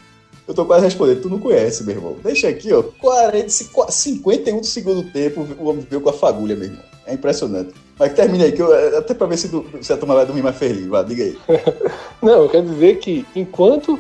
Eu 0.47 0.53
tô 0.53 0.65
quase 0.65 0.85
respondendo, 0.85 1.21
tu 1.21 1.29
não 1.29 1.39
conhece, 1.39 1.83
meu 1.83 1.95
irmão. 1.95 2.15
Deixa 2.23 2.47
aqui, 2.47 2.71
ó, 2.71 2.81
40, 2.81 3.49
51 3.49 4.59
do 4.61 4.65
segundo 4.65 5.03
tempo, 5.11 5.45
o 5.59 5.67
homem 5.67 5.85
veio 5.89 6.01
com 6.01 6.09
a 6.09 6.13
fagulha, 6.13 6.55
meu 6.55 6.65
irmão. 6.65 6.83
É 7.05 7.13
impressionante. 7.13 7.73
Mas 7.99 8.13
termina 8.13 8.45
aí, 8.45 8.51
que 8.51 8.61
eu, 8.61 8.97
até 8.97 9.13
pra 9.13 9.27
ver 9.27 9.37
se, 9.37 9.49
se 9.81 9.91
a 9.91 9.97
turma 9.97 10.15
vai 10.15 10.25
dormir 10.25 10.43
mais 10.43 10.55
feliz. 10.55 10.87
Vai, 10.87 11.03
diga 11.03 11.23
aí. 11.23 11.37
não, 12.21 12.43
eu 12.43 12.49
quero 12.49 12.65
dizer 12.65 12.97
que 12.99 13.25
enquanto 13.35 13.99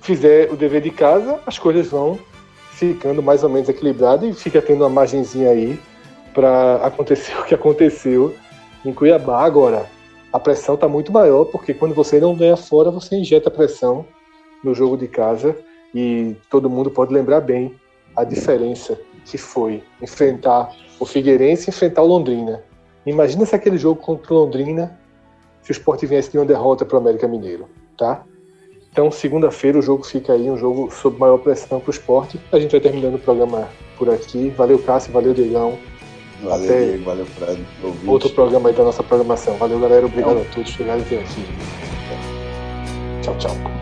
fizer 0.00 0.52
o 0.52 0.56
dever 0.56 0.82
de 0.82 0.90
casa, 0.90 1.40
as 1.46 1.58
coisas 1.58 1.88
vão 1.88 2.18
ficando 2.72 3.22
mais 3.22 3.42
ou 3.42 3.48
menos 3.50 3.68
equilibradas 3.68 4.28
e 4.28 4.32
fica 4.32 4.62
tendo 4.62 4.82
uma 4.82 4.88
margenzinha 4.88 5.50
aí 5.50 5.78
para 6.34 6.76
acontecer 6.76 7.36
o 7.40 7.44
que 7.44 7.54
aconteceu 7.54 8.34
em 8.84 8.92
Cuiabá. 8.92 9.44
Agora, 9.44 9.86
a 10.32 10.38
pressão 10.38 10.74
está 10.74 10.88
muito 10.88 11.12
maior, 11.12 11.44
porque 11.46 11.74
quando 11.74 11.94
você 11.94 12.20
não 12.20 12.34
ganha 12.34 12.56
fora, 12.56 12.90
você 12.90 13.16
injeta 13.16 13.50
pressão 13.50 14.04
no 14.62 14.74
jogo 14.74 14.96
de 14.96 15.08
casa 15.08 15.56
e 15.94 16.36
todo 16.48 16.70
mundo 16.70 16.90
pode 16.90 17.12
lembrar 17.12 17.40
bem 17.40 17.74
a 18.14 18.24
diferença 18.24 18.98
que 19.24 19.36
foi 19.36 19.82
enfrentar 20.00 20.74
o 20.98 21.06
Figueirense 21.06 21.68
e 21.68 21.70
enfrentar 21.70 22.02
o 22.02 22.06
Londrina. 22.06 22.62
Imagina 23.04 23.46
se 23.46 23.54
aquele 23.54 23.78
jogo 23.78 24.00
contra 24.00 24.32
o 24.32 24.38
Londrina, 24.38 24.98
se 25.62 25.70
o 25.70 25.72
Sport 25.72 26.04
viesse 26.04 26.30
de 26.30 26.38
uma 26.38 26.44
derrota 26.44 26.84
para 26.84 26.96
o 26.96 27.00
América 27.00 27.26
Mineiro, 27.26 27.68
tá? 27.96 28.24
Então, 28.92 29.10
segunda-feira 29.10 29.78
o 29.78 29.82
jogo 29.82 30.04
fica 30.04 30.32
aí, 30.32 30.50
um 30.50 30.56
jogo 30.56 30.90
sob 30.90 31.16
maior 31.18 31.38
pressão 31.38 31.80
para 31.80 31.90
o 31.90 31.92
esporte. 31.92 32.40
A 32.50 32.58
gente 32.58 32.72
vai 32.72 32.80
terminando 32.80 33.14
o 33.14 33.18
programa 33.18 33.68
por 33.96 34.10
aqui. 34.10 34.50
Valeu, 34.50 34.78
Cássio, 34.80 35.12
valeu, 35.12 35.32
Diegão. 35.32 35.78
Valeu, 36.42 36.64
Até 36.64 36.84
Diego, 36.84 37.04
valeu, 37.04 37.26
Fred. 37.26 37.66
Outro 38.06 38.30
programa 38.30 38.68
aí 38.68 38.74
da 38.74 38.84
nossa 38.84 39.02
programação. 39.02 39.56
Valeu, 39.56 39.78
galera. 39.78 40.06
Obrigado 40.06 40.40
a 40.40 40.54
todos 40.54 40.70
chegarem 40.70 41.02
aqui. 41.02 41.18
Tchau, 43.22 43.36
tchau. 43.38 43.79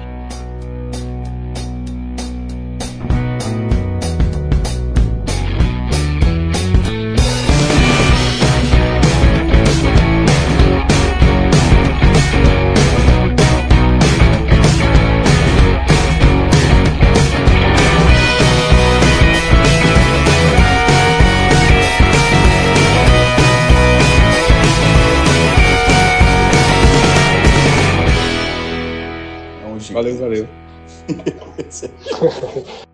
Valeu, 29.99 30.17
valeu. 30.17 30.47